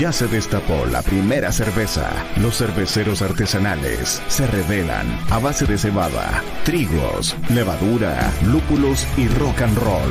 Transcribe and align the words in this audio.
Ya 0.00 0.14
se 0.14 0.26
destapó 0.28 0.86
la 0.86 1.02
primera 1.02 1.52
cerveza. 1.52 2.08
Los 2.36 2.56
cerveceros 2.56 3.20
artesanales 3.20 4.22
se 4.28 4.46
revelan 4.46 5.06
a 5.28 5.38
base 5.38 5.66
de 5.66 5.76
cebada, 5.76 6.42
trigos, 6.64 7.36
levadura, 7.50 8.32
lúpulos 8.46 9.06
y 9.18 9.28
rock 9.28 9.60
and 9.60 9.76
roll. 9.76 10.10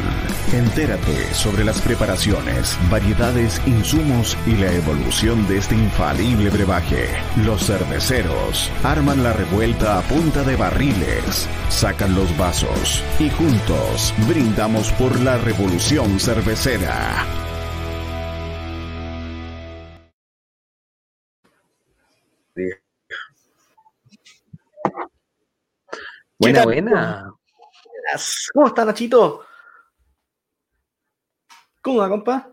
Entérate 0.54 1.34
sobre 1.34 1.64
las 1.64 1.82
preparaciones, 1.82 2.78
variedades, 2.92 3.60
insumos 3.66 4.38
y 4.46 4.58
la 4.58 4.72
evolución 4.72 5.48
de 5.48 5.58
este 5.58 5.74
infalible 5.74 6.52
brebaje. 6.52 7.08
Los 7.44 7.66
cerveceros 7.66 8.70
arman 8.84 9.24
la 9.24 9.34
revuelta 9.34 9.98
a 9.98 10.02
punta 10.04 10.44
de 10.44 10.56
barriles, 10.56 11.50
sacan 11.70 12.14
los 12.14 12.38
vasos 12.38 13.04
y 13.18 13.32
juntos 13.32 14.14
brindamos 14.28 14.92
por 14.92 15.20
la 15.20 15.40
revolución 15.40 16.20
cervecera. 16.20 17.39
Buena, 26.40 26.64
buena. 26.64 27.34
¿Cómo 28.54 28.68
está 28.68 28.86
Nachito? 28.86 29.46
¿Cómo 31.82 32.00
va, 32.00 32.08
compa? 32.10 32.50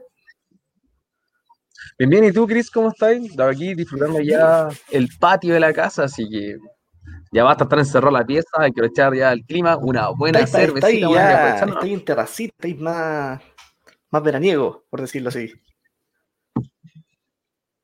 Bien, 1.98 2.10
bien, 2.10 2.24
¿y 2.24 2.32
tú, 2.32 2.46
Chris, 2.46 2.68
cómo 2.70 2.88
estás? 2.88 3.16
Aquí 3.38 3.74
disfrutando 3.74 4.20
ya 4.20 4.68
el 4.90 5.08
patio 5.20 5.54
de 5.54 5.60
la 5.60 5.72
casa, 5.72 6.04
así 6.04 6.28
que 6.28 6.56
ya 7.32 7.44
basta 7.44 7.64
estar 7.64 7.78
encerrado 7.78 8.10
la 8.10 8.26
pieza, 8.26 8.48
hay 8.58 8.72
que 8.72 8.84
echar 8.84 9.14
ya 9.14 9.32
el 9.32 9.44
clima, 9.44 9.76
una 9.76 10.08
buena 10.08 10.40
Está, 10.40 10.58
cervecita. 10.58 10.88
está, 10.88 11.08
buena 11.08 11.26
que 11.26 11.32
ya, 11.32 11.62
aprovechar, 11.62 11.88
en 11.88 12.04
terracita, 12.04 12.54
está 12.56 12.66
ahí 12.68 12.74
más, 12.74 13.40
más 14.10 14.22
veraniego, 14.22 14.84
por 14.90 15.00
decirlo 15.00 15.28
así. 15.28 15.52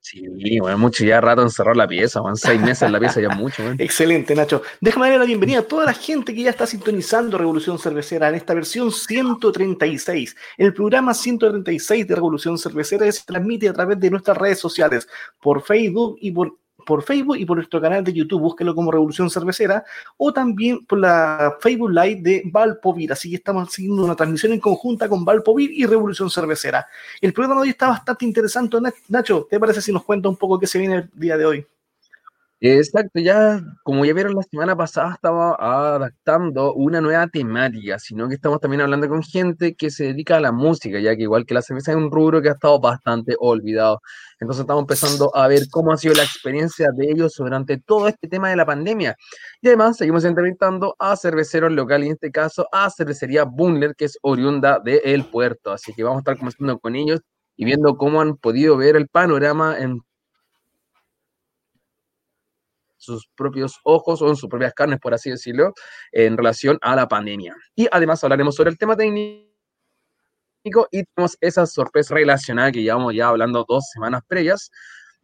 Sí, 0.02 0.58
bueno, 0.58 0.78
mucho 0.78 1.04
ya 1.04 1.20
rato 1.20 1.42
encerrado 1.42 1.76
la 1.76 1.86
pieza, 1.86 2.20
van 2.20 2.34
seis 2.34 2.60
meses 2.60 2.82
en 2.82 2.90
la 2.90 2.98
pieza 2.98 3.20
ya 3.20 3.28
mucho, 3.36 3.62
man. 3.62 3.76
Excelente, 3.78 4.34
Nacho. 4.34 4.62
Déjame 4.80 5.06
darle 5.06 5.20
la 5.20 5.24
bienvenida 5.26 5.60
a 5.60 5.62
toda 5.62 5.86
la 5.86 5.94
gente 5.94 6.34
que 6.34 6.42
ya 6.42 6.50
está 6.50 6.66
sintonizando 6.66 7.38
Revolución 7.38 7.78
Cervecera 7.78 8.28
en 8.28 8.34
esta 8.34 8.52
versión 8.52 8.90
136. 8.90 10.36
El 10.58 10.74
programa 10.74 11.14
136 11.14 12.08
de 12.08 12.14
Revolución 12.16 12.58
Cervecera 12.58 13.10
se 13.12 13.24
transmite 13.24 13.68
a 13.68 13.72
través 13.72 14.00
de 14.00 14.10
nuestras 14.10 14.36
redes 14.36 14.58
sociales, 14.58 15.06
por 15.40 15.62
Facebook 15.62 16.16
y 16.20 16.32
por 16.32 16.58
por 16.84 17.02
Facebook 17.02 17.36
y 17.38 17.44
por 17.44 17.56
nuestro 17.56 17.80
canal 17.80 18.04
de 18.04 18.12
YouTube, 18.12 18.40
búsquelo 18.40 18.74
como 18.74 18.90
Revolución 18.90 19.30
Cervecera, 19.30 19.84
o 20.16 20.32
también 20.32 20.84
por 20.86 20.98
la 20.98 21.56
Facebook 21.60 21.90
Live 21.90 22.20
de 22.22 22.42
Valpovir. 22.46 23.12
Así 23.12 23.30
que 23.30 23.36
estamos 23.36 23.68
haciendo 23.68 24.04
una 24.04 24.16
transmisión 24.16 24.52
en 24.52 24.60
conjunta 24.60 25.08
con 25.08 25.24
Valpovir 25.24 25.70
y 25.72 25.86
Revolución 25.86 26.30
Cervecera. 26.30 26.86
El 27.20 27.32
programa 27.32 27.60
de 27.60 27.62
hoy 27.62 27.68
está 27.70 27.88
bastante 27.88 28.24
interesante. 28.24 28.76
Nach- 28.80 28.94
Nacho, 29.08 29.46
¿te 29.50 29.58
parece 29.60 29.80
si 29.82 29.92
nos 29.92 30.04
cuenta 30.04 30.28
un 30.28 30.36
poco 30.36 30.58
qué 30.58 30.66
se 30.66 30.78
viene 30.78 30.96
el 30.96 31.10
día 31.14 31.36
de 31.36 31.46
hoy? 31.46 31.66
Exacto, 32.64 33.18
ya 33.18 33.60
como 33.82 34.04
ya 34.04 34.14
vieron 34.14 34.36
la 34.36 34.42
semana 34.44 34.76
pasada, 34.76 35.14
estaba 35.14 35.56
adaptando 35.58 36.72
una 36.74 37.00
nueva 37.00 37.26
temática, 37.26 37.98
sino 37.98 38.28
que 38.28 38.36
estamos 38.36 38.60
también 38.60 38.82
hablando 38.82 39.08
con 39.08 39.20
gente 39.24 39.74
que 39.74 39.90
se 39.90 40.04
dedica 40.04 40.36
a 40.36 40.40
la 40.40 40.52
música, 40.52 41.00
ya 41.00 41.16
que 41.16 41.22
igual 41.22 41.44
que 41.44 41.54
la 41.54 41.62
cerveza 41.62 41.90
es 41.90 41.96
un 41.96 42.12
rubro 42.12 42.40
que 42.40 42.50
ha 42.50 42.52
estado 42.52 42.78
bastante 42.78 43.34
olvidado. 43.40 44.00
Entonces 44.38 44.60
estamos 44.60 44.82
empezando 44.82 45.34
a 45.34 45.48
ver 45.48 45.62
cómo 45.72 45.90
ha 45.92 45.96
sido 45.96 46.14
la 46.14 46.22
experiencia 46.22 46.90
de 46.96 47.10
ellos 47.10 47.34
durante 47.36 47.78
todo 47.78 48.06
este 48.06 48.28
tema 48.28 48.48
de 48.50 48.54
la 48.54 48.64
pandemia. 48.64 49.16
Y 49.60 49.66
además 49.66 49.96
seguimos 49.96 50.24
entrevistando 50.24 50.94
a 51.00 51.16
cerveceros 51.16 51.72
locales, 51.72 52.06
en 52.06 52.12
este 52.12 52.30
caso 52.30 52.68
a 52.70 52.88
Cervecería 52.90 53.42
Bunler, 53.42 53.96
que 53.96 54.04
es 54.04 54.18
oriunda 54.22 54.78
de 54.78 54.98
El 55.04 55.24
Puerto. 55.24 55.72
Así 55.72 55.92
que 55.94 56.04
vamos 56.04 56.18
a 56.18 56.20
estar 56.20 56.36
conversando 56.38 56.78
con 56.78 56.94
ellos 56.94 57.22
y 57.56 57.64
viendo 57.64 57.96
cómo 57.96 58.20
han 58.20 58.36
podido 58.36 58.76
ver 58.76 58.94
el 58.94 59.08
panorama 59.08 59.76
en 59.80 59.98
sus 63.02 63.28
propios 63.34 63.78
ojos 63.84 64.22
o 64.22 64.28
en 64.28 64.36
sus 64.36 64.48
propias 64.48 64.72
carnes, 64.74 65.00
por 65.00 65.12
así 65.12 65.30
decirlo, 65.30 65.74
en 66.12 66.36
relación 66.36 66.78
a 66.80 66.94
la 66.94 67.08
pandemia. 67.08 67.54
Y 67.74 67.88
además 67.90 68.22
hablaremos 68.22 68.54
sobre 68.54 68.70
el 68.70 68.78
tema 68.78 68.96
técnico 68.96 69.48
y 70.90 71.02
tenemos 71.04 71.36
esa 71.40 71.66
sorpresa 71.66 72.14
relacionada 72.14 72.70
que 72.70 72.82
llevamos 72.82 73.14
ya 73.14 73.28
hablando 73.28 73.64
dos 73.68 73.90
semanas 73.92 74.22
previas. 74.26 74.70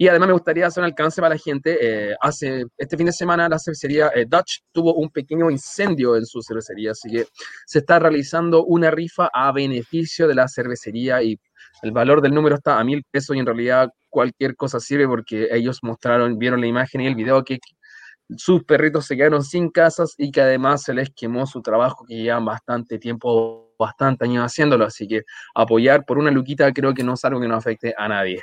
Y 0.01 0.07
además 0.07 0.29
me 0.29 0.35
gustaría 0.35 0.67
hacer 0.67 0.83
un 0.83 0.87
alcance 0.87 1.21
para 1.21 1.35
la 1.35 1.41
gente. 1.41 1.77
eh, 1.81 2.15
hace 2.21 2.65
este 2.77 2.97
fin 2.97 3.07
de 3.07 3.13
semana 3.13 3.49
la 3.49 3.59
cervecería 3.59 4.11
eh, 4.15 4.27
Dutch 4.29 4.61
tuvo 4.71 4.95
un 4.95 5.11
pequeño 5.11 5.51
incendio 5.51 6.17
en 6.17 6.25
su 6.25 6.41
cervecería, 6.41 6.93
así 6.93 7.11
que 7.11 7.27
se 7.67 7.81
está 7.81 7.99
realizando 7.99 8.65
una 8.65 8.93
rifa 8.93 9.29
a 9.33 9.51
beneficio 9.51 10.29
de 10.29 10.37
la 10.37 10.47
cervecería 10.47 11.21
y 11.23 11.37
el 11.83 11.91
valor 11.91 12.23
del 12.23 12.33
número 12.33 12.57
está 12.57 12.79
a 12.79 12.85
mil 12.85 13.03
pesos 13.11 13.35
y 13.35 13.41
en 13.41 13.47
realidad 13.47 13.91
cualquier 14.09 14.57
cosa 14.57 14.81
sirve 14.81 15.07
porque 15.07 15.49
ellos 15.51 15.81
mostraron, 15.83 16.39
vieron 16.39 16.61
la 16.61 16.67
imagen 16.67 17.01
y 17.01 17.07
el 17.07 17.15
video 17.15 17.45
que 17.45 17.59
sus 18.37 18.65
perritos 18.65 19.07
se 19.07 19.17
quedaron 19.17 19.43
sin 19.43 19.71
casas 19.71 20.15
y 20.19 20.31
que 20.31 20.43
además 20.43 20.83
se 20.83 20.95
les 20.95 21.11
quemó 21.11 21.47
su 21.47 21.63
trabajo 21.63 22.05
que 22.07 22.17
llevan 22.17 22.45
bastante 22.45 22.99
tiempo, 22.99 23.75
bastante 23.79 24.25
años 24.25 24.45
haciéndolo, 24.45 24.85
así 24.85 25.09
que 25.09 25.23
apoyar 25.55 26.05
por 26.05 26.19
una 26.19 26.31
luquita 26.31 26.73
creo 26.73 26.93
que 26.93 27.03
no 27.05 27.15
es 27.15 27.25
algo 27.25 27.41
que 27.41 27.49
no 27.49 27.57
afecte 27.57 27.95
a 27.97 28.09
nadie. 28.09 28.43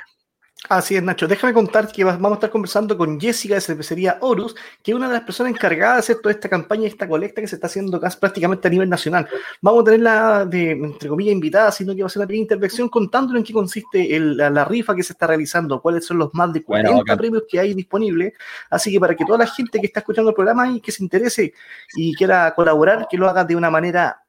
Así 0.68 0.96
es, 0.96 1.02
Nacho. 1.02 1.28
Déjame 1.28 1.52
contar 1.54 1.90
que 1.92 2.02
va- 2.02 2.12
vamos 2.16 2.32
a 2.32 2.34
estar 2.34 2.50
conversando 2.50 2.96
con 2.98 3.20
Jessica 3.20 3.54
de 3.54 3.60
Cervecería 3.60 4.18
Horus, 4.20 4.54
que 4.82 4.90
es 4.90 4.96
una 4.96 5.06
de 5.06 5.14
las 5.14 5.22
personas 5.22 5.52
encargadas 5.52 5.94
de 5.96 5.98
hacer 6.00 6.16
toda 6.22 6.32
esta 6.32 6.48
campaña, 6.48 6.88
esta 6.88 7.06
colecta 7.08 7.40
que 7.40 7.46
se 7.46 7.54
está 7.54 7.68
haciendo 7.68 8.00
casi 8.00 8.18
prácticamente 8.18 8.66
a 8.66 8.70
nivel 8.70 8.88
nacional. 8.88 9.28
Vamos 9.62 9.82
a 9.82 9.84
tenerla 9.84 10.44
de, 10.44 10.72
entre 10.72 11.08
comillas, 11.08 11.32
invitada, 11.32 11.70
sino 11.70 11.94
que 11.94 12.02
va 12.02 12.06
a 12.06 12.10
ser 12.10 12.20
una 12.20 12.26
pequeña 12.26 12.42
intervención 12.42 12.88
contándonos 12.88 13.40
en 13.40 13.44
qué 13.46 13.52
consiste 13.52 14.16
el- 14.16 14.36
la, 14.36 14.50
la 14.50 14.64
rifa 14.64 14.94
que 14.94 15.02
se 15.04 15.12
está 15.12 15.26
realizando, 15.28 15.80
cuáles 15.80 16.04
son 16.04 16.18
los 16.18 16.34
más 16.34 16.52
de 16.52 16.60
Bueno, 16.66 16.88
40 16.90 16.98
bacán. 17.02 17.18
premios 17.18 17.42
que 17.48 17.60
hay 17.60 17.72
disponibles. 17.74 18.32
Así 18.70 18.90
que 18.92 18.98
para 18.98 19.14
que 19.14 19.24
toda 19.24 19.38
la 19.38 19.46
gente 19.46 19.78
que 19.80 19.86
está 19.86 20.00
escuchando 20.00 20.30
el 20.30 20.34
programa 20.34 20.68
y 20.70 20.80
que 20.80 20.90
se 20.90 21.02
interese 21.02 21.52
y 21.94 22.14
quiera 22.14 22.52
colaborar, 22.54 23.06
que 23.08 23.16
lo 23.16 23.28
haga 23.28 23.44
de 23.44 23.54
una 23.54 23.70
manera 23.70 24.20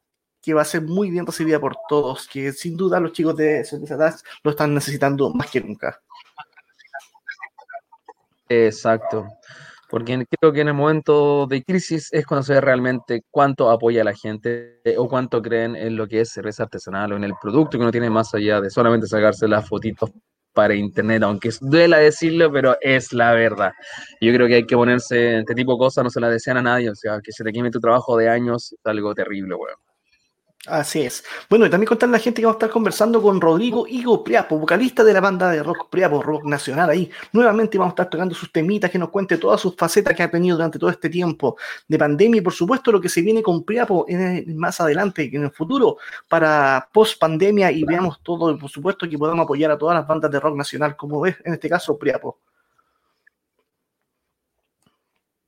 que 0.47 0.53
va 0.53 0.61
a 0.61 0.65
ser 0.65 0.81
muy 0.81 1.11
bien 1.11 1.25
recibida 1.25 1.59
por 1.59 1.75
todos, 1.89 2.25
que 2.25 2.53
sin 2.53 2.77
duda 2.77 3.01
los 3.01 3.11
chicos 3.11 3.35
de 3.35 3.67
Dash 3.97 4.21
lo 4.43 4.51
están 4.51 4.73
necesitando 4.73 5.29
más 5.33 5.51
que 5.51 5.59
nunca. 5.59 6.01
Exacto. 8.47 9.27
Porque 9.89 10.25
creo 10.39 10.53
que 10.53 10.61
en 10.61 10.69
el 10.69 10.73
momento 10.73 11.47
de 11.47 11.65
crisis 11.65 12.07
es 12.13 12.25
cuando 12.25 12.43
se 12.43 12.53
ve 12.53 12.61
realmente 12.61 13.25
cuánto 13.29 13.69
apoya 13.69 14.05
la 14.05 14.15
gente 14.15 14.79
eh, 14.85 14.95
o 14.97 15.09
cuánto 15.09 15.41
creen 15.41 15.75
en 15.75 15.97
lo 15.97 16.07
que 16.07 16.21
es 16.21 16.29
cerveza 16.29 16.63
artesanal 16.63 17.11
o 17.11 17.17
en 17.17 17.25
el 17.25 17.33
producto 17.41 17.71
que 17.77 17.81
uno 17.81 17.91
tiene 17.91 18.09
más 18.09 18.33
allá 18.33 18.61
de 18.61 18.69
solamente 18.69 19.05
sacarse 19.05 19.49
las 19.49 19.67
fotitos 19.67 20.11
para 20.53 20.75
internet, 20.75 21.23
aunque 21.23 21.49
duela 21.59 21.97
decirlo, 21.97 22.49
pero 22.53 22.77
es 22.79 23.11
la 23.11 23.33
verdad. 23.33 23.73
Yo 24.21 24.33
creo 24.33 24.47
que 24.47 24.55
hay 24.55 24.65
que 24.65 24.77
ponerse 24.77 25.39
este 25.39 25.55
tipo 25.55 25.73
de 25.73 25.79
cosas, 25.79 26.05
no 26.05 26.09
se 26.09 26.21
las 26.21 26.31
desean 26.31 26.55
a 26.55 26.61
nadie, 26.61 26.89
o 26.89 26.95
sea, 26.95 27.19
que 27.21 27.33
se 27.33 27.43
te 27.43 27.51
queme 27.51 27.69
tu 27.69 27.81
trabajo 27.81 28.15
de 28.15 28.29
años 28.29 28.71
es 28.71 28.79
algo 28.85 29.13
terrible, 29.13 29.53
weón. 29.55 29.86
Así 30.67 31.01
es. 31.01 31.23
Bueno, 31.49 31.65
y 31.65 31.69
también 31.69 31.87
contarle 31.87 32.15
a 32.15 32.19
la 32.19 32.23
gente 32.23 32.41
que 32.41 32.45
vamos 32.45 32.55
a 32.55 32.59
estar 32.59 32.69
conversando 32.69 33.21
con 33.21 33.39
Rodrigo 33.39 33.87
Higo 33.87 34.21
Priapo, 34.21 34.59
vocalista 34.59 35.01
de 35.01 35.13
la 35.13 35.21
banda 35.21 35.49
de 35.49 35.63
rock 35.63 35.89
Priapo, 35.89 36.21
rock 36.21 36.43
nacional 36.43 36.89
ahí. 36.89 37.09
Nuevamente 37.31 37.77
vamos 37.77 37.91
a 37.91 37.93
estar 37.93 38.09
tocando 38.09 38.35
sus 38.35 38.51
temitas, 38.51 38.91
que 38.91 38.99
nos 38.99 39.09
cuente 39.09 39.37
todas 39.37 39.61
sus 39.61 39.77
facetas 39.77 40.13
que 40.13 40.23
ha 40.23 40.29
tenido 40.29 40.57
durante 40.57 40.77
todo 40.77 40.89
este 40.89 41.09
tiempo 41.09 41.55
de 41.87 41.97
pandemia 41.97 42.39
y 42.39 42.41
por 42.41 42.51
supuesto 42.51 42.91
lo 42.91 42.99
que 42.99 43.07
se 43.07 43.21
viene 43.21 43.41
con 43.41 43.63
Priapo 43.63 44.05
en 44.09 44.57
más 44.57 44.81
adelante, 44.81 45.29
en 45.31 45.43
el 45.43 45.51
futuro, 45.51 45.99
para 46.27 46.89
post 46.91 47.17
pandemia 47.17 47.71
y 47.71 47.85
veamos 47.85 48.21
todo, 48.21 48.57
por 48.59 48.69
supuesto 48.69 49.07
que 49.09 49.17
podamos 49.17 49.45
apoyar 49.45 49.71
a 49.71 49.77
todas 49.77 49.95
las 49.95 50.05
bandas 50.05 50.29
de 50.29 50.39
rock 50.39 50.57
nacional, 50.57 50.97
como 50.97 51.25
es 51.25 51.37
en 51.45 51.53
este 51.53 51.69
caso 51.69 51.97
Priapo. 51.97 52.39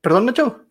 ¿Perdón, 0.02 0.28
Nacho? 0.28 0.69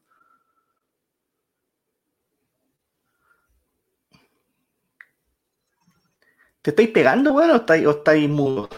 ¿Te 6.68 6.72
estáis 6.72 6.90
pegando, 6.90 7.32
bueno, 7.32 7.54
o 7.54 7.56
estáis, 7.56 7.86
o 7.86 7.92
estáis 7.92 8.28
mudo? 8.28 8.68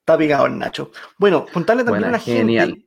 Está 0.00 0.16
pegado 0.16 0.46
el 0.46 0.58
Nacho. 0.58 0.90
Bueno, 1.18 1.44
contarle 1.52 1.84
también 1.84 2.04
Buena, 2.04 2.16
a 2.16 2.18
la 2.18 2.18
genial. 2.18 2.68
gente. 2.70 2.86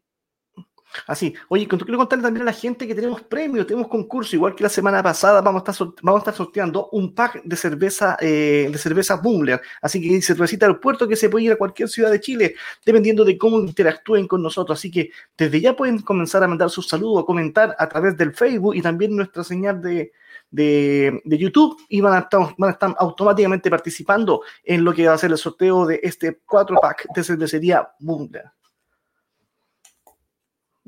Así, 1.05 1.35
oye, 1.49 1.67
quiero 1.67 1.97
contarle 1.99 2.23
también 2.23 2.41
a 2.41 2.45
la 2.45 2.53
gente 2.53 2.87
que 2.87 2.95
tenemos 2.95 3.21
premios, 3.21 3.67
tenemos 3.67 3.87
concurso, 3.89 4.35
igual 4.35 4.55
que 4.55 4.63
la 4.63 4.69
semana 4.69 5.03
pasada 5.03 5.39
vamos 5.41 5.61
a 5.67 5.71
estar, 5.71 5.87
vamos 6.01 6.17
a 6.17 6.21
estar 6.23 6.33
sorteando 6.33 6.89
un 6.93 7.13
pack 7.13 7.43
de 7.43 7.55
cerveza, 7.55 8.17
eh, 8.19 8.67
de 8.71 8.77
cerveza 8.79 9.17
Bumler. 9.17 9.61
Así 9.83 10.01
que 10.01 10.19
cervecita 10.23 10.65
del 10.65 10.79
puerto 10.79 11.07
que 11.07 11.15
se 11.15 11.29
puede 11.29 11.45
ir 11.45 11.51
a 11.51 11.57
cualquier 11.57 11.89
ciudad 11.89 12.09
de 12.09 12.19
Chile, 12.19 12.55
dependiendo 12.83 13.23
de 13.23 13.37
cómo 13.37 13.59
interactúen 13.59 14.27
con 14.27 14.41
nosotros. 14.41 14.79
Así 14.79 14.89
que 14.89 15.11
desde 15.37 15.61
ya 15.61 15.75
pueden 15.75 15.99
comenzar 15.99 16.43
a 16.43 16.47
mandar 16.47 16.71
sus 16.71 16.87
saludos 16.87 17.21
o 17.21 17.25
comentar 17.27 17.75
a 17.77 17.87
través 17.87 18.17
del 18.17 18.33
Facebook 18.33 18.75
y 18.75 18.81
también 18.81 19.15
nuestra 19.15 19.43
señal 19.43 19.79
de, 19.79 20.11
de, 20.51 21.21
de 21.23 21.37
YouTube 21.37 21.77
y 21.89 22.01
van 22.01 22.13
a, 22.13 22.19
estar, 22.19 22.55
van 22.57 22.69
a 22.69 22.73
estar 22.73 22.95
automáticamente 22.97 23.69
participando 23.69 24.41
en 24.63 24.83
lo 24.83 24.93
que 24.93 25.07
va 25.07 25.13
a 25.13 25.17
ser 25.17 25.31
el 25.31 25.37
sorteo 25.37 25.85
de 25.85 25.99
este 26.03 26.39
4 26.45 26.77
pack 26.81 27.07
de 27.13 27.23
cervecería 27.23 27.89
Bumler. 27.99 28.51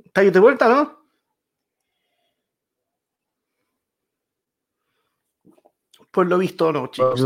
¿Está 0.04 0.22
ahí 0.22 0.30
de 0.30 0.40
vuelta, 0.40 0.68
no? 0.68 1.02
Por 6.12 6.28
lo 6.28 6.38
visto, 6.38 6.72
no, 6.74 6.88
chicos. 6.88 7.24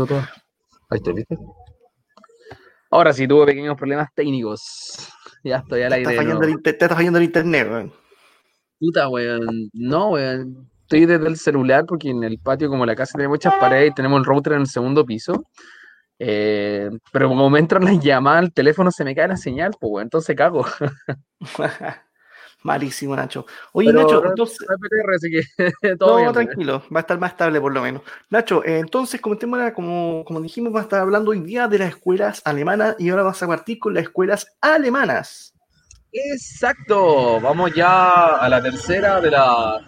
Ahí 0.88 0.98
está, 0.98 1.12
¿viste? 1.12 1.36
Ahora 2.90 3.12
sí, 3.12 3.26
tuve 3.26 3.46
pequeños 3.46 3.76
problemas 3.76 4.14
técnicos. 4.14 5.08
Ya 5.42 5.56
estoy 5.56 5.82
al 5.82 5.92
aire. 5.92 6.06
Te 6.62 6.70
está 6.70 6.94
fallando 6.94 7.18
el, 7.18 7.24
internet, 7.24 7.68
weón. 7.68 7.92
Puta, 8.78 9.08
weón. 9.08 9.68
No, 9.72 10.10
weón. 10.10 10.70
Estoy 10.86 11.04
desde 11.04 11.26
el 11.26 11.36
celular 11.36 11.84
porque 11.84 12.10
en 12.10 12.22
el 12.22 12.38
patio, 12.38 12.68
como 12.68 12.86
la 12.86 12.94
casa 12.94 13.14
tiene 13.18 13.26
muchas 13.26 13.54
paredes 13.56 13.90
y 13.90 13.94
tenemos 13.94 14.20
el 14.20 14.24
router 14.24 14.52
en 14.52 14.60
el 14.60 14.66
segundo 14.68 15.04
piso. 15.04 15.44
Eh, 16.16 16.88
pero 17.10 17.28
como 17.28 17.50
me 17.50 17.58
entran 17.58 17.84
las 17.84 17.98
llamadas 17.98 18.44
al 18.44 18.52
teléfono, 18.52 18.92
se 18.92 19.02
me 19.02 19.12
cae 19.12 19.26
la 19.26 19.36
señal, 19.36 19.72
pues, 19.80 19.90
weón. 19.90 20.04
Entonces 20.04 20.36
cago. 20.36 20.64
Malísimo, 22.62 23.16
Nacho. 23.16 23.46
Oye, 23.72 23.92
Nacho, 23.92 24.24
entonces. 24.24 24.64
todo, 25.98 26.32
tranquilo, 26.32 26.84
va 26.94 27.00
a 27.00 27.02
estar 27.02 27.18
más 27.18 27.32
estable 27.32 27.60
por 27.60 27.74
lo 27.74 27.82
menos. 27.82 28.02
Nacho, 28.30 28.64
eh, 28.64 28.78
entonces, 28.78 29.20
como, 29.20 29.36
como, 29.74 30.24
como 30.24 30.40
dijimos, 30.40 30.72
va 30.72 30.78
a 30.78 30.82
estar 30.82 31.00
hablando 31.00 31.32
hoy 31.32 31.40
día 31.40 31.66
de 31.66 31.80
las 31.80 31.88
escuelas 31.88 32.42
alemanas 32.44 32.94
y 33.00 33.10
ahora 33.10 33.24
vas 33.24 33.42
a 33.42 33.48
partir 33.48 33.80
con 33.80 33.92
las 33.92 34.04
escuelas 34.04 34.56
alemanas. 34.60 35.52
Exacto, 36.12 37.40
vamos 37.40 37.74
ya 37.74 38.36
a 38.36 38.48
la 38.48 38.62
tercera 38.62 39.20
de 39.20 39.32
la 39.32 39.80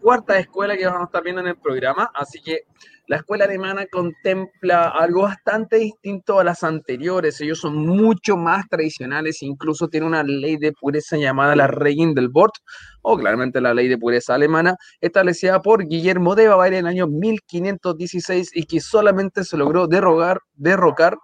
cuarta 0.00 0.38
escuela 0.38 0.76
que 0.76 0.86
vamos 0.86 1.02
a 1.02 1.04
estar 1.04 1.22
viendo 1.22 1.40
en 1.40 1.48
el 1.48 1.56
programa, 1.56 2.10
así 2.14 2.40
que 2.40 2.64
la 3.06 3.16
escuela 3.16 3.44
alemana 3.44 3.86
contempla 3.86 4.88
algo 4.88 5.22
bastante 5.22 5.78
distinto 5.78 6.38
a 6.38 6.44
las 6.44 6.62
anteriores. 6.62 7.40
Ellos 7.40 7.58
son 7.58 7.74
mucho 7.84 8.36
más 8.36 8.68
tradicionales, 8.68 9.42
incluso 9.42 9.88
tienen 9.88 10.10
una 10.10 10.22
ley 10.22 10.56
de 10.58 10.72
pureza 10.72 11.16
llamada 11.16 11.56
la 11.56 11.66
Regeln-del-Bord, 11.66 12.52
o 13.02 13.18
claramente 13.18 13.60
la 13.60 13.74
ley 13.74 13.88
de 13.88 13.98
pureza 13.98 14.34
alemana, 14.34 14.76
establecida 15.00 15.60
por 15.60 15.88
Guillermo 15.88 16.36
de 16.36 16.46
Bavaria 16.46 16.78
en 16.78 16.86
el 16.86 16.90
año 16.90 17.06
1516 17.08 18.52
y 18.54 18.62
que 18.64 18.80
solamente 18.80 19.42
se 19.42 19.56
logró 19.56 19.88
derrogar, 19.88 20.38
derrocar 20.54 21.18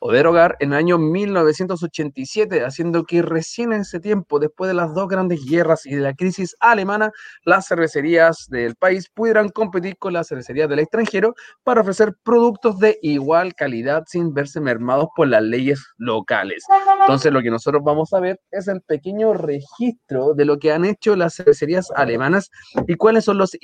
o 0.00 0.12
derogar 0.12 0.56
en 0.60 0.72
el 0.72 0.78
año 0.78 0.98
1987, 0.98 2.64
haciendo 2.64 3.04
que 3.04 3.22
recién 3.22 3.72
en 3.72 3.80
ese 3.82 4.00
tiempo, 4.00 4.38
después 4.38 4.68
de 4.68 4.74
las 4.74 4.94
dos 4.94 5.08
grandes 5.08 5.44
guerras 5.44 5.86
y 5.86 5.94
de 5.94 6.02
la 6.02 6.14
crisis 6.14 6.56
alemana, 6.60 7.10
las 7.44 7.66
cervecerías 7.66 8.46
del 8.48 8.76
país 8.76 9.08
pudieran 9.12 9.48
competir 9.48 9.96
con 9.98 10.12
las 10.12 10.28
cervecerías 10.28 10.68
del 10.68 10.80
extranjero 10.80 11.34
para 11.64 11.80
ofrecer 11.80 12.14
productos 12.22 12.78
de 12.78 12.98
igual 13.02 13.54
calidad 13.54 14.04
sin 14.06 14.32
verse 14.32 14.60
mermados 14.60 15.08
por 15.16 15.28
las 15.28 15.42
leyes 15.42 15.84
locales. 15.96 16.64
Entonces, 17.00 17.32
lo 17.32 17.42
que 17.42 17.50
nosotros 17.50 17.82
vamos 17.84 18.12
a 18.12 18.20
ver 18.20 18.40
es 18.50 18.68
el 18.68 18.80
pequeño 18.82 19.34
registro 19.34 20.34
de 20.34 20.44
lo 20.44 20.58
que 20.58 20.72
han 20.72 20.84
hecho 20.84 21.16
las 21.16 21.34
cervecerías 21.34 21.90
alemanas 21.94 22.50
y 22.86 22.94
cuáles 22.94 23.24
son 23.24 23.38
los 23.38 23.56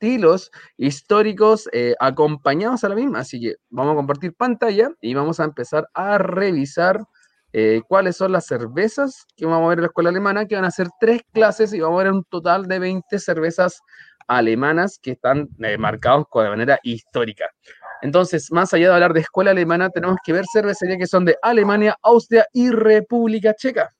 estilos 0.00 0.50
históricos 0.78 1.68
eh, 1.72 1.94
acompañados 2.00 2.84
a 2.84 2.88
la 2.88 2.94
misma. 2.94 3.20
Así 3.20 3.40
que 3.40 3.56
vamos 3.68 3.92
a 3.92 3.96
compartir 3.96 4.34
pantalla 4.34 4.90
y 5.00 5.14
vamos 5.14 5.40
a 5.40 5.44
empezar 5.44 5.88
a 5.92 6.18
revisar 6.18 7.00
eh, 7.52 7.82
cuáles 7.86 8.16
son 8.16 8.32
las 8.32 8.46
cervezas 8.46 9.26
que 9.36 9.44
vamos 9.44 9.66
a 9.66 9.68
ver 9.70 9.78
en 9.78 9.82
la 9.82 9.88
escuela 9.88 10.10
alemana, 10.10 10.46
que 10.46 10.54
van 10.54 10.64
a 10.64 10.70
ser 10.70 10.88
tres 11.00 11.22
clases 11.32 11.72
y 11.74 11.80
vamos 11.80 12.00
a 12.00 12.04
ver 12.04 12.12
un 12.12 12.24
total 12.24 12.66
de 12.66 12.78
20 12.78 13.18
cervezas 13.18 13.80
alemanas 14.26 14.98
que 15.02 15.12
están 15.12 15.48
eh, 15.58 15.76
marcados 15.76 16.26
de 16.32 16.48
manera 16.48 16.78
histórica. 16.82 17.46
Entonces, 18.02 18.50
más 18.50 18.72
allá 18.72 18.88
de 18.88 18.94
hablar 18.94 19.12
de 19.12 19.20
escuela 19.20 19.50
alemana, 19.50 19.90
tenemos 19.90 20.16
que 20.24 20.32
ver 20.32 20.44
cervecerías 20.50 20.98
que 20.98 21.06
son 21.06 21.26
de 21.26 21.36
Alemania, 21.42 21.96
Austria 22.02 22.46
y 22.52 22.70
República 22.70 23.52
Checa. 23.54 23.92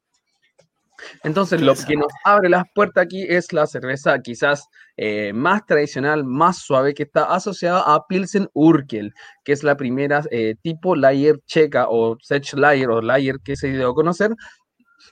Entonces, 1.23 1.61
lo 1.61 1.75
que 1.75 1.97
nos 1.97 2.13
abre 2.25 2.49
las 2.49 2.65
puertas 2.75 3.05
aquí 3.05 3.25
es 3.29 3.53
la 3.53 3.67
cerveza 3.67 4.19
quizás 4.21 4.67
eh, 4.97 5.33
más 5.33 5.65
tradicional, 5.67 6.25
más 6.25 6.59
suave, 6.59 6.95
que 6.95 7.05
está 7.05 7.25
asociada 7.25 7.83
a 7.87 8.07
Pilsen 8.07 8.49
Urkel, 8.53 9.13
que 9.45 9.53
es 9.53 9.63
la 9.63 9.77
primera 9.77 10.23
eh, 10.31 10.55
tipo 10.63 10.97
layer 10.97 11.39
checa 11.47 11.87
o 11.89 12.17
Sech 12.21 12.53
layer 12.55 12.91
o 12.91 13.01
layer 13.01 13.37
que 13.43 13.57
se 13.57 13.69
dio 13.69 13.91
a 13.91 13.95
conocer, 13.95 14.35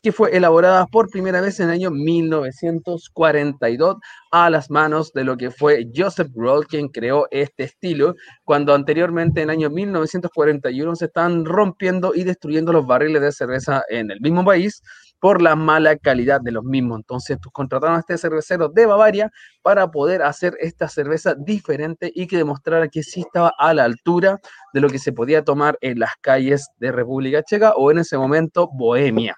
que 0.03 0.13
fue 0.13 0.37
elaborada 0.37 0.87
por 0.87 1.11
primera 1.11 1.41
vez 1.41 1.59
en 1.61 1.69
el 1.69 1.75
año 1.75 1.91
1942 1.91 3.97
a 4.31 4.51
las 4.51 4.71
manos 4.71 5.13
de 5.13 5.25
lo 5.25 5.37
que 5.37 5.51
fue 5.51 5.89
Joseph 5.95 6.29
Grohl, 6.35 6.67
quien 6.67 6.89
creó 6.89 7.27
este 7.31 7.65
estilo, 7.65 8.15
cuando 8.45 8.75
anteriormente 8.75 9.43
en 9.43 9.51
el 9.51 9.57
año 9.57 9.71
1941 9.71 10.97
se 10.97 11.07
están 11.07 11.45
rompiendo 11.45 12.13
y 12.15 12.25
destruyendo 12.25 12.73
los 12.73 12.87
barriles 12.87 13.23
de 13.23 13.33
cerveza 13.33 13.83
en 13.89 14.11
el 14.11 14.21
mismo 14.21 14.45
país 14.45 14.83
por 15.21 15.43
la 15.43 15.57
mala 15.57 15.97
calidad 15.97 16.41
de 16.41 16.53
los 16.53 16.65
mismos. 16.65 16.99
Entonces, 16.99 17.39
contrataron 17.53 17.97
a 17.97 18.01
este 18.01 18.19
cervecero 18.19 18.69
de 18.69 18.87
Bavaria 18.87 19.31
para 19.63 19.91
poder 19.91 20.23
hacer 20.23 20.57
esta 20.61 20.89
cerveza 20.89 21.35
diferente 21.35 22.11
y 22.15 22.27
que 22.27 22.37
demostrara 22.37 22.89
que 22.89 23.03
sí 23.03 23.21
estaba 23.21 23.53
a 23.59 23.75
la 23.75 23.85
altura 23.85 24.39
de 24.73 24.81
lo 24.81 24.89
que 24.89 24.99
se 24.99 25.13
podía 25.13 25.45
tomar 25.45 25.79
en 25.81 25.99
las 25.99 26.13
calles 26.21 26.69
de 26.79 26.93
República 26.93 27.43
Checa 27.43 27.73
o 27.77 27.91
en 27.91 27.99
ese 27.99 28.19
momento 28.19 28.69
Bohemia. 28.73 29.37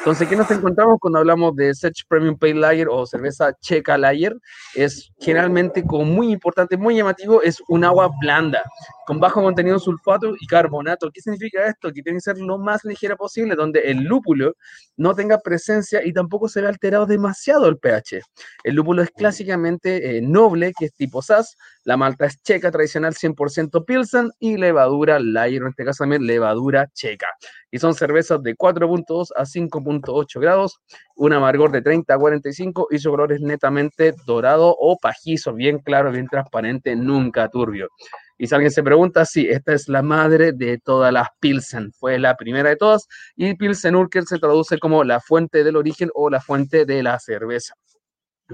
Entonces, 0.00 0.28
¿qué 0.28 0.34
nos 0.34 0.50
encontramos 0.50 0.96
cuando 0.98 1.18
hablamos 1.18 1.54
de 1.56 1.74
Sech 1.74 2.06
Premium 2.08 2.38
Pale 2.38 2.54
Lager 2.54 2.88
o 2.88 3.04
cerveza 3.04 3.52
checa 3.60 3.98
Lager? 3.98 4.34
Es 4.74 5.12
generalmente, 5.20 5.84
como 5.84 6.06
muy 6.06 6.32
importante, 6.32 6.78
muy 6.78 6.96
llamativo, 6.96 7.42
es 7.42 7.62
un 7.68 7.84
agua 7.84 8.10
blanda, 8.18 8.62
con 9.06 9.20
bajo 9.20 9.42
contenido 9.42 9.76
de 9.76 9.80
sulfato 9.80 10.32
y 10.40 10.46
carbonato. 10.46 11.10
¿Qué 11.12 11.20
significa 11.20 11.66
esto? 11.66 11.92
Que 11.92 12.00
tiene 12.00 12.16
que 12.16 12.22
ser 12.22 12.38
lo 12.38 12.56
más 12.56 12.82
ligera 12.82 13.14
posible, 13.14 13.54
donde 13.54 13.80
el 13.80 14.04
lúpulo 14.04 14.54
no 14.96 15.14
tenga 15.14 15.38
presencia 15.38 16.02
y 16.02 16.14
tampoco 16.14 16.48
se 16.48 16.62
ve 16.62 16.68
alterado 16.68 17.04
demasiado 17.04 17.68
el 17.68 17.76
pH. 17.76 18.22
El 18.64 18.76
lúpulo 18.76 19.02
es 19.02 19.10
clásicamente 19.10 20.16
eh, 20.16 20.22
noble, 20.22 20.72
que 20.78 20.86
es 20.86 20.94
tipo 20.94 21.20
SAS, 21.20 21.58
la 21.84 21.96
malta 21.96 22.26
es 22.26 22.42
checa 22.42 22.70
tradicional 22.70 23.14
100% 23.14 23.84
Pilsen 23.84 24.30
y 24.38 24.56
levadura 24.56 25.18
Lager, 25.18 25.62
en 25.62 25.68
este 25.68 25.84
caso 25.84 26.04
también 26.04 26.26
levadura 26.26 26.86
checa. 26.92 27.28
Y 27.70 27.78
son 27.78 27.94
cervezas 27.94 28.42
de 28.42 28.56
4.2 28.56 29.28
a 29.34 29.44
5.8 29.44 30.40
grados, 30.40 30.80
un 31.16 31.32
amargor 31.32 31.70
de 31.70 31.82
30 31.82 32.14
a 32.14 32.18
45 32.18 32.88
y 32.90 32.98
su 32.98 33.10
color 33.10 33.32
es 33.32 33.40
netamente 33.40 34.14
dorado 34.26 34.76
o 34.78 34.98
pajizo, 34.98 35.54
bien 35.54 35.78
claro, 35.78 36.12
bien 36.12 36.26
transparente, 36.28 36.94
nunca 36.96 37.48
turbio. 37.48 37.88
Y 38.36 38.46
si 38.46 38.54
alguien 38.54 38.70
se 38.70 38.82
pregunta, 38.82 39.24
sí, 39.26 39.46
esta 39.50 39.74
es 39.74 39.88
la 39.88 40.02
madre 40.02 40.52
de 40.52 40.78
todas 40.78 41.12
las 41.12 41.28
Pilsen, 41.40 41.92
fue 41.92 42.18
la 42.18 42.36
primera 42.36 42.70
de 42.70 42.76
todas, 42.76 43.06
y 43.36 43.54
Pilsen 43.54 43.94
Urkel 43.94 44.26
se 44.26 44.38
traduce 44.38 44.78
como 44.78 45.04
la 45.04 45.20
fuente 45.20 45.62
del 45.62 45.76
origen 45.76 46.10
o 46.14 46.30
la 46.30 46.40
fuente 46.40 46.86
de 46.86 47.02
la 47.02 47.18
cerveza. 47.18 47.74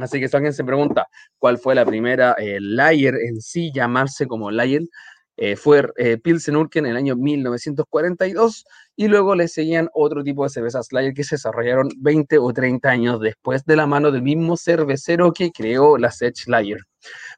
Así 0.00 0.20
que 0.20 0.28
si 0.28 0.36
alguien 0.36 0.52
se 0.52 0.64
pregunta 0.64 1.06
cuál 1.38 1.58
fue 1.58 1.74
la 1.74 1.84
primera 1.84 2.34
eh, 2.38 2.58
en 2.60 3.40
sí, 3.40 3.70
llamarse 3.72 4.26
como 4.26 4.50
layer, 4.50 4.82
eh, 5.38 5.54
fue 5.56 5.86
eh, 5.98 6.18
en 6.24 6.86
el 6.86 6.96
año 6.96 7.14
1942 7.14 8.64
y 8.96 9.08
luego 9.08 9.34
le 9.34 9.48
seguían 9.48 9.90
otro 9.92 10.24
tipo 10.24 10.44
de 10.44 10.48
cervezas 10.48 10.88
lager 10.92 11.12
que 11.12 11.24
se 11.24 11.34
desarrollaron 11.34 11.90
20 11.98 12.38
o 12.38 12.52
30 12.54 12.88
años 12.88 13.20
después 13.20 13.62
de 13.66 13.76
la 13.76 13.86
mano 13.86 14.10
del 14.10 14.22
mismo 14.22 14.56
cervecero 14.56 15.32
que 15.34 15.50
creó 15.52 15.98
la 15.98 16.10
Sech 16.10 16.46
Lager. 16.46 16.78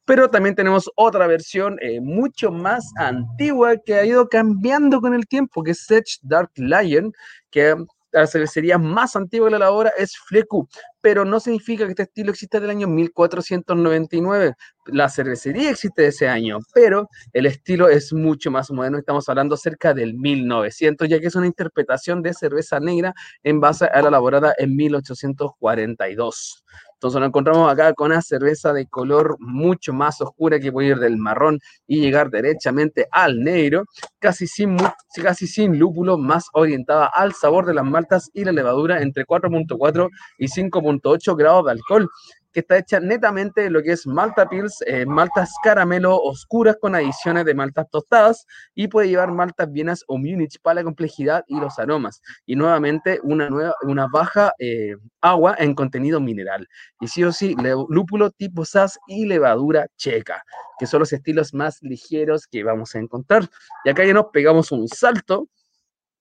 Pero 0.04 0.30
también 0.30 0.54
tenemos 0.54 0.88
otra 0.94 1.26
versión 1.26 1.76
eh, 1.82 2.00
mucho 2.00 2.52
más 2.52 2.88
antigua 2.96 3.76
que 3.84 3.94
ha 3.94 4.04
ido 4.06 4.28
cambiando 4.28 5.00
con 5.00 5.12
el 5.12 5.26
tiempo, 5.26 5.64
que 5.64 5.72
es 5.72 5.84
Sech 5.84 6.18
Dark 6.22 6.52
Lion, 6.54 7.12
que 7.50 7.74
la 8.12 8.26
cervecería 8.26 8.78
más 8.78 9.16
antigua 9.16 9.50
de 9.50 9.58
la 9.58 9.70
hora 9.70 9.92
es 9.96 10.16
Fleku, 10.16 10.68
pero 11.00 11.24
no 11.24 11.40
significa 11.40 11.84
que 11.84 11.90
este 11.90 12.02
estilo 12.04 12.30
exista 12.30 12.60
del 12.60 12.70
año 12.70 12.88
1499. 12.88 14.54
La 14.86 15.08
cervecería 15.08 15.70
existe 15.70 16.02
de 16.02 16.08
ese 16.08 16.28
año, 16.28 16.58
pero 16.74 17.08
el 17.32 17.46
estilo 17.46 17.88
es 17.88 18.12
mucho 18.12 18.50
más 18.50 18.70
moderno. 18.70 18.98
Estamos 18.98 19.28
hablando 19.28 19.56
cerca 19.56 19.94
del 19.94 20.14
1900, 20.14 21.08
ya 21.08 21.20
que 21.20 21.26
es 21.26 21.34
una 21.34 21.46
interpretación 21.46 22.22
de 22.22 22.34
cerveza 22.34 22.80
negra 22.80 23.14
en 23.42 23.60
base 23.60 23.84
a 23.86 24.02
la 24.02 24.08
elaborada 24.08 24.54
en 24.58 24.74
1842. 24.76 26.64
Entonces 26.98 27.20
nos 27.20 27.28
encontramos 27.28 27.70
acá 27.72 27.94
con 27.94 28.10
una 28.10 28.20
cerveza 28.20 28.72
de 28.72 28.88
color 28.88 29.36
mucho 29.38 29.92
más 29.92 30.20
oscura 30.20 30.58
que 30.58 30.72
puede 30.72 30.88
ir 30.88 30.98
del 30.98 31.16
marrón 31.16 31.60
y 31.86 32.00
llegar 32.00 32.28
derechamente 32.28 33.06
al 33.12 33.38
negro, 33.38 33.84
casi 34.18 34.48
sin, 34.48 34.76
casi 35.22 35.46
sin 35.46 35.78
lúpulo, 35.78 36.18
más 36.18 36.46
orientada 36.54 37.06
al 37.06 37.34
sabor 37.34 37.66
de 37.66 37.74
las 37.74 37.84
maltas 37.84 38.30
y 38.34 38.44
la 38.44 38.50
levadura 38.50 39.00
entre 39.00 39.24
4.4 39.24 40.08
y 40.38 40.46
5.8 40.48 41.36
grados 41.36 41.66
de 41.66 41.70
alcohol 41.70 42.10
que 42.52 42.60
está 42.60 42.78
hecha 42.78 43.00
netamente 43.00 43.62
de 43.62 43.70
lo 43.70 43.82
que 43.82 43.92
es 43.92 44.06
malta 44.06 44.48
pills, 44.48 44.82
eh, 44.86 45.04
maltas 45.06 45.54
caramelo 45.62 46.16
oscuras 46.16 46.76
con 46.80 46.94
adiciones 46.94 47.44
de 47.44 47.54
maltas 47.54 47.86
tostadas 47.90 48.46
y 48.74 48.88
puede 48.88 49.08
llevar 49.08 49.32
maltas 49.32 49.70
vienas 49.70 50.04
o 50.06 50.18
Munich 50.18 50.58
para 50.62 50.76
la 50.76 50.84
complejidad 50.84 51.44
y 51.46 51.58
los 51.60 51.78
aromas. 51.78 52.22
Y 52.46 52.56
nuevamente 52.56 53.20
una, 53.22 53.50
nueva, 53.50 53.74
una 53.82 54.06
baja 54.12 54.52
eh, 54.58 54.96
agua 55.20 55.56
en 55.58 55.74
contenido 55.74 56.20
mineral. 56.20 56.68
Y 57.00 57.08
sí 57.08 57.24
o 57.24 57.32
sí, 57.32 57.56
lúpulo 57.88 58.30
tipo 58.30 58.64
SAS 58.64 58.98
y 59.06 59.26
levadura 59.26 59.86
checa, 59.96 60.42
que 60.78 60.86
son 60.86 61.00
los 61.00 61.12
estilos 61.12 61.54
más 61.54 61.78
ligeros 61.82 62.46
que 62.46 62.64
vamos 62.64 62.94
a 62.94 62.98
encontrar. 62.98 63.48
Y 63.84 63.90
acá 63.90 64.04
ya 64.04 64.14
nos 64.14 64.26
pegamos 64.32 64.72
un 64.72 64.88
salto 64.88 65.48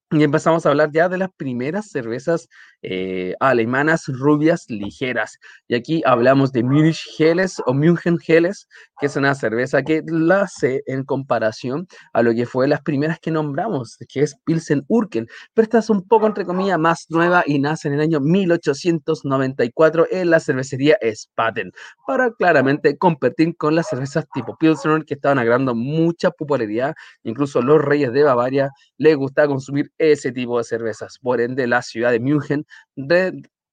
Y 0.10 0.24
empezamos 0.24 0.66
a 0.66 0.70
hablar 0.70 0.90
ya 0.94 1.10
de 1.10 1.18
las 1.18 1.30
primeras 1.36 1.90
cervezas 1.90 2.48
eh, 2.82 3.36
alemanas 3.42 4.06
rubias 4.08 4.64
ligeras. 4.70 5.38
Y 5.68 5.76
aquí 5.76 6.02
hablamos 6.06 6.54
de 6.54 6.64
Munich 6.64 7.06
Helles 7.20 7.62
o 7.66 7.74
München 7.74 8.18
Helles, 8.26 8.70
que 9.02 9.08
es 9.08 9.18
una 9.18 9.36
cerveza 9.36 9.84
que 9.84 10.04
la 10.08 10.44
hace 10.44 10.82
en 10.86 11.04
comparación 11.04 11.88
a 12.14 12.22
lo 12.22 12.34
que 12.34 12.46
fue 12.46 12.70
las 12.70 12.82
primeras 12.84 13.20
que 13.20 13.32
nombramos, 13.32 13.98
que 14.08 14.22
es 14.22 14.38
Pilsen 14.46 14.86
Urkel. 14.88 15.28
Pero 15.54 15.64
esta 15.64 15.80
es 15.80 15.90
un 15.90 16.08
poco, 16.08 16.26
entre 16.26 16.46
comillas, 16.46 16.80
más 16.80 17.08
nueva 17.10 17.44
y 17.46 17.60
nace 17.60 17.90
en 17.90 17.96
el 17.96 18.00
año 18.00 18.22
1894 18.22 20.08
en 20.10 20.30
la 20.30 20.40
cervecería 20.40 20.98
Spaten, 21.14 21.74
para 22.06 22.32
claramente 22.32 22.98
competir 22.98 23.58
con 23.58 23.76
las 23.76 23.90
cervezas 23.90 24.26
tipo 24.34 24.56
Pilsen 24.58 25.04
que 25.04 25.16
estaban 25.16 25.38
agarrando 25.38 25.76
mucha 25.76 26.32
popularidad. 26.32 26.96
Incluso 27.24 27.62
los 27.62 27.82
reyes 27.82 28.14
de 28.14 28.24
Bavaria 28.24 28.70
les 28.98 29.18
gustaba 29.18 29.50
consumir 29.50 29.92
ese 29.98 30.32
tipo 30.32 30.58
de 30.58 30.64
cervezas. 30.64 31.20
Por 31.20 31.42
ende, 31.42 31.68
la 31.68 31.82
ciudad 31.82 32.12
de 32.12 32.20
München 32.20 32.66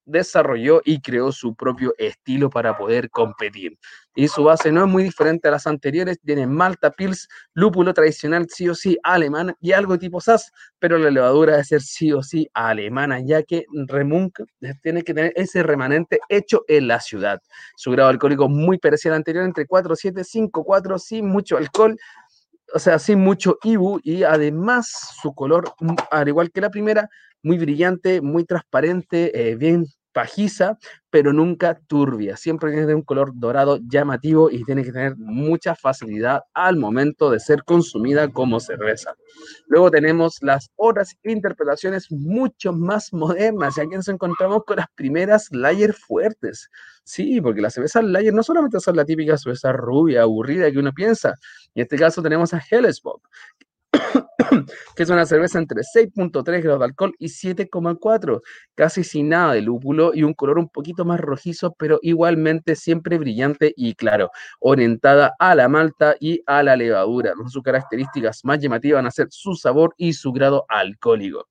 desarrolló 0.06 0.80
y 0.84 1.00
creó 1.00 1.32
su 1.32 1.54
propio 1.54 1.94
estilo 1.98 2.50
para 2.50 2.76
poder 2.76 3.10
competir. 3.10 3.78
Y 4.14 4.28
su 4.28 4.44
base 4.44 4.70
no 4.70 4.84
es 4.84 4.90
muy 4.90 5.02
diferente 5.02 5.48
a 5.48 5.50
las 5.50 5.66
anteriores, 5.66 6.20
tiene 6.24 6.46
Malta 6.46 6.90
Pils, 6.92 7.28
lúpulo 7.52 7.92
tradicional 7.92 8.46
sí 8.48 8.68
o 8.68 8.74
sí 8.74 8.96
alemán 9.02 9.56
y 9.60 9.72
algo 9.72 9.98
tipo 9.98 10.20
SAS, 10.20 10.52
pero 10.78 10.98
la 10.98 11.10
levadura 11.10 11.52
debe 11.52 11.64
ser 11.64 11.82
sí 11.82 12.12
o 12.12 12.22
sí 12.22 12.48
alemana, 12.54 13.20
ya 13.20 13.42
que 13.42 13.64
Remunk 13.88 14.40
tiene 14.82 15.02
que 15.02 15.14
tener 15.14 15.32
ese 15.34 15.62
remanente 15.64 16.20
hecho 16.28 16.64
en 16.68 16.86
la 16.86 17.00
ciudad. 17.00 17.40
Su 17.76 17.90
grado 17.90 18.10
alcohólico 18.10 18.48
muy 18.48 18.78
parecido 18.78 19.14
al 19.14 19.18
anterior, 19.18 19.44
entre 19.44 19.66
4, 19.66 19.96
7, 19.96 20.22
5, 20.22 20.64
4, 20.64 20.98
sin 20.98 21.26
mucho 21.26 21.56
alcohol, 21.56 21.96
o 22.74 22.78
sea, 22.80 22.98
sin 22.98 23.20
mucho 23.20 23.58
Ibu 23.62 24.00
y 24.02 24.24
además 24.24 24.90
su 25.22 25.34
color, 25.34 25.72
mm, 25.80 25.94
al 26.10 26.28
igual 26.28 26.50
que 26.50 26.60
la 26.60 26.70
primera, 26.70 27.08
muy 27.42 27.58
brillante, 27.58 28.20
muy 28.20 28.44
transparente, 28.44 29.50
eh, 29.50 29.56
bien 29.56 29.86
pajiza, 30.12 30.78
pero 31.10 31.32
nunca 31.32 31.78
turbia. 31.88 32.36
Siempre 32.36 32.72
tiene 32.72 32.94
un 32.94 33.02
color 33.02 33.32
dorado 33.34 33.78
llamativo 33.82 34.50
y 34.50 34.64
tiene 34.64 34.84
que 34.84 34.92
tener 34.92 35.16
mucha 35.18 35.74
facilidad 35.74 36.42
al 36.54 36.76
momento 36.76 37.30
de 37.30 37.40
ser 37.40 37.64
consumida 37.64 38.30
como 38.30 38.60
cerveza. 38.60 39.14
Luego 39.66 39.90
tenemos 39.90 40.38
las 40.40 40.70
otras 40.76 41.14
interpretaciones 41.24 42.06
mucho 42.10 42.72
más 42.72 43.12
modernas 43.12 43.76
y 43.76 43.80
aquí 43.82 43.96
nos 43.96 44.08
encontramos 44.08 44.62
con 44.64 44.76
las 44.76 44.86
primeras 44.94 45.48
layer 45.50 45.92
fuertes. 45.92 46.68
Sí, 47.02 47.40
porque 47.40 47.60
las 47.60 47.74
cervezas 47.74 48.04
layer 48.04 48.32
no 48.32 48.42
solamente 48.42 48.80
son 48.80 48.96
la 48.96 49.04
típica 49.04 49.36
cerveza 49.36 49.72
rubia, 49.72 50.22
aburrida 50.22 50.70
que 50.70 50.78
uno 50.78 50.92
piensa. 50.92 51.34
En 51.74 51.82
este 51.82 51.96
caso 51.96 52.22
tenemos 52.22 52.54
a 52.54 52.62
Hellesbock, 52.70 53.28
que 54.96 55.02
es 55.02 55.10
una 55.10 55.26
cerveza 55.26 55.58
entre 55.58 55.82
6.3 55.82 56.62
grados 56.62 56.80
de 56.80 56.84
alcohol 56.86 57.14
y 57.18 57.28
7,4, 57.28 58.42
casi 58.74 59.04
sin 59.04 59.28
nada 59.30 59.54
de 59.54 59.62
lúpulo 59.62 60.12
y 60.14 60.22
un 60.22 60.34
color 60.34 60.58
un 60.58 60.68
poquito 60.68 61.04
más 61.04 61.20
rojizo, 61.20 61.74
pero 61.78 61.98
igualmente 62.02 62.76
siempre 62.76 63.18
brillante 63.18 63.72
y 63.76 63.94
claro, 63.94 64.30
orientada 64.60 65.34
a 65.38 65.54
la 65.54 65.68
malta 65.68 66.16
y 66.20 66.42
a 66.46 66.62
la 66.62 66.76
levadura. 66.76 67.32
Sus 67.48 67.62
características 67.62 68.44
más 68.44 68.58
llamativas 68.60 68.98
van 68.98 69.06
a 69.06 69.10
ser 69.10 69.28
su 69.30 69.54
sabor 69.54 69.94
y 69.96 70.12
su 70.12 70.32
grado 70.32 70.64
alcohólico. 70.68 71.46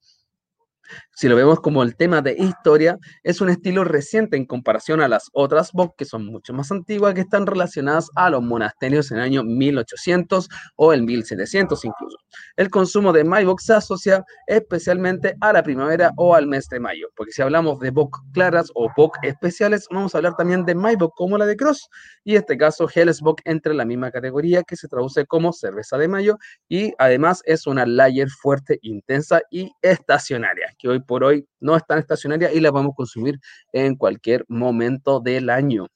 Si 1.16 1.28
lo 1.28 1.36
vemos 1.36 1.60
como 1.60 1.84
el 1.84 1.96
tema 1.96 2.22
de 2.22 2.36
historia, 2.38 2.98
es 3.24 3.42
un 3.42 3.50
estilo 3.50 3.84
reciente 3.84 4.38
en 4.38 4.46
comparación 4.46 5.02
a 5.02 5.08
las 5.08 5.30
otras 5.34 5.72
Bock, 5.72 5.96
que 5.98 6.06
son 6.06 6.26
mucho 6.26 6.54
más 6.54 6.72
antiguas, 6.72 7.14
que 7.14 7.22
están 7.22 7.46
relacionadas 7.46 8.10
a 8.16 8.30
los 8.30 8.42
monasterios 8.42 9.12
en 9.12 9.18
el 9.18 9.24
año 9.24 9.44
1800 9.44 10.50
o 10.76 10.94
el 10.94 11.04
1700 11.04 11.86
incluso. 11.86 12.18
El 12.58 12.70
consumo 12.70 13.14
de 13.14 13.24
Maibock 13.24 13.60
se 13.60 13.74
asocia 13.74 14.24
especialmente 14.48 15.36
a 15.42 15.54
la 15.54 15.64
primavera 15.64 16.12
o 16.18 16.36
al 16.36 16.48
mes 16.48 16.68
de 16.70 16.80
mayo, 16.80 17.08
porque 17.16 17.32
si 17.32 17.42
hablamos 17.42 17.80
de 17.80 17.92
Bock 17.92 18.18
claras 18.34 18.72
o 18.76 18.90
Bock 18.96 19.18
especiales, 19.22 19.88
vamos 19.92 20.16
a 20.16 20.18
hablar 20.18 20.36
también 20.36 20.66
de 20.66 20.76
Maibock 20.76 21.14
como 21.16 21.38
la 21.38 21.46
de 21.46 21.56
Cross, 21.56 21.90
y 22.24 22.32
en 22.32 22.38
este 22.40 22.58
caso 22.58 22.88
Hellesbock 22.94 23.42
entre 23.46 23.74
la 23.74 23.86
misma 23.86 24.12
categoría 24.12 24.64
que 24.64 24.76
se 24.76 24.88
traduce 24.88 25.26
como 25.26 25.54
cerveza 25.54 25.98
de 25.98 26.08
mayo 26.08 26.38
y 26.68 26.94
además 26.98 27.42
es 27.46 27.68
una 27.68 27.86
layer 27.86 28.30
fuerte, 28.30 28.80
intensa 28.82 29.42
y 29.52 29.72
estacionaria 29.82 30.73
que 30.78 30.90
hoy 30.90 31.00
por 31.00 31.24
hoy 31.24 31.48
no 31.60 31.76
están 31.76 32.00
estacionarias 32.00 32.54
y 32.54 32.60
las 32.60 32.74
a 32.74 32.90
consumir 32.96 33.40
en 33.72 33.96
cualquier 33.96 34.46
momento 34.48 35.20
del 35.20 35.50
año. 35.50 35.88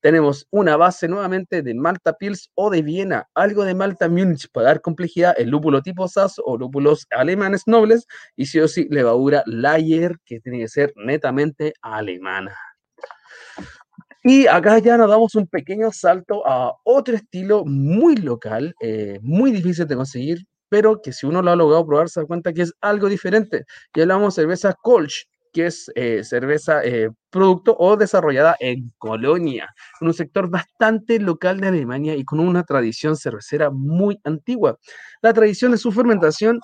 Tenemos 0.00 0.48
una 0.50 0.76
base 0.76 1.06
nuevamente 1.06 1.62
de 1.62 1.74
Malta 1.74 2.14
Pils 2.14 2.50
o 2.54 2.70
de 2.70 2.82
Viena, 2.82 3.28
algo 3.34 3.64
de 3.64 3.76
Malta 3.76 4.08
Munich 4.08 4.48
para 4.52 4.66
dar 4.66 4.80
complejidad, 4.80 5.32
el 5.38 5.50
lúpulo 5.50 5.80
tipo 5.80 6.08
SAS 6.08 6.40
o 6.44 6.58
lúpulos 6.58 7.06
alemanes 7.10 7.62
nobles 7.66 8.08
y 8.34 8.46
sí 8.46 8.58
o 8.58 8.66
sí 8.66 8.88
levadura 8.90 9.44
Layer 9.46 10.16
que 10.24 10.40
tiene 10.40 10.58
que 10.58 10.68
ser 10.68 10.92
netamente 10.96 11.74
alemana. 11.82 12.52
Y 14.24 14.48
acá 14.48 14.78
ya 14.78 14.96
nos 14.96 15.08
damos 15.08 15.36
un 15.36 15.46
pequeño 15.46 15.92
salto 15.92 16.46
a 16.46 16.72
otro 16.84 17.14
estilo 17.14 17.64
muy 17.64 18.16
local, 18.16 18.74
eh, 18.80 19.18
muy 19.22 19.52
difícil 19.52 19.86
de 19.86 19.96
conseguir, 19.96 20.46
pero 20.72 21.02
que 21.02 21.12
si 21.12 21.26
uno 21.26 21.42
lo 21.42 21.50
ha 21.50 21.56
logrado 21.56 21.86
probar 21.86 22.08
se 22.08 22.20
da 22.20 22.26
cuenta 22.26 22.54
que 22.54 22.62
es 22.62 22.72
algo 22.80 23.10
diferente. 23.10 23.66
Y 23.94 24.00
hablamos 24.00 24.34
de 24.34 24.40
cerveza 24.40 24.72
Kolsch, 24.72 25.26
que 25.52 25.66
es 25.66 25.92
eh, 25.96 26.24
cerveza 26.24 26.82
eh, 26.82 27.10
producto 27.28 27.76
o 27.78 27.94
desarrollada 27.98 28.56
en 28.58 28.90
Colonia, 28.96 29.68
en 30.00 30.06
un 30.06 30.14
sector 30.14 30.48
bastante 30.48 31.20
local 31.20 31.60
de 31.60 31.68
Alemania 31.68 32.16
y 32.16 32.24
con 32.24 32.40
una 32.40 32.62
tradición 32.64 33.18
cervecera 33.18 33.68
muy 33.70 34.18
antigua. 34.24 34.78
La 35.20 35.34
tradición 35.34 35.72
de 35.72 35.76
su 35.76 35.92
fermentación 35.92 36.58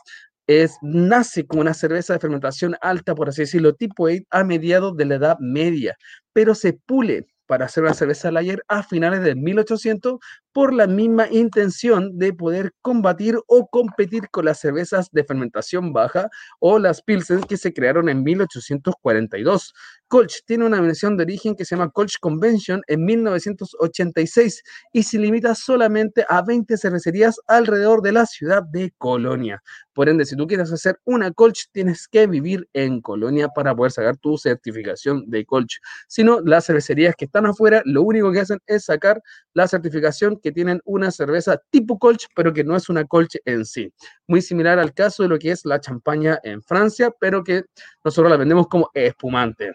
es, 0.47 0.79
nace 0.81 1.47
como 1.47 1.61
una 1.61 1.75
cerveza 1.75 2.15
de 2.15 2.21
fermentación 2.21 2.77
alta, 2.81 3.15
por 3.15 3.29
así 3.29 3.43
decirlo, 3.43 3.75
tipo 3.75 4.05
8, 4.05 4.23
a 4.31 4.43
mediados 4.43 4.97
de 4.97 5.05
la 5.05 5.17
Edad 5.17 5.37
Media, 5.39 5.99
pero 6.33 6.55
se 6.55 6.73
pule 6.73 7.27
para 7.47 7.67
hacer 7.67 7.83
una 7.83 7.95
cerveza 7.95 8.31
Lager 8.31 8.63
a 8.69 8.83
finales 8.83 9.23
de 9.23 9.35
1800 9.35 10.19
por 10.53 10.75
la 10.75 10.87
misma 10.87 11.29
intención 11.31 12.19
de 12.19 12.33
poder 12.33 12.73
combatir 12.83 13.39
o 13.47 13.69
competir 13.69 14.29
con 14.31 14.45
las 14.45 14.61
cervezas 14.61 15.09
de 15.13 15.25
fermentación 15.25 15.93
baja 15.93 16.29
o 16.61 16.79
las 16.79 17.03
pilsens 17.03 17.47
que 17.47 17.57
se 17.57 17.73
crearon 17.73 18.09
en 18.09 18.23
1842. 18.23 19.73
Kolsch 20.09 20.45
tiene 20.47 20.65
una 20.65 20.81
versión 20.81 21.17
de 21.17 21.25
origen 21.25 21.55
que 21.55 21.67
se 21.67 21.77
llama 21.77 21.91
Kolsch 21.91 22.19
Convention 22.19 22.81
en 22.87 23.05
1986 23.05 24.63
y 24.93 25.03
se 25.03 25.19
limita 25.19 25.55
solamente 25.55 26.25
a 26.29 26.41
20 26.43 26.79
cervecerías 26.79 27.37
alrededor 27.47 28.01
de 28.01 28.13
la 28.13 28.25
ciudad 28.25 28.63
de 28.63 28.93
Colonia. 28.97 29.63
Por 29.93 30.09
ende, 30.09 30.25
si 30.25 30.35
tú 30.35 30.47
quieres 30.47 30.73
hacer 30.73 30.99
una 31.05 31.31
Kolsch, 31.33 31.67
tienes 31.73 32.09
que 32.09 32.27
vivir 32.27 32.69
en 32.73 33.03
Colonia 33.03 33.49
para 33.49 33.75
poder 33.75 33.93
sacar 33.93 34.17
tu 34.17 34.39
certificación 34.39 35.29
de 35.29 35.45
Kolsch. 35.45 35.79
Si 36.07 36.25
no, 36.25 36.41
las 36.41 36.67
cervecerías 36.67 37.15
que 37.15 37.27
están 37.27 37.45
afuera, 37.45 37.83
lo 37.85 38.03
único 38.03 38.33
que 38.33 38.41
hacen 38.41 38.61
es 38.67 38.87
sacar 38.87 39.21
la 39.53 39.69
certificación 39.69 40.38
que 40.41 40.53
tienen 40.53 40.81
una 40.85 41.11
cerveza 41.11 41.61
tipo 41.71 41.99
Colch, 41.99 42.27
pero 42.35 42.53
que 42.53 42.65
no 42.65 42.77
es 42.77 42.89
una 42.89 43.05
Colch 43.05 43.37
en 43.45 43.65
sí. 43.65 43.93
Muy 44.27 44.43
similar 44.43 44.79
al 44.79 44.95
caso 44.95 45.23
de 45.23 45.29
lo 45.29 45.39
que 45.39 45.51
es 45.51 45.65
la 45.65 45.81
champaña 45.81 46.39
en 46.43 46.63
Francia, 46.63 47.13
pero 47.21 47.43
que 47.43 47.65
nosotros 48.05 48.31
la 48.31 48.37
vendemos 48.37 48.69
como 48.69 48.91
espumante. 48.95 49.73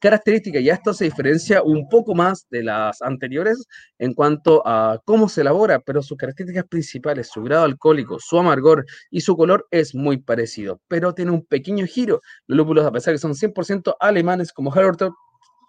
Característica, 0.00 0.58
y 0.58 0.70
esto 0.70 0.92
se 0.92 1.04
diferencia 1.04 1.62
un 1.62 1.88
poco 1.88 2.14
más 2.14 2.46
de 2.50 2.62
las 2.62 3.00
anteriores 3.02 3.64
en 3.98 4.14
cuanto 4.14 4.66
a 4.66 5.00
cómo 5.04 5.28
se 5.28 5.42
elabora, 5.42 5.80
pero 5.80 6.02
sus 6.02 6.16
características 6.16 6.66
principales, 6.66 7.28
su 7.28 7.42
grado 7.42 7.64
alcohólico, 7.64 8.18
su 8.18 8.38
amargor 8.38 8.84
y 9.10 9.20
su 9.20 9.36
color 9.36 9.66
es 9.70 9.94
muy 9.94 10.18
parecido, 10.18 10.80
pero 10.88 11.14
tiene 11.14 11.30
un 11.30 11.44
pequeño 11.44 11.86
giro. 11.86 12.20
Los 12.46 12.58
lúpulos, 12.58 12.86
a 12.86 12.92
pesar 12.92 13.14
que 13.14 13.18
son 13.18 13.34
100% 13.34 13.96
alemanes 14.00 14.52
como 14.52 14.70
Hallertau, 14.72 15.14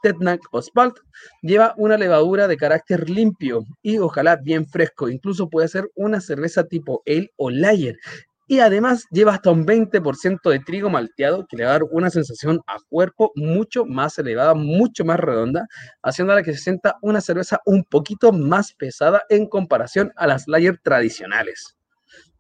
Tetnack 0.01 0.41
o 0.51 0.62
Spalt 0.62 0.98
lleva 1.41 1.74
una 1.77 1.98
levadura 1.98 2.48
de 2.48 2.58
carácter 2.58 3.10
limpio 3.10 3.63
y 3.82 3.98
ojalá 3.98 4.36
bien 4.38 4.68
fresco. 4.68 5.10
Incluso 5.10 5.50
puede 5.50 5.68
ser 5.68 5.89
una 5.96 6.22
cerveza 6.22 6.63
tipo 6.63 7.01
ale 7.06 7.32
o 7.38 7.50
lager. 7.50 7.98
Y 8.48 8.62
además 8.62 9.06
lleva 9.12 9.36
hasta 9.36 9.51
un 9.51 9.63
20% 9.63 10.50
de 10.50 10.60
trigo 10.60 10.89
malteado 10.89 11.46
que 11.48 11.56
le 11.56 11.65
va 11.65 11.70
a 11.70 11.74
dar 11.74 11.84
una 11.91 12.10
sensación 12.10 12.60
a 12.65 12.77
cuerpo 12.89 13.32
mucho 13.36 13.86
más 13.86 14.18
elevada, 14.18 14.56
mucho 14.56 15.06
más 15.06 15.20
redonda, 15.20 15.68
haciéndola 16.01 16.41
que 16.41 16.53
se 16.53 16.63
sienta 16.63 16.96
una 17.03 17.22
cerveza 17.22 17.60
un 17.65 17.84
poquito 17.84 18.32
más 18.32 18.74
pesada 18.74 19.22
en 19.29 19.46
comparación 19.46 20.12
a 20.15 20.25
las 20.25 20.48
lager 20.48 20.79
tradicionales. 20.82 21.75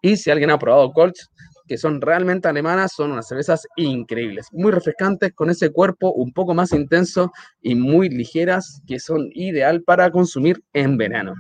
Y 0.01 0.17
si 0.17 0.31
alguien 0.31 0.49
ha 0.49 0.57
probado 0.57 0.91
Colts, 0.93 1.29
que 1.69 1.77
son 1.77 2.01
realmente 2.01 2.47
alemanas, 2.47 2.93
son 2.95 3.11
unas 3.11 3.27
cervezas 3.27 3.67
increíbles, 3.75 4.47
muy 4.51 4.71
refrescantes, 4.71 5.33
con 5.33 5.51
ese 5.51 5.71
cuerpo 5.71 6.11
un 6.11 6.33
poco 6.33 6.55
más 6.55 6.73
intenso 6.73 7.31
y 7.61 7.75
muy 7.75 8.09
ligeras, 8.09 8.81
que 8.87 8.99
son 8.99 9.29
ideal 9.33 9.83
para 9.83 10.09
consumir 10.09 10.63
en 10.73 10.97
verano. 10.97 11.35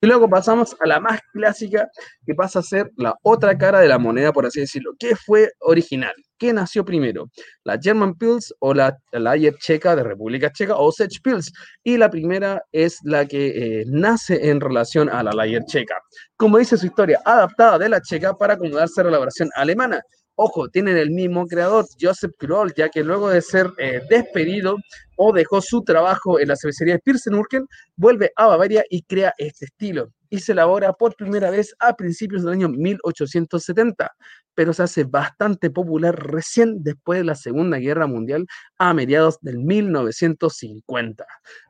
Y 0.00 0.06
luego 0.06 0.28
pasamos 0.28 0.74
a 0.80 0.86
la 0.88 1.00
más 1.00 1.20
clásica, 1.34 1.88
que 2.26 2.34
pasa 2.34 2.60
a 2.60 2.62
ser 2.62 2.90
la 2.96 3.14
otra 3.22 3.56
cara 3.58 3.80
de 3.80 3.88
la 3.88 3.98
moneda, 3.98 4.32
por 4.32 4.46
así 4.46 4.60
decirlo, 4.60 4.92
que 4.98 5.14
fue 5.16 5.50
original. 5.60 6.14
¿Qué 6.38 6.52
nació 6.52 6.84
primero? 6.84 7.30
¿La 7.62 7.78
German 7.80 8.14
Pils 8.14 8.52
o 8.58 8.74
la 8.74 8.96
Lager 9.12 9.54
checa 9.58 9.94
de 9.94 10.02
República 10.02 10.50
Checa 10.50 10.76
o 10.76 10.90
Sech 10.90 11.22
Pils? 11.22 11.52
Y 11.84 11.96
la 11.96 12.10
primera 12.10 12.60
es 12.72 12.98
la 13.04 13.24
que 13.26 13.80
eh, 13.80 13.84
nace 13.86 14.50
en 14.50 14.60
relación 14.60 15.08
a 15.08 15.22
la 15.22 15.32
Lager 15.32 15.64
checa. 15.66 15.96
Como 16.36 16.58
dice 16.58 16.76
su 16.76 16.86
historia, 16.86 17.20
adaptada 17.24 17.78
de 17.78 17.88
la 17.88 18.00
checa 18.00 18.34
para 18.34 18.54
acomodarse 18.54 19.00
a 19.00 19.04
la 19.04 19.10
elaboración 19.10 19.48
alemana. 19.54 20.02
Ojo, 20.36 20.68
tienen 20.68 20.96
el 20.96 21.12
mismo 21.12 21.46
creador, 21.46 21.86
Joseph 22.00 22.32
Kroll, 22.36 22.74
ya 22.76 22.88
que 22.88 23.04
luego 23.04 23.30
de 23.30 23.40
ser 23.40 23.70
eh, 23.78 24.00
despedido 24.10 24.76
o 25.16 25.32
dejó 25.32 25.60
su 25.60 25.82
trabajo 25.82 26.40
en 26.40 26.48
la 26.48 26.56
cervecería 26.56 26.94
de 26.94 27.00
Pirsenurken, 27.00 27.66
vuelve 27.94 28.32
a 28.34 28.48
Bavaria 28.48 28.82
y 28.90 29.02
crea 29.02 29.32
este 29.38 29.66
estilo. 29.66 30.08
Y 30.34 30.40
se 30.40 30.50
elabora 30.50 30.92
por 30.92 31.14
primera 31.14 31.48
vez 31.48 31.76
a 31.78 31.94
principios 31.94 32.42
del 32.42 32.54
año 32.54 32.68
1870, 32.68 34.10
pero 34.52 34.72
se 34.72 34.82
hace 34.82 35.04
bastante 35.04 35.70
popular 35.70 36.12
recién 36.16 36.82
después 36.82 37.20
de 37.20 37.24
la 37.24 37.36
Segunda 37.36 37.78
Guerra 37.78 38.08
Mundial 38.08 38.44
a 38.76 38.92
mediados 38.94 39.38
del 39.42 39.60
1950, 39.60 41.24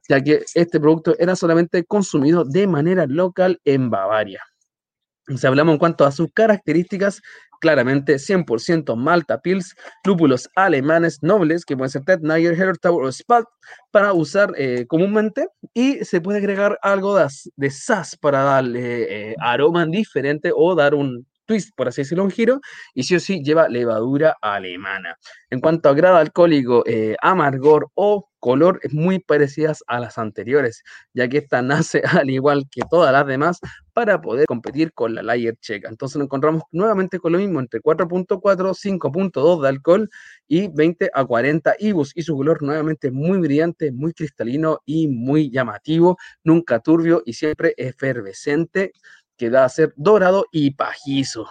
ya 0.09 0.23
que 0.23 0.47
este 0.55 0.81
producto 0.81 1.15
era 1.19 1.37
solamente 1.37 1.85
consumido 1.85 2.47
de 2.47 2.67
manera 2.67 3.05
local 3.05 3.61
en 3.67 3.91
Bavaria. 3.91 4.41
Si 5.37 5.47
hablamos 5.47 5.75
en 5.75 5.79
cuanto 5.79 6.07
a 6.07 6.11
sus 6.11 6.33
características, 6.33 7.21
claramente 7.65 8.19
100% 8.19 8.95
Malta 8.95 9.41
Pils, 9.41 9.75
lúpulos 10.05 10.51
alemanes 10.55 11.23
nobles, 11.23 11.65
que 11.65 11.79
pueden 11.79 11.89
ser 11.89 12.05
Ted, 12.05 12.21
Niger, 12.21 12.53
Hertauer 12.61 13.07
o 13.07 13.11
Spalt, 13.11 13.47
para 13.91 14.13
usar 14.13 14.53
eh, 14.59 14.85
comúnmente, 14.87 15.49
y 15.73 16.05
se 16.05 16.21
puede 16.21 16.41
agregar 16.41 16.79
algo 16.83 17.17
de, 17.17 17.27
de 17.57 17.71
sas 17.71 18.19
para 18.19 18.43
darle 18.43 19.31
eh, 19.31 19.35
aroma 19.41 19.87
diferente 19.87 20.51
o 20.55 20.75
dar 20.75 20.95
un 20.95 21.27
twist, 21.47 21.75
por 21.77 21.89
así 21.89 22.03
decirlo, 22.03 22.25
un 22.25 22.31
giro, 22.31 22.61
y 22.95 23.05
sí 23.05 23.17
o 23.17 23.21
sí 23.21 23.43
lleva 23.43 23.69
levadura 23.69 24.37
alemana. 24.41 25.17
En 25.51 25.61
cuanto 25.61 25.89
a 25.89 25.95
grado 25.95 26.17
alcohólico, 26.17 26.83
eh, 26.87 27.17
amargor 27.21 27.89
o 27.95 28.29
color, 28.45 28.79
es 28.83 28.93
muy 28.93 29.21
parecidas 29.21 29.83
a 29.87 29.99
las 30.01 30.19
anteriores, 30.19 30.83
ya 31.15 31.29
que 31.29 31.39
esta 31.39 31.63
nace 31.63 32.03
al 32.07 32.29
igual 32.29 32.65
que 32.71 32.83
todas 32.91 33.11
las 33.11 33.27
demás 33.27 33.59
para 33.95 34.21
poder 34.21 34.45
competir 34.47 34.93
con 34.93 35.15
la 35.15 35.23
Lager 35.23 35.57
checa. 35.61 35.89
Entonces 35.89 36.17
nos 36.17 36.27
encontramos 36.27 36.65
nuevamente 36.71 37.19
con 37.19 37.33
lo 37.33 37.39
mismo, 37.39 37.61
entre 37.61 37.81
4.4, 37.81 38.75
5.2 38.75 39.63
de 39.63 39.69
alcohol 39.69 40.11
y 40.47 40.69
20 40.69 41.11
a 41.15 41.25
40 41.25 41.75
IBUs, 41.79 42.13
y 42.15 42.23
su 42.23 42.37
color 42.37 42.63
nuevamente 42.63 43.11
muy 43.11 43.39
brillante, 43.39 43.93
muy 43.93 44.13
cristalino 44.13 44.81
y 44.85 45.09
muy 45.09 45.51
llamativo, 45.51 46.19
nunca 46.43 46.81
turbio 46.81 47.23
y 47.25 47.33
siempre 47.33 47.73
efervescente 47.79 48.93
que 49.37 49.51
da 49.51 49.65
a 49.65 49.69
ser 49.69 49.93
dorado 49.97 50.47
y 50.53 50.73
pajizo. 50.73 51.49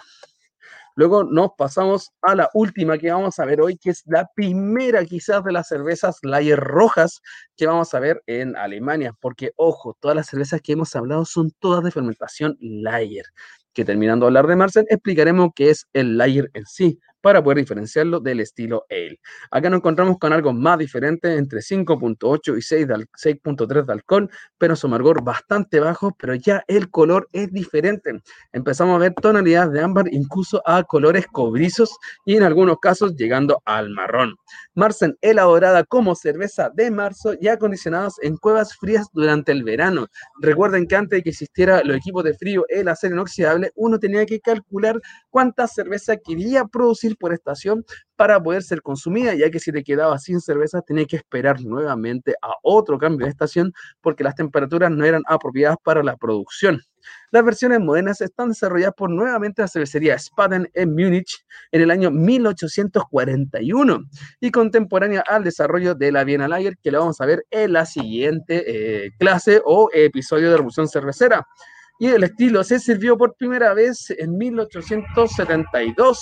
Luego 0.96 1.24
nos 1.24 1.50
pasamos 1.58 2.12
a 2.22 2.36
la 2.36 2.50
última 2.54 2.98
que 2.98 3.10
vamos 3.10 3.38
a 3.40 3.44
ver 3.44 3.60
hoy, 3.60 3.76
que 3.76 3.90
es 3.90 4.04
la 4.06 4.30
primera 4.34 5.04
quizás 5.04 5.42
de 5.42 5.50
las 5.50 5.66
cervezas 5.66 6.18
Lager 6.22 6.60
rojas 6.60 7.20
que 7.56 7.66
vamos 7.66 7.92
a 7.94 8.00
ver 8.00 8.22
en 8.26 8.56
Alemania, 8.56 9.12
porque 9.20 9.52
ojo, 9.56 9.96
todas 9.98 10.16
las 10.16 10.28
cervezas 10.28 10.60
que 10.62 10.72
hemos 10.72 10.94
hablado 10.94 11.24
son 11.24 11.50
todas 11.58 11.82
de 11.82 11.90
fermentación 11.90 12.56
Lager, 12.60 13.24
que 13.72 13.84
terminando 13.84 14.26
de 14.26 14.28
hablar 14.28 14.46
de 14.46 14.54
Marcel, 14.54 14.86
explicaremos 14.88 15.50
qué 15.56 15.70
es 15.70 15.88
el 15.94 16.16
Lager 16.16 16.50
en 16.54 16.64
sí, 16.64 17.00
para 17.24 17.42
poder 17.42 17.56
diferenciarlo 17.56 18.20
del 18.20 18.40
estilo 18.40 18.84
Ale. 18.90 19.18
Acá 19.50 19.70
nos 19.70 19.78
encontramos 19.78 20.18
con 20.18 20.34
algo 20.34 20.52
más 20.52 20.76
diferente, 20.76 21.34
entre 21.38 21.60
5.8 21.60 22.58
y 22.58 22.60
6.3 22.60 23.86
de 23.86 23.92
alcohol, 23.94 24.30
pero 24.58 24.76
su 24.76 24.88
amargor 24.88 25.24
bastante 25.24 25.80
bajo, 25.80 26.14
pero 26.18 26.34
ya 26.34 26.62
el 26.68 26.90
color 26.90 27.30
es 27.32 27.50
diferente. 27.50 28.20
Empezamos 28.52 28.96
a 28.96 28.98
ver 28.98 29.14
tonalidades 29.14 29.72
de 29.72 29.80
ámbar, 29.80 30.12
incluso 30.12 30.60
a 30.66 30.82
colores 30.82 31.26
cobrizos 31.26 31.96
y 32.26 32.36
en 32.36 32.42
algunos 32.42 32.76
casos 32.78 33.16
llegando 33.16 33.62
al 33.64 33.88
marrón. 33.88 34.36
Marsen 34.74 35.16
elaborada 35.22 35.82
como 35.84 36.14
cerveza 36.16 36.68
de 36.74 36.90
marzo 36.90 37.32
y 37.40 37.48
acondicionados 37.48 38.16
en 38.20 38.36
cuevas 38.36 38.76
frías 38.76 39.06
durante 39.14 39.50
el 39.50 39.64
verano. 39.64 40.08
Recuerden 40.42 40.86
que 40.86 40.96
antes 40.96 41.16
de 41.16 41.22
que 41.22 41.30
existiera 41.30 41.82
los 41.84 41.96
equipos 41.96 42.22
de 42.22 42.34
frío, 42.34 42.66
el 42.68 42.86
acero 42.88 43.14
inoxidable, 43.14 43.72
uno 43.76 43.98
tenía 43.98 44.26
que 44.26 44.40
calcular 44.40 45.00
cuánta 45.30 45.66
cerveza 45.66 46.18
quería 46.18 46.66
producir 46.66 47.13
por 47.16 47.32
estación 47.32 47.84
para 48.16 48.42
poder 48.42 48.62
ser 48.62 48.82
consumida, 48.82 49.34
ya 49.34 49.50
que 49.50 49.60
si 49.60 49.72
te 49.72 49.82
quedabas 49.82 50.24
sin 50.24 50.40
cerveza 50.40 50.82
tenías 50.82 51.08
que 51.08 51.16
esperar 51.16 51.60
nuevamente 51.60 52.34
a 52.42 52.52
otro 52.62 52.98
cambio 52.98 53.26
de 53.26 53.30
estación 53.30 53.72
porque 54.00 54.24
las 54.24 54.34
temperaturas 54.34 54.90
no 54.90 55.04
eran 55.04 55.22
apropiadas 55.26 55.76
para 55.82 56.02
la 56.02 56.16
producción. 56.16 56.80
Las 57.30 57.44
versiones 57.44 57.80
modernas 57.80 58.20
están 58.20 58.48
desarrolladas 58.48 58.94
por 58.96 59.10
nuevamente 59.10 59.62
la 59.62 59.68
cervecería 59.68 60.18
Spaten 60.18 60.70
en 60.72 60.94
Múnich 60.94 61.44
en 61.72 61.82
el 61.82 61.90
año 61.90 62.10
1841 62.10 64.04
y 64.40 64.50
contemporánea 64.50 65.22
al 65.26 65.44
desarrollo 65.44 65.94
de 65.94 66.12
la 66.12 66.24
Viena 66.24 66.48
Lager 66.48 66.76
que 66.82 66.90
la 66.90 67.00
vamos 67.00 67.20
a 67.20 67.26
ver 67.26 67.44
en 67.50 67.72
la 67.72 67.86
siguiente 67.86 68.64
eh, 69.06 69.10
clase 69.18 69.60
o 69.64 69.90
episodio 69.92 70.50
de 70.50 70.56
Revolución 70.56 70.88
Cervecera. 70.88 71.46
Y 71.98 72.08
el 72.08 72.24
estilo 72.24 72.64
se 72.64 72.80
sirvió 72.80 73.16
por 73.16 73.36
primera 73.36 73.72
vez 73.72 74.10
en 74.10 74.36
1872 74.36 76.20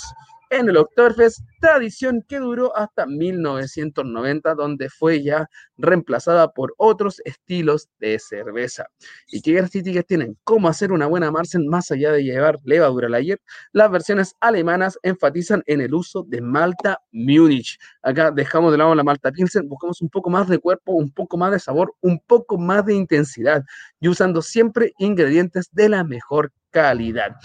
en 0.53 0.69
el 0.69 0.77
Oktoberfest, 0.77 1.39
tradición 1.59 2.23
que 2.27 2.37
duró 2.37 2.75
hasta 2.77 3.07
1990, 3.07 4.53
donde 4.53 4.87
fue 4.87 5.23
ya 5.23 5.49
reemplazada 5.77 6.51
por 6.51 6.75
otros 6.77 7.21
estilos 7.25 7.89
de 7.99 8.19
cerveza. 8.19 8.85
¿Y 9.27 9.41
qué 9.41 9.55
características 9.55 10.05
tienen? 10.05 10.37
¿Cómo 10.43 10.67
hacer 10.67 10.91
una 10.91 11.07
buena 11.07 11.31
Marsen 11.31 11.67
más 11.67 11.89
allá 11.89 12.11
de 12.11 12.23
llevar 12.23 12.59
levadura 12.63 13.17
ayer? 13.17 13.41
Las 13.71 13.89
versiones 13.89 14.35
alemanas 14.41 14.99
enfatizan 15.01 15.63
en 15.65 15.81
el 15.81 15.93
uso 15.95 16.23
de 16.23 16.41
Malta 16.41 16.99
Munich. 17.11 17.79
Acá 18.03 18.29
dejamos 18.29 18.71
de 18.71 18.77
lado 18.77 18.93
la 18.93 19.03
Malta 19.03 19.31
Pilsen, 19.31 19.67
buscamos 19.67 20.01
un 20.01 20.09
poco 20.09 20.29
más 20.29 20.47
de 20.47 20.59
cuerpo, 20.59 20.91
un 20.91 21.11
poco 21.11 21.35
más 21.35 21.51
de 21.51 21.59
sabor, 21.59 21.95
un 22.01 22.19
poco 22.19 22.59
más 22.59 22.85
de 22.85 22.93
intensidad 22.93 23.63
y 23.99 24.07
usando 24.07 24.41
siempre 24.43 24.93
ingredientes 24.99 25.69
de 25.71 25.89
la 25.89 26.03
mejor 26.03 26.51
calidad 26.69 27.35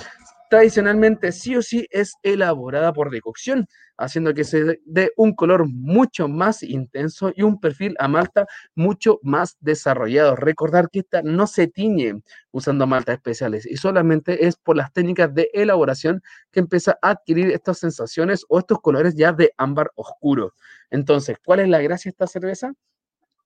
tradicionalmente 0.51 1.33
sí 1.33 1.57
o 1.57 1.63
sí 1.63 1.87
es 1.91 2.15
elaborada 2.23 2.93
por 2.93 3.11
decocción, 3.11 3.67
haciendo 3.97 4.33
que 4.35 4.45
se 4.45 4.81
dé 4.85 5.11
un 5.17 5.35
color 5.35 5.67
mucho 5.69 6.29
más 6.29 6.63
intenso 6.63 7.33
y 7.35 7.43
un 7.43 7.61
perfil 7.61 7.95
a 7.99 8.09
malta 8.09 8.47
mucho 8.75 9.19
más 9.23 9.57
desarrollado. 9.61 10.37
Recordar 10.37 10.89
que 10.91 11.01
esta 11.01 11.23
no 11.23 11.47
se 11.47 11.67
tiñe 11.69 12.23
usando 12.53 12.87
maltas 12.87 13.17
especiales 13.17 13.67
y 13.67 13.77
solamente 13.77 14.47
es 14.47 14.57
por 14.57 14.77
las 14.77 14.93
técnicas 14.93 15.35
de 15.35 15.51
elaboración 15.53 16.23
que 16.53 16.61
empieza 16.61 16.99
a 17.03 17.11
adquirir 17.11 17.51
estas 17.51 17.79
sensaciones 17.79 18.45
o 18.49 18.59
estos 18.59 18.81
colores 18.81 19.15
ya 19.17 19.33
de 19.33 19.53
ámbar 19.57 19.91
oscuro. 19.95 20.55
Entonces, 20.91 21.37
¿cuál 21.45 21.61
es 21.61 21.69
la 21.69 21.81
gracia 21.81 22.11
de 22.11 22.13
esta 22.13 22.27
cerveza? 22.27 22.73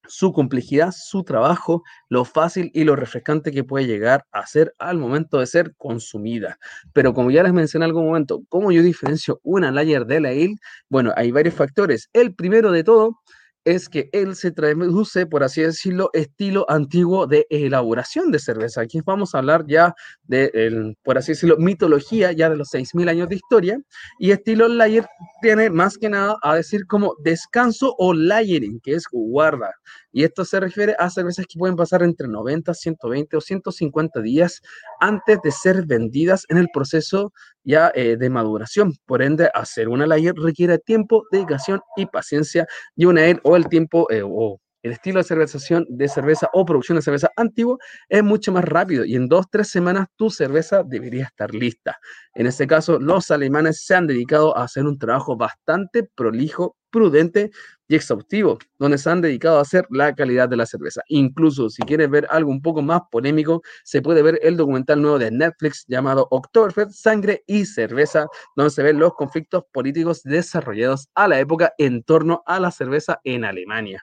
Su 0.06 0.32
complejidad, 0.32 0.92
su 0.96 1.24
trabajo, 1.24 1.82
lo 2.08 2.24
fácil 2.24 2.70
y 2.74 2.84
lo 2.84 2.96
refrescante 2.96 3.52
que 3.52 3.64
puede 3.64 3.86
llegar 3.86 4.26
a 4.32 4.46
ser 4.46 4.74
al 4.78 4.98
momento 4.98 5.38
de 5.38 5.46
ser 5.46 5.74
consumida. 5.76 6.58
Pero 6.92 7.14
como 7.14 7.30
ya 7.30 7.42
les 7.42 7.52
mencioné 7.52 7.84
en 7.84 7.90
algún 7.90 8.06
momento, 8.06 8.42
¿cómo 8.48 8.72
yo 8.72 8.82
diferencio 8.82 9.40
una 9.42 9.70
layer 9.70 10.06
de 10.06 10.20
la 10.20 10.28
ale? 10.30 10.56
Bueno, 10.88 11.12
hay 11.16 11.30
varios 11.30 11.54
factores. 11.54 12.08
El 12.12 12.34
primero 12.34 12.72
de 12.72 12.84
todo 12.84 13.18
es 13.64 13.88
que 13.88 14.08
él 14.12 14.34
se 14.34 14.50
traduce, 14.50 15.26
por 15.26 15.44
así 15.44 15.62
decirlo, 15.62 16.10
estilo 16.12 16.66
antiguo 16.68 17.26
de 17.26 17.46
elaboración 17.50 18.30
de 18.30 18.38
cerveza. 18.38 18.80
Aquí 18.80 19.00
vamos 19.04 19.34
a 19.34 19.38
hablar 19.38 19.64
ya 19.66 19.94
de, 20.24 20.94
por 21.02 21.18
así 21.18 21.32
decirlo, 21.32 21.56
mitología 21.58 22.32
ya 22.32 22.50
de 22.50 22.56
los 22.56 22.70
6.000 22.72 23.08
años 23.08 23.28
de 23.28 23.36
historia. 23.36 23.78
Y 24.18 24.32
estilo 24.32 24.68
layer 24.68 25.06
tiene 25.40 25.70
más 25.70 25.96
que 25.98 26.08
nada 26.08 26.36
a 26.42 26.56
decir 26.56 26.86
como 26.86 27.14
descanso 27.22 27.94
o 27.98 28.12
layering, 28.14 28.80
que 28.80 28.94
es 28.94 29.04
guarda. 29.10 29.72
Y 30.12 30.24
esto 30.24 30.44
se 30.44 30.60
refiere 30.60 30.94
a 30.98 31.10
cervezas 31.10 31.46
que 31.46 31.58
pueden 31.58 31.76
pasar 31.76 32.02
entre 32.02 32.28
90, 32.28 32.74
120 32.74 33.36
o 33.36 33.40
150 33.40 34.20
días 34.20 34.60
antes 35.00 35.38
de 35.42 35.50
ser 35.50 35.86
vendidas 35.86 36.44
en 36.48 36.58
el 36.58 36.68
proceso 36.72 37.32
ya 37.64 37.90
eh, 37.94 38.16
de 38.16 38.30
maduración. 38.30 38.92
Por 39.06 39.22
ende, 39.22 39.50
hacer 39.54 39.88
una 39.88 40.06
lager 40.06 40.34
requiere 40.36 40.78
tiempo, 40.78 41.24
dedicación 41.32 41.80
y 41.96 42.06
paciencia. 42.06 42.66
Y 42.94 43.06
una 43.06 43.24
el 43.26 43.40
o 43.42 43.56
el 43.56 43.68
tiempo 43.68 44.10
eh, 44.10 44.22
o 44.24 44.60
el 44.82 44.92
estilo 44.92 45.18
de 45.18 45.24
cervezación 45.24 45.86
de 45.88 46.08
cerveza 46.08 46.48
o 46.52 46.64
producción 46.64 46.96
de 46.96 47.02
cerveza 47.02 47.30
antiguo 47.36 47.78
es 48.08 48.22
mucho 48.22 48.52
más 48.52 48.64
rápido 48.64 49.04
y 49.04 49.14
en 49.14 49.28
dos, 49.28 49.46
tres 49.50 49.68
semanas 49.68 50.08
tu 50.16 50.28
cerveza 50.28 50.82
debería 50.82 51.24
estar 51.24 51.54
lista. 51.54 51.98
En 52.34 52.46
este 52.46 52.66
caso, 52.66 52.98
los 52.98 53.30
alemanes 53.30 53.84
se 53.84 53.94
han 53.94 54.06
dedicado 54.06 54.56
a 54.56 54.64
hacer 54.64 54.84
un 54.84 54.98
trabajo 54.98 55.36
bastante 55.36 56.02
prolijo, 56.02 56.76
prudente 56.90 57.50
y 57.92 57.96
exhaustivo, 57.96 58.58
donde 58.78 58.96
se 58.96 59.10
han 59.10 59.20
dedicado 59.20 59.58
a 59.58 59.60
hacer 59.60 59.86
la 59.90 60.14
calidad 60.14 60.48
de 60.48 60.56
la 60.56 60.64
cerveza. 60.64 61.02
Incluso 61.08 61.68
si 61.68 61.82
quieres 61.82 62.08
ver 62.08 62.26
algo 62.30 62.50
un 62.50 62.62
poco 62.62 62.80
más 62.80 63.02
polémico, 63.10 63.62
se 63.84 64.00
puede 64.00 64.22
ver 64.22 64.40
el 64.42 64.56
documental 64.56 65.02
nuevo 65.02 65.18
de 65.18 65.30
Netflix 65.30 65.84
llamado 65.86 66.26
Oktoberfest, 66.30 66.92
Sangre 66.92 67.44
y 67.46 67.66
Cerveza, 67.66 68.26
donde 68.56 68.70
se 68.70 68.82
ven 68.82 68.98
los 68.98 69.12
conflictos 69.12 69.64
políticos 69.72 70.22
desarrollados 70.22 71.08
a 71.14 71.28
la 71.28 71.38
época 71.38 71.74
en 71.76 72.02
torno 72.02 72.42
a 72.46 72.58
la 72.58 72.70
cerveza 72.70 73.20
en 73.24 73.44
Alemania. 73.44 74.02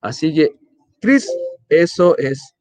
Así 0.00 0.34
que, 0.34 0.56
Chris, 1.00 1.30
eso 1.68 2.18
es 2.18 2.56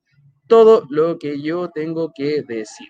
todo 0.46 0.86
lo 0.92 1.18
que 1.18 1.42
yo 1.42 1.70
tengo 1.70 2.12
que 2.16 2.44
decir. 2.44 2.90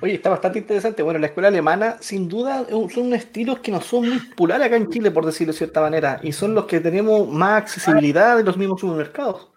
Oye, 0.00 0.14
está 0.14 0.30
bastante 0.30 0.58
interesante. 0.58 1.02
Bueno, 1.02 1.18
la 1.18 1.26
escuela 1.26 1.48
alemana, 1.48 1.96
sin 2.00 2.28
duda, 2.28 2.66
son 2.92 3.14
estilos 3.14 3.60
que 3.60 3.70
no 3.70 3.80
son 3.80 4.08
muy 4.08 4.18
populares 4.18 4.66
acá 4.66 4.76
en 4.76 4.88
Chile, 4.90 5.10
por 5.10 5.26
decirlo 5.26 5.52
de 5.52 5.58
cierta 5.58 5.80
manera, 5.80 6.20
y 6.22 6.32
son 6.32 6.54
los 6.54 6.66
que 6.66 6.80
tenemos 6.80 7.28
más 7.28 7.62
accesibilidad 7.62 8.38
en 8.38 8.46
los 8.46 8.56
mismos 8.56 8.80
supermercados. 8.80 9.50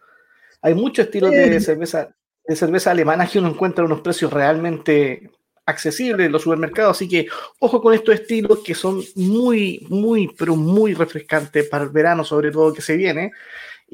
Hay 0.61 0.73
muchos 0.73 1.05
estilos 1.05 1.31
de 1.31 1.59
cerveza, 1.59 2.09
de 2.45 2.55
cerveza 2.55 2.91
alemana 2.91 3.27
que 3.27 3.39
uno 3.39 3.49
encuentra 3.49 3.83
a 3.83 3.85
unos 3.85 4.01
precios 4.01 4.31
realmente 4.31 5.29
accesibles 5.65 6.25
en 6.25 6.31
los 6.31 6.41
supermercados, 6.41 6.97
así 6.97 7.07
que 7.07 7.27
ojo 7.59 7.81
con 7.81 7.93
estos 7.93 8.15
estilos 8.15 8.59
que 8.65 8.75
son 8.75 9.01
muy, 9.15 9.85
muy, 9.89 10.29
pero 10.37 10.55
muy 10.55 10.93
refrescantes 10.93 11.67
para 11.69 11.85
el 11.85 11.89
verano, 11.89 12.23
sobre 12.23 12.51
todo 12.51 12.73
que 12.73 12.81
se 12.81 12.97
viene. 12.97 13.31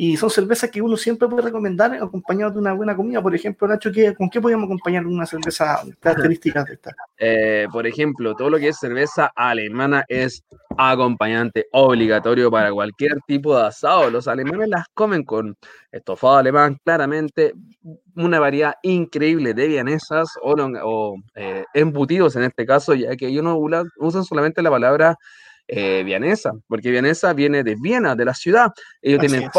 Y 0.02 0.16
son 0.16 0.30
cervezas 0.30 0.72
que 0.72 0.82
uno 0.82 0.96
siempre 0.96 1.28
puede 1.28 1.42
recomendar 1.42 1.94
acompañado 1.94 2.52
de 2.54 2.60
una 2.60 2.72
buena 2.72 2.96
comida. 2.96 3.22
Por 3.22 3.36
ejemplo, 3.36 3.68
Nacho, 3.68 3.92
¿con 4.18 4.30
qué 4.30 4.40
podemos 4.40 4.64
acompañar 4.64 5.06
una 5.06 5.26
cerveza 5.26 5.82
característica 6.00 6.64
de 6.64 6.74
esta? 6.76 6.92
Eh, 7.22 7.68
por 7.70 7.86
ejemplo, 7.86 8.34
todo 8.34 8.50
lo 8.50 8.58
que 8.58 8.70
es 8.70 8.80
cerveza 8.80 9.30
alemana 9.36 10.06
es 10.08 10.42
acompañante 10.78 11.68
obligatorio 11.74 12.50
para 12.50 12.72
cualquier 12.72 13.20
tipo 13.28 13.58
de 13.58 13.68
asado. 13.68 14.10
Los 14.10 14.30
alemanes 14.30 14.70
las 14.70 14.86
comen 14.94 15.26
con 15.26 15.58
estofado 15.92 16.38
alemán, 16.38 16.78
claramente, 16.82 17.52
una 18.16 18.40
variedad 18.40 18.76
increíble 18.84 19.54
de 19.54 19.68
vienesas 19.68 20.30
o, 20.42 21.18
eh, 21.36 21.66
embutidos 21.74 22.38
en 22.38 22.44
este 22.44 22.66
caso, 22.66 22.94
ya 22.94 23.18
que 23.18 23.28
ellos 23.28 23.44
no 23.44 23.58
usan 23.58 24.24
solamente 24.24 24.62
la 24.62 24.70
palabra 24.70 25.18
eh, 25.72 26.02
vienesa, 26.04 26.52
porque 26.68 26.90
vienesa 26.90 27.32
viene 27.34 27.64
de 27.64 27.76
Viena, 27.76 28.16
de 28.16 28.26
la 28.26 28.34
ciudad. 28.34 28.72
Ellos 29.04 29.20
tienen 29.20 29.50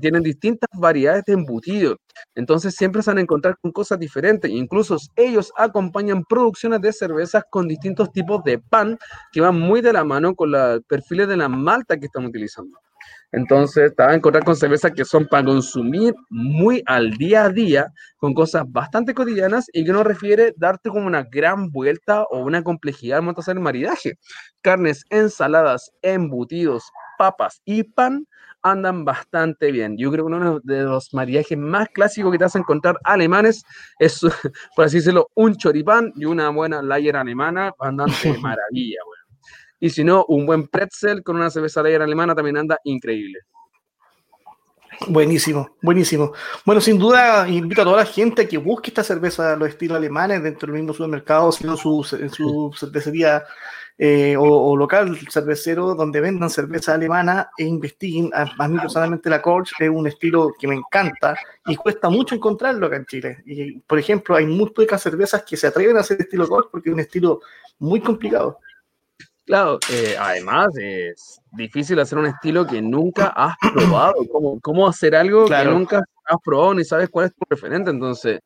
tienen 0.00 0.22
distintas 0.22 0.70
variedades 0.72 1.24
de 1.26 1.34
embutidos. 1.34 1.98
Entonces 2.34 2.74
siempre 2.74 3.02
se 3.02 3.10
van 3.10 3.18
a 3.18 3.20
encontrar 3.20 3.58
con 3.60 3.70
cosas 3.70 3.98
diferentes. 3.98 4.50
Incluso 4.50 4.96
ellos 5.14 5.52
acompañan 5.58 6.24
producciones 6.24 6.80
de 6.80 6.90
cervezas 6.90 7.44
con 7.50 7.68
distintos 7.68 8.10
tipos 8.12 8.42
de 8.44 8.60
pan 8.60 8.98
que 9.30 9.42
van 9.42 9.58
muy 9.58 9.82
de 9.82 9.92
la 9.92 10.04
mano 10.04 10.34
con 10.34 10.52
los 10.52 10.80
perfiles 10.84 11.28
de 11.28 11.36
la 11.36 11.50
malta 11.50 11.98
que 11.98 12.06
están 12.06 12.24
utilizando. 12.24 12.78
Entonces, 13.32 13.94
te 13.96 14.02
vas 14.02 14.12
a 14.12 14.16
encontrar 14.16 14.44
con 14.44 14.56
cervezas 14.56 14.92
que 14.92 15.04
son 15.04 15.26
para 15.26 15.44
consumir 15.44 16.14
muy 16.28 16.82
al 16.86 17.12
día 17.12 17.44
a 17.44 17.48
día, 17.48 17.92
con 18.18 18.34
cosas 18.34 18.64
bastante 18.68 19.14
cotidianas 19.14 19.66
y 19.72 19.84
que 19.84 19.92
no 19.92 20.04
refiere 20.04 20.54
darte 20.56 20.90
como 20.90 21.06
una 21.06 21.22
gran 21.24 21.70
vuelta 21.70 22.24
o 22.24 22.38
una 22.40 22.62
complejidad 22.62 23.18
al 23.18 23.22
momento 23.22 23.40
de 23.40 23.44
hacer 23.44 23.56
el 23.56 23.62
maridaje. 23.62 24.18
Carnes, 24.60 25.04
ensaladas, 25.10 25.90
embutidos, 26.02 26.84
papas 27.18 27.60
y 27.64 27.84
pan 27.84 28.26
andan 28.62 29.04
bastante 29.04 29.72
bien. 29.72 29.96
Yo 29.98 30.10
creo 30.12 30.26
que 30.26 30.34
uno 30.34 30.60
de 30.62 30.82
los 30.82 31.12
maridajes 31.12 31.58
más 31.58 31.88
clásicos 31.88 32.30
que 32.32 32.38
te 32.38 32.44
vas 32.44 32.56
a 32.56 32.60
encontrar 32.60 32.96
alemanes 33.04 33.64
es, 33.98 34.20
por 34.76 34.84
así 34.84 34.98
decirlo, 34.98 35.28
un 35.34 35.56
choripán 35.56 36.12
y 36.16 36.24
una 36.24 36.48
buena 36.50 36.82
layer 36.82 37.16
alemana 37.16 37.72
andan 37.78 38.08
de 38.22 38.38
maravilla, 38.38 38.98
y 39.82 39.90
si 39.90 40.04
no, 40.04 40.24
un 40.28 40.46
buen 40.46 40.68
pretzel 40.68 41.24
con 41.24 41.34
una 41.34 41.50
cerveza 41.50 41.80
alemana 41.80 42.36
también 42.36 42.56
anda 42.56 42.78
increíble. 42.84 43.40
Buenísimo, 45.08 45.76
buenísimo. 45.82 46.32
Bueno, 46.64 46.80
sin 46.80 47.00
duda 47.00 47.48
invito 47.48 47.82
a 47.82 47.84
toda 47.84 47.96
la 47.96 48.06
gente 48.06 48.42
a 48.42 48.48
que 48.48 48.58
busque 48.58 48.90
esta 48.90 49.02
cerveza, 49.02 49.56
los 49.56 49.68
estilos 49.68 49.96
alemanes, 49.96 50.40
dentro 50.40 50.68
del 50.68 50.80
mismo 50.80 50.94
supermercado, 50.94 51.50
sino 51.50 51.76
su, 51.76 52.06
en 52.12 52.30
su 52.30 52.72
cervecería 52.78 53.42
eh, 53.98 54.36
o, 54.38 54.76
local 54.76 55.18
cervecero 55.28 55.96
donde 55.96 56.20
vendan 56.20 56.48
cerveza 56.48 56.94
alemana 56.94 57.50
e 57.58 57.64
investiguen. 57.64 58.30
A, 58.34 58.68
mí 58.68 58.78
personalmente 58.78 59.28
la 59.28 59.42
Kolsch 59.42 59.72
es 59.80 59.90
un 59.90 60.06
estilo 60.06 60.52
que 60.56 60.68
me 60.68 60.76
encanta 60.76 61.36
y 61.66 61.74
cuesta 61.74 62.08
mucho 62.08 62.36
encontrarlo 62.36 62.86
acá 62.86 62.94
en 62.94 63.06
Chile. 63.06 63.42
Y, 63.46 63.80
por 63.80 63.98
ejemplo, 63.98 64.36
hay 64.36 64.46
muy 64.46 64.70
pocas 64.70 65.02
cervezas 65.02 65.42
que 65.42 65.56
se 65.56 65.66
atreven 65.66 65.96
a 65.96 66.00
hacer 66.00 66.20
estilo 66.20 66.46
Kolsch 66.46 66.70
porque 66.70 66.90
es 66.90 66.94
un 66.94 67.00
estilo 67.00 67.40
muy 67.80 68.00
complicado. 68.00 68.60
Claro, 69.44 69.78
eh, 69.90 70.14
además 70.18 70.68
es 70.80 71.40
difícil 71.52 71.98
hacer 71.98 72.18
un 72.18 72.26
estilo 72.26 72.64
que 72.66 72.80
nunca 72.80 73.26
has 73.28 73.56
probado. 73.74 74.14
¿Cómo, 74.30 74.60
cómo 74.60 74.86
hacer 74.86 75.16
algo 75.16 75.46
que 75.46 75.64
nunca 75.64 75.98
has 76.26 76.36
probado 76.44 76.74
ni 76.74 76.84
sabes 76.84 77.08
cuál 77.10 77.26
es 77.26 77.34
tu 77.34 77.44
referente? 77.50 77.90
Entonces, 77.90 78.40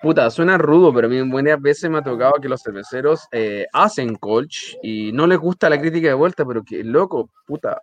puta, 0.00 0.30
suena 0.30 0.56
rudo, 0.56 0.94
pero 0.94 1.08
a 1.08 1.10
mí 1.10 1.20
buenas 1.28 1.60
veces 1.60 1.90
me 1.90 1.98
ha 1.98 2.02
tocado 2.02 2.34
que 2.40 2.48
los 2.48 2.62
cerveceros 2.62 3.26
eh, 3.32 3.66
hacen 3.72 4.14
colch 4.16 4.78
y 4.82 5.12
no 5.12 5.26
les 5.26 5.38
gusta 5.38 5.68
la 5.68 5.80
crítica 5.80 6.08
de 6.08 6.14
vuelta, 6.14 6.44
pero 6.46 6.64
que 6.64 6.82
loco, 6.84 7.30
puta. 7.46 7.82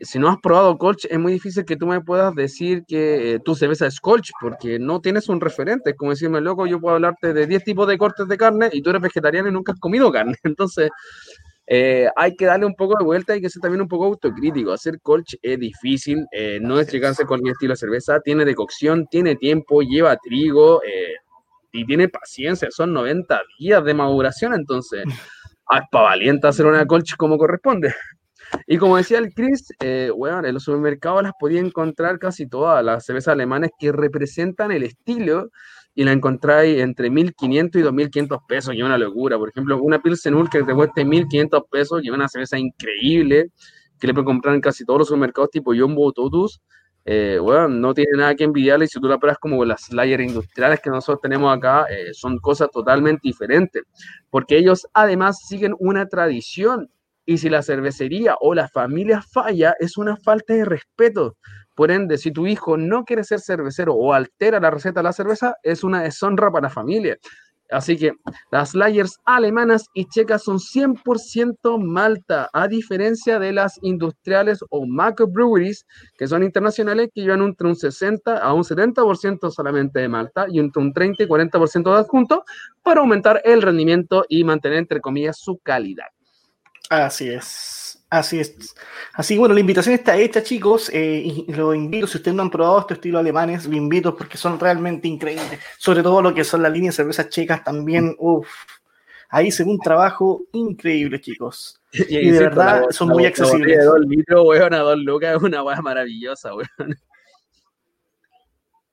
Si 0.00 0.18
no 0.18 0.28
has 0.28 0.38
probado 0.38 0.78
colch, 0.78 1.06
es 1.10 1.18
muy 1.18 1.32
difícil 1.32 1.64
que 1.64 1.76
tú 1.76 1.86
me 1.86 2.00
puedas 2.00 2.32
decir 2.34 2.84
que 2.86 3.34
eh, 3.34 3.40
tu 3.40 3.56
cerveza 3.56 3.86
es 3.86 4.00
colch, 4.00 4.30
porque 4.40 4.78
no 4.78 5.00
tienes 5.00 5.28
un 5.28 5.40
referente. 5.40 5.90
Es 5.90 5.96
como 5.96 6.12
decirme, 6.12 6.40
loco, 6.40 6.66
yo 6.68 6.80
puedo 6.80 6.94
hablarte 6.94 7.34
de 7.34 7.46
10 7.48 7.64
tipos 7.64 7.88
de 7.88 7.98
cortes 7.98 8.28
de 8.28 8.36
carne 8.38 8.70
y 8.72 8.80
tú 8.80 8.90
eres 8.90 9.02
vegetariano 9.02 9.48
y 9.48 9.52
nunca 9.52 9.72
has 9.72 9.80
comido 9.80 10.12
carne. 10.12 10.36
Entonces, 10.44 10.90
eh, 11.70 12.08
hay 12.16 12.34
que 12.34 12.46
darle 12.46 12.64
un 12.64 12.74
poco 12.74 12.96
de 12.98 13.04
vuelta, 13.04 13.34
hay 13.34 13.42
que 13.42 13.50
ser 13.50 13.60
también 13.60 13.82
un 13.82 13.88
poco 13.88 14.06
autocrítico. 14.06 14.72
Hacer 14.72 15.00
colch 15.02 15.36
es 15.42 15.58
difícil, 15.58 16.24
eh, 16.32 16.58
no 16.62 16.80
es 16.80 16.90
llegarse 16.90 17.26
con 17.26 17.40
el 17.44 17.52
estilo 17.52 17.74
de 17.74 17.76
cerveza, 17.76 18.20
tiene 18.20 18.46
decocción, 18.46 19.06
tiene 19.06 19.36
tiempo, 19.36 19.82
lleva 19.82 20.16
trigo 20.16 20.82
eh, 20.82 21.16
y 21.72 21.84
tiene 21.84 22.08
paciencia, 22.08 22.70
son 22.70 22.94
90 22.94 23.38
días 23.58 23.84
de 23.84 23.92
maduración, 23.92 24.54
entonces 24.54 25.04
es 25.70 25.82
para 25.92 26.04
valiente 26.04 26.48
hacer 26.48 26.64
una 26.64 26.86
colch 26.86 27.16
como 27.16 27.36
corresponde. 27.36 27.94
Y 28.66 28.78
como 28.78 28.96
decía 28.96 29.18
el 29.18 29.34
Chris, 29.34 29.68
bueno, 30.16 30.42
en 30.42 30.54
los 30.54 30.62
supermercados 30.62 31.22
las 31.22 31.32
podía 31.38 31.60
encontrar 31.60 32.18
casi 32.18 32.48
todas 32.48 32.82
las 32.82 33.04
cervezas 33.04 33.32
alemanas 33.32 33.70
que 33.78 33.92
representan 33.92 34.72
el 34.72 34.84
estilo 34.84 35.50
y 35.98 36.04
la 36.04 36.12
encontráis 36.12 36.78
entre 36.78 37.10
1.500 37.10 37.80
y 37.80 37.82
2.500 37.82 38.46
pesos, 38.46 38.72
y 38.72 38.82
una 38.82 38.96
locura. 38.96 39.36
Por 39.36 39.48
ejemplo, 39.48 39.82
una 39.82 40.00
Pilsen 40.00 40.46
que 40.46 40.62
te 40.62 40.72
cueste 40.72 41.04
1.500 41.04 41.66
pesos, 41.68 42.04
y 42.04 42.10
una 42.10 42.28
cerveza 42.28 42.56
increíble, 42.56 43.50
que 43.98 44.06
le 44.06 44.14
pueden 44.14 44.26
comprar 44.26 44.54
en 44.54 44.60
casi 44.60 44.84
todos 44.84 45.00
los 45.00 45.08
supermercados 45.08 45.50
tipo 45.50 45.74
Jumbo 45.74 46.12
Totus. 46.12 46.60
Eh, 47.04 47.40
bueno, 47.42 47.66
no 47.66 47.94
tiene 47.94 48.12
nada 48.16 48.36
que 48.36 48.44
envidiarle 48.44 48.84
y 48.84 48.88
si 48.88 49.00
tú 49.00 49.08
la 49.08 49.18
pruebas 49.18 49.38
como 49.40 49.64
las 49.64 49.92
layers 49.92 50.22
industriales 50.22 50.78
que 50.78 50.88
nosotros 50.88 51.20
tenemos 51.20 51.52
acá, 51.56 51.86
eh, 51.90 52.14
son 52.14 52.38
cosas 52.38 52.70
totalmente 52.70 53.22
diferentes, 53.24 53.82
porque 54.30 54.56
ellos 54.56 54.86
además 54.94 55.40
siguen 55.48 55.74
una 55.80 56.06
tradición 56.06 56.92
y 57.26 57.38
si 57.38 57.50
la 57.50 57.62
cervecería 57.62 58.36
o 58.40 58.54
la 58.54 58.68
familia 58.68 59.20
falla, 59.20 59.74
es 59.80 59.96
una 59.96 60.16
falta 60.16 60.54
de 60.54 60.64
respeto. 60.64 61.36
Por 61.78 61.92
ende, 61.92 62.18
si 62.18 62.32
tu 62.32 62.48
hijo 62.48 62.76
no 62.76 63.04
quiere 63.04 63.22
ser 63.22 63.38
cervecero 63.38 63.94
o 63.94 64.12
altera 64.12 64.58
la 64.58 64.68
receta 64.68 64.98
de 64.98 65.04
la 65.04 65.12
cerveza, 65.12 65.54
es 65.62 65.84
una 65.84 66.02
deshonra 66.02 66.50
para 66.50 66.64
la 66.64 66.70
familia. 66.70 67.16
Así 67.70 67.96
que 67.96 68.14
las 68.50 68.74
layers 68.74 69.20
alemanas 69.24 69.86
y 69.94 70.06
checas 70.06 70.42
son 70.42 70.58
100% 70.58 71.78
malta, 71.78 72.50
a 72.52 72.66
diferencia 72.66 73.38
de 73.38 73.52
las 73.52 73.78
industriales 73.80 74.58
o 74.70 74.86
macro 74.88 75.28
breweries, 75.28 75.86
que 76.18 76.26
son 76.26 76.42
internacionales, 76.42 77.10
que 77.14 77.20
llevan 77.20 77.42
entre 77.42 77.68
un 77.68 77.76
60 77.76 78.38
a 78.38 78.52
un 78.54 78.64
70% 78.64 79.48
solamente 79.48 80.00
de 80.00 80.08
malta 80.08 80.46
y 80.50 80.58
entre 80.58 80.82
un 80.82 80.92
30 80.92 81.22
y 81.22 81.26
40% 81.28 81.92
de 81.92 82.00
adjunto 82.00 82.42
para 82.82 83.02
aumentar 83.02 83.40
el 83.44 83.62
rendimiento 83.62 84.24
y 84.28 84.42
mantener, 84.42 84.78
entre 84.78 85.00
comillas, 85.00 85.38
su 85.38 85.58
calidad. 85.58 86.08
Así 86.90 87.28
es. 87.28 87.87
Así 88.10 88.40
es. 88.40 88.74
Así 89.12 89.36
bueno, 89.36 89.54
la 89.54 89.60
invitación 89.60 89.94
está 89.94 90.16
hecha, 90.16 90.42
chicos. 90.42 90.90
Eh, 90.92 91.22
y 91.24 91.52
lo 91.52 91.74
invito, 91.74 92.06
si 92.06 92.16
ustedes 92.16 92.34
no 92.34 92.42
han 92.42 92.50
probado 92.50 92.80
estos 92.80 92.96
estilos 92.96 93.20
alemanes, 93.20 93.66
lo 93.66 93.76
invito 93.76 94.16
porque 94.16 94.38
son 94.38 94.58
realmente 94.58 95.08
increíbles. 95.08 95.60
Sobre 95.78 96.02
todo 96.02 96.22
lo 96.22 96.32
que 96.32 96.44
son 96.44 96.62
las 96.62 96.72
líneas 96.72 96.94
de 96.94 97.02
cervezas 97.02 97.28
checas 97.28 97.62
también. 97.62 98.16
Uf, 98.18 98.48
ahí 99.28 99.50
se 99.50 99.64
ve 99.64 99.70
un 99.70 99.78
trabajo 99.78 100.42
increíble, 100.52 101.20
chicos. 101.20 101.74
Y, 101.90 102.30
de 102.30 102.40
verdad 102.40 102.84
son 102.90 103.08
muy 103.08 103.24
accesibles. 103.24 103.78
De 103.78 103.84
dos 103.84 104.00
litros, 104.00 104.46
weón, 104.46 104.74
a 104.74 104.78
dos 104.78 104.98
lucas 104.98 105.36
es 105.36 105.42
una 105.42 105.62
weá 105.62 105.80
maravillosa, 105.80 106.54
weón. 106.54 106.98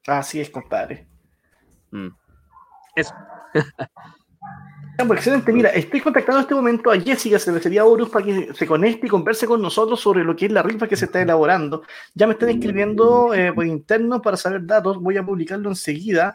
Así 0.07 0.39
es, 0.39 0.49
compadre. 0.49 1.07
Mm. 1.91 2.09
Eso. 2.95 3.13
Excelente, 4.97 5.51
mira, 5.51 5.69
estoy 5.69 5.99
contactando 5.99 6.39
en 6.39 6.43
este 6.43 6.55
momento 6.55 6.89
a 6.89 6.99
Jessica 6.99 7.37
Cervecería 7.37 7.85
Horus 7.85 8.09
para 8.09 8.25
que 8.25 8.53
se 8.53 8.65
conecte 8.65 9.07
y 9.07 9.09
converse 9.09 9.45
con 9.45 9.61
nosotros 9.61 9.99
sobre 9.99 10.23
lo 10.23 10.35
que 10.35 10.45
es 10.45 10.51
la 10.51 10.61
rifa 10.61 10.87
que 10.87 10.95
se 10.95 11.05
está 11.05 11.21
elaborando. 11.21 11.83
Ya 12.13 12.27
me 12.27 12.33
están 12.33 12.49
escribiendo 12.49 13.33
eh, 13.33 13.51
por 13.51 13.65
interno 13.65 14.21
para 14.21 14.37
saber 14.37 14.65
datos, 14.65 14.97
voy 14.97 15.17
a 15.17 15.25
publicarlo 15.25 15.69
enseguida. 15.69 16.33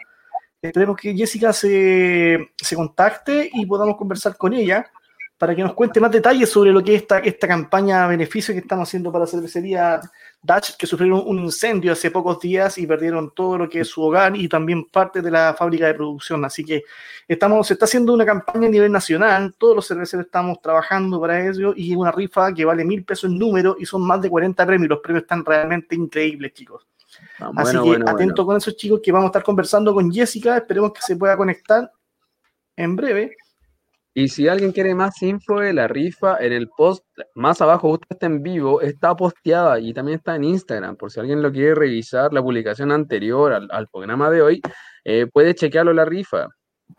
Esperemos 0.61 0.96
que 0.96 1.14
Jessica 1.14 1.53
se, 1.53 2.51
se 2.57 2.77
contacte 2.77 3.51
y 3.53 3.64
podamos 3.64 3.96
conversar 3.96 4.37
con 4.37 4.53
ella 4.53 4.90
para 5.38 5.57
que 5.57 5.62
nos 5.62 5.73
cuente 5.73 6.01
más 6.01 6.11
detalles 6.11 6.51
sobre 6.51 6.70
lo 6.70 6.85
que 6.85 6.94
es 6.94 7.03
esta, 7.03 7.18
esta 7.20 7.49
campaña 7.49 8.07
beneficio 8.07 8.53
que 8.53 8.61
estamos 8.61 8.87
haciendo 8.87 9.11
para 9.11 9.27
cervecería 9.27 9.99
Dutch, 10.42 10.76
que 10.79 10.87
sufrieron 10.87 11.22
un 11.26 11.38
incendio 11.38 11.92
hace 11.92 12.11
pocos 12.11 12.40
días 12.40 12.79
y 12.79 12.87
perdieron 12.87 13.31
todo 13.35 13.59
lo 13.59 13.68
que 13.68 13.81
es 13.81 13.88
su 13.88 14.03
hogar 14.03 14.35
y 14.35 14.48
también 14.48 14.87
parte 14.87 15.20
de 15.20 15.31
la 15.31 15.55
fábrica 15.55 15.87
de 15.87 15.94
producción. 15.94 16.44
Así 16.44 16.64
que 16.64 16.85
estamos, 17.29 17.66
se 17.66 17.74
está 17.74 17.85
haciendo 17.85 18.14
una 18.14 18.24
campaña 18.24 18.66
a 18.66 18.70
nivel 18.70 18.90
nacional, 18.90 19.55
todos 19.59 19.76
los 19.76 19.87
cerveceros 19.87 20.26
estamos 20.26 20.61
trabajando 20.62 21.20
para 21.20 21.46
ello 21.46 21.74
y 21.76 21.94
una 21.94 22.11
rifa 22.11 22.55
que 22.55 22.64
vale 22.64 22.85
mil 22.85 23.05
pesos 23.05 23.31
en 23.31 23.38
número 23.38 23.76
y 23.79 23.85
son 23.85 24.03
más 24.03 24.22
de 24.22 24.31
40 24.31 24.66
premios. 24.66 24.88
Los 24.88 25.00
premios 25.00 25.22
están 25.22 25.44
realmente 25.44 25.94
increíbles, 25.94 26.55
chicos. 26.55 26.87
Ah, 27.38 27.53
Así 27.57 27.76
que 27.79 28.03
atento 28.07 28.46
con 28.46 28.57
esos 28.57 28.76
chicos 28.76 29.00
que 29.03 29.12
vamos 29.12 29.26
a 29.26 29.29
estar 29.29 29.42
conversando 29.42 29.92
con 29.92 30.11
Jessica, 30.11 30.57
esperemos 30.57 30.92
que 30.92 31.03
se 31.03 31.16
pueda 31.16 31.37
conectar 31.37 31.92
en 32.76 32.96
breve. 32.96 33.37
Y 34.12 34.29
si 34.29 34.49
alguien 34.49 34.73
quiere 34.73 34.94
más 34.94 35.23
info 35.23 35.61
de 35.61 35.73
la 35.73 35.87
rifa, 35.87 36.37
en 36.40 36.53
el 36.53 36.68
post 36.68 37.05
más 37.35 37.61
abajo, 37.61 37.90
justo 37.90 38.07
está 38.11 38.27
en 38.27 38.42
vivo, 38.42 38.81
está 38.81 39.14
posteada 39.14 39.79
y 39.79 39.94
también 39.94 40.18
está 40.18 40.35
en 40.35 40.44
Instagram. 40.44 40.96
Por 40.96 41.12
si 41.12 41.20
alguien 41.20 41.42
lo 41.42 41.53
quiere 41.53 41.75
revisar, 41.75 42.33
la 42.33 42.42
publicación 42.42 42.90
anterior 42.90 43.53
al, 43.53 43.88
programa 43.88 44.31
de 44.31 44.42
hoy, 44.42 44.62
eh, 45.05 45.27
puede 45.33 45.55
chequearlo 45.55 45.92
la 45.92 46.05
rifa. 46.05 46.49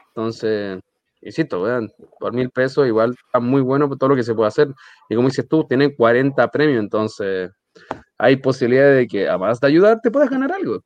Entonces, 0.10 0.80
insisto, 1.22 1.62
vean, 1.62 1.92
por 2.20 2.34
mil 2.34 2.50
pesos 2.50 2.88
igual 2.88 3.16
está 3.26 3.40
muy 3.40 3.62
bueno 3.62 3.88
por 3.88 3.98
todo 3.98 4.10
lo 4.10 4.16
que 4.16 4.24
se 4.24 4.34
puede 4.34 4.48
hacer. 4.48 4.70
Y 5.10 5.16
como 5.16 5.28
dices 5.28 5.48
tú, 5.48 5.66
tienen 5.66 5.96
40 5.96 6.48
premios, 6.50 6.80
entonces 6.80 7.52
hay 8.18 8.36
posibilidad 8.36 8.94
de 8.94 9.08
que, 9.08 9.28
además 9.28 9.60
de 9.60 9.68
ayudar, 9.68 10.00
te 10.02 10.12
puedas 10.12 10.30
ganar 10.30 10.52
algo. 10.52 10.84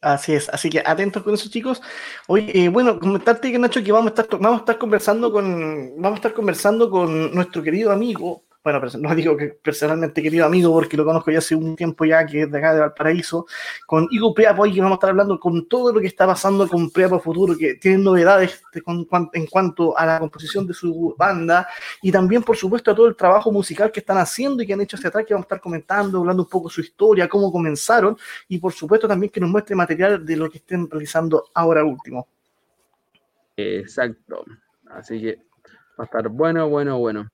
Así 0.00 0.34
es, 0.34 0.48
así 0.48 0.70
que 0.70 0.82
atentos 0.84 1.22
con 1.22 1.34
eso, 1.34 1.50
chicos. 1.50 1.82
Hoy, 2.28 2.50
eh, 2.54 2.68
bueno, 2.68 3.00
comentarte 3.00 3.50
que 3.50 3.58
Nacho 3.58 3.82
que 3.82 3.90
vamos 3.90 4.12
a 4.12 4.22
estar, 4.22 4.38
vamos 4.38 4.58
a 4.58 4.60
estar 4.60 4.78
conversando 4.78 5.32
con, 5.32 5.94
vamos 5.96 6.12
a 6.12 6.20
estar 6.20 6.32
conversando 6.32 6.88
con 6.88 7.34
nuestro 7.34 7.62
querido 7.62 7.90
amigo 7.90 8.45
bueno, 8.66 8.80
no 8.98 9.14
digo 9.14 9.36
que 9.36 9.46
personalmente 9.50 10.20
querido 10.20 10.44
amigo, 10.44 10.72
porque 10.72 10.96
lo 10.96 11.04
conozco 11.04 11.30
ya 11.30 11.38
hace 11.38 11.54
un 11.54 11.76
tiempo 11.76 12.04
ya, 12.04 12.26
que 12.26 12.42
es 12.42 12.50
de 12.50 12.58
acá 12.58 12.74
de 12.74 12.80
Valparaíso, 12.80 13.46
con 13.86 14.08
Igo 14.10 14.34
Preapo, 14.34 14.64
que 14.64 14.80
vamos 14.80 14.90
a 14.90 14.94
estar 14.94 15.10
hablando 15.10 15.38
con 15.38 15.68
todo 15.68 15.92
lo 15.92 16.00
que 16.00 16.08
está 16.08 16.26
pasando 16.26 16.66
con 16.66 16.90
Preapo 16.90 17.20
Futuro, 17.20 17.56
que 17.56 17.74
tiene 17.76 17.98
novedades 17.98 18.60
en 19.34 19.46
cuanto 19.46 19.96
a 19.96 20.04
la 20.04 20.18
composición 20.18 20.66
de 20.66 20.74
su 20.74 21.14
banda, 21.16 21.68
y 22.02 22.10
también, 22.10 22.42
por 22.42 22.56
supuesto, 22.56 22.90
a 22.90 22.94
todo 22.96 23.06
el 23.06 23.14
trabajo 23.14 23.52
musical 23.52 23.92
que 23.92 24.00
están 24.00 24.18
haciendo 24.18 24.64
y 24.64 24.66
que 24.66 24.72
han 24.72 24.80
hecho 24.80 24.96
hacia 24.96 25.10
atrás, 25.10 25.24
que 25.24 25.34
vamos 25.34 25.44
a 25.44 25.46
estar 25.46 25.60
comentando, 25.60 26.18
hablando 26.18 26.42
un 26.42 26.48
poco 26.48 26.68
su 26.68 26.80
historia, 26.80 27.28
cómo 27.28 27.52
comenzaron, 27.52 28.16
y 28.48 28.58
por 28.58 28.72
supuesto 28.72 29.06
también 29.06 29.30
que 29.30 29.38
nos 29.38 29.48
muestre 29.48 29.76
material 29.76 30.26
de 30.26 30.36
lo 30.36 30.50
que 30.50 30.58
estén 30.58 30.90
realizando 30.90 31.44
ahora 31.54 31.84
último. 31.84 32.26
Exacto. 33.56 34.44
Así 34.90 35.20
que 35.20 35.36
va 35.96 36.02
a 36.02 36.04
estar 36.06 36.28
bueno, 36.28 36.68
bueno, 36.68 36.98
bueno. 36.98 37.30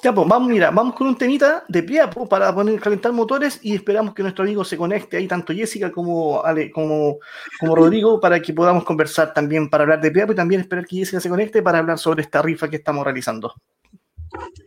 Ya, 0.00 0.14
pues 0.14 0.28
vamos, 0.28 0.48
mira, 0.48 0.70
vamos 0.70 0.94
con 0.94 1.08
un 1.08 1.16
temita 1.16 1.64
de 1.66 1.82
Priapo 1.82 2.28
para 2.28 2.54
poner 2.54 2.78
calentar 2.78 3.12
motores 3.12 3.58
y 3.62 3.74
esperamos 3.74 4.14
que 4.14 4.22
nuestro 4.22 4.44
amigo 4.44 4.64
se 4.64 4.76
conecte 4.76 5.16
ahí, 5.16 5.26
tanto 5.26 5.52
Jessica 5.52 5.90
como 5.90 6.44
Ale, 6.44 6.70
como, 6.70 7.18
como 7.58 7.74
Rodrigo, 7.74 8.20
para 8.20 8.40
que 8.40 8.52
podamos 8.52 8.84
conversar 8.84 9.34
también 9.34 9.68
para 9.68 9.82
hablar 9.82 10.00
de 10.00 10.12
Priapo 10.12 10.32
y 10.32 10.36
también 10.36 10.60
esperar 10.60 10.86
que 10.86 10.98
Jessica 10.98 11.18
se 11.18 11.28
conecte 11.28 11.62
para 11.62 11.80
hablar 11.80 11.98
sobre 11.98 12.22
esta 12.22 12.40
rifa 12.42 12.70
que 12.70 12.76
estamos 12.76 13.04
realizando. 13.04 13.52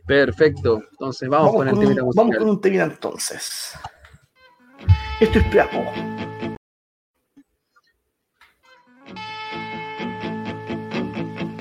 Perfecto, 0.06 0.84
entonces 0.92 1.30
vamos, 1.30 1.56
con, 1.56 1.68
el 1.70 1.80
temita 1.80 2.02
Vamos 2.14 2.36
con 2.36 2.50
un 2.50 2.60
temita 2.60 2.84
entonces. 2.84 3.74
Esto 5.22 5.40
es 5.40 5.46
Priapo. 5.46 5.86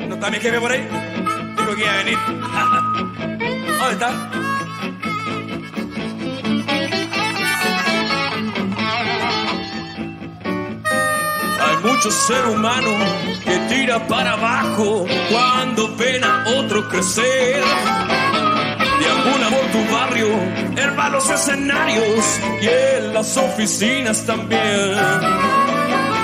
¿No 0.09 0.15
está 0.15 0.29
mi 0.29 0.39
jefe 0.39 0.61
por 0.61 0.73
ahí? 0.73 0.89
Dijo 1.57 1.77
que 1.77 1.83
iba 1.83 1.93
a 1.93 1.97
venir. 1.99 3.41
¿Dónde 3.81 3.93
está? 3.95 4.11
Hay 11.65 11.77
muchos 11.83 12.15
ser 12.15 12.47
humanos 12.47 13.39
que 13.43 13.57
tira 13.75 14.07
para 14.07 14.33
abajo 14.33 15.07
cuando 15.31 15.97
ven 15.97 16.23
a 16.23 16.45
otro 16.59 16.89
crecer. 16.91 17.63
De 19.01 19.07
algún 19.07 19.45
amor 19.45 19.61
tu 19.73 19.95
barrio, 19.95 20.29
en 20.29 21.13
los 21.13 21.31
escenarios 21.31 22.41
y 22.61 22.67
en 22.67 23.15
las 23.15 23.35
oficinas 23.39 24.27
también. 24.27 24.95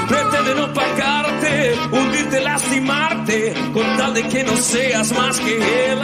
Trate 0.08 0.42
de 0.42 0.54
no 0.56 0.72
pagarte, 0.74 1.74
hundirte, 1.90 2.40
lastimarte, 2.40 3.54
con 3.72 3.96
tal 3.96 4.12
de 4.12 4.28
que 4.28 4.44
no 4.44 4.56
seas 4.58 5.10
más 5.12 5.40
que 5.40 5.90
él 5.92 5.98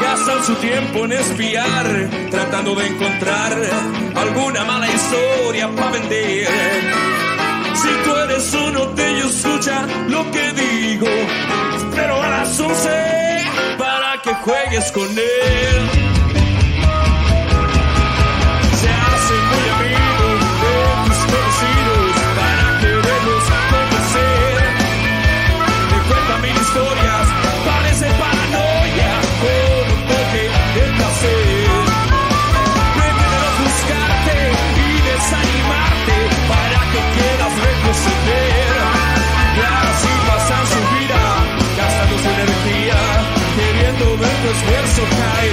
gastan 0.00 0.44
su 0.44 0.54
tiempo 0.56 1.04
en 1.04 1.12
espiar, 1.12 2.08
tratando 2.30 2.74
de 2.74 2.86
encontrar 2.86 3.52
alguna 4.14 4.64
mala 4.64 4.88
historia 4.88 5.68
para 5.76 5.92
vender. 5.92 6.48
Si 7.74 7.88
tú 8.04 8.16
eres 8.16 8.54
uno 8.54 8.86
de 8.86 9.08
ellos, 9.10 9.34
escucha 9.34 9.86
lo 10.08 10.30
que 10.30 10.52
digo. 10.52 11.06
Espero 11.76 12.22
a 12.22 12.28
las 12.28 12.58
11 12.60 12.88
para 13.78 14.22
que 14.22 14.34
juegues 14.34 14.92
con 14.92 15.08
él. 15.10 16.07
Caer. 44.66 45.52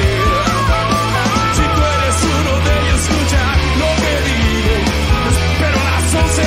Si 1.56 1.64
tú 1.76 1.82
eres 1.96 2.18
uno 2.24 2.54
de 2.66 2.72
ellos, 2.80 3.02
escucha 3.02 3.44
lo 3.82 3.90
que 4.02 4.14
digo. 4.30 4.76
Espero 5.30 5.80
a 5.80 5.92
las 5.92 6.16
11 6.16 6.44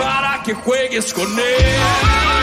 para 0.00 0.42
que 0.42 0.54
juegues 0.54 1.12
con 1.12 1.38
él. 1.38 2.37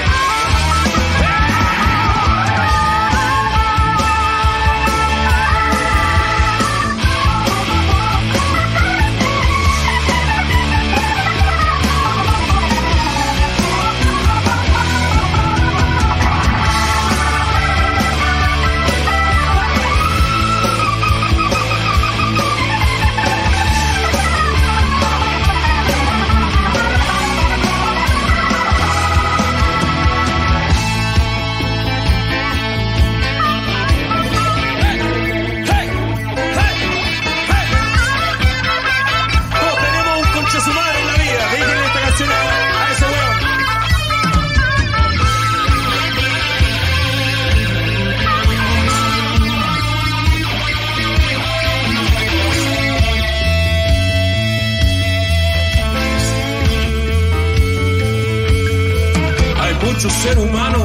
Ser 60.10 60.38
humano 60.39 60.84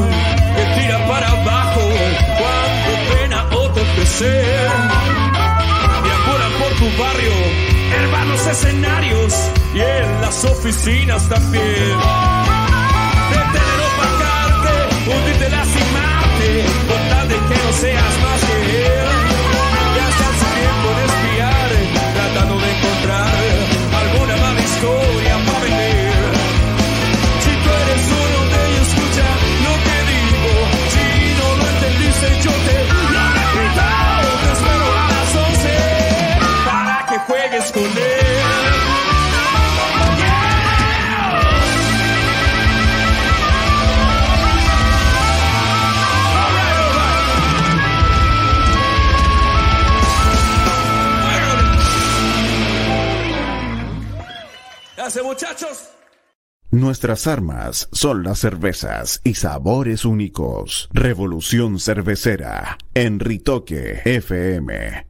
que 0.56 0.80
tira 0.80 0.98
para 1.06 1.28
abajo 1.28 1.80
cuando 2.38 3.14
ven 3.14 3.32
a 3.32 3.44
otro 3.56 3.82
crecer. 3.96 4.70
Deambulan 6.04 6.52
por 6.60 6.72
tu 6.78 7.02
barrio, 7.02 7.32
los 8.28 8.46
escenarios 8.46 9.34
y 9.74 9.80
en 9.80 10.20
las 10.20 10.44
oficinas 10.44 11.28
también. 11.28 12.69
Muchachos. 55.24 55.90
Nuestras 56.70 57.26
armas 57.26 57.88
son 57.90 58.22
las 58.22 58.38
cervezas 58.38 59.20
y 59.24 59.34
sabores 59.34 60.04
únicos. 60.04 60.88
Revolución 60.92 61.80
Cervecera 61.80 62.78
en 62.94 63.18
Ritoque 63.18 64.02
FM. 64.04 65.08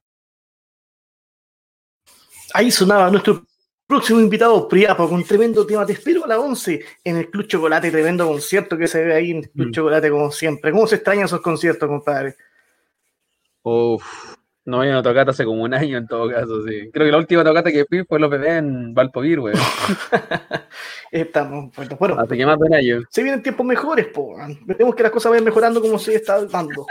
Ahí 2.55 2.71
sonaba 2.71 3.11
nuestro 3.11 3.45
próximo 3.87 4.21
invitado, 4.21 4.67
Priapo, 4.69 5.07
con 5.07 5.23
tremendo 5.23 5.67
tema. 5.67 5.85
Te 5.85 5.93
espero 5.93 6.25
a 6.25 6.29
las 6.29 6.39
11 6.39 6.83
en 7.05 7.17
el 7.19 7.31
Club 7.31 7.47
Chocolate, 7.47 7.91
tremendo 7.91 8.27
concierto 8.27 8.79
que 8.79 8.89
se 8.89 9.05
ve 9.05 9.15
ahí 9.15 9.31
en 9.33 9.37
el 9.39 9.51
Club 9.51 9.69
Mm. 9.69 9.73
Chocolate, 9.73 10.11
como 10.11 10.33
siempre. 10.33 10.73
¿Cómo 10.73 10.87
se 10.87 10.95
extrañan 10.97 11.27
esos 11.27 11.43
conciertos, 11.43 11.87
compadre? 11.87 12.37
Uf, 13.63 14.37
no 14.67 14.81
había 14.81 14.93
una 14.93 15.03
tocata 15.03 15.31
hace 15.33 15.45
como 15.45 15.63
un 15.63 15.73
año 15.75 15.99
en 15.99 16.07
todo 16.07 16.31
caso, 16.31 16.63
sí. 16.67 16.91
Creo 16.93 17.07
que 17.07 17.13
la 17.13 17.19
última 17.19 17.43
tocata 17.45 17.73
que 17.73 17.85
fui 17.87 18.05
fue 18.05 18.21
los 18.21 18.31
bebés 18.31 18.53
en 18.59 18.95
Valpovir, 18.95 19.41
güey. 19.41 19.55
Estamos, 21.11 21.75
bueno, 21.75 21.97
bueno, 21.99 22.21
Así 22.21 22.37
que 22.37 22.47
más 22.47 22.59
de 22.59 22.65
un 22.67 22.75
año. 22.75 23.03
se 23.11 23.23
vienen 23.23 23.43
tiempos 23.43 23.67
mejores, 23.67 24.07
po. 24.09 24.37
Vemos 24.67 24.95
que 24.95 25.03
las 25.03 25.13
cosas 25.13 25.31
vayan 25.31 25.45
mejorando 25.45 25.81
como 25.81 25.99
se 25.99 26.15
está 26.15 26.45
dando. 26.47 26.87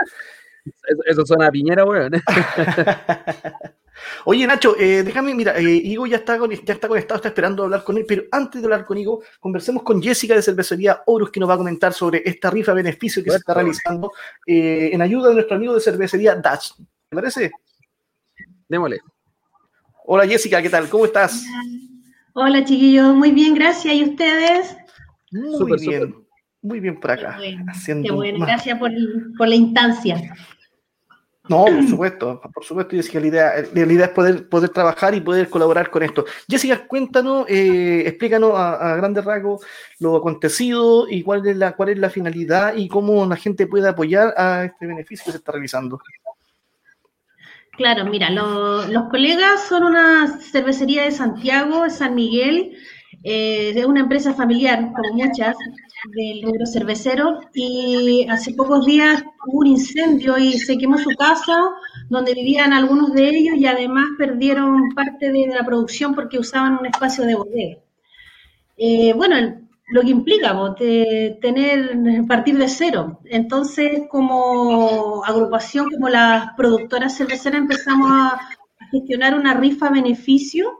Eso, 0.66 1.02
eso 1.06 1.26
suena 1.26 1.48
a 1.48 1.52
piñera, 1.52 1.84
güey. 1.84 2.10
Oye, 4.26 4.48
Nacho, 4.48 4.76
eh, 4.80 5.04
déjame, 5.04 5.36
mira, 5.36 5.58
eh, 5.58 5.64
Igo 5.64 6.08
ya 6.08 6.18
está, 6.18 6.38
con- 6.38 6.50
ya 6.52 6.74
está 6.74 6.88
conectado, 6.88 7.18
está 7.18 7.28
esperando 7.30 7.64
hablar 7.64 7.84
con 7.84 7.98
él, 7.98 8.06
pero 8.08 8.24
antes 8.32 8.62
de 8.62 8.66
hablar 8.66 8.86
con 8.86 8.98
Igo, 8.98 9.22
conversemos 9.40 9.84
con 9.84 10.02
Jessica 10.02 10.36
de 10.36 10.42
Cervecería 10.42 11.02
Horus, 11.06 11.32
que 11.32 11.40
nos 11.40 11.50
va 11.50 11.56
a 11.56 11.58
comentar 11.58 11.92
sobre 11.94 12.22
esta 12.26 12.50
rifa 12.50 12.74
beneficio 12.74 13.22
que 13.24 13.32
se 13.32 13.38
está 13.38 13.54
realizando 13.54 14.12
eh, 14.46 14.90
en 14.94 15.02
ayuda 15.02 15.30
de 15.30 15.36
nuestro 15.36 15.58
amigo 15.58 15.74
de 15.74 15.82
Cervecería 15.82 16.36
Dutch. 16.36 16.76
¿Te 17.10 17.16
parece? 17.16 17.52
Démosle. 18.68 19.00
Hola 20.06 20.28
Jessica, 20.28 20.62
¿qué 20.62 20.70
tal? 20.70 20.88
¿Cómo 20.90 21.06
estás? 21.06 21.44
Hola 22.34 22.64
chiquillos, 22.64 23.16
muy 23.16 23.32
bien, 23.32 23.56
gracias. 23.56 23.94
¿Y 23.96 24.04
ustedes? 24.04 24.78
Muy 25.32 25.58
Súper, 25.58 25.80
bien, 25.80 26.16
muy 26.62 26.80
bien 26.80 27.00
por 27.00 27.12
acá. 27.12 27.38
Qué 27.40 27.56
bueno, 27.56 27.66
haciendo 27.72 28.08
Qué 28.08 28.12
bueno, 28.12 28.40
más- 28.40 28.48
gracias 28.50 28.78
por, 28.80 28.92
por 29.38 29.48
la 29.48 29.56
instancia. 29.56 30.36
No, 31.48 31.66
por 31.66 31.88
supuesto, 31.88 32.42
por 32.54 32.64
supuesto, 32.64 32.96
Jessica, 32.96 33.20
la 33.20 33.26
idea, 33.28 33.52
la 33.74 33.92
idea 33.94 34.06
es 34.06 34.12
poder, 34.12 34.48
poder 34.48 34.70
trabajar 34.70 35.16
y 35.16 35.22
poder 35.22 35.50
colaborar 35.50 35.90
con 35.90 36.04
esto. 36.04 36.24
Jessica, 36.48 36.86
cuéntanos, 36.86 37.48
eh, 37.50 38.04
explícanos 38.06 38.52
a, 38.54 38.94
a 38.94 38.96
grandes 38.98 39.26
rasgos 39.26 39.66
lo 39.98 40.16
acontecido 40.16 41.10
y 41.10 41.24
cuál 41.24 41.48
es, 41.48 41.58
la, 41.58 41.72
cuál 41.76 41.90
es 41.90 41.98
la 41.98 42.12
finalidad 42.12 42.76
y 42.76 42.88
cómo 42.88 43.26
la 43.26 43.36
gente 43.36 43.66
puede 43.66 43.90
apoyar 43.90 44.32
a 44.38 44.66
este 44.66 44.86
beneficio 44.86 45.26
que 45.26 45.32
se 45.32 45.38
está 45.38 45.52
realizando. 45.54 46.00
Claro, 47.80 48.06
mira, 48.06 48.30
lo- 48.30 48.86
los 48.88 49.04
colegas 49.10 49.58
son 49.70 49.84
una 49.84 50.28
cervecería 50.52 51.04
de 51.04 51.12
Santiago, 51.12 51.84
de 51.84 51.90
San 51.90 52.14
Miguel, 52.14 52.74
eh, 53.24 53.74
es 53.76 53.86
una 53.86 54.02
empresa 54.02 54.34
familiar, 54.34 54.92
como 54.96 55.14
muchas, 55.14 55.56
del 56.16 56.44
rubro 56.44 56.66
cervecero, 56.66 57.40
y 57.54 58.28
hace 58.30 58.54
pocos 58.54 58.86
días 58.86 59.24
hubo 59.48 59.60
un 59.62 59.68
incendio 59.68 60.38
y 60.38 60.54
se 60.60 60.78
quemó 60.78 60.98
su 60.98 61.10
casa, 61.18 61.56
donde 62.10 62.34
vivían 62.34 62.74
algunos 62.74 63.14
de 63.14 63.30
ellos, 63.30 63.56
y 63.58 63.66
además 63.66 64.06
perdieron 64.18 64.90
parte 64.94 65.32
de 65.32 65.48
la 65.48 65.66
producción 65.66 66.14
porque 66.16 66.38
usaban 66.40 66.78
un 66.80 66.86
espacio 66.86 67.24
de 67.26 67.36
bodega. 67.36 67.78
Eh, 68.78 69.14
bueno, 69.14 69.38
el- 69.38 69.69
lo 69.90 70.02
que 70.02 70.10
implica 70.10 70.54
po, 70.54 70.76
te- 70.76 71.38
tener, 71.42 72.26
partir 72.28 72.58
de 72.58 72.70
cero. 72.70 73.20
Entonces, 73.26 74.04
como 74.10 75.24
agrupación, 75.26 75.90
como 75.90 76.10
las 76.10 76.54
productoras 76.56 77.18
cerveceras, 77.18 77.62
empezamos 77.62 78.10
a, 78.12 78.40
gestionar 78.92 79.36
una 79.36 79.54
rifa 79.54 79.92
beneficio 79.92 80.80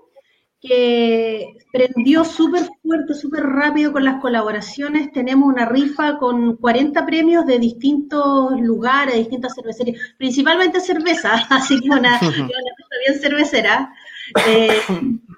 que 0.60 1.46
prendió 1.72 2.26
súper 2.26 2.64
fuerte, 2.82 3.14
súper 3.14 3.44
rápido 3.44 3.94
con 3.94 4.04
las 4.04 4.20
colaboraciones. 4.20 5.12
Tenemos 5.12 5.48
una 5.48 5.66
rifa 5.66 6.18
con 6.18 6.58
40 6.58 7.06
premios 7.06 7.46
de 7.46 7.60
distintos 7.60 8.60
lugares, 8.60 9.14
de 9.14 9.20
distintas 9.20 9.54
cervecerías, 9.54 10.02
principalmente 10.18 10.80
cerveza, 10.80 11.34
así 11.50 11.80
que 11.80 11.90
una, 11.90 12.20
una 12.22 12.30
rifa 12.32 12.96
bien 13.08 13.22
cervecera. 13.22 13.94
Eh, 14.36 14.82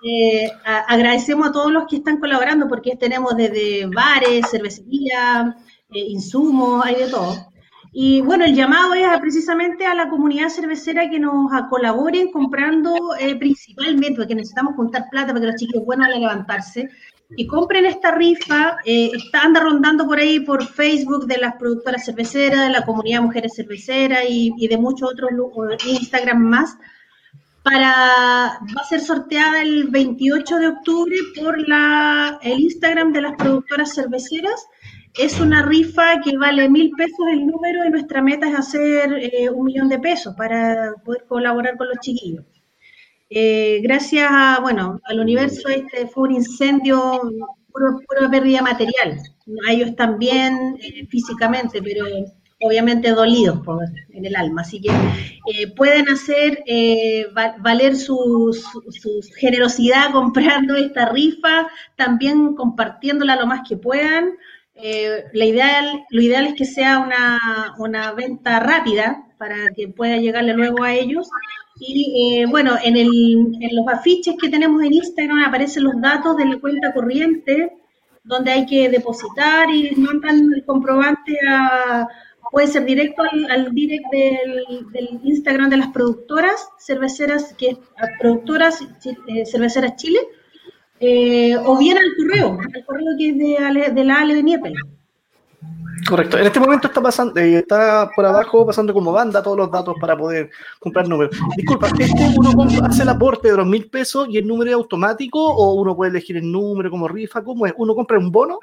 eh, 0.03 0.51
agradecemos 0.87 1.49
a 1.49 1.51
todos 1.51 1.71
los 1.71 1.85
que 1.87 1.97
están 1.97 2.19
colaborando 2.19 2.67
porque 2.67 2.95
tenemos 2.95 3.35
desde 3.35 3.85
bares, 3.85 4.49
cervecería, 4.49 5.55
eh, 5.91 5.99
insumos, 5.99 6.85
hay 6.85 6.95
de 6.95 7.07
todo. 7.09 7.47
Y 7.93 8.21
bueno, 8.21 8.45
el 8.45 8.55
llamado 8.55 8.93
es 8.93 9.05
precisamente 9.19 9.85
a 9.85 9.93
la 9.93 10.09
comunidad 10.09 10.47
cervecera 10.47 11.09
que 11.09 11.19
nos 11.19 11.51
colaboren 11.69 12.31
comprando 12.31 12.95
principalmente, 13.37 14.15
porque 14.15 14.33
necesitamos 14.33 14.75
juntar 14.75 15.09
plata 15.11 15.33
para 15.33 15.53
que 15.53 15.67
los 15.73 15.83
buenos 15.83 16.07
a 16.07 16.11
levantarse, 16.11 16.89
y 17.35 17.45
compren 17.47 17.85
esta 17.85 18.11
rifa, 18.11 18.77
está, 18.85 19.41
anda 19.41 19.59
rondando 19.59 20.05
por 20.05 20.19
ahí 20.19 20.39
por 20.39 20.65
Facebook 20.65 21.27
de 21.27 21.37
las 21.37 21.55
productoras 21.55 22.05
cerveceras, 22.05 22.61
de 22.61 22.69
la 22.69 22.85
comunidad 22.85 23.23
Mujeres 23.23 23.55
Cerveceras 23.57 24.23
y, 24.29 24.53
y 24.57 24.69
de 24.69 24.77
muchos 24.77 25.11
otros 25.11 25.31
Instagram 25.85 26.39
más 26.39 26.77
para 27.63 28.59
va 28.75 28.81
a 28.81 28.85
ser 28.89 29.01
sorteada 29.01 29.61
el 29.61 29.87
28 29.89 30.57
de 30.57 30.67
octubre 30.67 31.15
por 31.39 31.67
la, 31.67 32.39
el 32.41 32.59
Instagram 32.59 33.13
de 33.13 33.21
las 33.21 33.35
productoras 33.35 33.93
cerveceras. 33.95 34.65
Es 35.17 35.39
una 35.39 35.61
rifa 35.63 36.21
que 36.23 36.37
vale 36.37 36.69
mil 36.69 36.91
pesos 36.97 37.19
el 37.33 37.45
número 37.45 37.85
y 37.85 37.89
nuestra 37.91 38.21
meta 38.21 38.49
es 38.49 38.55
hacer 38.57 39.13
eh, 39.19 39.49
un 39.49 39.65
millón 39.65 39.89
de 39.89 39.99
pesos 39.99 40.33
para 40.37 40.93
poder 41.05 41.25
colaborar 41.27 41.77
con 41.77 41.89
los 41.89 41.99
chiquillos. 41.99 42.45
Eh, 43.29 43.79
gracias 43.83 44.27
a, 44.29 44.59
bueno, 44.61 44.99
al 45.05 45.19
universo 45.19 45.69
este 45.69 46.07
fue 46.07 46.23
un 46.29 46.35
incendio, 46.35 47.21
puro- 47.71 47.99
pura 48.07 48.29
pérdida 48.29 48.61
material. 48.61 49.19
A 49.67 49.71
ellos 49.71 49.95
también 49.95 50.77
eh, 50.81 51.05
físicamente, 51.07 51.81
pero 51.81 52.05
obviamente 52.61 53.11
dolidos 53.11 53.59
por, 53.61 53.83
en 54.13 54.25
el 54.25 54.35
alma. 54.35 54.61
Así 54.61 54.81
que 54.81 54.89
eh, 54.89 55.67
pueden 55.75 56.09
hacer 56.09 56.63
eh, 56.65 57.27
va- 57.37 57.55
valer 57.59 57.95
su, 57.95 58.55
generosidad 59.37 60.11
comprando 60.13 60.75
esta 60.75 61.09
rifa, 61.09 61.67
también 61.95 62.55
compartiéndola 62.55 63.35
lo 63.35 63.47
más 63.47 63.61
que 63.67 63.77
puedan. 63.77 64.31
Eh, 64.75 65.25
lo 65.33 65.43
ideal 66.21 66.47
es 66.47 66.53
que 66.55 66.65
sea 66.65 66.99
una, 66.99 68.13
venta 68.13 68.59
rápida 68.59 69.23
para 69.37 69.69
que 69.75 69.87
pueda 69.87 70.17
llegarle 70.17 70.53
luego 70.53 70.83
a 70.83 70.93
ellos. 70.93 71.29
Y 71.79 72.45
bueno, 72.45 72.75
en, 72.83 72.95
el, 72.95 73.07
en 73.59 73.75
los 73.75 73.87
afiches 73.87 74.35
que 74.39 74.49
tenemos 74.49 74.83
en 74.83 74.93
Instagram 74.93 75.43
aparecen 75.45 75.83
los 75.83 75.99
datos 75.99 76.37
de 76.37 76.45
la 76.45 76.59
cuenta 76.59 76.93
corriente, 76.93 77.73
donde 78.23 78.51
hay 78.51 78.65
que 78.65 78.89
depositar 78.89 79.69
y 79.73 79.91
mandan 79.95 80.53
el 80.53 80.63
comprobante 80.65 81.37
a, 81.49 82.07
puede 82.51 82.67
ser 82.67 82.85
directo 82.85 83.23
al, 83.49 83.73
direct 83.73 84.05
del, 84.11 85.19
Instagram 85.23 85.69
de 85.69 85.77
las 85.77 85.87
productoras 85.87 86.67
cerveceras, 86.77 87.53
que 87.57 87.69
es 87.69 87.77
productoras 88.19 88.81
eh, 88.81 89.45
cerveceras 89.45 89.95
Chile, 89.95 90.19
eh, 90.99 91.55
o 91.57 91.77
bien 91.77 91.97
al 91.97 92.11
correo, 92.17 92.59
al 92.59 92.85
correo 92.85 93.07
que 93.17 93.29
es 93.29 93.37
de, 93.37 93.57
Ale- 93.57 93.89
de 93.91 94.03
la 94.03 94.19
Ale 94.21 94.35
de 94.35 94.43
Niepel. 94.43 94.75
Correcto. 96.09 96.37
En 96.39 96.47
este 96.47 96.59
momento 96.59 96.87
está 96.87 96.99
pasando, 96.99 97.39
eh, 97.39 97.59
está 97.59 98.09
por 98.15 98.25
abajo 98.25 98.65
pasando 98.65 98.91
como 98.91 99.11
banda 99.11 99.41
todos 99.43 99.55
los 99.55 99.71
datos 99.71 99.95
para 100.01 100.17
poder 100.17 100.49
comprar 100.79 101.07
números. 101.07 101.37
Disculpa, 101.55 101.87
¿este 101.99 102.33
uno 102.35 102.67
hace 102.83 103.03
el 103.03 103.09
aporte 103.09 103.51
de 103.51 103.57
los 103.57 103.67
mil 103.67 103.87
pesos 103.87 104.27
y 104.29 104.37
el 104.37 104.47
número 104.47 104.71
es 104.71 104.75
automático 104.75 105.39
o 105.39 105.75
uno 105.75 105.95
puede 105.95 106.09
elegir 106.11 106.37
el 106.37 106.51
número 106.51 106.89
como 106.89 107.07
rifa? 107.07 107.43
¿Cómo 107.43 107.67
es? 107.67 107.73
¿Uno 107.77 107.93
compra 107.93 108.17
un 108.17 108.31
bono? 108.31 108.57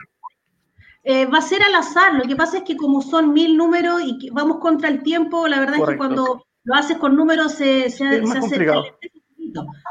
Eh, 1.04 1.26
va 1.26 1.38
a 1.38 1.42
ser 1.42 1.62
al 1.62 1.74
azar, 1.74 2.14
lo 2.14 2.24
que 2.24 2.36
pasa 2.36 2.58
es 2.58 2.64
que 2.64 2.76
como 2.76 3.00
son 3.00 3.32
mil 3.32 3.56
números 3.56 4.02
y 4.04 4.18
que 4.18 4.30
vamos 4.30 4.58
contra 4.58 4.88
el 4.88 5.02
tiempo, 5.02 5.48
la 5.48 5.60
verdad 5.60 5.76
es 5.80 5.88
que 5.88 5.96
cuando 5.96 6.44
lo 6.64 6.74
haces 6.74 6.98
con 6.98 7.16
números 7.16 7.52
se, 7.52 7.88
se, 7.88 8.26
se 8.26 8.38
hace 8.38 8.40
complicado. 8.40 8.84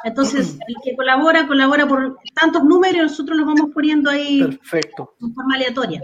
Entonces, 0.03 0.57
el 0.67 0.75
que 0.83 0.95
colabora, 0.95 1.47
colabora 1.47 1.87
por 1.87 2.17
tantos 2.39 2.63
números 2.63 2.95
y 2.95 3.01
nosotros 3.01 3.37
los 3.37 3.47
vamos 3.47 3.71
poniendo 3.73 4.09
ahí 4.09 4.43
Perfecto. 4.43 5.15
de 5.19 5.33
forma 5.33 5.55
aleatoria. 5.55 6.01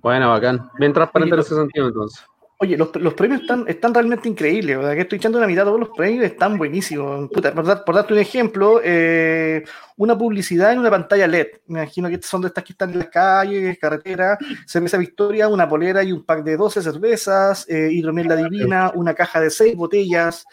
Bueno, 0.00 0.28
bacán. 0.28 0.70
Bien 0.78 0.92
transparente 0.92 1.34
en 1.34 1.40
ese 1.40 1.54
sentido, 1.54 1.88
entonces. 1.88 2.24
Oye, 2.60 2.76
los, 2.76 2.90
los 2.96 3.14
premios 3.14 3.42
están, 3.42 3.64
están 3.68 3.94
realmente 3.94 4.28
increíbles, 4.28 4.76
¿verdad? 4.76 4.94
Que 4.94 5.02
estoy 5.02 5.18
echando 5.18 5.38
una 5.38 5.46
mirada, 5.46 5.66
todos 5.70 5.78
los 5.78 5.90
premios 5.90 6.24
están 6.24 6.58
buenísimos. 6.58 7.30
Puta, 7.30 7.54
por, 7.54 7.64
dar- 7.64 7.84
por 7.84 7.94
darte 7.94 8.12
un 8.14 8.18
ejemplo, 8.18 8.80
eh, 8.82 9.62
una 9.96 10.18
publicidad 10.18 10.72
en 10.72 10.80
una 10.80 10.90
pantalla 10.90 11.28
LED. 11.28 11.46
Me 11.68 11.82
imagino 11.82 12.08
que 12.08 12.20
son 12.20 12.40
de 12.42 12.48
estas 12.48 12.64
que 12.64 12.72
están 12.72 12.90
en 12.92 12.98
las 12.98 13.08
calles, 13.10 13.78
carreteras, 13.78 14.38
cerveza 14.66 14.98
Victoria, 14.98 15.46
una 15.46 15.68
polera 15.68 16.02
y 16.02 16.10
un 16.10 16.24
pack 16.24 16.42
de 16.42 16.56
12 16.56 16.82
cervezas, 16.82 17.64
eh, 17.68 17.90
hidromiel 17.92 18.26
la 18.26 18.34
divina, 18.36 18.90
una 18.92 19.14
caja 19.14 19.40
de 19.40 19.50
6 19.50 19.76
botellas, 19.76 20.44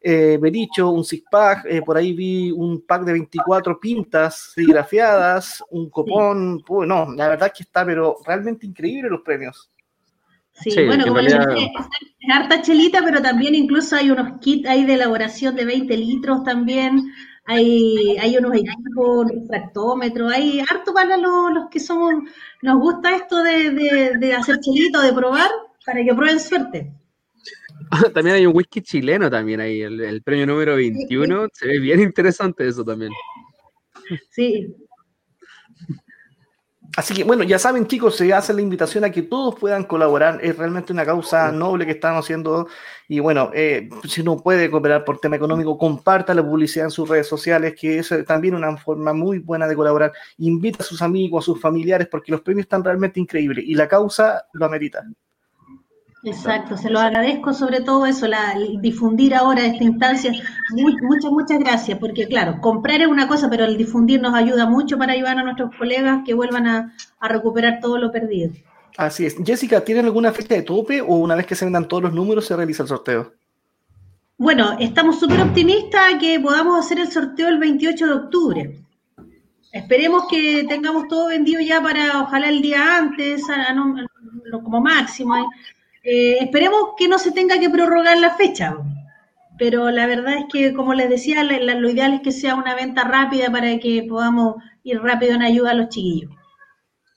eh, 0.00 0.38
Bericho, 0.40 0.90
un 0.90 1.02
six 1.04 1.24
pack, 1.28 1.64
eh, 1.68 1.82
por 1.82 1.96
ahí 1.96 2.12
vi 2.12 2.52
un 2.52 2.82
pack 2.86 3.02
de 3.02 3.12
24 3.14 3.80
pintas 3.80 4.52
serigrafiadas, 4.54 5.64
un 5.70 5.90
copón, 5.90 6.60
Puh, 6.64 6.84
no, 6.86 7.12
la 7.16 7.28
verdad 7.30 7.48
es 7.48 7.52
que 7.54 7.62
está, 7.64 7.84
pero 7.84 8.16
realmente 8.24 8.64
increíble 8.64 9.10
los 9.10 9.22
premios. 9.22 9.68
Sí, 10.60 10.70
Sí, 10.72 10.84
bueno, 10.86 11.04
en 11.04 11.08
como 11.08 11.14
realidad- 11.20 11.46
les 11.48 11.54
dije, 11.54 11.72
es, 11.78 12.34
harta 12.34 12.62
chelita, 12.62 13.00
pero 13.04 13.22
también 13.22 13.54
incluso 13.54 13.96
hay 13.96 14.10
unos 14.10 14.38
kits 14.40 14.68
ahí 14.68 14.84
de 14.84 14.94
elaboración 14.94 15.54
de 15.56 15.64
20 15.64 15.96
litros 15.96 16.42
también. 16.44 17.00
hay, 17.50 18.16
hay 18.20 18.36
unos 18.36 18.54
equipos, 18.56 19.24
un 19.24 19.28
refractómetro, 19.30 20.28
hay 20.28 20.60
harto 20.60 20.92
para 20.92 21.16
los, 21.16 21.50
los 21.54 21.70
que 21.70 21.80
somos, 21.80 22.12
nos 22.60 22.78
gusta 22.78 23.16
esto 23.16 23.42
de, 23.42 23.70
de, 24.18 24.34
hacer 24.34 24.58
chelito, 24.60 25.00
de 25.00 25.14
probar, 25.14 25.48
para 25.86 26.04
que 26.04 26.14
prueben 26.14 26.38
suerte. 26.40 26.92
también 28.14 28.36
hay 28.36 28.44
un 28.46 28.54
whisky 28.54 28.82
chileno 28.82 29.30
también 29.30 29.60
ahí, 29.60 29.80
el, 29.80 29.98
el 30.00 30.22
premio 30.22 30.44
número 30.46 30.76
21, 30.76 31.48
se 31.52 31.68
ve 31.68 31.78
bien 31.78 32.00
interesante 32.00 32.68
eso 32.68 32.84
también. 32.84 33.12
Sí, 34.30 34.74
Así 36.96 37.14
que 37.14 37.22
bueno, 37.22 37.44
ya 37.44 37.58
saben 37.58 37.86
chicos, 37.86 38.16
se 38.16 38.32
hace 38.32 38.54
la 38.54 38.62
invitación 38.62 39.04
a 39.04 39.10
que 39.10 39.22
todos 39.22 39.54
puedan 39.56 39.84
colaborar. 39.84 40.40
Es 40.42 40.56
realmente 40.56 40.92
una 40.92 41.04
causa 41.04 41.52
noble 41.52 41.84
que 41.84 41.92
están 41.92 42.16
haciendo. 42.16 42.68
Y 43.06 43.20
bueno, 43.20 43.50
eh, 43.54 43.88
si 44.08 44.22
no 44.22 44.38
puede 44.38 44.70
cooperar 44.70 45.04
por 45.04 45.18
tema 45.18 45.36
económico, 45.36 45.76
comparta 45.78 46.34
la 46.34 46.42
publicidad 46.42 46.86
en 46.86 46.90
sus 46.90 47.08
redes 47.08 47.26
sociales, 47.28 47.74
que 47.78 47.98
es 47.98 48.12
también 48.26 48.54
una 48.54 48.76
forma 48.76 49.12
muy 49.12 49.38
buena 49.38 49.66
de 49.68 49.76
colaborar. 49.76 50.12
Invita 50.38 50.82
a 50.82 50.86
sus 50.86 51.02
amigos, 51.02 51.44
a 51.44 51.46
sus 51.46 51.60
familiares, 51.60 52.08
porque 52.10 52.32
los 52.32 52.40
premios 52.40 52.64
están 52.64 52.82
realmente 52.82 53.20
increíbles 53.20 53.64
y 53.66 53.74
la 53.74 53.86
causa 53.86 54.46
lo 54.52 54.66
amerita. 54.66 55.04
Exacto, 56.24 56.76
se 56.76 56.90
lo 56.90 56.98
agradezco 56.98 57.52
sobre 57.52 57.80
todo 57.80 58.04
eso, 58.04 58.26
la, 58.26 58.54
difundir 58.80 59.34
ahora 59.34 59.64
esta 59.64 59.84
instancia. 59.84 60.32
muchas, 60.72 61.30
muchas 61.30 61.58
gracias, 61.60 61.98
porque 61.98 62.26
claro, 62.26 62.60
comprar 62.60 63.00
es 63.00 63.06
una 63.06 63.28
cosa, 63.28 63.48
pero 63.48 63.64
el 63.64 63.76
difundir 63.76 64.20
nos 64.20 64.34
ayuda 64.34 64.66
mucho 64.66 64.98
para 64.98 65.12
ayudar 65.12 65.38
a 65.38 65.44
nuestros 65.44 65.70
colegas 65.76 66.22
que 66.26 66.34
vuelvan 66.34 66.66
a, 66.66 66.92
recuperar 67.20 67.78
todo 67.80 67.98
lo 67.98 68.10
perdido. 68.10 68.52
Así 68.96 69.26
es. 69.26 69.36
Jessica, 69.44 69.84
¿tienen 69.84 70.06
alguna 70.06 70.32
fecha 70.32 70.54
de 70.54 70.62
tope 70.62 71.00
o 71.00 71.14
una 71.16 71.36
vez 71.36 71.46
que 71.46 71.54
se 71.54 71.64
vendan 71.64 71.86
todos 71.86 72.02
los 72.02 72.12
números 72.12 72.46
se 72.46 72.56
realiza 72.56 72.82
el 72.82 72.88
sorteo? 72.88 73.32
Bueno, 74.36 74.76
estamos 74.80 75.20
súper 75.20 75.40
optimistas 75.40 76.14
que 76.20 76.40
podamos 76.40 76.84
hacer 76.84 76.98
el 76.98 77.10
sorteo 77.10 77.48
el 77.48 77.58
28 77.58 78.06
de 78.06 78.12
octubre. 78.12 78.78
Esperemos 79.72 80.24
que 80.28 80.64
tengamos 80.68 81.06
todo 81.08 81.28
vendido 81.28 81.60
ya 81.60 81.80
para, 81.80 82.22
ojalá 82.22 82.48
el 82.48 82.60
día 82.60 82.96
antes, 82.96 83.42
como 84.64 84.80
máximo. 84.80 85.36
¿eh? 85.36 85.44
Eh, 86.10 86.38
esperemos 86.40 86.94
que 86.96 87.06
no 87.06 87.18
se 87.18 87.32
tenga 87.32 87.58
que 87.60 87.68
prorrogar 87.68 88.16
la 88.16 88.34
fecha, 88.34 88.74
pero 89.58 89.90
la 89.90 90.06
verdad 90.06 90.38
es 90.38 90.46
que, 90.50 90.72
como 90.72 90.94
les 90.94 91.10
decía, 91.10 91.44
lo 91.44 91.90
ideal 91.90 92.14
es 92.14 92.22
que 92.22 92.32
sea 92.32 92.54
una 92.54 92.74
venta 92.74 93.04
rápida 93.04 93.52
para 93.52 93.78
que 93.78 94.06
podamos 94.08 94.56
ir 94.84 95.02
rápido 95.02 95.34
en 95.34 95.42
ayuda 95.42 95.72
a 95.72 95.74
los 95.74 95.90
chiquillos. 95.90 96.30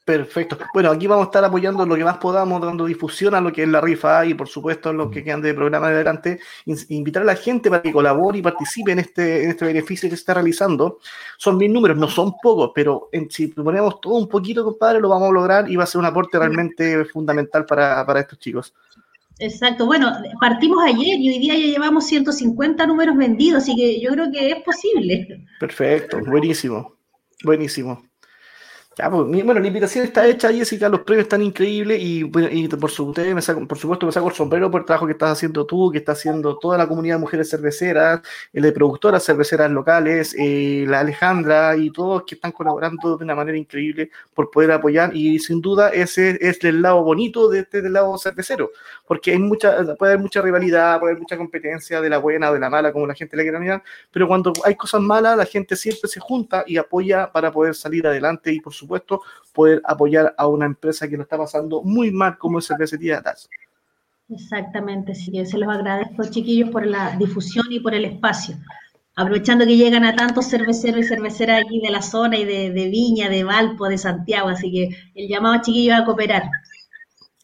Perfecto. 0.04 0.58
Bueno, 0.74 0.90
aquí 0.90 1.06
vamos 1.06 1.26
a 1.26 1.28
estar 1.28 1.44
apoyando 1.46 1.86
lo 1.86 1.96
que 1.96 2.04
más 2.04 2.18
podamos, 2.18 2.60
dando 2.60 2.86
difusión 2.86 3.36
a 3.36 3.42
lo 3.42 3.54
que 3.54 3.64
es 3.64 3.70
la 3.70 3.82
rifa 3.82 4.26
y, 4.26 4.34
por 4.34 4.48
supuesto, 4.48 4.92
los 4.92 5.12
que 5.12 5.24
quedan 5.24 5.42
de 5.42 5.54
programa 5.54 5.90
de 5.90 5.96
adelante, 5.96 6.40
invitar 6.90 7.22
a 7.22 7.26
la 7.26 7.36
gente 7.36 7.70
para 7.70 7.84
que 7.84 7.92
colabore 7.92 8.40
y 8.40 8.42
participe 8.42 8.94
en 8.94 9.00
este, 9.00 9.44
en 9.44 9.52
este 9.52 9.66
beneficio 9.66 10.10
que 10.10 10.16
se 10.16 10.22
está 10.22 10.34
realizando. 10.34 10.98
Son 11.38 11.56
mil 11.56 11.72
números, 11.72 11.98
no 11.98 12.08
son 12.08 12.34
pocos, 12.42 12.72
pero 12.74 13.10
si 13.30 13.48
ponemos 13.48 14.02
todo 14.02 14.16
un 14.16 14.28
poquito, 14.28 14.64
compadre, 14.64 15.00
lo 15.00 15.10
vamos 15.10 15.30
a 15.30 15.34
lograr 15.34 15.70
y 15.70 15.76
va 15.76 15.84
a 15.84 15.88
ser 15.88 16.00
un 16.00 16.06
aporte 16.06 16.40
realmente 16.40 17.06
fundamental 17.06 17.66
para, 17.66 18.04
para 18.04 18.22
estos 18.22 18.40
chicos. 18.40 18.74
Exacto. 19.38 19.86
Bueno, 19.86 20.12
partimos 20.40 20.84
ayer 20.84 21.20
y 21.20 21.30
hoy 21.30 21.40
día 21.40 21.54
ya 21.54 21.66
llevamos 21.66 22.08
150 22.08 22.88
números 22.88 23.16
vendidos, 23.16 23.64
así 23.64 23.76
que 23.76 24.02
yo 24.02 24.12
creo 24.12 24.32
que 24.32 24.52
es 24.52 24.64
posible. 24.64 25.46
Perfecto, 25.60 26.20
buenísimo, 26.26 26.96
buenísimo. 27.44 28.11
Pues, 28.94 29.10
bueno, 29.10 29.62
la 29.62 29.68
invitación 29.68 30.04
está 30.04 30.28
hecha, 30.28 30.52
Jessica, 30.52 30.90
los 30.90 31.00
premios 31.04 31.24
están 31.24 31.42
increíbles 31.42 31.98
y, 32.02 32.26
por, 32.26 32.92
su, 32.92 33.14
me 33.34 33.42
saco, 33.42 33.66
por 33.66 33.78
supuesto 33.78 34.06
me 34.06 34.12
saco 34.12 34.28
el 34.28 34.36
sombrero 34.36 34.70
por 34.70 34.82
el 34.82 34.86
trabajo 34.86 35.06
que 35.06 35.14
estás 35.14 35.32
haciendo 35.32 35.66
tú, 35.66 35.90
que 35.90 36.00
está 36.00 36.12
haciendo 36.12 36.60
toda 36.60 36.78
la 36.78 36.86
comunidad 36.90 37.16
de 37.16 37.22
mujeres 37.22 37.50
cerveceras, 37.50 38.20
el 38.52 38.64
de 38.64 38.74
productoras 38.74 39.24
cerveceras 39.24 39.72
locales, 39.72 40.36
eh, 40.38 40.84
la 40.90 41.00
Alejandra 41.00 41.78
y 41.78 41.90
todos 41.90 42.24
que 42.28 42.36
están 42.36 42.52
colaborando 42.52 43.16
de 43.16 43.24
una 43.24 43.34
manera 43.34 43.58
increíble 43.58 44.12
por 44.34 44.52
poder 44.52 44.74
apoyar 44.74 45.16
y 45.16 45.40
sin 45.40 45.62
duda 45.62 45.90
ese 45.90 46.38
es 46.42 46.62
el 46.66 46.82
lado 46.82 47.02
bonito 47.02 47.48
de 47.48 47.60
este 47.60 47.82
del 47.82 47.94
lado 47.94 48.18
cervecero, 48.18 48.72
porque 49.08 49.32
hay 49.32 49.40
mucha, 49.40 49.96
puede 49.96 50.14
haber 50.14 50.20
mucha 50.22 50.42
rivalidad, 50.42 51.00
puede 51.00 51.14
haber 51.14 51.22
mucha 51.22 51.38
competencia 51.38 52.02
de 52.02 52.10
la 52.10 52.18
buena 52.18 52.52
o 52.52 52.54
de 52.54 52.60
la 52.60 52.70
mala, 52.70 52.92
como 52.92 53.08
la 53.08 53.16
gente 53.16 53.38
le 53.38 53.44
quiera 53.44 53.58
mirar, 53.58 53.84
pero 54.12 54.28
cuando 54.28 54.52
hay 54.66 54.76
cosas 54.76 55.00
malas, 55.00 55.38
la 55.38 55.46
gente 55.46 55.78
siempre 55.78 56.10
se 56.10 56.20
junta 56.20 56.66
y 56.68 56.76
apoya 56.76 57.32
para 57.32 57.54
poder 57.54 57.74
salir 57.74 58.06
adelante 58.06 58.52
y 58.52 58.60
por 58.60 58.74
supuesto 58.82 59.22
poder 59.54 59.82
apoyar 59.86 60.34
a 60.38 60.48
una 60.48 60.66
empresa 60.66 61.08
que 61.08 61.18
lo 61.18 61.24
está 61.24 61.38
pasando 61.38 61.82
muy 61.82 62.12
mal 62.12 62.38
como 62.38 62.60
es 62.60 62.68
Cervecería 62.68 63.22
TAS. 63.22 63.50
Exactamente, 64.30 65.14
sí, 65.14 65.46
se 65.46 65.58
los 65.58 65.70
agradezco, 65.70 66.24
chiquillos, 66.30 66.70
por 66.70 66.86
la 66.86 67.16
difusión 67.18 67.66
y 67.70 67.80
por 67.80 67.94
el 67.94 68.06
espacio. 68.06 68.56
Aprovechando 69.16 69.66
que 69.66 69.76
llegan 69.76 70.06
a 70.06 70.16
tantos 70.16 70.50
cerveceros 70.50 71.02
y 71.02 71.08
cerveceras 71.08 71.64
aquí 71.66 71.82
de 71.82 71.92
la 71.92 72.02
zona 72.02 72.38
y 72.38 72.46
de, 72.46 72.72
de 72.72 72.90
Viña, 72.90 73.28
de 73.30 73.44
Valpo, 73.44 73.90
de 73.90 73.98
Santiago, 73.98 74.48
así 74.48 74.72
que 74.72 74.90
el 75.16 75.28
llamado 75.28 75.56
a 75.56 75.62
chiquillos 75.62 76.00
a 76.00 76.06
cooperar. 76.06 76.44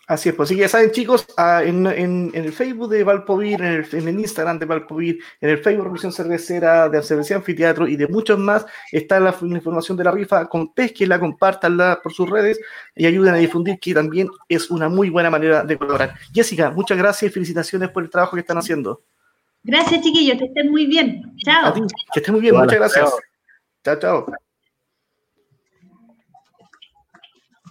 Así 0.07 0.29
es, 0.29 0.35
pues 0.35 0.47
así 0.47 0.55
que 0.55 0.61
ya 0.61 0.69
saben 0.69 0.91
chicos, 0.91 1.27
ah, 1.35 1.61
en, 1.65 1.85
el 2.33 2.53
Facebook 2.53 2.89
de 2.89 3.03
Valpovir, 3.03 3.61
en 3.61 4.07
el, 4.07 4.19
Instagram 4.21 4.57
de 4.57 4.65
Valpovir, 4.65 5.19
en 5.41 5.49
el 5.49 5.57
Facebook 5.57 5.83
de 5.83 5.89
Revisión 5.89 6.13
Cervecera, 6.13 6.87
de 6.87 7.03
Cervecería 7.03 7.39
Anfiteatro 7.39 7.85
y 7.89 7.97
de 7.97 8.07
muchos 8.07 8.39
más, 8.39 8.65
está 8.89 9.19
la, 9.19 9.35
información 9.41 9.97
de 9.97 10.05
la 10.05 10.11
rifa, 10.11 10.47
con 10.47 10.71
la 10.99 11.19
compártanla 11.19 11.99
por 12.01 12.13
sus 12.13 12.29
redes 12.29 12.57
y 12.95 13.05
ayuden 13.05 13.33
a 13.33 13.37
difundir 13.37 13.79
que 13.79 13.93
también 13.93 14.29
es 14.47 14.71
una 14.71 14.87
muy 14.87 15.09
buena 15.09 15.29
manera 15.29 15.65
de 15.65 15.77
colaborar. 15.77 16.13
Jessica, 16.33 16.71
muchas 16.71 16.97
gracias 16.97 17.29
y 17.29 17.33
felicitaciones 17.33 17.89
por 17.89 18.01
el 18.01 18.09
trabajo 18.09 18.37
que 18.37 18.41
están 18.41 18.57
haciendo. 18.57 19.03
Gracias 19.61 19.99
chiquillos, 19.99 20.37
que 20.37 20.45
estén 20.45 20.71
muy 20.71 20.85
bien. 20.85 21.35
Chao. 21.43 21.73
que 22.13 22.19
estén 22.21 22.33
muy 22.33 22.41
bien, 22.41 22.55
muchas 22.55 22.79
gracias. 22.79 23.13
chao. 23.83 23.99
chao. 23.99 24.25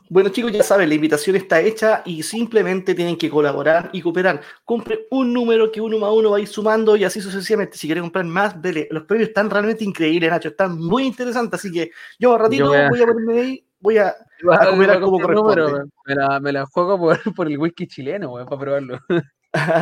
Bueno 0.09 0.29
chicos, 0.29 0.53
ya 0.53 0.63
saben, 0.63 0.89
la 0.89 0.95
invitación 0.95 1.35
está 1.35 1.61
hecha 1.61 2.03
y 2.05 2.23
simplemente 2.23 2.95
tienen 2.95 3.17
que 3.17 3.29
colaborar 3.29 3.91
y 3.93 4.01
cooperar. 4.01 4.41
Compre 4.65 5.07
un 5.11 5.33
número 5.33 5.73
que 5.73 5.81
uno 5.81 5.99
más 5.99 6.11
uno 6.13 6.31
va 6.31 6.37
a 6.37 6.41
ir 6.41 6.47
sumando 6.47 6.97
y 6.97 7.05
así 7.05 7.21
sucesivamente. 7.21 7.77
Si 7.77 7.89
quieren 7.89 8.05
comprar 8.05 8.25
más, 8.25 8.61
dele. 8.63 8.87
Los 8.91 9.05
premios 9.05 9.29
están 9.29 9.51
realmente 9.51 9.85
increíbles, 9.85 10.31
Nacho. 10.31 10.49
Están 10.51 10.79
muy 10.79 11.05
interesantes. 11.05 11.59
Así 11.59 11.73
que 11.73 11.91
yo 12.19 12.33
un 12.33 12.39
ratito 12.39 12.69
voy, 12.69 12.79
a... 12.79 12.89
ponerme 12.89 13.41
ahí, 13.41 13.67
voy 13.81 13.99
a, 13.99 14.09
a 14.53 14.67
cooperar 14.69 15.01
como 15.01 15.19
corresponde. 15.19 15.85
Me 16.07 16.15
la, 16.15 16.41
me 16.41 16.53
la 16.53 16.67
juego 16.67 16.99
por, 17.35 17.49
el 17.51 17.59
whisky 17.59 17.89
chileno, 17.89 18.33
para 18.33 18.61
probarlo. 18.61 19.01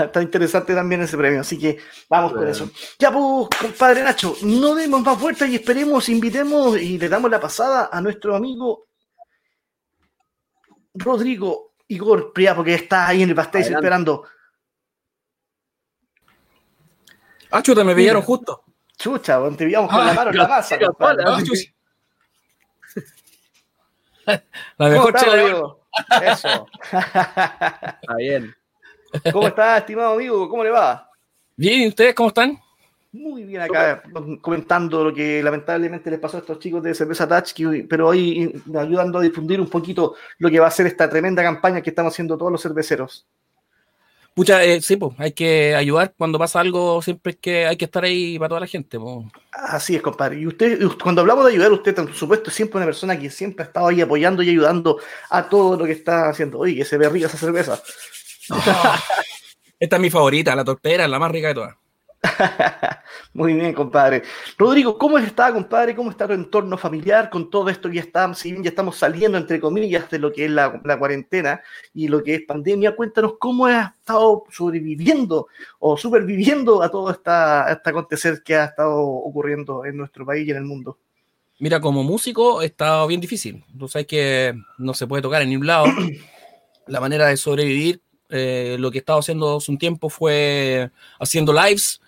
Está 0.05 0.23
interesante 0.23 0.75
también 0.75 1.03
ese 1.03 1.17
premio, 1.17 1.41
así 1.41 1.59
que 1.59 1.79
vamos 2.09 2.33
con 2.33 2.47
eso. 2.47 2.71
Ya 2.99 3.11
pues, 3.11 3.49
compadre 3.61 4.05
Nacho, 4.05 4.37
no 4.45 4.75
demos 4.75 5.03
más 5.03 5.21
vueltas 5.21 5.49
y 5.49 5.57
esperemos, 5.57 6.09
invitemos 6.09 6.81
y 6.81 6.97
le 6.97 7.09
damos 7.09 7.31
la 7.31 7.41
pasada 7.41 7.91
a 7.93 8.01
nuestro 8.01 8.37
amigo 8.37 8.87
Rodrigo 10.95 11.75
Igor 11.89 12.33
Priapo, 12.33 12.65
que 12.65 12.75
está 12.75 13.09
ahí 13.09 13.23
en 13.23 13.31
el 13.31 13.35
pastel 13.35 13.63
esperando. 13.63 14.25
Ah, 17.51 17.63
chuta, 17.63 17.85
me 17.85 17.95
pillaron 17.95 18.23
justo. 18.23 18.65
Chucha, 18.97 19.41
te 19.57 19.67
pillamos 19.67 19.91
con 19.91 20.05
la 20.05 20.13
ah, 20.13 20.15
mano 20.15 20.31
en 20.31 20.37
la 20.37 20.49
masa. 20.49 20.79
Ah, 21.01 21.43
la 24.79 24.89
mejor 24.89 25.15
chela 25.15 25.77
Eso. 26.23 26.67
Está 26.83 28.17
bien. 28.17 28.55
¿Cómo 29.33 29.49
está, 29.49 29.79
estimado 29.79 30.15
amigo? 30.15 30.49
¿Cómo 30.49 30.65
le 30.65 30.71
va? 30.71 31.11
Bien, 31.57 31.83
¿y 31.83 31.89
ustedes 31.89 32.15
cómo 32.15 32.29
están? 32.29 32.61
Muy 33.15 33.45
bien 33.45 33.63
acá, 33.63 34.03
comentando 34.41 35.05
lo 35.05 35.15
que 35.15 35.41
lamentablemente 35.41 36.11
les 36.11 36.19
pasó 36.19 36.39
a 36.39 36.41
estos 36.41 36.59
chicos 36.59 36.83
de 36.83 36.97
Cerveza 36.97 37.29
Touch, 37.29 37.55
pero 37.89 38.09
hoy 38.09 38.61
ayudando 38.77 39.21
a 39.21 39.23
difundir 39.23 39.61
un 39.61 39.69
poquito 39.69 40.17
lo 40.39 40.51
que 40.51 40.59
va 40.59 40.67
a 40.67 40.73
ser 40.73 40.89
esta 40.89 41.09
tremenda 41.09 41.41
campaña 41.41 41.81
que 41.81 41.91
estamos 41.91 42.13
haciendo 42.13 42.37
todos 42.37 42.51
los 42.51 42.61
cerveceros. 42.61 43.25
Pucha, 44.35 44.65
eh, 44.65 44.83
sí, 44.83 44.97
pues 44.97 45.13
hay 45.19 45.31
que 45.31 45.77
ayudar 45.77 46.13
cuando 46.19 46.41
pasa 46.41 46.59
algo, 46.59 47.01
siempre 47.03 47.35
es 47.35 47.39
que 47.39 47.67
hay 47.67 47.77
que 47.77 47.85
estar 47.85 48.03
ahí 48.03 48.37
para 48.37 48.49
toda 48.49 48.63
la 48.63 48.67
gente. 48.67 48.99
Así 49.53 49.95
es, 49.95 50.03
compadre. 50.03 50.41
Y 50.41 50.49
usted, 50.49 50.81
cuando 51.01 51.21
hablamos 51.21 51.45
de 51.45 51.53
ayudar, 51.53 51.71
usted, 51.71 51.95
por 51.95 52.15
supuesto, 52.15 52.51
es 52.51 52.57
siempre 52.57 52.79
una 52.79 52.87
persona 52.87 53.17
que 53.17 53.31
siempre 53.31 53.63
ha 53.63 53.69
estado 53.69 53.87
ahí 53.87 54.01
apoyando 54.01 54.43
y 54.43 54.51
ayudando 54.51 54.99
a 55.31 55.49
todo 55.49 55.79
lo 55.79 55.85
que 55.85 55.93
está 55.93 56.31
haciendo. 56.31 56.59
Oye, 56.59 56.75
que 56.75 56.85
se 56.85 56.99
ve 56.99 57.09
rica 57.09 57.29
esa 57.29 57.39
cerveza. 57.39 57.81
esta 59.79 59.97
es 59.97 60.03
mi 60.03 60.11
favorita, 60.11 60.57
la 60.57 60.65
tortera, 60.65 61.07
la 61.07 61.21
más 61.21 61.31
rica 61.31 61.47
de 61.47 61.55
todas. 61.55 61.84
Muy 63.33 63.55
bien, 63.55 63.73
compadre. 63.73 64.23
Rodrigo, 64.57 64.97
¿cómo 64.99 65.19
está, 65.19 65.53
compadre? 65.53 65.95
¿Cómo 65.95 66.11
está 66.11 66.27
tu 66.27 66.33
entorno 66.33 66.77
familiar 66.79 67.31
con 67.31 67.51
todo 67.51 67.69
esto 67.69 67.89
ya 67.89 68.01
estamos, 68.01 68.39
si 68.39 68.55
ya 68.63 68.71
estamos 68.71 68.97
saliendo, 68.97 69.39
entre 69.39 69.61
comillas, 69.61 70.11
de 70.11 70.19
lo 70.19 70.33
que 70.33 70.47
es 70.47 70.51
la, 70.51 70.81
cuarentena 70.99 71.61
y 71.93 72.09
lo 72.09 72.23
que 72.23 72.37
es 72.37 72.43
pandemia? 72.43 72.97
Cuéntanos 72.97 73.35
cómo 73.39 73.67
has 73.67 73.95
estado 73.95 74.45
sobreviviendo 74.51 75.49
o 75.79 75.97
superviviendo 75.97 76.83
a 76.83 76.91
todo 76.91 77.11
esta, 77.11 77.71
este 77.71 77.91
acontecer 77.91 78.43
que 78.43 78.57
ha 78.57 78.65
estado 78.67 79.01
ocurriendo 79.01 79.85
en 79.85 79.97
nuestro 79.97 80.25
país 80.25 80.47
y 80.47 80.51
en 80.51 80.59
el 80.59 80.65
mundo. 80.65 80.99
Mira, 81.59 81.81
como 81.81 82.03
músico 82.03 82.63
estado 82.63 83.07
bien 83.07 83.21
difícil. 83.21 83.65
Tú 83.79 83.89
sabes 83.89 84.07
que 84.07 84.55
no 84.79 84.95
se 84.95 85.07
puede 85.07 85.23
tocar 85.23 85.43
en 85.43 85.51
ningún 85.51 85.67
lado. 85.67 85.87
La 86.87 87.01
manera 87.01 87.29
de 87.29 87.37
sobrevivir, 87.39 88.03
eh, 88.29 88.77
lo 88.79 88.91
que 88.91 88.99
he 88.99 89.01
estado 89.01 89.21
haciendo 89.21 89.57
hace 89.57 89.71
un 89.71 89.79
tiempo 89.79 90.11
fue 90.11 90.91
haciendo 91.19 91.51
lives 91.53 92.01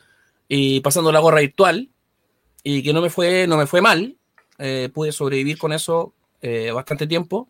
y 0.48 0.80
pasando 0.80 1.12
la 1.12 1.20
gorra 1.20 1.40
virtual. 1.40 1.88
y 2.62 2.82
que 2.82 2.92
no 2.92 3.00
me 3.00 3.10
fue, 3.10 3.46
no 3.46 3.56
me 3.56 3.66
fue 3.66 3.80
mal. 3.80 4.16
Eh, 4.58 4.88
pude 4.92 5.12
sobrevivir 5.12 5.58
con 5.58 5.72
eso 5.72 6.14
eh, 6.42 6.70
bastante 6.72 7.06
tiempo. 7.06 7.48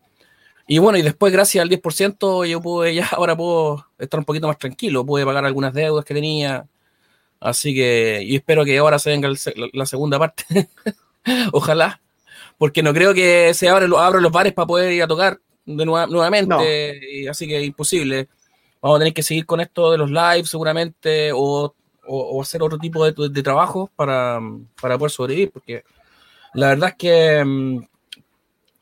Y 0.67 0.79
bueno, 0.79 0.97
y 0.97 1.01
después, 1.01 1.31
gracias 1.31 1.61
al 1.61 1.69
10%, 1.69 2.45
yo 2.45 2.61
pude 2.61 2.93
ya, 2.93 3.07
ahora 3.11 3.37
puedo 3.37 3.85
estar 3.97 4.19
un 4.19 4.25
poquito 4.25 4.47
más 4.47 4.57
tranquilo, 4.57 5.05
pude 5.05 5.25
pagar 5.25 5.45
algunas 5.45 5.73
deudas 5.73 6.03
que 6.03 6.13
tenía. 6.13 6.67
Así 7.39 7.73
que, 7.73 8.21
y 8.23 8.35
espero 8.35 8.65
que 8.65 8.77
ahora 8.77 8.99
se 8.99 9.11
venga 9.11 9.29
la 9.73 9.85
segunda 9.85 10.19
parte. 10.19 10.69
Ojalá. 11.53 12.01
Porque 12.57 12.81
no 12.81 12.93
creo 12.93 13.13
que 13.13 13.53
se 13.53 13.69
abran, 13.69 13.89
los 13.89 14.31
bares 14.31 14.53
para 14.53 14.65
poder 14.65 14.91
ir 14.91 15.03
a 15.03 15.07
tocar 15.07 15.39
de 15.65 15.85
nuevamente. 15.85 16.99
Y 17.11 17.27
así 17.27 17.47
que 17.47 17.61
imposible. 17.61 18.27
Vamos 18.81 18.97
a 18.97 18.99
tener 18.99 19.13
que 19.13 19.23
seguir 19.23 19.45
con 19.45 19.59
esto 19.61 19.91
de 19.91 19.97
los 19.97 20.09
lives 20.09 20.49
seguramente 20.49 21.31
o, 21.33 21.73
hacer 22.41 22.63
otro 22.63 22.77
tipo 22.77 23.09
de, 23.09 23.43
trabajo 23.43 23.89
para, 23.95 24.39
para, 24.81 24.97
poder 24.97 25.11
sobrevivir. 25.11 25.51
Porque 25.51 25.83
la 26.53 26.69
verdad 26.69 26.89
es 26.89 26.95
que 26.95 27.43
mm, 27.43 27.79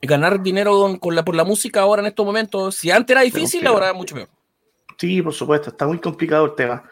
ganar 0.01 0.41
dinero 0.41 0.97
con, 0.99 1.15
la, 1.15 1.26
por 1.26 1.36
la 1.36 1.43
música 1.43 1.82
ahora 1.82 2.01
en 2.01 2.07
estos 2.07 2.26
momentos, 2.26 2.76
si 2.76 2.91
antes 2.91 3.13
era 3.13 3.21
difícil, 3.21 3.65
ahora 3.67 3.89
es 3.89 3.95
mucho 3.95 4.15
peor. 4.15 4.30
Sí, 4.97 5.21
por 5.21 5.34
supuesto, 5.34 5.69
está 5.69 5.86
muy 5.88 5.99
complicado 5.99 6.45
el 6.45 6.55
tema. 6.55 6.84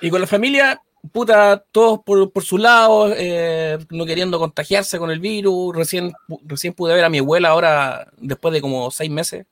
Y 0.00 0.10
con 0.10 0.20
la 0.20 0.26
familia, 0.26 0.80
puta, 1.12 1.62
todos 1.70 2.00
por, 2.04 2.30
por 2.32 2.42
su 2.42 2.58
lado, 2.58 3.12
eh, 3.16 3.78
no 3.90 4.04
queriendo 4.04 4.38
contagiarse 4.38 4.98
con 4.98 5.10
el 5.10 5.20
virus. 5.20 5.74
Recién, 5.76 6.12
recién 6.44 6.72
pude 6.72 6.94
ver 6.94 7.04
a 7.04 7.08
mi 7.08 7.18
abuela 7.18 7.50
ahora, 7.50 8.08
después 8.18 8.52
de 8.52 8.60
como 8.60 8.90
seis 8.90 9.10
meses. 9.10 9.46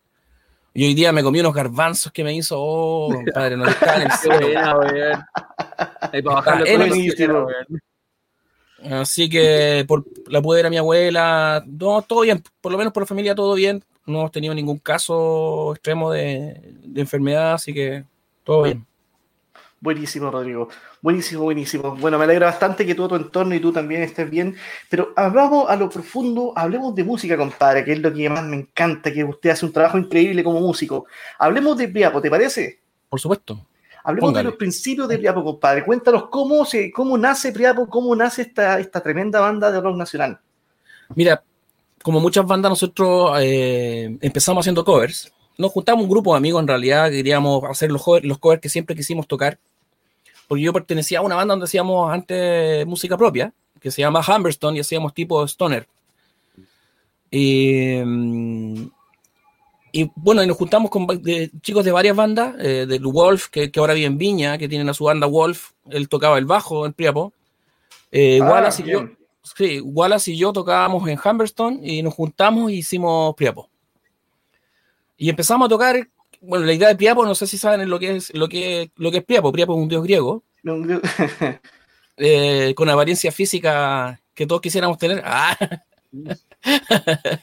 Y 0.73 0.85
hoy 0.85 0.95
día 0.95 1.13
me 1.13 1.23
comí 1.23 1.41
unos 1.41 1.55
garbanzos 1.55 2.13
que 2.13 2.23
me 2.23 2.35
hizo, 2.35 2.57
oh, 2.59 3.09
compadre, 3.15 3.57
no 3.57 3.67
está 3.67 3.97
en 3.97 4.03
el 4.03 4.13
cielo. 4.13 4.49
Ahí 6.13 6.23
para 6.23 6.65
Así 9.01 9.29
que 9.29 9.85
por, 9.87 10.05
la 10.27 10.41
pude 10.41 10.57
ver 10.57 10.67
a 10.67 10.71
mi 10.71 10.79
abuela, 10.79 11.63
no, 11.67 12.01
todo 12.03 12.23
bien, 12.23 12.43
por 12.61 12.73
lo 12.73 12.79
menos 12.79 12.93
por 12.93 13.03
la 13.03 13.07
familia 13.07 13.35
todo 13.35 13.55
bien. 13.55 13.85
No 14.07 14.21
hemos 14.21 14.33
tenido 14.33 14.55
ningún 14.55 14.79
caso 14.79 15.73
extremo 15.75 16.11
de, 16.11 16.59
de 16.83 17.01
enfermedad, 17.01 17.55
así 17.55 17.75
que 17.75 18.05
todo 18.43 18.63
bien. 18.63 18.87
Buenísimo, 19.83 20.31
Rodrigo. 20.31 20.69
Buenísimo, 21.01 21.43
buenísimo. 21.43 21.97
Bueno, 21.97 22.19
me 22.19 22.25
alegra 22.25 22.47
bastante 22.47 22.85
que 22.85 22.95
todo 22.95 23.09
tu 23.09 23.17
entorno 23.17 23.55
y 23.55 23.61
tú 23.61 23.73
también 23.73 24.03
estés 24.03 24.29
bien. 24.29 24.55
Pero 24.91 25.15
hablamos 25.17 25.71
a 25.71 25.77
lo 25.77 25.89
profundo, 25.89 26.53
hablemos 26.55 26.95
de 26.95 27.03
música, 27.03 27.37
compadre, 27.37 27.83
que 27.85 27.93
es 27.93 28.01
lo 28.01 28.13
que 28.13 28.29
más 28.29 28.45
me 28.45 28.57
encanta, 28.57 29.11
que 29.11 29.25
usted 29.25 29.51
hace 29.51 29.65
un 29.65 29.73
trabajo 29.73 29.97
increíble 29.97 30.45
como 30.45 30.61
músico. 30.61 31.07
Hablemos 31.39 31.79
de 31.79 31.89
Priapo, 31.89 32.21
¿te 32.21 32.29
parece? 32.29 32.81
Por 33.09 33.19
supuesto. 33.19 33.67
Hablemos 34.05 34.35
de 34.35 34.43
los 34.43 34.55
principios 34.55 35.09
de 35.09 35.19
Priapo, 35.19 35.45
compadre. 35.45 35.85
Cuéntanos 35.85 36.29
cómo, 36.31 36.65
se, 36.65 36.91
cómo 36.91 37.19
nace 37.19 37.53
Priapo, 37.53 37.89
cómo 37.89 38.15
nace 38.17 38.43
esta, 38.43 38.79
esta 38.79 39.01
tremenda 39.01 39.41
banda 39.41 39.71
de 39.71 39.81
rock 39.81 39.97
nacional. 39.97 40.41
Mira, 41.15 41.43
como 42.03 42.21
muchas 42.21 42.47
bandas, 42.47 42.71
nosotros 42.71 43.33
eh, 43.41 44.17
empezamos 44.21 44.63
haciendo 44.63 44.85
covers. 44.85 45.33
Nos 45.59 45.73
juntamos 45.73 46.05
un 46.05 46.11
grupo 46.11 46.33
de 46.33 46.39
amigos, 46.39 46.61
en 46.63 46.69
realidad, 46.69 47.11
queríamos 47.11 47.63
hacer 47.65 47.91
los, 47.93 48.03
los 48.23 48.39
covers 48.39 48.63
que 48.63 48.69
siempre 48.69 48.97
quisimos 48.97 49.27
tocar 49.27 49.59
porque 50.51 50.65
yo 50.65 50.73
pertenecía 50.73 51.21
a 51.21 51.23
una 51.23 51.37
banda 51.37 51.53
donde 51.53 51.67
hacíamos 51.67 52.13
antes 52.13 52.85
música 52.85 53.17
propia, 53.17 53.55
que 53.79 53.93
se 53.93 54.03
llama 54.03 54.21
Humberstone, 54.21 54.79
y 54.79 54.81
hacíamos 54.81 55.15
tipo 55.15 55.47
stoner. 55.47 55.87
Y, 57.31 58.03
mm, 58.05 58.91
y 59.93 60.11
bueno, 60.15 60.43
y 60.43 60.47
nos 60.47 60.57
juntamos 60.57 60.91
con 60.91 61.07
chicos 61.63 61.85
de 61.85 61.93
varias 61.93 62.17
bandas, 62.17 62.55
eh, 62.59 62.87
de 62.87 62.99
Wolf, 62.99 63.49
que, 63.49 63.71
que, 63.71 63.81
ahora 63.81 63.95
vive 63.95 64.07
en 64.07 64.19
Viña, 64.19 64.59
que 64.59 64.69
tienen 64.69 64.89
a 64.89 64.95
su 64.95 65.05
banda 65.05 65.27
Wolf, 65.27 65.71
él 65.89 66.09
tocaba 66.09 66.39
el 66.39 66.47
bajo 66.47 66.87
en 66.87 66.93
Priapo. 66.93 67.33
Eh, 68.13 68.41
ah, 68.43 68.51
Wallace, 68.51 68.83
y 68.83 68.91
yo, 68.91 69.09
sí, 69.43 69.81
Wallace 69.81 70.33
y 70.33 70.39
yo 70.39 70.53
tocábamos 70.53 71.09
en 71.09 71.19
Humberstone 71.23 71.81
y 71.83 72.03
nos 72.03 72.15
juntamos 72.15 72.71
y 72.71 72.77
hicimos 72.77 73.35
Priapo. 73.35 73.69
Y 75.17 75.29
empezamos 75.29 75.67
a 75.67 75.69
tocar 75.69 76.09
bueno, 76.41 76.65
la 76.65 76.73
idea 76.73 76.89
de 76.89 76.97
Priapo, 76.97 77.25
no 77.27 77.35
sé 77.35 77.47
si 77.47 77.59
saben 77.59 77.89
lo 77.89 77.99
que 77.99 78.17
es 78.17 78.35
lo 78.35 78.49
que, 78.49 78.91
lo 78.97 79.11
que 79.11 79.19
es 79.19 79.25
Priapo. 79.25 79.53
Priapo 79.53 79.75
es 79.75 79.83
un 79.83 79.89
dios 79.89 80.03
griego. 80.03 80.43
Eh, 82.23 82.75
con 82.75 82.87
apariencia 82.91 83.33
física 83.33 84.21
que 84.35 84.47
todos 84.47 84.61
quisiéramos 84.61 84.99
tener. 84.99 85.23
Ah. 85.25 85.57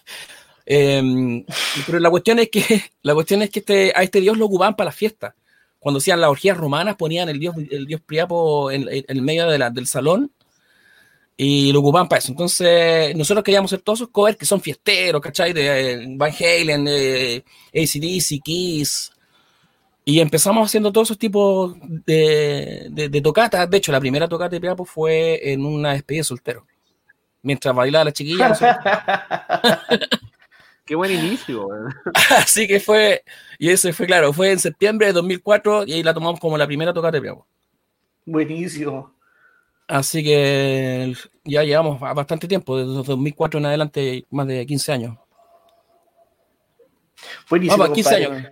Em, 0.69 1.45
pero 1.85 1.97
la 1.99 2.09
cuestión 2.09 2.39
es 2.39 2.49
que 2.49 2.61
la 3.01 3.13
cuestión 3.13 3.41
es 3.41 3.49
que 3.49 3.59
este, 3.59 3.93
a 3.95 4.03
este 4.03 4.19
dios 4.19 4.37
lo 4.37 4.45
ocupaban 4.47 4.75
para 4.75 4.89
las 4.89 4.95
fiestas. 4.95 5.33
Cuando 5.79 5.99
hacían 5.99 6.19
las 6.19 6.29
orgías 6.29 6.57
romanas, 6.57 6.97
ponían 6.97 7.29
el 7.29 7.39
dios, 7.39 7.55
el 7.71 7.85
dios 7.85 8.01
Priapo 8.01 8.69
en, 8.69 8.85
el 8.89 9.21
medio 9.21 9.47
de 9.47 9.57
la, 9.57 9.69
del 9.69 9.87
salón 9.87 10.29
y 11.37 11.71
lo 11.71 11.79
ocupaban 11.79 12.09
para 12.09 12.19
eso. 12.19 12.31
Entonces, 12.33 13.15
nosotros 13.15 13.45
queríamos 13.45 13.71
hacer 13.71 13.81
todos 13.81 13.99
esos 13.99 14.09
covers 14.09 14.35
que 14.35 14.45
son 14.45 14.59
fiesteros, 14.59 15.21
¿cachai? 15.21 15.53
De 15.53 15.93
eh, 15.93 16.05
Van 16.17 16.33
Halen, 16.33 16.83
de 16.83 17.45
ACDC, 17.73 18.43
Kiss. 18.43 19.11
Y 20.03 20.19
empezamos 20.19 20.67
haciendo 20.67 20.91
todos 20.91 21.07
esos 21.07 21.17
tipos 21.19 21.75
de, 22.05 22.87
de, 22.89 23.21
tocatas. 23.21 23.69
De 23.69 23.77
hecho, 23.77 23.91
la 23.93 23.99
primera 24.01 24.27
tocata 24.27 24.49
de 24.49 24.61
Piapo 24.61 24.83
fue 24.83 25.51
en 25.53 25.63
una 25.63 25.93
despedida 25.93 26.21
de 26.21 26.23
soltero. 26.25 26.65
Mientras 27.41 27.73
bailaba 27.73 28.05
la 28.05 28.11
chiquilla. 28.11 28.53
Qué 30.87 30.95
buen 30.95 31.11
inicio. 31.11 31.67
Así 32.37 32.65
que 32.65 32.79
fue, 32.79 33.23
y 33.59 33.69
eso 33.69 33.91
fue 33.91 34.05
claro, 34.07 34.31
fue 34.31 34.51
en 34.51 34.59
septiembre 34.59 35.07
de 35.07 35.13
2004 35.13 35.85
y 35.85 35.93
ahí 35.93 36.01
la 36.01 36.13
tomamos 36.13 36.39
como 36.39 36.57
la 36.57 36.65
primera 36.65 36.93
tocata 36.93 37.17
de 37.17 37.21
Piapo. 37.21 37.45
Buenísimo. 38.25 39.13
Así 39.85 40.23
que 40.23 41.13
ya 41.43 41.63
llevamos 41.63 41.99
bastante 41.99 42.47
tiempo, 42.47 42.77
desde 42.77 43.03
2004 43.03 43.59
en 43.59 43.65
adelante, 43.65 44.25
más 44.31 44.47
de 44.47 44.65
15 44.65 44.91
años. 44.93 45.17
Buenísimo. 47.49 47.91
15 47.91 48.15
años. 48.15 48.43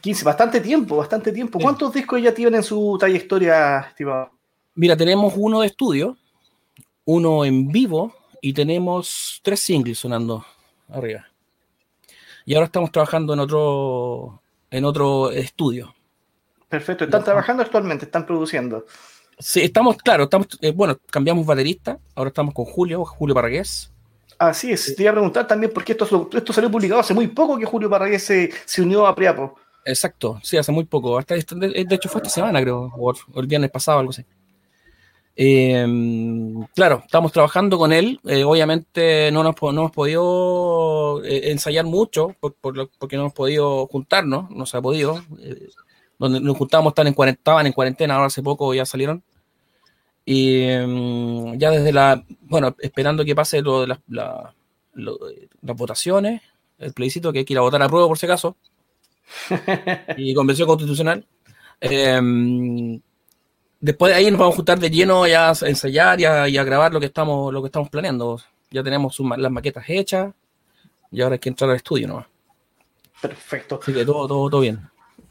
15, 0.00 0.24
bastante 0.24 0.60
tiempo, 0.60 0.96
bastante 0.96 1.32
tiempo. 1.32 1.58
¿Cuántos 1.58 1.92
discos 1.92 2.20
ya 2.20 2.34
tienen 2.34 2.56
en 2.56 2.62
su 2.62 2.96
trayectoria, 2.98 3.80
estimado? 3.80 4.30
Mira, 4.74 4.96
tenemos 4.96 5.32
uno 5.36 5.60
de 5.60 5.68
estudio, 5.68 6.16
uno 7.04 7.44
en 7.44 7.68
vivo 7.68 8.14
y 8.42 8.52
tenemos 8.52 9.40
tres 9.42 9.60
singles 9.60 9.98
sonando 9.98 10.44
arriba. 10.88 11.26
Y 12.46 12.54
ahora 12.54 12.66
estamos 12.66 12.92
trabajando 12.92 13.34
en 13.34 13.40
otro, 13.40 14.40
en 14.70 14.84
otro 14.84 15.32
estudio. 15.32 15.92
Perfecto, 16.68 17.04
están 17.04 17.24
trabajando 17.24 17.64
actualmente, 17.64 18.04
están 18.04 18.24
produciendo. 18.24 18.86
Sí, 19.38 19.62
estamos, 19.62 19.96
claro, 19.96 20.24
estamos, 20.24 20.46
eh, 20.60 20.70
bueno, 20.70 20.96
cambiamos 21.10 21.44
baterista, 21.44 21.98
ahora 22.14 22.28
estamos 22.28 22.54
con 22.54 22.64
Julio, 22.64 23.04
Julio 23.04 23.34
Parragués. 23.34 23.92
Así 24.38 24.70
es, 24.70 24.94
te 24.94 25.02
iba 25.02 25.10
a 25.10 25.14
preguntar 25.14 25.46
también 25.46 25.72
porque 25.74 25.92
esto, 25.92 26.30
esto 26.32 26.52
salió 26.52 26.70
publicado 26.70 27.00
hace 27.00 27.14
muy 27.14 27.26
poco 27.26 27.58
que 27.58 27.64
Julio 27.64 27.90
Parragués 27.90 28.22
se, 28.22 28.80
unió 28.80 29.06
a 29.08 29.14
Priapo. 29.14 29.58
Exacto, 29.84 30.38
sí, 30.42 30.56
hace 30.56 30.70
muy 30.70 30.84
poco. 30.84 31.18
Hasta, 31.18 31.34
de, 31.34 31.86
hecho, 31.90 32.08
fue 32.08 32.20
esta 32.20 32.30
semana, 32.30 32.60
creo, 32.60 32.92
o 32.96 33.12
el 33.40 33.46
viernes 33.48 33.70
pasado, 33.70 33.98
algo 33.98 34.10
así. 34.10 34.24
Em, 35.38 36.64
claro, 36.74 37.02
estamos 37.04 37.30
trabajando 37.30 37.78
con 37.78 37.92
él. 37.92 38.20
Eh, 38.24 38.44
obviamente 38.44 39.30
no, 39.32 39.42
nos, 39.42 39.54
no 39.60 39.70
hemos 39.70 39.92
podido 39.92 41.22
eh, 41.24 41.50
ensayar 41.50 41.84
mucho 41.84 42.34
porque 42.40 43.16
no 43.16 43.22
hemos 43.22 43.34
podido 43.34 43.86
juntarnos, 43.86 44.50
no 44.50 44.66
se 44.66 44.76
ha 44.78 44.82
podido 44.82 45.22
donde 46.18 46.40
nos 46.40 46.56
juntábamos, 46.56 46.92
estaban 46.92 47.08
en, 47.08 47.14
cuarentena, 47.14 47.66
en 47.66 47.72
cuarentena, 47.72 48.14
ahora 48.14 48.26
hace 48.26 48.42
poco 48.42 48.72
ya 48.74 48.86
salieron. 48.86 49.22
Y 50.24 50.62
em, 50.62 51.58
ya 51.58 51.70
desde 51.70 51.92
la, 51.92 52.24
bueno, 52.42 52.74
esperando 52.80 53.24
que 53.24 53.34
pase 53.34 53.62
lo 53.62 53.82
de 53.82 53.86
las, 53.86 54.00
las 54.06 55.76
votaciones, 55.76 56.42
el 56.78 56.92
plebiscito, 56.92 57.32
que 57.32 57.40
hay 57.40 57.44
que 57.44 57.52
ir 57.52 57.58
a 57.58 57.62
votar 57.62 57.82
a 57.82 57.88
prueba 57.88 58.08
por 58.08 58.18
si 58.18 58.26
acaso, 58.26 58.56
y 60.16 60.34
convención 60.34 60.66
constitucional. 60.66 61.26
Em, 61.80 63.00
después 63.86 64.12
de 64.12 64.18
ahí 64.18 64.30
nos 64.30 64.40
vamos 64.40 64.54
a 64.54 64.56
juntar 64.56 64.78
de 64.80 64.90
lleno 64.90 65.26
ya 65.26 65.50
a 65.50 65.68
ensayar 65.68 66.20
y 66.20 66.24
a, 66.24 66.64
grabar 66.64 66.92
lo 66.92 66.98
que 66.98 67.06
estamos, 67.06 67.52
lo 67.52 67.62
que 67.62 67.66
estamos 67.66 67.88
planeando. 67.88 68.40
Ya 68.70 68.82
tenemos 68.82 69.16
las 69.38 69.52
maquetas 69.52 69.84
hechas 69.88 70.34
y 71.12 71.22
ahora 71.22 71.34
hay 71.34 71.38
que 71.38 71.48
entrar 71.48 71.70
al 71.70 71.76
estudio 71.76 72.08
nomás. 72.08 72.26
Perfecto. 73.22 73.78
Así 73.80 73.94
que 73.94 74.04
todo, 74.04 74.26
todo, 74.26 74.50
todo 74.50 74.60
bien. 74.60 74.80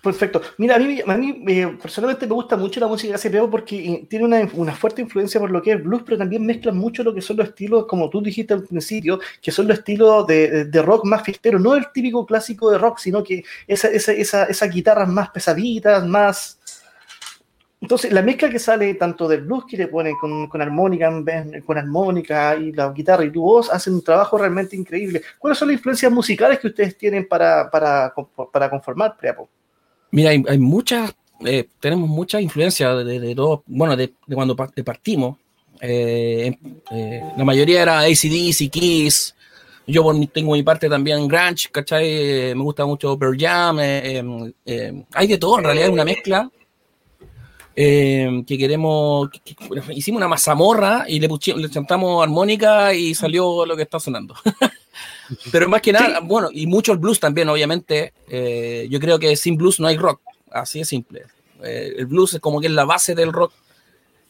Perfecto. 0.02 0.42
Mira, 0.58 0.76
a 0.76 0.80
mí, 0.80 1.02
a 1.06 1.18
mí 1.18 1.44
eh, 1.48 1.78
personalmente 1.82 2.28
me 2.28 2.34
gusta 2.34 2.56
mucho 2.56 2.80
la 2.80 2.88
música 2.88 3.10
que 3.10 3.16
hace 3.16 3.48
porque 3.48 3.76
eh, 3.76 4.08
tiene 4.08 4.26
una, 4.26 4.48
una, 4.54 4.74
fuerte 4.74 5.02
influencia 5.02 5.40
por 5.40 5.50
lo 5.50 5.62
que 5.64 5.74
es 5.74 5.84
blues, 5.84 6.04
pero 6.06 6.18
también 6.18 6.46
mezcla 6.46 6.72
mucho 6.72 7.04
lo 7.04 7.14
que 7.14 7.22
son 7.22 7.38
los 7.38 7.48
estilos, 7.48 7.88
como 7.88 8.10
tú 8.10 8.22
dijiste 8.22 8.54
al 8.54 8.64
principio, 8.64 9.20
que 9.42 9.52
son 9.52 9.68
los 9.68 9.80
estilos 9.80 10.28
de, 10.28 10.66
de 10.66 10.82
rock 10.84 11.06
más 11.06 11.24
fiestero, 11.24 11.58
no 11.58 11.76
el 11.76 11.92
típico 11.92 12.24
clásico 12.24 12.70
de 12.70 12.78
rock, 12.78 13.00
sino 13.00 13.24
que 13.24 13.44
esa, 13.68 13.88
esa, 13.88 14.14
esa, 14.14 14.44
esas 14.46 14.70
guitarras 14.70 15.10
más 15.10 15.30
pesaditas, 15.32 16.08
más... 16.08 16.60
Entonces, 17.86 18.12
la 18.12 18.24
mezcla 18.24 18.50
que 18.50 18.58
sale 18.58 18.96
tanto 18.96 19.28
del 19.28 19.42
blues 19.42 19.66
que 19.70 19.78
le 19.78 19.88
ponen 19.88 20.16
con, 20.20 20.48
con 20.48 20.60
armónica, 20.60 21.14
con 21.64 21.78
armónica 21.78 22.56
y 22.56 22.72
la 22.72 22.90
guitarra 22.90 23.24
y 23.24 23.30
tu 23.30 23.44
voz, 23.44 23.70
hacen 23.72 23.94
un 23.94 24.04
trabajo 24.04 24.40
realmente 24.40 24.76
increíble. 24.76 25.22
¿Cuáles 25.38 25.60
son 25.60 25.68
las 25.68 25.78
influencias 25.78 26.12
musicales 26.12 26.58
que 26.58 26.70
ustedes 26.70 26.98
tienen 26.98 27.28
para, 27.28 27.70
para, 27.70 28.12
para 28.52 28.72
conformar 28.72 29.16
Preapo? 29.16 29.48
Mira, 30.10 30.32
hay, 30.32 30.58
muchas, 30.58 31.14
eh, 31.46 31.68
tenemos 31.80 32.10
mucha 32.10 32.42
influencia 32.42 32.96
de, 32.96 33.36
todo, 33.36 33.62
bueno, 33.68 33.96
de, 33.96 34.14
cuando 34.34 34.56
partimos, 34.56 35.38
Eh, 35.80 36.58
eh, 36.90 37.22
la 37.38 37.44
mayoría 37.44 37.84
era 37.84 38.00
ACDC, 38.00 38.72
Kiss. 38.72 39.36
Yo 39.86 40.04
tengo 40.34 40.54
mi 40.54 40.64
parte 40.64 40.90
también 40.90 41.28
Grunge, 41.28 41.70
¿cachai? 41.72 42.56
Me 42.56 42.64
gusta 42.64 42.84
mucho 42.88 43.16
Pearl 43.20 43.38
Jam. 43.38 43.78
hay 43.78 45.28
de 45.28 45.38
todo, 45.38 45.60
en 45.60 45.66
realidad 45.66 45.86
es 45.86 45.94
una 45.94 46.04
mezcla. 46.04 46.50
Que 47.76 48.58
queremos. 48.58 49.30
hicimos 49.94 50.20
una 50.20 50.28
mazamorra 50.28 51.06
y 51.08 51.20
le, 51.20 51.28
le 51.28 51.70
chantamos 51.70 52.24
armónica 52.24 52.94
y 52.94 53.14
salió 53.14 53.66
lo 53.66 53.76
que 53.76 53.84
está 53.84 54.00
sonando. 54.00 54.36
Pero 55.52 55.68
más 55.68 55.82
que 55.82 55.92
nada, 55.92 56.20
bueno, 56.22 56.50
y 56.52 56.68
mucho 56.68 56.94
el 56.94 57.00
blues 57.00 57.20
también, 57.20 57.50
obviamente. 57.50 58.14
yo 58.90 59.00
creo 59.00 59.20
que 59.20 59.36
sin 59.36 59.58
blues 59.58 59.80
no 59.80 59.88
hay 59.88 59.98
rock. 59.98 60.22
Así 60.52 60.80
de 60.80 60.86
simple. 60.86 61.24
el 61.62 62.06
blues 62.06 62.36
es 62.36 62.40
como 62.40 62.62
que 62.62 62.68
es 62.68 62.74
la 62.74 62.86
base 62.86 63.14
del 63.14 63.34
rock. 63.34 63.52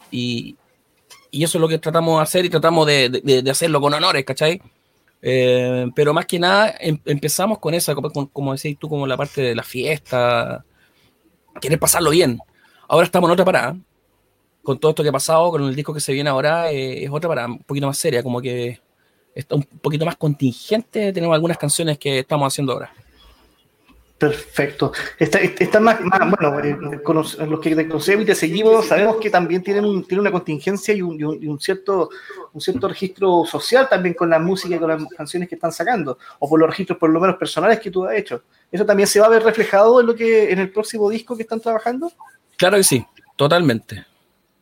Y, 0.10 0.56
y 1.36 1.44
eso 1.44 1.58
es 1.58 1.62
lo 1.62 1.68
que 1.68 1.80
tratamos 1.80 2.18
de 2.18 2.24
hacer 2.24 2.46
y 2.46 2.50
tratamos 2.50 2.88
de, 2.88 3.44
hacerlo 3.52 3.82
con 3.82 3.94
honores, 3.94 4.24
¿cachai? 4.24 4.62
Eh, 5.22 5.86
pero 5.94 6.14
más 6.14 6.26
que 6.28 6.40
nada 6.40 6.74
em, 6.80 6.98
empezamos 7.04 7.60
con 7.60 7.74
esa, 7.74 7.94
como, 7.94 8.30
como 8.30 8.56
decís 8.56 8.78
tú, 8.80 8.88
como 8.88 9.06
la 9.06 9.18
parte 9.18 9.42
de 9.42 9.54
la 9.54 9.64
fiesta, 9.64 10.64
querer 11.60 11.78
pasarlo 11.78 12.10
bien. 12.12 12.40
Ahora 12.88 13.06
estamos 13.06 13.28
en 13.30 13.34
otra 13.34 13.46
parada, 13.46 13.78
con 14.64 14.80
todo 14.80 14.92
esto 14.92 15.04
que 15.04 15.10
ha 15.10 15.14
pasado, 15.14 15.52
con 15.52 15.64
el 15.64 15.76
disco 15.76 15.94
que 15.94 16.00
se 16.00 16.14
viene 16.14 16.30
ahora, 16.30 16.72
eh, 16.72 17.04
es 17.04 17.10
otra 17.12 17.30
parada, 17.30 17.48
un 17.48 17.60
poquito 17.60 17.88
más 17.88 17.98
seria, 17.98 18.22
como 18.22 18.42
que 18.42 18.80
está 19.34 19.56
un 19.56 19.64
poquito 19.64 20.06
más 20.06 20.16
contingente, 20.16 21.12
tenemos 21.14 21.34
algunas 21.34 21.58
canciones 21.58 21.98
que 21.98 22.20
estamos 22.20 22.52
haciendo 22.52 22.74
ahora. 22.74 22.92
Perfecto. 24.18 24.94
Está, 25.20 25.40
está 25.40 25.80
más, 25.82 26.00
bueno, 26.00 26.60
eh, 26.62 26.78
los 27.46 27.60
que 27.60 27.76
te 27.76 27.88
conocemos 27.88 28.24
y 28.24 28.26
te 28.26 28.34
seguimos, 28.34 28.86
sabemos 28.86 29.18
que 29.18 29.30
también 29.30 29.62
tienen, 29.62 29.84
un, 29.84 30.06
una 30.10 30.32
contingencia 30.32 30.94
y 30.94 31.02
un, 31.02 31.20
y 31.20 31.48
un, 31.48 31.60
cierto, 31.60 32.10
un 32.54 32.62
cierto 32.62 32.88
registro 32.88 33.44
social 33.46 33.90
también 33.90 34.16
con 34.16 34.30
la 34.30 34.40
música 34.40 34.76
y 34.76 34.80
con 34.80 34.88
las 34.88 35.06
canciones 35.16 35.50
que 35.50 35.56
están 35.56 35.74
sacando, 35.74 36.18
o 36.40 36.48
por 36.48 36.60
los 36.60 36.70
registros 36.70 36.98
por 36.98 37.10
lo 37.10 37.20
menos 37.20 37.36
personales 37.36 37.80
que 37.82 37.92
tú 37.92 38.06
has 38.06 38.16
hecho. 38.16 38.44
¿Eso 38.72 38.86
también 38.86 39.08
se 39.08 39.20
va 39.20 39.26
a 39.26 39.30
ver 39.30 39.44
reflejado 39.44 40.00
en 40.00 40.08
lo 40.08 40.16
que 40.16 40.50
en 40.50 40.60
el 40.60 40.72
próximo 40.72 41.10
disco 41.10 41.36
que 41.36 41.44
están 41.44 41.60
trabajando? 41.60 42.10
Claro 42.58 42.78
que 42.78 42.84
sí, 42.84 43.06
totalmente. 43.36 44.06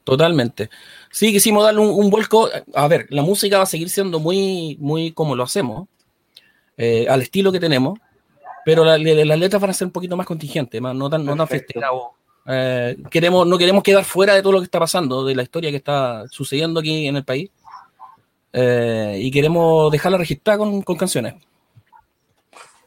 Totalmente. 0.03 0.69
Sí, 1.11 1.31
quisimos 1.31 1.63
darle 1.63 1.79
un, 1.81 2.09
vuelco. 2.09 2.49
A 2.73 2.87
ver, 2.87 3.07
la 3.09 3.21
música 3.21 3.57
va 3.57 3.63
a 3.63 3.67
seguir 3.67 3.89
siendo 3.89 4.19
muy, 4.19 4.77
muy 4.79 5.11
como 5.11 5.35
lo 5.35 5.43
hacemos, 5.43 5.87
eh, 6.75 7.07
al 7.07 7.21
estilo 7.21 7.51
que 7.51 7.59
tenemos 7.59 7.99
pero 8.63 8.85
las 8.85 8.99
letras 8.99 9.61
van 9.61 9.71
a 9.71 9.73
ser 9.73 9.87
un 9.87 9.91
poquito 9.91 10.15
más 10.15 10.25
contingentes, 10.25 10.79
más, 10.81 10.95
no 10.95 11.09
tan, 11.09 11.25
no 11.25 11.35
tan 11.35 11.47
eh, 12.45 12.97
queremos, 13.09 13.47
no 13.47 13.57
queremos 13.57 13.83
quedar 13.83 14.03
fuera 14.03 14.33
de 14.35 14.41
todo 14.41 14.53
lo 14.53 14.59
que 14.59 14.65
está 14.65 14.79
pasando, 14.79 15.23
de 15.23 15.35
la 15.35 15.43
historia 15.43 15.69
que 15.69 15.77
está 15.77 16.25
sucediendo 16.29 16.79
aquí 16.79 17.07
en 17.07 17.15
el 17.15 17.23
país. 17.23 17.49
Eh, 18.51 19.17
y 19.19 19.31
queremos 19.31 19.91
dejarla 19.91 20.17
registrada 20.17 20.59
con, 20.59 20.81
con 20.81 20.95
canciones. 20.95 21.35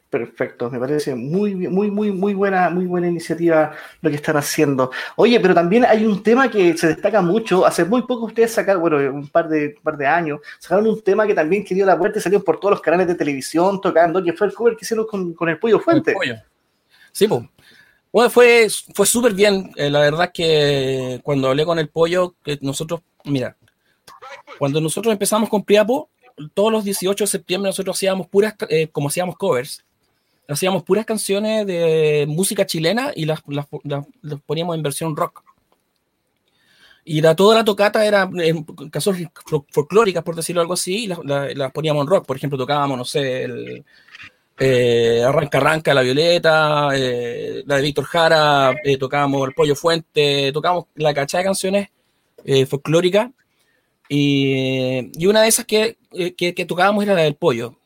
Perfecto, 0.08 0.70
me 0.70 0.78
parece 0.78 1.16
muy, 1.16 1.56
muy, 1.56 1.90
muy, 1.90 2.12
muy 2.12 2.32
buena, 2.32 2.70
muy 2.70 2.86
buena 2.86 3.08
iniciativa 3.08 3.72
lo 4.00 4.08
que 4.08 4.16
están 4.16 4.36
haciendo. 4.36 4.92
Oye, 5.16 5.40
pero 5.40 5.52
también 5.52 5.84
hay 5.84 6.06
un 6.06 6.22
tema 6.22 6.48
que 6.48 6.76
se 6.76 6.86
destaca 6.86 7.20
mucho. 7.20 7.66
Hace 7.66 7.84
muy 7.84 8.02
poco 8.02 8.26
ustedes 8.26 8.52
sacaron, 8.52 8.82
bueno, 8.82 8.98
un 9.12 9.28
par 9.28 9.48
de, 9.48 9.74
par 9.82 9.96
de 9.96 10.06
años, 10.06 10.40
sacaron 10.60 10.86
un 10.86 11.02
tema 11.02 11.26
que 11.26 11.34
también 11.34 11.64
que 11.64 11.74
dio 11.74 11.84
la 11.84 11.96
vuelta 11.96 12.20
y 12.20 12.22
salió 12.22 12.42
por 12.42 12.60
todos 12.60 12.72
los 12.72 12.80
canales 12.80 13.08
de 13.08 13.16
televisión 13.16 13.80
tocando, 13.80 14.22
que 14.22 14.32
fue 14.32 14.46
el 14.46 14.54
cover 14.54 14.76
que 14.76 14.84
hicieron 14.84 15.06
con, 15.06 15.48
el 15.48 15.58
Pollo 15.58 15.80
Fuente. 15.80 16.14
Sí, 17.10 17.26
pues. 17.26 17.42
Bueno, 18.12 18.30
fue, 18.30 18.68
fue 18.94 19.06
súper 19.06 19.34
bien. 19.34 19.72
Eh, 19.74 19.90
la 19.90 20.00
verdad 20.00 20.30
que 20.32 21.20
cuando 21.24 21.48
hablé 21.48 21.64
con 21.64 21.78
el 21.78 21.88
Pollo, 21.88 22.36
nosotros, 22.60 23.00
mira, 23.24 23.56
cuando 24.58 24.80
nosotros 24.80 25.12
empezamos 25.12 25.48
con 25.48 25.64
Priapo, 25.64 26.10
todos 26.54 26.70
los 26.70 26.84
18 26.84 27.24
de 27.24 27.28
septiembre 27.28 27.68
nosotros 27.68 27.96
hacíamos 27.96 28.26
puras, 28.28 28.54
eh, 28.68 28.88
como 28.88 29.08
hacíamos 29.08 29.36
covers, 29.36 29.84
hacíamos 30.48 30.82
puras 30.82 31.04
canciones 31.04 31.66
de 31.66 32.26
música 32.28 32.66
chilena 32.66 33.12
y 33.14 33.24
las, 33.24 33.42
las, 33.46 33.66
poníamos 34.46 34.76
en 34.76 34.82
versión 34.82 35.16
rock. 35.16 35.42
Y 37.04 37.20
la, 37.20 37.36
toda 37.36 37.54
la 37.54 37.64
tocata 37.64 38.04
era 38.04 38.28
en 38.34 38.64
canciones 38.90 39.28
folclóricas, 39.70 40.24
por 40.24 40.34
decirlo 40.34 40.60
algo 40.60 40.74
así, 40.74 41.04
y 41.04 41.06
las, 41.06 41.72
poníamos 41.72 42.02
en 42.02 42.08
rock. 42.08 42.26
Por 42.26 42.36
ejemplo, 42.36 42.58
tocábamos, 42.58 42.98
no 42.98 43.04
sé, 43.04 43.44
el, 43.44 43.84
eh, 44.58 45.22
Arranca 45.24 45.58
Arranca 45.58 45.94
la 45.94 46.02
Violeta, 46.02 46.88
eh, 46.94 47.62
la 47.66 47.76
de 47.76 47.82
Víctor 47.82 48.04
Jara, 48.06 48.74
eh, 48.82 48.96
tocábamos 48.96 49.46
El 49.46 49.54
Pollo 49.54 49.76
Fuente, 49.76 50.50
tocábamos 50.52 50.86
la 50.96 51.14
cachada 51.14 51.42
de 51.42 51.46
canciones 51.46 51.88
folclóricas. 52.68 53.30
Y, 54.08 55.10
y, 55.20 55.26
una 55.26 55.42
de 55.42 55.48
esas 55.48 55.64
que, 55.64 55.98
que, 56.36 56.54
que, 56.54 56.64
tocábamos 56.64 57.04
era 57.04 57.14
la 57.14 57.22
del 57.22 57.34
Pollo. 57.34 57.76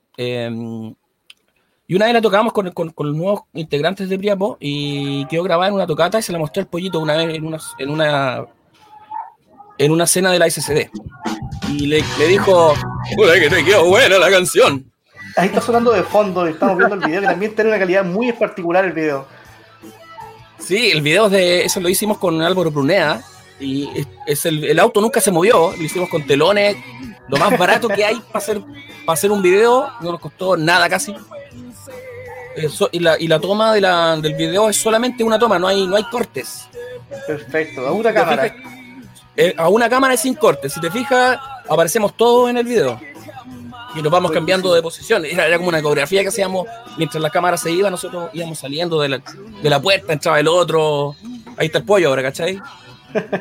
Y 1.91 1.97
una 1.97 2.05
vez 2.05 2.15
la 2.15 2.21
tocábamos 2.21 2.53
con, 2.53 2.71
con, 2.71 2.95
los 2.97 3.17
nuevos 3.17 3.41
integrantes 3.53 4.09
de 4.09 4.17
Priapo 4.17 4.57
y 4.61 5.27
quedó 5.27 5.43
grabada 5.43 5.71
en 5.71 5.75
una 5.75 5.89
tocata 5.89 6.21
y 6.21 6.23
se 6.23 6.31
la 6.31 6.39
mostré 6.39 6.63
al 6.63 6.69
pollito 6.69 7.01
una 7.01 7.17
vez 7.17 7.35
en 7.35 7.45
una, 7.45 7.59
en 7.79 7.91
una, 7.91 8.47
en 9.77 9.91
una 9.91 10.07
cena 10.07 10.31
de 10.31 10.39
la 10.39 10.49
SCD. 10.49 10.89
Y 11.69 11.87
le, 11.89 12.05
le 12.17 12.29
dijo, 12.29 12.75
que 13.17 13.51
te 13.51 13.65
quedó 13.65 13.87
buena 13.87 14.21
la 14.21 14.31
canción. 14.31 14.89
Ahí 15.37 15.49
está 15.49 15.61
sonando 15.61 15.91
de 15.91 16.05
fondo 16.05 16.47
y 16.47 16.53
estamos 16.53 16.79
viendo 16.79 16.95
el 16.95 17.01
video 17.01 17.23
que 17.23 17.27
también 17.27 17.57
tiene 17.57 17.71
una 17.71 17.81
calidad 17.81 18.05
muy 18.05 18.31
particular 18.35 18.85
el 18.85 18.93
video. 18.93 19.27
Sí, 20.61 20.93
el 20.93 21.03
video 21.03 21.29
de 21.29 21.65
eso 21.65 21.81
lo 21.81 21.89
hicimos 21.89 22.19
con 22.19 22.41
Álvaro 22.41 22.71
Brunea 22.71 23.21
y 23.59 23.91
es 24.29 24.47
el, 24.47 24.63
el, 24.63 24.79
auto 24.79 25.01
nunca 25.01 25.21
se 25.21 25.33
movió, 25.33 25.73
lo 25.77 25.83
hicimos 25.83 26.09
con 26.09 26.25
telones, 26.25 26.77
lo 27.27 27.37
más 27.37 27.59
barato 27.59 27.89
que 27.89 28.05
hay 28.05 28.23
para 28.29 28.39
hacer, 28.39 28.61
para 29.05 29.15
hacer 29.15 29.33
un 29.33 29.43
video, 29.43 29.89
no 30.01 30.13
nos 30.13 30.21
costó 30.21 30.57
nada 30.57 30.89
casi. 30.89 31.17
Eh, 32.57 32.69
y, 32.93 32.99
la, 33.01 33.19
y, 33.19 33.29
la, 33.29 33.39
toma 33.41 33.73
de 33.73 33.81
la, 33.81 34.17
del 34.17 34.35
video 34.35 34.69
es 34.69 34.77
solamente 34.77 35.23
una 35.23 35.39
toma, 35.39 35.59
no 35.59 35.69
hay, 35.69 35.87
no 35.87 35.97
hay 35.97 36.05
cortes. 36.05 36.69
Perfecto, 37.27 37.87
a 37.87 37.93
una 37.93 38.13
cámara. 38.13 38.55
Eh, 39.37 39.55
a 39.57 39.69
una 39.69 39.89
cámara 39.89 40.17
sin 40.17 40.35
cortes. 40.35 40.73
Si 40.73 40.81
te 40.81 40.91
fijas, 40.91 41.39
aparecemos 41.69 42.17
todos 42.17 42.51
en 42.51 42.57
el 42.57 42.67
video. 42.67 43.01
Y 43.95 44.03
nos 44.03 44.13
vamos 44.13 44.31
cambiando 44.31 44.73
de 44.75 44.83
posición. 44.83 45.25
Era, 45.25 45.47
era, 45.47 45.57
como 45.57 45.69
una 45.69 45.83
coreografía 45.83 46.23
que 46.23 46.29
hacíamos 46.29 46.67
mientras 46.97 47.21
la 47.21 47.31
cámara 47.31 47.57
se 47.57 47.73
iba, 47.73 47.91
nosotros 47.91 48.31
íbamos 48.33 48.59
saliendo 48.59 49.01
de 49.01 49.09
la, 49.09 49.23
de 49.63 49.71
la 49.71 49.81
puerta, 49.81 50.13
entraba 50.13 50.39
el 50.39 50.49
otro. 50.49 51.17
Ahí 51.57 51.67
está 51.67 51.79
el 51.79 51.85
pollo 51.85 52.09
ahora, 52.09 52.23
¿cachai? 52.23 52.61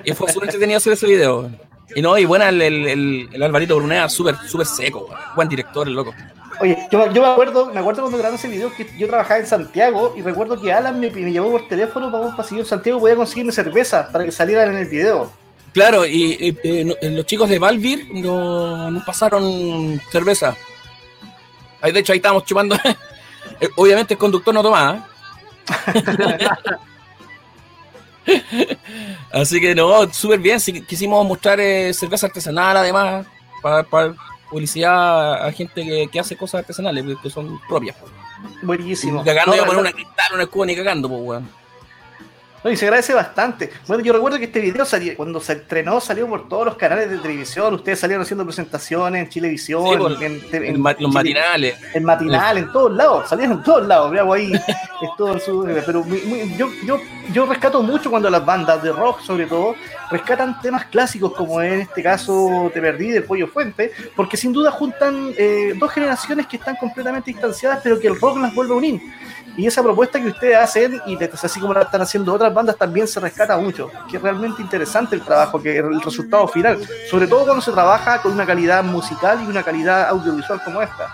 Y 0.03 0.13
fue 0.13 0.31
súper 0.31 0.49
entretenido 0.49 0.77
hacer 0.77 0.93
ese 0.93 1.07
video. 1.07 1.49
Y 1.95 2.01
no, 2.01 2.17
y 2.17 2.25
buena 2.25 2.49
el, 2.49 2.61
el, 2.61 3.29
el, 3.31 3.43
Alvarito 3.43 3.75
Brunea, 3.75 4.09
súper, 4.09 4.35
súper 4.47 4.67
seco, 4.67 5.09
buen 5.35 5.49
director, 5.49 5.87
el 5.87 5.93
loco. 5.93 6.13
Oye, 6.61 6.77
yo, 6.91 6.99
me 6.99 7.25
acuerdo, 7.25 7.67
me 7.67 7.79
acuerdo 7.79 8.01
cuando 8.01 8.17
grabé 8.17 8.35
ese 8.35 8.49
video 8.49 8.73
que 8.73 8.85
yo 8.97 9.07
trabajaba 9.07 9.39
en 9.39 9.47
Santiago 9.47 10.13
y 10.17 10.21
recuerdo 10.21 10.59
que 10.61 10.73
Alan 10.73 10.99
me, 10.99 11.09
me 11.09 11.31
llevó 11.31 11.51
por 11.51 11.67
teléfono 11.67 12.11
para 12.11 12.25
un 12.25 12.35
pasillo 12.35 12.61
en 12.61 12.67
Santiago 12.67 12.99
voy 12.99 13.11
a 13.11 13.15
conseguirme 13.15 13.51
cerveza 13.53 14.09
para 14.11 14.25
que 14.25 14.31
salieran 14.31 14.69
en 14.71 14.77
el 14.77 14.87
video. 14.87 15.31
Claro, 15.73 16.05
y, 16.05 16.57
los 17.01 17.25
chicos 17.25 17.49
de 17.49 17.59
Valvir 17.59 18.07
nos 18.13 18.91
no 18.91 19.05
pasaron 19.05 20.01
cerveza. 20.11 20.55
Ahí, 21.81 21.93
de 21.93 21.99
hecho, 22.01 22.11
ahí 22.11 22.17
estábamos 22.17 22.43
chupando. 22.43 22.75
Obviamente 23.75 24.15
el 24.15 24.17
conductor 24.17 24.53
no 24.53 24.61
tomaba. 24.63 25.07
Así 29.31 29.61
que 29.61 29.73
no, 29.75 30.11
súper 30.11 30.39
bien. 30.39 30.59
quisimos 30.87 31.25
mostrar 31.25 31.59
eh, 31.59 31.93
cerveza 31.93 32.27
artesanal 32.27 32.77
además 32.77 33.25
para, 33.61 33.83
para 33.83 34.15
publicidad 34.49 35.45
a 35.45 35.51
gente 35.51 36.09
que, 36.11 36.19
hace 36.19 36.35
cosas 36.35 36.59
artesanales, 36.59 37.05
que 37.21 37.29
son 37.29 37.59
propias. 37.67 37.95
Buenísimo. 38.61 39.23
cagando 39.23 39.55
no, 39.55 39.63
a 39.63 39.65
poner 39.65 39.81
una 39.81 39.91
cristal, 39.91 40.33
una 40.33 40.43
escudo 40.43 40.65
ni 40.65 40.75
cagando, 40.75 41.09
pues, 41.09 41.21
weón. 41.21 41.59
No, 42.61 42.69
y 42.69 42.75
se 42.75 42.85
agradece 42.85 43.13
bastante. 43.13 43.71
Bueno, 43.87 44.03
yo 44.03 44.11
recuerdo 44.11 44.37
que 44.37 44.45
este 44.45 44.59
video 44.59 44.83
salió, 44.83 45.15
cuando 45.15 45.39
se 45.39 45.53
estrenó 45.53 46.01
salió 46.01 46.27
por 46.27 46.49
todos 46.49 46.65
los 46.65 46.75
canales 46.75 47.09
de 47.09 47.17
televisión. 47.17 47.73
Ustedes 47.73 47.99
salieron 47.99 48.23
haciendo 48.23 48.43
presentaciones 48.43 49.23
en 49.23 49.29
Chilevisión, 49.29 50.21
en, 50.21 50.41
en, 50.51 50.83
los 50.83 51.13
matinales. 51.13 51.77
En 51.93 52.03
matinal, 52.03 52.57
en 52.57 52.71
todos 52.73 52.91
lados. 52.91 53.29
Salieron 53.29 53.59
en 53.59 53.63
todos 53.63 53.87
lados. 53.87 54.11
Veamos 54.11 54.35
ahí. 54.35 54.51
todo 55.17 55.39
su, 55.39 55.63
pero 55.85 56.05
yo, 56.57 56.67
yo, 56.85 56.99
yo 57.31 57.45
rescato 57.45 57.81
mucho 57.81 58.09
cuando 58.09 58.29
las 58.29 58.45
bandas 58.45 58.83
de 58.83 58.91
rock, 58.91 59.21
sobre 59.21 59.45
todo, 59.45 59.75
rescatan 60.11 60.59
temas 60.61 60.85
clásicos 60.85 61.33
como 61.33 61.61
en 61.61 61.81
este 61.81 62.03
caso 62.03 62.69
Te 62.73 62.81
Perdí 62.81 63.11
del 63.11 63.23
Pollo 63.23 63.47
Fuente, 63.47 63.91
porque 64.15 64.37
sin 64.37 64.53
duda 64.53 64.71
juntan 64.71 65.33
eh, 65.37 65.73
dos 65.77 65.91
generaciones 65.91 66.47
que 66.47 66.57
están 66.57 66.75
completamente 66.75 67.31
distanciadas, 67.31 67.79
pero 67.83 67.99
que 67.99 68.07
el 68.07 68.19
rock 68.19 68.37
las 68.39 68.53
vuelve 68.53 68.73
a 68.73 68.77
unir. 68.77 69.01
Y 69.57 69.67
esa 69.67 69.83
propuesta 69.83 70.21
que 70.21 70.27
ustedes 70.27 70.55
hacen, 70.55 71.01
y 71.05 71.17
así 71.21 71.59
como 71.59 71.73
la 71.73 71.81
están 71.81 72.01
haciendo 72.01 72.33
otras 72.33 72.53
bandas, 72.53 72.77
también 72.77 73.07
se 73.07 73.19
rescata 73.19 73.57
mucho. 73.57 73.89
Que 74.09 74.15
es 74.17 74.23
realmente 74.23 74.61
interesante 74.61 75.15
el 75.15 75.21
trabajo, 75.21 75.61
que 75.61 75.77
el 75.77 76.01
resultado 76.01 76.47
final. 76.47 76.79
Sobre 77.09 77.27
todo 77.27 77.43
cuando 77.43 77.61
se 77.61 77.71
trabaja 77.71 78.21
con 78.21 78.31
una 78.31 78.45
calidad 78.45 78.83
musical 78.83 79.43
y 79.43 79.47
una 79.47 79.61
calidad 79.61 80.07
audiovisual 80.09 80.61
como 80.63 80.81
esta. 80.81 81.13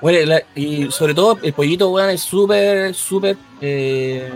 Bueno, 0.00 0.36
y 0.54 0.90
sobre 0.90 1.14
todo 1.14 1.38
el 1.42 1.52
pollito, 1.52 1.90
weón, 1.90 2.10
es 2.10 2.22
súper, 2.22 2.94
súper, 2.94 3.36
eh, 3.60 4.32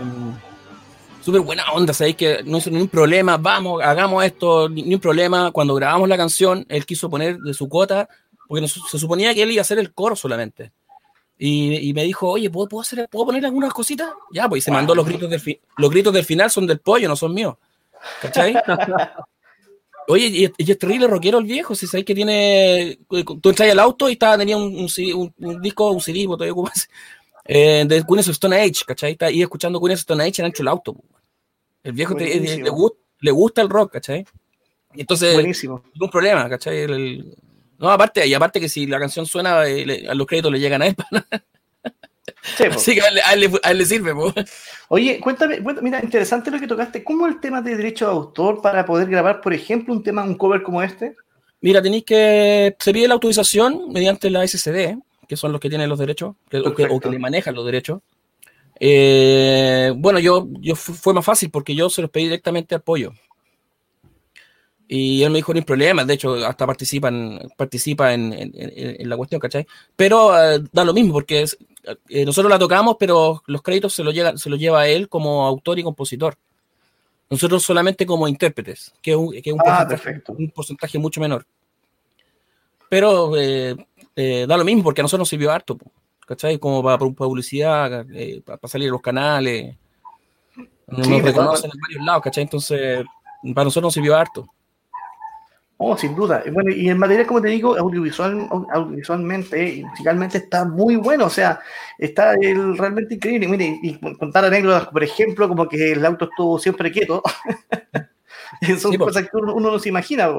súper 1.29 1.41
buena 1.41 1.71
onda, 1.71 1.93
¿sabéis? 1.93 2.15
Que 2.15 2.43
no 2.43 2.57
hizo 2.57 2.69
ningún 2.71 2.87
problema, 2.87 3.37
vamos, 3.37 3.81
hagamos 3.83 4.23
esto, 4.23 4.67
ni, 4.67 4.93
un 4.93 4.99
problema. 4.99 5.51
Cuando 5.51 5.75
grabamos 5.75 6.09
la 6.09 6.17
canción, 6.17 6.65
él 6.69 6.85
quiso 6.85 7.09
poner 7.09 7.37
de 7.37 7.53
su 7.53 7.69
cuota, 7.69 8.09
porque 8.47 8.67
se 8.67 8.97
suponía 8.97 9.33
que 9.33 9.43
él 9.43 9.51
iba 9.51 9.61
a 9.61 9.63
hacer 9.63 9.79
el 9.79 9.93
coro 9.93 10.15
solamente. 10.15 10.71
Y, 11.41 11.93
me 11.93 12.03
dijo, 12.03 12.27
oye, 12.27 12.49
¿puedo, 12.49 12.81
hacer, 12.81 13.07
¿puedo 13.09 13.27
poner 13.27 13.45
algunas 13.45 13.71
cositas? 13.71 14.09
Ya, 14.33 14.49
pues 14.49 14.61
y 14.61 14.65
se 14.65 14.71
mandó 14.71 14.93
los 14.93 15.05
gritos 15.05 15.29
del 15.29 15.61
los 15.77 15.89
gritos 15.89 16.13
del 16.13 16.25
final 16.25 16.51
son 16.51 16.67
del 16.67 16.79
pollo, 16.79 17.07
no 17.07 17.15
son 17.15 17.33
míos. 17.33 17.55
¿Cachai? 18.21 18.55
Oye, 20.07 20.25
y, 20.25 20.51
y, 20.57 20.71
es 20.71 20.79
terrible 20.79 21.05
rockero 21.05 21.37
el 21.37 21.45
viejo, 21.45 21.75
si 21.75 21.85
sabéis 21.85 22.05
que 22.05 22.15
tiene. 22.15 22.97
Tú 23.07 23.49
entras 23.49 23.69
al 23.69 23.79
auto 23.79 24.09
y 24.09 24.13
estaba, 24.13 24.39
tenía 24.39 24.57
un, 24.57 24.89
un, 25.37 25.61
disco, 25.61 25.91
un 25.91 26.01
CD, 26.01 26.25
todavía 26.25 26.55
eh, 27.51 27.83
de 27.87 28.03
Queen 28.03 28.19
of 28.19 28.29
Stone 28.29 28.55
Age, 28.55 28.85
¿cachai? 28.85 29.13
Está 29.13 29.25
ahí 29.25 29.41
escuchando 29.41 29.79
Queen 29.79 29.93
of 29.93 29.99
Stone 29.99 30.23
Age 30.23 30.41
en 30.41 30.45
ancho 30.45 30.61
el 30.61 30.67
auto. 30.67 30.95
El 31.89 31.95
viejo 31.95 32.15
le, 32.15 33.31
gusta 33.31 33.61
el 33.61 33.69
rock, 33.69 33.93
¿cachai? 33.93 34.25
Entonces, 34.93 35.33
Buenísimo. 35.33 35.83
ningún 35.93 36.09
problema, 36.09 36.47
¿cachai? 36.49 36.87
no, 37.77 37.89
aparte, 37.89 38.25
y 38.27 38.33
aparte 38.33 38.59
que 38.59 38.69
si 38.69 38.85
la 38.85 38.99
canción 38.99 39.25
suena, 39.25 39.67
eh, 39.67 40.07
a 40.07 40.13
los 40.13 40.27
créditos 40.27 40.51
le 40.51 40.59
llegan 40.59 40.81
a 40.81 40.87
él. 40.87 40.95
Sí, 42.41 42.63
Así 42.63 42.95
que 42.95 43.01
a 43.01 43.33
él, 43.33 43.77
le 43.77 43.85
sirve. 43.85 44.13
Oye, 44.87 45.19
cuéntame, 45.19 45.59
mira, 45.81 45.99
interesante 46.01 46.49
lo 46.49 46.59
que 46.59 46.67
tocaste. 46.67 47.03
¿Cómo 47.03 47.27
el 47.27 47.39
tema 47.39 47.61
de 47.61 47.75
derecho 47.75 48.05
de 48.05 48.11
autor 48.11 48.61
para 48.61 48.85
poder 48.85 49.09
grabar, 49.09 49.41
por 49.41 49.53
ejemplo, 49.53 49.93
un 49.93 50.03
tema, 50.03 50.23
un 50.23 50.35
cover 50.35 50.63
como 50.63 50.81
este? 50.81 51.15
Mira, 51.59 51.81
tenéis 51.81 52.05
que. 52.05 52.75
Se 52.79 52.93
pide 52.93 53.07
la 53.07 53.15
autorización 53.15 53.91
mediante 53.91 54.29
la 54.29 54.47
SCD, 54.47 54.97
que 55.27 55.35
son 55.35 55.51
los 55.51 55.59
que 55.59 55.69
tienen 55.69 55.89
los 55.89 55.99
derechos, 55.99 56.35
o, 56.65 56.73
que, 56.73 57.09
le 57.09 57.19
manejan 57.19 57.55
los 57.55 57.65
derechos. 57.65 58.01
Eh, 58.79 59.93
bueno, 59.95 60.19
yo, 60.19 60.47
yo 60.61 60.75
fue 60.75 61.13
más 61.13 61.25
fácil 61.25 61.51
porque 61.51 61.75
yo 61.75 61.89
se 61.89 62.01
los 62.01 62.09
pedí 62.09 62.25
directamente 62.25 62.75
al 62.75 62.81
pollo. 62.81 63.13
Y 64.91 65.21
él 65.21 65.29
me 65.29 65.37
dijo, 65.37 65.53
no 65.53 65.59
hay 65.59 65.65
problema, 65.65 66.03
de 66.03 66.15
hecho, 66.15 66.33
hasta 66.47 66.65
participa 66.65 67.09
en, 67.09 67.39
participa 67.55 68.11
en, 68.11 68.51
la 69.07 69.17
cuestión, 69.17 69.39
¿cachai? 69.39 69.67
Pero 69.95 70.35
eh, 70.35 70.63
da 70.71 70.83
lo 70.83 70.95
mismo, 70.95 71.13
porque 71.13 71.45
eh, 72.07 72.25
nosotros 72.25 72.49
la 72.49 72.57
tocamos, 72.57 72.95
pero 72.99 73.43
los 73.45 73.61
créditos 73.61 73.93
se 73.93 74.03
los, 74.03 74.15
llega, 74.15 74.35
se 74.35 74.49
los 74.49 74.57
lleva 74.57 74.87
él 74.87 75.07
como 75.07 75.45
autor 75.45 75.77
y 75.77 75.83
compositor. 75.83 76.37
Nosotros 77.29 77.61
solamente 77.61 78.07
como 78.07 78.27
intérpretes, 78.27 78.91
que 78.99 79.11
es 79.11 79.17
un, 79.17 79.31
que 79.33 79.53
un, 79.53 79.59
ah, 79.63 79.85
porcentaje, 79.87 80.23
un 80.29 80.49
porcentaje, 80.49 80.97
mucho 80.97 81.21
menor. 81.21 81.45
Pero 82.89 83.33
eh, 83.37 83.75
da 84.47 84.57
lo 84.57 84.65
mismo 84.65 84.83
porque 84.83 85.01
a 85.01 85.03
nosotros 85.03 85.19
nos 85.19 85.29
sirvió 85.29 85.51
harto, 85.51 85.77
¿cachai? 86.29 86.59
Como 86.59 86.83
para, 86.83 86.99
publicidad, 86.99 88.05
eh, 88.13 88.41
para, 88.45 88.59
salir 88.67 88.89
a 88.89 88.91
los 88.91 89.01
canales. 89.01 89.75
Nos, 90.85 91.07
reconocen 91.23 91.71
en 91.73 91.81
varios 91.81 92.05
lados, 92.05 92.23
¿cachai? 92.23 92.43
Entonces, 92.43 93.03
para 93.55 93.65
nosotros 93.65 93.87
nos 93.87 93.93
sirvió 93.95 94.15
harto. 94.15 94.47
Oh, 95.77 95.97
sin 95.97 96.13
duda. 96.13 96.43
Bueno, 96.51 96.71
y 96.71 96.87
en 96.89 96.99
materia, 96.99 97.25
como 97.25 97.41
te 97.41 97.47
digo, 97.47 97.75
audiovisual, 97.75 98.47
audiovisualmente 98.71 99.75
y 99.75 99.83
musicalmente 99.85 100.37
está 100.37 100.65
muy 100.65 100.97
bueno. 100.97 101.25
O 101.25 101.29
sea, 101.29 101.61
está 101.97 102.33
el, 102.33 102.77
realmente 102.77 103.15
increíble. 103.15 103.47
Mire, 103.47 103.79
y 103.81 103.97
contar 104.17 104.45
anécdotas, 104.45 104.87
por 104.89 105.03
ejemplo, 105.03 105.47
como 105.47 105.67
que 105.67 105.93
el 105.93 106.05
auto 106.05 106.25
estuvo 106.25 106.59
siempre 106.59 106.91
quieto. 106.91 107.23
Son 108.79 108.95
cosas 108.97 109.23
que 109.23 109.37
uno, 109.37 109.59
no 109.59 109.79
se 109.79 109.89
imagina. 109.89 110.29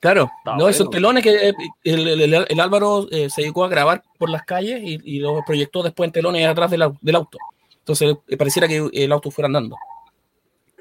Claro, 0.00 0.30
no, 0.44 0.68
esos 0.68 0.90
telones 0.90 1.24
que 1.24 1.48
eh, 1.48 1.54
el, 1.82 2.60
Álvaro 2.60 3.08
eh, 3.10 3.28
se 3.28 3.42
dedicó 3.42 3.64
a 3.64 3.68
grabar 3.68 4.04
por 4.16 4.30
las 4.30 4.44
calles 4.44 4.80
y, 4.80 5.00
y 5.02 5.18
los 5.18 5.42
proyectó 5.44 5.82
después 5.82 6.06
en 6.06 6.12
telones 6.12 6.46
atrás 6.46 6.70
del, 6.70 6.82
auto. 6.82 7.38
Entonces 7.78 8.16
eh, 8.28 8.36
pareciera 8.36 8.68
que 8.68 8.88
el 8.92 9.10
auto 9.10 9.32
fuera 9.32 9.46
andando. 9.46 9.76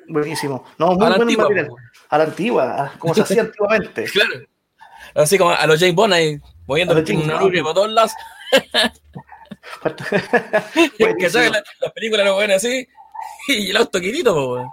Buenísimo. 0.07 0.63
No, 0.78 0.91
muy 0.91 0.97
buen 0.97 1.38
material. 1.38 1.70
A 2.09 2.18
la 2.20 2.24
antigua, 2.26 2.93
como 2.99 3.15
se 3.15 3.22
hacía 3.22 3.41
antiguamente. 3.41 4.05
Claro. 4.11 4.45
Así 5.15 5.38
como 5.38 5.51
a 5.51 5.65
los 5.65 5.80
James 5.80 5.95
Bond 5.95 6.13
ahí, 6.13 6.39
moviendo 6.68 6.93
una 6.93 7.39
nube 7.39 7.63
por 7.63 7.74
todos 7.74 7.89
lados. 7.89 8.11
que 11.18 11.30
sabes, 11.30 11.51
las 11.51 11.63
la 11.80 11.89
películas 11.91 12.26
lo 12.26 12.38
ven 12.38 12.51
así 12.51 12.88
y 13.47 13.70
el 13.70 13.78
auto 13.78 13.99
quitito, 13.99 14.34
pues. 14.34 14.68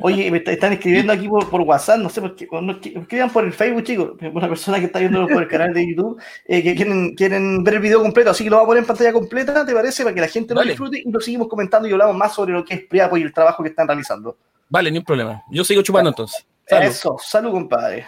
Oye, 0.00 0.30
me 0.30 0.38
están 0.38 0.72
escribiendo 0.72 1.12
aquí 1.12 1.28
por, 1.28 1.50
por 1.50 1.62
WhatsApp, 1.62 1.98
no 1.98 2.08
sé 2.08 2.20
por 2.20 2.36
qué, 2.36 2.48
escriban 2.94 3.30
por 3.30 3.44
el 3.44 3.52
Facebook, 3.52 3.82
chicos, 3.82 4.12
una 4.32 4.48
persona 4.48 4.78
que 4.78 4.86
está 4.86 5.00
viendo 5.00 5.26
por 5.26 5.42
el 5.42 5.48
canal 5.48 5.74
de 5.74 5.88
YouTube, 5.88 6.22
eh, 6.44 6.62
que 6.62 6.76
quieren, 6.76 7.16
quieren 7.16 7.64
ver 7.64 7.74
el 7.74 7.80
video 7.80 8.00
completo, 8.00 8.30
así 8.30 8.44
que 8.44 8.50
lo 8.50 8.56
vamos 8.56 8.66
a 8.66 8.68
poner 8.68 8.82
en 8.84 8.86
pantalla 8.86 9.12
completa, 9.12 9.66
¿te 9.66 9.74
parece? 9.74 10.04
Para 10.04 10.14
que 10.14 10.20
la 10.20 10.28
gente 10.28 10.54
lo 10.54 10.62
disfrute 10.62 11.02
y 11.04 11.10
lo 11.10 11.20
seguimos 11.20 11.48
comentando 11.48 11.88
y 11.88 11.92
hablamos 11.92 12.16
más 12.16 12.32
sobre 12.32 12.52
lo 12.52 12.64
que 12.64 12.74
es 12.74 12.84
Priapo 12.84 13.16
y 13.16 13.22
el 13.22 13.32
trabajo 13.32 13.60
que 13.64 13.70
están 13.70 13.88
realizando. 13.88 14.36
Vale, 14.68 14.88
ni 14.92 14.98
un 14.98 15.04
problema. 15.04 15.42
Yo 15.50 15.64
sigo 15.64 15.82
chupando 15.82 16.10
entonces. 16.10 16.46
Eso, 16.68 17.16
salud, 17.20 17.50
compadre. 17.50 18.06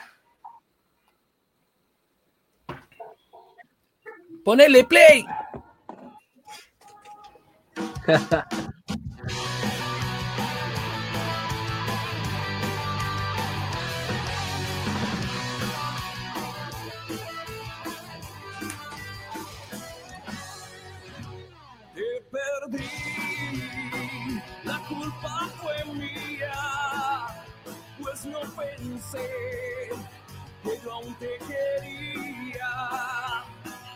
Ponele 4.45 4.84
play. 4.84 5.24
la 24.64 24.78
culpa 24.88 25.48
fue 25.60 25.84
mía, 25.94 27.26
pues 28.00 28.24
no 28.26 28.40
pensé 28.40 29.28
que 30.62 30.80
yo 30.84 30.92
aún 30.92 31.14
te 31.16 31.38
quería, 31.38 32.72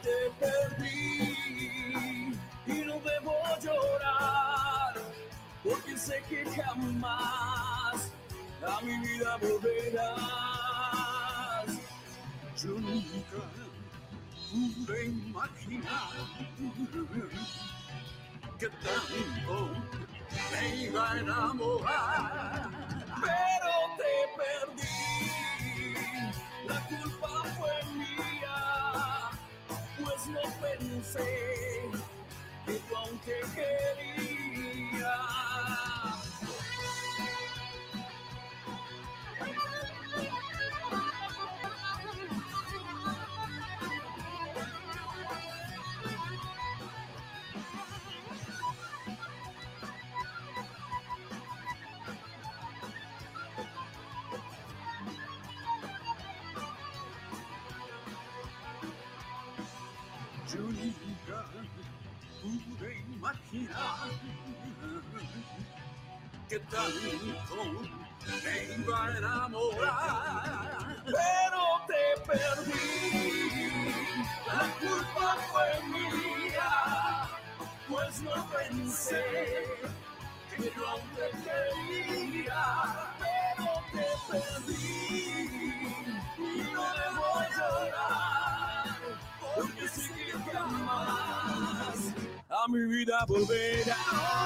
te 0.02 0.30
perdí 0.40 2.36
y 2.66 2.72
no 2.84 2.94
debo 3.00 3.34
llorar, 3.62 4.94
porque 5.62 5.96
sé 5.96 6.22
que 6.28 6.44
jamás 6.50 8.10
a 8.66 8.80
mi 8.82 8.98
vida 8.98 9.36
volverás. 9.36 10.14
Yo 12.60 12.70
nunca 12.70 13.42
pude 14.50 15.06
imaginar 15.06 16.12
que 18.58 18.68
tanto 18.68 19.70
me 20.52 20.76
iba 20.76 21.10
a 21.10 21.18
enamorar, 21.18 22.70
pero 23.20 23.72
te 23.98 24.12
perdí. 24.38 24.98
La 26.68 26.80
culpa 26.88 27.32
fue 27.58 27.76
mía, 27.94 28.58
pues 29.98 30.26
no 30.28 30.42
pensé 30.60 31.90
que 32.66 32.72
tú 32.74 32.96
aunque 32.96 33.40
quería. 33.54 35.14
Mi 93.28 93.38
vida 93.46 94.43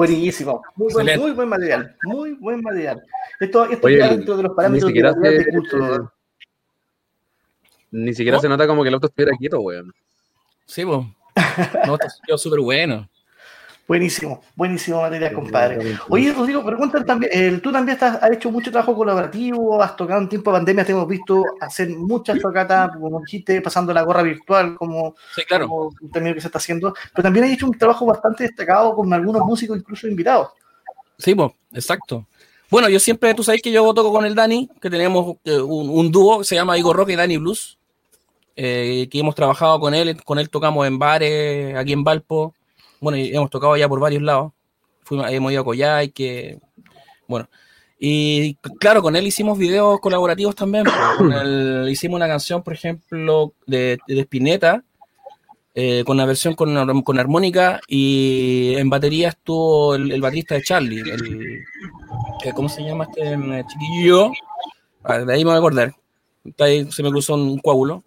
Buenísimo, 0.00 0.62
muy 0.76 0.90
buen, 0.94 1.20
muy 1.20 1.30
buen 1.32 1.48
material, 1.50 1.94
muy 2.04 2.32
buen 2.32 2.62
material. 2.62 3.02
Esto, 3.38 3.66
esto 3.66 3.86
Oye, 3.86 3.96
está 3.96 4.08
dentro 4.08 4.34
de 4.34 4.42
los 4.44 4.54
parámetros 4.56 4.90
ni 4.90 4.96
siquiera 4.96 5.12
de, 5.12 5.20
calidad 5.20 5.42
se- 5.42 5.44
de 5.44 5.52
culto. 5.52 6.12
Ni 7.90 8.14
siquiera 8.14 8.38
¿No? 8.38 8.40
se 8.40 8.48
nota 8.48 8.66
como 8.66 8.82
que 8.82 8.88
el 8.88 8.94
auto 8.94 9.08
estuviera 9.08 9.36
quieto, 9.36 9.60
weón. 9.60 9.92
Sí, 10.64 10.86
pues. 10.86 11.00
No, 11.86 11.94
está 11.96 12.08
quedó 12.26 12.38
súper 12.38 12.60
bueno. 12.60 13.09
Buenísimo, 13.90 14.40
buenísimo 14.54 15.00
material, 15.02 15.32
compadre. 15.32 15.98
Oye, 16.10 16.32
Rodrigo, 16.32 16.64
preguntan 16.64 17.04
también, 17.04 17.32
eh, 17.34 17.60
tú 17.60 17.72
también 17.72 17.94
estás, 17.94 18.22
has 18.22 18.30
hecho 18.30 18.48
mucho 18.48 18.70
trabajo 18.70 18.94
colaborativo, 18.94 19.82
has 19.82 19.96
tocado 19.96 20.20
en 20.20 20.28
tiempo 20.28 20.52
de 20.52 20.58
pandemia, 20.58 20.84
te 20.84 20.92
hemos 20.92 21.08
visto 21.08 21.42
hacer 21.60 21.88
muchas 21.88 22.38
tocatas, 22.38 22.92
como 22.96 23.18
dijiste, 23.18 23.60
pasando 23.60 23.92
la 23.92 24.02
gorra 24.02 24.22
virtual, 24.22 24.76
como, 24.76 25.16
Sí, 25.34 25.42
claro. 25.42 25.66
como 25.66 25.92
un 26.00 26.10
término 26.12 26.36
que 26.36 26.40
se 26.40 26.46
está 26.46 26.58
haciendo, 26.58 26.94
pero 27.12 27.24
también 27.24 27.46
has 27.46 27.50
hecho 27.50 27.66
un 27.66 27.76
trabajo 27.76 28.06
bastante 28.06 28.44
destacado 28.44 28.94
con 28.94 29.12
algunos 29.12 29.44
músicos, 29.44 29.76
incluso 29.76 30.06
invitados. 30.06 30.50
Sí, 31.18 31.34
pues, 31.34 31.50
exacto. 31.72 32.28
Bueno, 32.70 32.88
yo 32.88 33.00
siempre, 33.00 33.34
tú 33.34 33.42
sabes 33.42 33.60
que 33.60 33.72
yo 33.72 33.92
toco 33.92 34.12
con 34.12 34.24
el 34.24 34.36
Dani, 34.36 34.70
que 34.80 34.88
tenemos 34.88 35.34
eh, 35.42 35.60
un, 35.60 35.90
un 35.90 36.12
dúo 36.12 36.38
que 36.38 36.44
se 36.44 36.54
llama 36.54 36.78
Igor 36.78 36.94
Rock 36.94 37.08
y 37.08 37.16
Dani 37.16 37.38
Blues, 37.38 37.76
eh, 38.54 39.08
que 39.10 39.18
hemos 39.18 39.34
trabajado 39.34 39.80
con 39.80 39.94
él, 39.94 40.22
con 40.22 40.38
él 40.38 40.48
tocamos 40.48 40.86
en 40.86 40.96
bares, 40.96 41.74
aquí 41.74 41.92
en 41.92 42.04
Valpo, 42.04 42.54
bueno, 43.00 43.18
hemos 43.18 43.50
tocado 43.50 43.76
ya 43.76 43.88
por 43.88 44.00
varios 44.00 44.22
lados, 44.22 44.52
Fuimos, 45.02 45.30
hemos 45.30 45.50
ido 45.50 45.62
a 45.62 45.64
Coyhai, 45.64 46.10
que, 46.10 46.58
bueno, 47.26 47.48
y 47.98 48.54
claro, 48.78 49.02
con 49.02 49.16
él 49.16 49.26
hicimos 49.26 49.58
videos 49.58 50.00
colaborativos 50.00 50.54
también, 50.54 50.84
con 51.18 51.32
él 51.32 51.88
hicimos 51.90 52.16
una 52.16 52.28
canción, 52.28 52.62
por 52.62 52.74
ejemplo, 52.74 53.54
de, 53.66 53.98
de 54.06 54.20
Spinetta, 54.20 54.84
eh, 55.74 56.02
con 56.04 56.16
una 56.16 56.26
versión 56.26 56.54
con, 56.54 57.02
con 57.02 57.18
armónica 57.18 57.80
y 57.86 58.74
en 58.76 58.90
batería 58.90 59.28
estuvo 59.28 59.94
el, 59.94 60.10
el 60.10 60.20
baterista 60.20 60.56
de 60.56 60.62
Charlie, 60.62 61.00
el, 61.00 61.62
eh, 62.44 62.52
¿cómo 62.54 62.68
se 62.68 62.82
llama 62.82 63.04
este 63.04 63.34
eh, 63.34 63.64
chiquillo? 63.68 64.32
Ah, 65.04 65.18
de 65.18 65.32
ahí 65.32 65.44
me 65.44 65.50
voy 65.50 65.54
a 65.54 65.58
acordar. 65.58 65.94
Ahí, 66.58 66.90
se 66.90 67.02
me 67.02 67.10
cruzó 67.10 67.34
un 67.34 67.58
coágulo. 67.58 68.02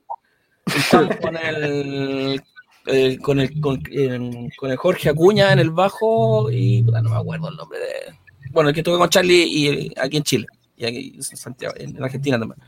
Estamos 0.66 1.16
con 1.22 1.38
el, 1.38 2.42
eh, 2.86 3.18
con, 3.20 3.40
el 3.40 3.60
con, 3.62 3.82
el 3.92 4.78
Jorge 4.78 5.10
Acuña 5.10 5.54
en 5.54 5.60
el 5.60 5.72
bajo 5.72 6.52
y 6.52 6.82
no 6.82 7.10
me 7.10 7.16
acuerdo 7.16 7.50
el 7.50 7.56
nombre 7.56 7.80
de. 7.80 8.16
Bueno, 8.52 8.70
el 8.70 8.76
que 8.76 8.84
toca 8.84 8.98
con 8.98 9.10
Charlie 9.10 9.44
y 9.44 9.68
eh, 9.68 9.94
aquí 9.98 10.18
en 10.18 10.24
Chile 10.24 10.48
y 10.76 10.86
aquí 10.86 11.14
en 11.16 11.24
Santiago, 11.24 11.74
en 11.78 12.02
Argentina 12.04 12.38
también. 12.38 12.60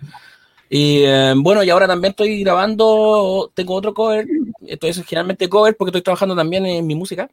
Y 0.69 1.03
eh, 1.03 1.33
bueno, 1.37 1.63
y 1.63 1.69
ahora 1.69 1.87
también 1.87 2.11
estoy 2.11 2.41
grabando, 2.43 3.51
tengo 3.53 3.75
otro 3.75 3.93
cover, 3.93 4.25
esto 4.65 4.87
es 4.87 5.03
generalmente 5.05 5.47
cover 5.47 5.75
porque 5.77 5.89
estoy 5.89 6.01
trabajando 6.01 6.35
también 6.35 6.65
en 6.65 6.87
mi 6.87 6.95
música, 6.95 7.29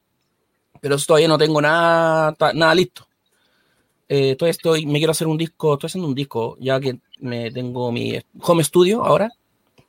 pero 0.80 0.96
todavía 0.98 1.28
no 1.28 1.38
tengo 1.38 1.60
nada, 1.62 2.36
nada 2.54 2.74
listo. 2.74 3.06
Eh, 4.08 4.36
todavía 4.36 4.50
estoy, 4.50 4.86
me 4.86 4.98
quiero 4.98 5.12
hacer 5.12 5.26
un 5.26 5.38
disco, 5.38 5.74
estoy 5.74 5.86
haciendo 5.86 6.08
un 6.08 6.14
disco, 6.14 6.56
ya 6.60 6.78
que 6.78 6.98
me 7.20 7.50
tengo 7.50 7.90
mi 7.90 8.18
home 8.40 8.64
studio 8.64 9.02
ahora, 9.04 9.30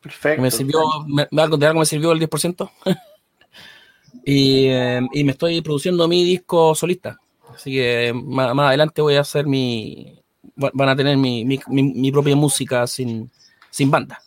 Perfecto. 0.04 0.42
me 0.42 0.52
sirvió, 0.52 0.80
me, 1.08 1.28
me- 1.32 1.58
de 1.58 1.66
algo 1.68 1.80
me 1.80 1.86
sirvió 1.86 2.12
el 2.12 2.20
10%. 2.20 2.70
y, 4.26 4.68
eh, 4.68 5.02
y 5.14 5.24
me 5.24 5.32
estoy 5.32 5.62
produciendo 5.62 6.08
mi 6.08 6.24
disco 6.24 6.76
solista. 6.76 7.18
Así 7.56 7.72
que 7.74 8.14
más, 8.14 8.54
más 8.54 8.68
adelante 8.68 9.02
voy 9.02 9.16
a 9.16 9.22
hacer 9.22 9.46
mi. 9.48 10.20
va- 10.62 10.72
Van 10.74 10.90
a 10.90 10.96
tener 10.96 11.18
mi, 11.18 11.46
mi, 11.46 11.60
mi- 11.68 11.94
mi 11.94 12.12
propia 12.12 12.36
música 12.36 12.86
sin, 12.88 13.30
sin 13.70 13.90
banda. 13.90 14.22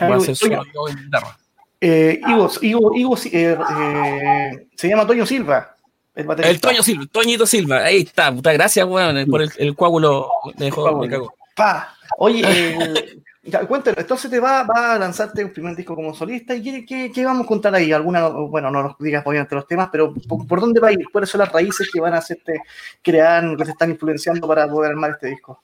Voy 0.00 0.10
a 0.10 0.14
Ah, 0.14 0.16
hacer 0.18 0.36
solo 0.36 0.62
yo 0.74 0.88
en 0.88 0.96
guitarra. 0.96 1.38
eh, 1.80 2.20
Ivo, 2.26 2.50
Ivo, 2.62 2.94
Ivo, 2.96 3.16
eh, 3.32 3.58
eh, 3.76 4.66
se 4.76 4.88
llama 4.88 5.06
Toño 5.06 5.26
Silva. 5.26 5.74
El, 6.14 6.26
baterista. 6.26 6.50
El 6.50 6.60
Toño 6.60 6.82
Silva, 6.82 7.04
Toñito 7.12 7.46
Silva, 7.46 7.84
ahí 7.84 7.98
está, 8.02 8.32
puta, 8.34 8.50
gracias, 8.52 8.86
weón, 8.86 9.26
por 9.26 9.42
el, 9.42 9.50
el 9.58 9.74
coágulo. 9.76 10.28
Me 10.58 10.66
dejó, 10.66 10.98
me 10.98 11.08
cagó. 11.08 11.34
Pa. 11.54 11.94
Oye, 12.18 12.42
eh, 12.46 13.18
ya, 13.46 13.66
cuéntanos, 13.66 13.98
entonces 13.98 14.30
te 14.30 14.40
va, 14.40 14.60
a 14.60 14.98
lanzarte 14.98 15.44
un 15.44 15.52
primer 15.52 15.76
disco 15.76 15.94
como 15.94 16.14
solista 16.14 16.54
y 16.54 16.84
¿qué, 16.84 17.24
vamos 17.24 17.44
a 17.44 17.48
contar 17.48 17.74
ahí? 17.74 17.92
Alguna, 17.92 18.28
bueno, 18.28 18.70
no 18.70 18.82
nos 18.82 18.98
digas 18.98 19.22
obviamente 19.24 19.54
los 19.54 19.66
temas, 19.66 19.88
pero 19.90 20.12
¿por, 20.12 20.60
dónde 20.60 20.80
va 20.80 20.88
a 20.88 20.92
ir? 20.92 21.06
¿Cuáles 21.12 21.30
son 21.30 21.40
las 21.40 21.52
raíces 21.52 21.88
que 21.92 22.00
van 22.00 22.14
a 22.14 22.18
hacerte 22.18 22.60
crear, 23.02 23.56
que 23.56 23.64
te 23.64 23.70
están 23.70 23.90
influenciando 23.90 24.48
para 24.48 24.68
poder 24.68 24.90
armar 24.90 25.12
este 25.12 25.28
disco? 25.28 25.62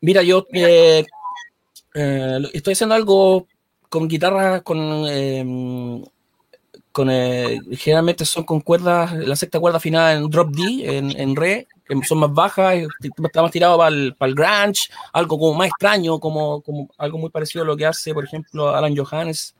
Mira, 0.00 0.22
yo 0.22 0.46
eh, 0.52 1.04
eh, 1.94 2.38
estoy 2.52 2.72
haciendo 2.72 2.94
algo 2.94 3.46
con 3.88 4.08
guitarra, 4.08 4.60
con, 4.60 4.78
eh, 5.08 5.44
generalmente 7.72 8.24
son 8.24 8.44
con 8.44 8.60
cuerdas, 8.60 9.12
la 9.14 9.36
sexta 9.36 9.58
cuerda 9.58 9.78
afinada 9.78 10.12
en 10.12 10.28
drop 10.28 10.50
D, 10.50 10.98
en 11.16 11.36
re, 11.36 11.66
son 12.02 12.18
más 12.18 12.32
bajas, 12.32 12.76
y 12.76 13.08
está 13.24 13.42
más 13.42 13.50
tirado 13.50 13.78
para 13.78 13.94
el, 13.94 14.14
para 14.16 14.28
el 14.30 14.34
grunge, 14.34 14.88
algo 15.12 15.38
como 15.38 15.54
más 15.54 15.68
extraño, 15.68 16.18
como, 16.18 16.62
como 16.62 16.88
algo 16.98 17.18
muy 17.18 17.30
parecido 17.30 17.64
a 17.64 17.66
lo 17.66 17.76
que 17.76 17.86
hace, 17.86 18.14
por 18.14 18.24
ejemplo, 18.24 18.74
Alan 18.74 18.96
Johannes, 18.96 19.54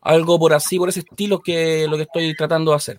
algo 0.00 0.38
por 0.38 0.52
así, 0.52 0.78
por 0.78 0.88
ese 0.88 1.00
estilo 1.00 1.40
que 1.40 1.86
lo 1.88 1.96
que 1.96 2.02
estoy 2.02 2.34
tratando 2.34 2.72
de 2.72 2.76
hacer. 2.76 2.98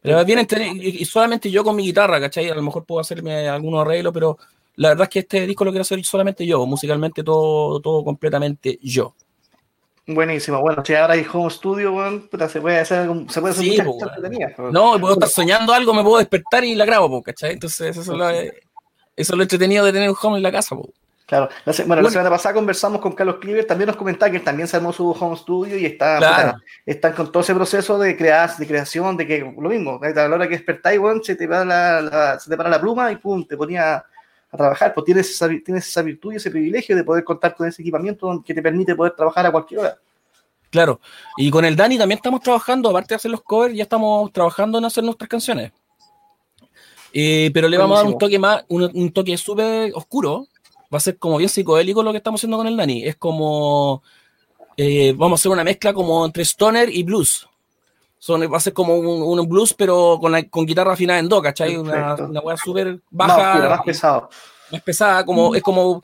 Pero 0.00 0.24
bien 0.24 0.46
y 0.80 1.04
solamente 1.04 1.50
yo 1.50 1.64
con 1.64 1.74
mi 1.74 1.84
guitarra, 1.84 2.20
¿cachai? 2.20 2.48
A 2.48 2.54
lo 2.54 2.62
mejor 2.62 2.84
puedo 2.84 3.00
hacerme 3.00 3.48
algunos 3.48 3.80
arreglos, 3.80 4.12
pero 4.12 4.38
la 4.76 4.90
verdad 4.90 5.04
es 5.04 5.08
que 5.08 5.18
este 5.20 5.46
disco 5.46 5.64
lo 5.64 5.72
quiero 5.72 5.82
hacer 5.82 6.04
solamente 6.04 6.46
yo, 6.46 6.64
musicalmente 6.66 7.24
todo, 7.24 7.80
todo 7.80 8.04
completamente 8.04 8.78
yo. 8.82 9.14
Buenísimo, 10.08 10.60
bueno, 10.60 10.84
si 10.84 10.94
ahora 10.94 11.14
hay 11.14 11.26
home 11.32 11.50
studio, 11.50 11.90
bueno, 11.90 12.22
puta, 12.30 12.48
se 12.48 12.60
puede 12.60 12.78
hacer, 12.78 12.98
algo- 13.00 13.28
se 13.28 13.40
puede 13.40 13.52
hacer 13.54 13.64
Sí, 13.64 13.70
muchas 13.82 13.86
cosas. 14.54 14.72
No, 14.72 15.00
puedo 15.00 15.14
estar 15.14 15.28
soñando 15.28 15.72
algo, 15.72 15.92
me 15.92 16.04
puedo 16.04 16.18
despertar 16.18 16.62
y 16.64 16.76
la 16.76 16.84
grabo, 16.84 17.08
po, 17.10 17.22
¿cachai? 17.24 17.54
Entonces 17.54 17.88
eso 17.96 18.00
es 18.12 18.18
lo, 18.18 18.30
eso 18.30 18.52
es 19.16 19.30
lo 19.30 19.42
entretenido 19.42 19.84
de 19.84 19.92
tener 19.92 20.08
un 20.08 20.16
home 20.20 20.36
en 20.36 20.44
la 20.44 20.52
casa. 20.52 20.76
po. 20.76 20.88
Claro, 21.26 21.48
la 21.64 21.72
se- 21.72 21.82
bueno, 21.82 21.96
la 21.96 22.02
Bueno. 22.02 22.12
semana 22.12 22.30
pasada 22.30 22.54
conversamos 22.54 23.00
con 23.00 23.10
Carlos 23.14 23.38
Cliver, 23.40 23.64
también 23.66 23.88
nos 23.88 23.96
comentaba 23.96 24.30
que 24.30 24.36
él 24.36 24.44
también 24.44 24.68
se 24.68 24.76
armó 24.76 24.92
su 24.92 25.10
home 25.10 25.36
studio 25.36 25.76
y 25.76 25.84
está, 25.84 26.18
Claro. 26.18 26.52
puta, 26.52 26.64
están 26.86 27.12
con 27.14 27.32
todo 27.32 27.42
ese 27.42 27.52
proceso 27.56 27.98
de, 27.98 28.16
crear, 28.16 28.56
de 28.56 28.64
creación, 28.64 29.16
de 29.16 29.26
que 29.26 29.40
lo 29.40 29.68
mismo, 29.68 29.98
a 30.00 30.08
la 30.08 30.26
hora 30.36 30.46
que 30.46 30.54
despertáis, 30.54 31.00
weón, 31.00 31.24
se 31.24 31.34
te, 31.34 31.48
va 31.48 31.64
la, 31.64 32.00
la- 32.00 32.38
se 32.38 32.48
te 32.48 32.56
para 32.56 32.68
la 32.70 32.80
pluma 32.80 33.10
y 33.10 33.16
pum, 33.16 33.44
te 33.44 33.56
ponía 33.56 34.04
a 34.56 34.58
trabajar, 34.58 34.92
pues 34.92 35.04
tienes 35.04 35.30
esa, 35.30 35.48
tienes 35.64 35.86
esa 35.86 36.02
virtud 36.02 36.32
y 36.32 36.36
ese 36.36 36.50
privilegio 36.50 36.96
de 36.96 37.04
poder 37.04 37.22
contar 37.22 37.54
con 37.54 37.68
ese 37.68 37.82
equipamiento 37.82 38.42
que 38.44 38.52
te 38.52 38.62
permite 38.62 38.94
poder 38.94 39.14
trabajar 39.14 39.46
a 39.46 39.52
cualquier 39.52 39.80
hora. 39.80 39.98
Claro. 40.70 41.00
Y 41.36 41.50
con 41.50 41.64
el 41.64 41.76
Dani 41.76 41.96
también 41.96 42.16
estamos 42.16 42.40
trabajando, 42.40 42.90
aparte 42.90 43.10
de 43.10 43.16
hacer 43.16 43.30
los 43.30 43.42
covers, 43.42 43.74
ya 43.74 43.84
estamos 43.84 44.32
trabajando 44.32 44.78
en 44.78 44.84
hacer 44.84 45.04
nuestras 45.04 45.28
canciones. 45.28 45.72
Eh, 47.12 47.50
pero 47.54 47.68
le 47.68 47.78
vamos 47.78 47.98
a 47.98 48.02
dar 48.02 48.12
un 48.12 48.18
toque 48.18 48.38
más, 48.38 48.64
un, 48.68 48.90
un 48.92 49.12
toque 49.12 49.36
súper 49.38 49.92
oscuro. 49.94 50.48
Va 50.92 50.98
a 50.98 51.00
ser 51.00 51.18
como 51.18 51.38
bien 51.38 51.48
psicodélico 51.48 52.02
lo 52.02 52.10
que 52.12 52.18
estamos 52.18 52.40
haciendo 52.40 52.58
con 52.58 52.66
el 52.66 52.76
Dani. 52.76 53.04
Es 53.04 53.16
como. 53.16 54.02
eh, 54.76 55.14
vamos 55.16 55.38
a 55.38 55.40
hacer 55.40 55.52
una 55.52 55.64
mezcla 55.64 55.94
como 55.94 56.24
entre 56.26 56.44
stoner 56.44 56.94
y 56.94 57.02
blues. 57.02 57.48
Son, 58.18 58.40
va 58.52 58.56
a 58.56 58.60
ser 58.60 58.72
como 58.72 58.94
un, 58.96 59.38
un 59.38 59.48
blues, 59.48 59.74
pero 59.74 60.18
con, 60.20 60.32
la- 60.32 60.42
con 60.48 60.64
guitarra 60.66 60.92
afinada 60.94 61.18
en 61.20 61.28
do, 61.28 61.40
¿cachai? 61.42 61.76
Una, 61.76 61.92
Perfecto. 61.92 62.24
una 62.30 62.40
weá 62.40 62.56
súper 62.56 63.00
más 63.10 63.28
baja, 63.28 63.50
oscuro, 63.52 63.70
más 63.70 63.80
pesado. 63.82 64.28
más 64.72 64.82
pesada, 64.82 65.24
como, 65.26 65.54
es 65.54 65.62
como, 65.62 66.02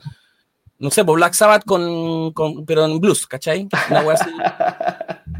no 0.79 0.91
sé, 0.91 1.03
por 1.03 1.15
Black 1.15 1.33
Sabbath 1.33 1.65
con, 1.65 2.31
con- 2.33 2.65
pero 2.65 2.85
en 2.85 2.99
blues, 2.99 3.25
¿cachai? 3.27 3.67
Una 3.89 4.01
wea 4.01 4.13
así. 4.15 4.29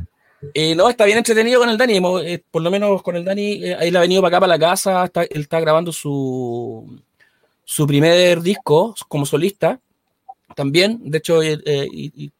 Eh, 0.54 0.76
no, 0.76 0.90
está 0.90 1.06
bien 1.06 1.18
entretenido 1.18 1.58
con 1.62 1.70
el 1.70 1.78
Dani, 1.78 2.02
eh, 2.26 2.44
por 2.52 2.62
lo 2.62 2.70
menos 2.70 3.02
con 3.02 3.16
el 3.16 3.24
Dani, 3.24 3.64
eh, 3.64 3.78
él 3.80 3.96
ha 3.96 4.02
venido 4.02 4.22
para 4.22 4.36
acá, 4.36 4.40
para 4.42 4.58
la 4.58 4.60
casa, 4.60 5.06
está- 5.06 5.24
él 5.24 5.40
está 5.42 5.58
grabando 5.62 5.94
su, 5.94 7.00
su 7.64 7.88
primer 7.88 8.42
disco 8.42 8.94
como 9.08 9.26
solista, 9.26 9.80
también, 10.54 11.00
de 11.10 11.18
hecho, 11.20 11.42
eh, 11.42 11.88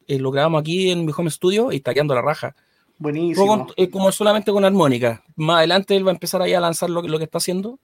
lo 0.06 0.30
grabamos 0.30 0.60
aquí 0.60 0.90
en 0.90 1.06
mi 1.06 1.12
home 1.16 1.30
studio 1.30 1.72
y 1.72 1.76
está 1.76 1.94
quedando 1.94 2.14
la 2.14 2.20
raja. 2.20 2.54
Buenísimo. 2.98 3.46
Como, 3.46 3.66
eh, 3.76 3.90
como 3.90 4.12
solamente 4.12 4.52
con 4.52 4.64
armónica. 4.64 5.22
Más 5.36 5.58
adelante 5.58 5.96
él 5.96 6.06
va 6.06 6.10
a 6.10 6.14
empezar 6.14 6.40
ahí 6.42 6.54
a 6.54 6.60
lanzar 6.60 6.90
lo, 6.90 7.02
que- 7.02 7.08
lo 7.08 7.18
que 7.18 7.24
está 7.24 7.38
haciendo. 7.38 7.78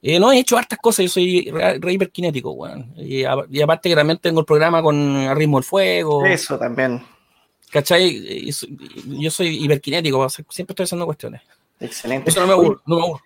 Eh, 0.00 0.18
no 0.18 0.32
he 0.32 0.38
hecho 0.38 0.56
hartas 0.58 0.78
cosas, 0.80 1.04
yo 1.04 1.08
soy 1.10 1.48
re, 1.50 1.78
re 1.78 1.92
hiperkinético, 1.92 2.50
weón. 2.52 2.92
Y, 2.96 3.24
a- 3.24 3.36
y 3.50 3.60
aparte 3.60 3.88
que 3.88 3.94
también 3.94 4.18
tengo 4.18 4.40
el 4.40 4.46
programa 4.46 4.82
con 4.82 5.36
Ritmo 5.36 5.58
del 5.58 5.64
Fuego, 5.64 6.24
Eso 6.26 6.58
también. 6.58 7.02
¿cachai? 7.70 8.50
Yo 9.06 9.30
soy 9.30 9.64
hiperkinético, 9.64 10.28
siempre 10.28 10.72
estoy 10.72 10.84
haciendo 10.84 11.06
cuestiones. 11.06 11.40
Excelente. 11.78 12.30
Eso 12.30 12.40
no 12.40 12.46
me 12.46 12.52
aburre, 12.52 12.78
no 12.86 12.96
me 12.96 13.02
aburre. 13.02 13.20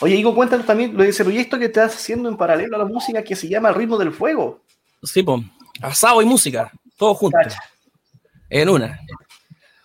Oye, 0.00 0.16
Igo, 0.16 0.34
cuéntanos 0.34 0.66
también 0.66 0.94
lo 0.96 1.02
de 1.02 1.08
ese 1.10 1.24
proyecto 1.24 1.58
que 1.58 1.66
estás 1.66 1.94
haciendo 1.94 2.28
en 2.28 2.36
paralelo 2.36 2.76
a 2.76 2.78
la 2.80 2.84
música 2.84 3.22
que 3.22 3.34
se 3.36 3.48
llama 3.48 3.72
Ritmo 3.72 3.96
del 3.98 4.12
Fuego. 4.12 4.60
Sí, 5.02 5.22
pues, 5.22 5.42
asado 5.80 6.20
y 6.22 6.24
música, 6.26 6.70
todo 6.96 7.14
junto, 7.14 7.36
Cacha. 7.42 7.58
en 8.50 8.68
una. 8.68 9.00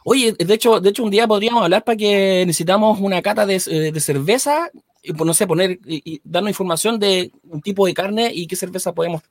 Oye, 0.04 0.34
de 0.34 0.54
hecho, 0.54 0.80
de 0.80 0.90
hecho 0.90 1.04
un 1.04 1.12
día 1.12 1.28
podríamos 1.28 1.64
hablar 1.64 1.84
para 1.84 1.96
que 1.96 2.44
necesitamos 2.46 3.00
una 3.00 3.22
cata 3.22 3.46
de, 3.46 3.62
eh, 3.68 3.92
de 3.92 4.00
cerveza 4.00 4.70
y 5.04 5.14
pues, 5.14 5.26
no 5.26 5.34
sé, 5.34 5.48
poner 5.48 5.80
y, 5.86 6.14
y 6.14 6.22
darnos 6.24 6.50
información 6.50 7.00
de 7.00 7.32
un 7.50 7.62
tipo 7.62 7.86
de 7.86 7.94
carne 7.94 8.32
y 8.34 8.48
qué 8.48 8.56
cerveza 8.56 8.94
podemos 8.94 9.22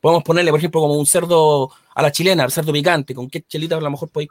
podemos 0.00 0.24
ponerle, 0.24 0.50
por 0.50 0.58
ejemplo, 0.58 0.80
como 0.80 0.94
un 0.94 1.06
cerdo 1.06 1.70
a 1.94 2.02
la 2.02 2.10
chilena, 2.10 2.44
el 2.44 2.50
cerdo 2.50 2.72
picante, 2.72 3.14
con 3.14 3.28
qué 3.28 3.42
chelitas 3.42 3.78
a 3.78 3.82
lo 3.82 3.90
mejor 3.90 4.08
podéis, 4.08 4.30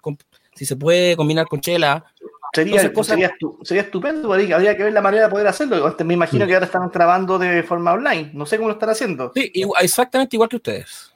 si 0.55 0.65
se 0.65 0.75
puede 0.75 1.15
combinar 1.15 1.45
con 1.47 1.61
chela, 1.61 2.05
Sería, 2.51 2.81
sería, 2.81 3.31
sería, 3.61 3.83
estupendo, 3.83 4.33
habría 4.33 4.75
que 4.75 4.83
ver 4.83 4.91
la 4.91 5.01
manera 5.01 5.25
de 5.25 5.29
poder 5.29 5.45
hacerlo. 5.45 5.95
Me 6.03 6.15
imagino 6.15 6.47
que 6.47 6.55
ahora 6.55 6.65
están 6.65 6.89
grabando 6.89 7.37
de 7.37 7.61
forma 7.61 7.93
online. 7.93 8.31
No 8.33 8.47
sé 8.47 8.57
cómo 8.57 8.69
lo 8.69 8.73
están 8.73 8.89
haciendo. 8.89 9.31
Sí, 9.35 9.51
exactamente 9.79 10.35
igual 10.35 10.49
que 10.49 10.55
ustedes. 10.55 11.13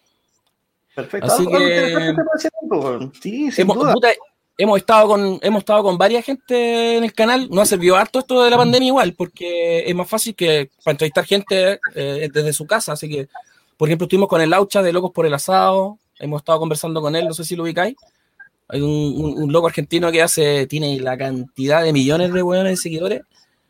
Perfecto. 0.94 1.34
Así 1.34 1.48
que, 1.48 2.14
sí, 3.20 3.52
sin 3.52 3.62
hemos, 3.64 3.78
duda. 3.78 4.14
Hemos, 4.58 4.78
estado 4.78 5.08
con, 5.08 5.40
hemos 5.42 5.60
estado 5.60 5.84
con 5.84 5.98
varias 5.98 6.26
gente 6.26 6.98
en 6.98 7.04
el 7.04 7.14
canal. 7.14 7.48
No 7.50 7.62
ha 7.62 7.66
servido 7.66 7.96
harto 7.96 8.20
esto 8.20 8.44
de 8.44 8.50
la 8.50 8.58
pandemia 8.58 8.88
igual, 8.88 9.14
porque 9.14 9.84
es 9.88 9.96
más 9.96 10.10
fácil 10.10 10.36
que 10.36 10.70
para 10.84 10.94
entrevistar 10.94 11.26
gente 11.26 11.80
eh, 11.96 12.30
desde 12.32 12.54
su 12.54 12.66
casa. 12.66 12.94
Así 12.94 13.10
que, 13.10 13.28
por 13.78 13.88
ejemplo, 13.88 14.06
estuvimos 14.06 14.30
con 14.30 14.42
el 14.42 14.50
Laucha 14.50 14.82
de 14.82 14.94
Locos 14.94 15.12
por 15.12 15.26
el 15.26 15.34
Asado. 15.34 15.98
Hemos 16.20 16.42
estado 16.42 16.60
conversando 16.60 17.02
con 17.02 17.16
él, 17.16 17.28
no 17.28 17.34
sé 17.34 17.44
si 17.44 17.56
lo 17.56 17.64
ubicáis. 17.64 17.96
Hay 18.70 18.82
un, 18.82 19.52
loco 19.52 19.68
argentino 19.68 20.12
que 20.12 20.22
hace, 20.22 20.66
tiene 20.68 21.00
la 21.00 21.18
cantidad 21.18 21.84
de 21.84 21.94
millones 21.94 22.34
de 22.34 22.42
buenos 22.42 22.70
de 22.70 22.78
seguidores. 22.78 23.22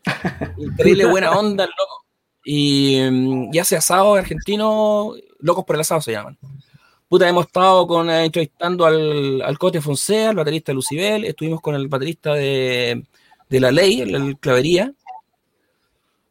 Increíble 0.58 1.06
buena 1.06 1.32
onda 1.32 1.64
el 1.64 1.70
loco. 1.70 2.04
Y, 2.44 3.00
mm, 3.00 3.54
y, 3.54 3.58
hace 3.58 3.76
asado 3.76 4.14
argentino, 4.14 5.14
locos 5.40 5.64
por 5.64 5.76
el 5.76 5.80
asado 5.80 6.00
se 6.00 6.12
llaman. 6.12 6.38
Puta, 7.14 7.28
hemos 7.28 7.46
estado 7.46 7.86
con, 7.86 8.10
eh, 8.10 8.24
entrevistando 8.24 8.84
al, 8.84 9.40
al 9.40 9.56
Cote 9.56 9.80
Fonseca, 9.80 10.30
el 10.30 10.36
baterista 10.36 10.72
de 10.72 10.74
Lucibel, 10.74 11.24
estuvimos 11.24 11.60
con 11.60 11.76
el 11.76 11.86
baterista 11.86 12.34
de, 12.34 13.04
de 13.48 13.60
La 13.60 13.70
Ley, 13.70 14.00
el, 14.00 14.36
Clavería. 14.38 14.92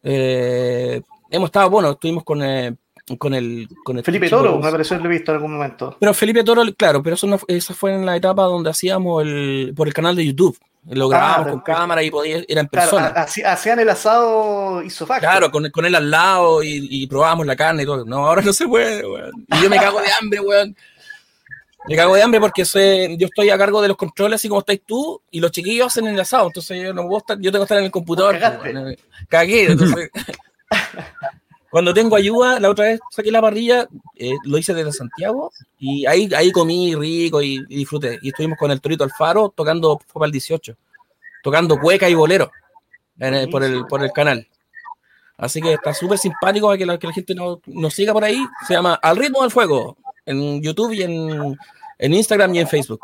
Eh, 0.03 1.01
hemos 1.31 1.47
estado, 1.47 1.69
bueno, 1.69 1.91
estuvimos 1.91 2.25
con 2.25 2.43
eh, 2.43 2.75
con 3.17 3.33
el, 3.33 3.67
con 3.83 3.97
el 3.97 4.03
Felipe 4.03 4.29
Toro, 4.29 4.59
me 4.59 4.71
pareció 4.71 4.95
haberlo 4.95 5.09
visto 5.09 5.31
en 5.31 5.35
algún 5.35 5.53
momento. 5.53 5.97
Pero 5.99 6.13
Felipe 6.13 6.43
Toro, 6.43 6.63
claro, 6.75 7.03
pero 7.03 7.15
eso 7.15 7.27
no, 7.27 7.39
esa 7.47 7.73
fue 7.73 7.93
en 7.93 8.05
la 8.05 8.15
etapa 8.15 8.43
donde 8.43 8.69
hacíamos 8.69 9.23
el, 9.23 9.73
por 9.75 9.87
el 9.87 9.93
canal 9.93 10.15
de 10.15 10.25
YouTube. 10.25 10.57
Lo 10.89 11.07
grabábamos 11.07 11.51
con 11.51 11.61
cámara 11.61 12.03
y 12.03 12.11
podía, 12.11 12.43
era 12.47 12.61
en 12.61 12.67
persona. 12.67 13.07
hacían 13.07 13.79
el 13.79 13.89
asado 13.89 14.81
isofacto. 14.83 15.21
Claro, 15.21 15.49
con, 15.49 15.69
con 15.69 15.85
él 15.85 15.95
al 15.95 16.11
lado 16.11 16.61
y, 16.61 16.87
y, 16.89 17.07
probábamos 17.07 17.45
la 17.45 17.55
carne 17.55 17.83
y 17.83 17.85
todo. 17.85 18.03
No, 18.03 18.25
ahora 18.25 18.41
no 18.41 18.51
se 18.51 18.67
puede, 18.67 19.05
weón. 19.05 19.31
Y 19.47 19.63
yo 19.63 19.69
me 19.69 19.77
cago 19.77 20.01
de 20.01 20.11
hambre, 20.11 20.39
weón. 20.41 20.75
Me 21.87 21.95
cago 21.95 22.15
de 22.15 22.23
hambre 22.23 22.39
porque 22.39 22.65
soy, 22.65 23.17
yo 23.17 23.27
estoy 23.27 23.49
a 23.49 23.57
cargo 23.57 23.81
de 23.81 23.89
los 23.89 23.97
controles, 23.97 24.35
así 24.35 24.47
como 24.47 24.61
estáis 24.61 24.81
tú, 24.85 25.21
y 25.31 25.39
los 25.39 25.51
chiquillos 25.51 25.87
hacen 25.87 26.07
el 26.07 26.19
asado. 26.19 26.47
Entonces 26.47 26.81
yo 26.81 26.93
no 26.93 27.03
puedo 27.03 27.17
estar, 27.17 27.37
yo 27.39 27.51
tengo 27.51 27.63
que 27.63 27.65
estar 27.65 27.77
en 27.77 27.85
el 27.85 27.91
computador. 27.91 28.37
Cagué, 29.29 29.71
entonces. 29.71 30.09
Cuando 31.73 31.91
tengo 31.91 32.15
ayuda, 32.15 32.59
la 32.59 32.69
otra 32.69 32.85
vez 32.85 32.99
saqué 33.09 33.31
la 33.31 33.41
parrilla, 33.41 33.87
eh, 34.15 34.35
lo 34.43 34.59
hice 34.59 34.75
desde 34.75 34.91
Santiago 34.91 35.51
y 35.79 36.05
ahí, 36.05 36.29
ahí 36.37 36.51
comí 36.51 36.93
rico 36.93 37.41
y, 37.41 37.65
disfruté. 37.65 38.19
Y 38.21 38.27
estuvimos 38.27 38.59
con 38.59 38.69
el 38.69 38.79
Torito 38.79 39.03
Alfaro 39.03 39.49
tocando, 39.49 39.99
fue 40.05 40.19
para 40.19 40.27
el 40.27 40.31
18, 40.33 40.77
tocando 41.41 41.79
cueca 41.79 42.07
y 42.07 42.13
bolero 42.13 42.51
por, 43.49 43.63
el, 43.63 43.87
por 43.87 44.03
el 44.03 44.11
canal. 44.11 44.47
Así 45.35 45.63
que 45.63 45.73
está 45.73 45.95
súper 45.95 46.19
simpático 46.19 46.71
que 46.77 46.85
la, 46.85 46.99
que 46.99 47.07
la 47.07 47.13
gente 47.13 47.33
nos, 47.33 47.57
nos, 47.65 47.91
siga 47.91 48.13
por 48.13 48.23
ahí. 48.23 48.45
Se 48.67 48.75
llama 48.75 48.93
Al 48.93 49.17
ritmo 49.17 49.41
del 49.41 49.49
fuego 49.49 49.97
en 50.27 50.61
YouTube 50.61 50.91
y 50.91 51.01
en, 51.01 51.57
en 51.97 52.13
Instagram 52.13 52.53
y 52.53 52.59
en 52.59 52.67
Facebook. 52.67 52.99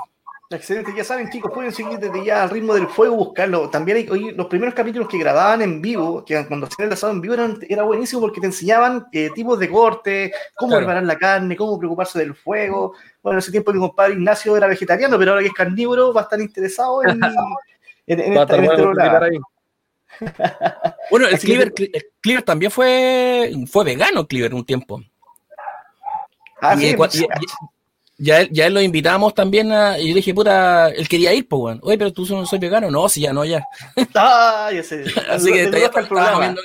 Excelente, 0.51 0.91
ya 0.97 1.03
saben 1.03 1.29
chicos, 1.29 1.51
pueden 1.53 1.71
seguir 1.71 1.99
desde 1.99 2.25
ya 2.25 2.41
al 2.41 2.49
ritmo 2.49 2.73
del 2.73 2.87
fuego, 2.87 3.15
buscarlo. 3.15 3.69
También 3.69 3.97
hay, 3.97 4.31
los 4.31 4.47
primeros 4.47 4.73
capítulos 4.73 5.07
que 5.07 5.19
grababan 5.19 5.61
en 5.61 5.79
vivo, 5.79 6.25
que 6.25 6.43
cuando 6.47 6.65
hacían 6.65 6.87
el 6.87 6.93
asado 6.93 7.13
en 7.13 7.21
vivo 7.21 7.35
eran, 7.35 7.59
era 7.69 7.83
buenísimo 7.83 8.21
porque 8.21 8.41
te 8.41 8.47
enseñaban 8.47 9.05
eh, 9.11 9.29
tipos 9.35 9.59
de 9.59 9.69
corte, 9.69 10.31
cómo 10.55 10.75
preparar 10.75 11.03
la 11.03 11.19
carne, 11.19 11.55
cómo 11.55 11.77
preocuparse 11.77 12.17
del 12.17 12.33
fuego. 12.33 12.95
Bueno, 13.21 13.35
en 13.35 13.39
ese 13.39 13.51
tiempo 13.51 13.71
mi 13.71 13.79
compadre 13.79 14.13
Ignacio 14.13 14.57
era 14.57 14.65
vegetariano, 14.65 15.19
pero 15.19 15.31
ahora 15.31 15.43
que 15.43 15.49
es 15.49 15.53
carnívoro 15.53 16.11
va 16.13 16.21
a 16.21 16.23
estar 16.23 16.41
interesado 16.41 17.03
en, 17.03 17.09
en, 18.07 18.19
en, 18.19 18.33
esta, 18.35 18.55
este 18.55 19.39
Bueno, 21.11 21.27
el 21.27 21.39
Cleaver, 21.39 22.43
también 22.43 22.71
fue, 22.71 23.53
fue 23.67 23.85
vegano, 23.85 24.27
Cleaver, 24.27 24.55
un 24.55 24.65
tiempo. 24.65 24.99
Ah, 26.59 26.75
sí, 26.75 26.95
ya, 28.19 28.45
ya 28.51 28.67
él 28.67 28.73
lo 28.73 28.81
invitamos 28.81 29.33
también 29.33 29.71
a, 29.71 29.97
y 29.97 30.03
yo 30.03 30.09
le 30.09 30.15
dije, 30.15 30.33
puta, 30.33 30.89
él 30.89 31.07
quería 31.07 31.33
ir, 31.33 31.47
pues, 31.47 31.61
weón. 31.61 31.79
Oye, 31.83 31.97
pero 31.97 32.11
tú 32.11 32.25
no 32.29 32.45
soy 32.45 32.59
vegano. 32.59 32.91
No, 32.91 33.07
si 33.07 33.21
ya 33.21 33.31
no, 33.31 33.45
ya. 33.45 33.63
Ah, 34.13 34.69
ya 34.73 34.83
sé. 34.83 35.05
Así 35.29 35.51
que 35.51 35.71
ya 35.71 35.85
está 35.85 36.01
el 36.01 36.07
programa. 36.07 36.55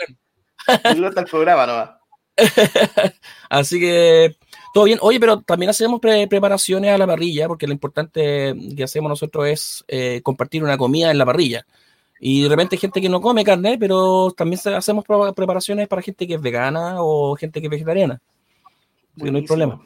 está 0.67 1.21
el 1.21 1.27
programa 1.27 1.67
nomás. 1.67 1.91
Así 3.49 3.79
que 3.79 4.37
todo 4.73 4.85
bien. 4.85 4.99
Oye, 5.01 5.21
pero 5.21 5.41
también 5.43 5.71
hacemos 5.71 6.01
preparaciones 6.01 6.91
a 6.91 6.99
la 6.99 7.07
parrilla, 7.07 7.47
porque 7.47 7.69
lo 7.69 7.73
importante 7.73 8.55
que 8.77 8.83
hacemos 8.83 9.09
nosotros 9.09 9.47
es 9.47 9.85
eh, 9.87 10.21
compartir 10.25 10.65
una 10.65 10.77
comida 10.77 11.13
en 11.13 11.19
la 11.19 11.25
parrilla. 11.25 11.65
Y 12.19 12.43
de 12.43 12.49
repente 12.49 12.75
hay 12.75 12.81
gente 12.81 13.01
que 13.01 13.09
no 13.09 13.21
come 13.21 13.45
carne, 13.45 13.77
pero 13.79 14.33
también 14.37 14.61
hacemos 14.75 15.05
preparaciones 15.05 15.87
para 15.87 16.03
gente 16.03 16.27
que 16.27 16.35
es 16.35 16.43
vegana 16.43 16.97
o 16.99 17.37
gente 17.37 17.61
que 17.61 17.69
es 17.69 17.71
vegetariana. 17.71 18.21
Así 19.15 19.25
que 19.25 19.31
no 19.31 19.39
hay 19.39 19.47
problema. 19.47 19.81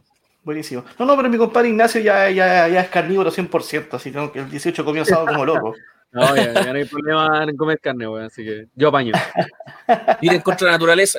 Buenísimo. 0.49 0.83
No, 0.99 1.05
no, 1.05 1.15
pero 1.15 1.29
mi 1.29 1.37
compadre 1.37 1.69
Ignacio 1.69 2.01
ya, 2.01 2.31
ya, 2.31 2.69
ya 2.69 2.81
es 2.81 2.89
carnívoro 2.89 3.31
100%, 3.31 3.93
así 3.93 4.11
que 4.11 4.39
el 4.39 4.49
18 4.49 4.83
comió 4.83 5.03
asado 5.03 5.27
como 5.27 5.45
loco. 5.45 5.75
No, 6.11 6.35
ya, 6.35 6.73
no 6.73 6.73
hay 6.73 6.87
problema 6.87 7.45
en 7.45 7.55
comer 7.55 7.79
carne, 7.81 8.09
weón, 8.09 8.25
así 8.25 8.43
que 8.43 8.69
yo 8.75 8.89
apaño. 8.89 9.13
Ir 10.23 10.33
en 10.33 10.41
contra 10.41 10.65
de 10.65 10.71
la 10.71 10.79
naturaleza, 10.79 11.19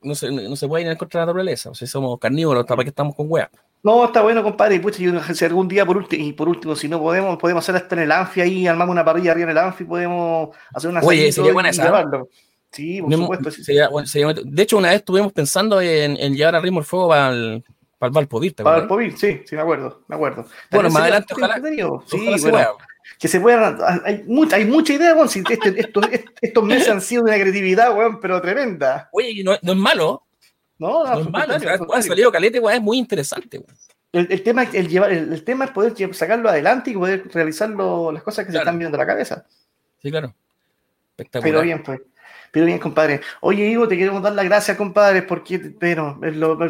no 0.00 0.14
se, 0.14 0.30
no 0.30 0.54
se 0.54 0.68
puede 0.68 0.84
ir 0.84 0.90
en 0.90 0.96
contra 0.96 1.18
de 1.18 1.26
la 1.26 1.32
naturaleza, 1.32 1.70
o 1.70 1.74
sea, 1.74 1.88
somos 1.88 2.20
carnívoros, 2.20 2.64
¿para 2.64 2.84
qué 2.84 2.90
estamos 2.90 3.16
con 3.16 3.26
weas? 3.28 3.48
No, 3.82 4.04
está 4.04 4.22
bueno, 4.22 4.44
compadre. 4.44 4.76
Y 4.76 4.78
pucha, 4.78 4.98
si 5.34 5.44
algún 5.44 5.66
día, 5.66 5.84
por 5.84 5.96
último, 5.96 6.24
y 6.24 6.32
por 6.32 6.48
último, 6.48 6.76
si 6.76 6.86
no 6.86 7.00
podemos, 7.00 7.36
podemos 7.36 7.64
hacer 7.64 7.82
esto 7.82 7.96
en 7.96 8.02
el 8.02 8.12
Anfi 8.12 8.42
ahí, 8.42 8.68
armamos 8.68 8.92
una 8.92 9.04
parrilla 9.04 9.32
arriba 9.32 9.50
en 9.50 9.58
el 9.58 9.64
Anfi, 9.64 9.82
podemos 9.82 10.50
hacer 10.72 10.88
una 10.88 11.00
Oye, 11.00 11.32
sería 11.32 11.52
buena 11.52 11.70
esa. 11.70 12.08
Sí, 12.70 13.02
por 13.02 13.12
supuesto. 13.12 13.50
Sí. 13.50 13.64
Sería, 13.64 13.88
sería, 14.04 14.32
de 14.32 14.62
hecho, 14.62 14.78
una 14.78 14.90
vez 14.90 14.98
estuvimos 14.98 15.32
pensando 15.32 15.80
en, 15.80 16.16
en 16.16 16.36
llevar 16.36 16.54
a 16.54 16.60
ritmo 16.60 16.78
el 16.78 16.84
fuego 16.84 17.08
para 17.08 17.30
el, 17.30 17.64
para 17.98 18.08
el 18.08 18.14
Valpovir, 18.14 18.54
Para 18.54 18.76
el 18.76 18.82
Valpovir, 18.82 19.18
sí, 19.18 19.42
sí, 19.44 19.56
me 19.56 19.62
acuerdo, 19.62 20.04
me 20.06 20.14
acuerdo. 20.14 20.46
Bueno, 20.70 20.88
más 20.90 21.02
adelante, 21.02 21.34
ojalá. 21.34 21.60
Sí, 22.06 22.26
bueno, 22.42 22.76
que 23.18 23.26
se 23.26 23.40
pueda. 23.40 23.76
Hay, 24.04 24.22
mucha, 24.26 24.56
hay 24.56 24.64
mucha 24.64 24.92
idea, 24.92 25.14
weón. 25.14 25.28
Si 25.28 25.40
este, 25.40 25.80
estos, 25.80 26.06
estos 26.40 26.64
meses 26.64 26.88
han 26.88 27.00
sido 27.00 27.24
de 27.24 27.32
una 27.32 27.40
creatividad, 27.40 27.96
weón, 27.96 28.20
pero 28.20 28.40
tremenda. 28.40 29.08
Oye, 29.12 29.42
no, 29.42 29.56
no 29.62 29.72
es 29.72 29.78
malo. 29.78 30.22
No, 30.78 31.04
no, 31.04 31.20
es 31.20 31.30
malo. 31.30 31.54
Ha 31.92 32.02
salido 32.02 32.30
calete, 32.30 32.60
weón, 32.60 32.76
es 32.76 32.82
muy 32.82 32.98
interesante, 32.98 33.58
weón. 33.58 33.76
El, 34.12 34.28
el, 34.30 34.42
tema, 34.42 34.62
el, 34.62 34.88
llevar, 34.88 35.12
el, 35.12 35.44
tema 35.44 35.66
es 35.66 35.70
poder 35.72 36.14
sacarlo 36.14 36.48
adelante 36.48 36.90
y 36.90 36.94
poder 36.94 37.28
realizar 37.30 37.68
las 37.68 38.22
cosas 38.22 38.46
que 38.46 38.52
se 38.52 38.58
están 38.58 38.78
viendo 38.78 38.96
en 38.96 39.00
la 39.00 39.06
cabeza. 39.06 39.44
Sí, 40.00 40.10
claro. 40.10 40.34
Espectacular. 41.10 41.52
Pero 41.52 41.62
bien, 41.62 41.82
pues. 41.82 42.00
Pero 42.50 42.66
bien, 42.66 42.78
compadre. 42.78 43.20
Oye, 43.40 43.66
Ivo, 43.68 43.86
te 43.86 43.96
queremos 43.96 44.22
dar 44.22 44.32
las 44.32 44.44
gracias, 44.44 44.76
compadre, 44.76 45.22
porque, 45.22 45.58
pero 45.58 46.18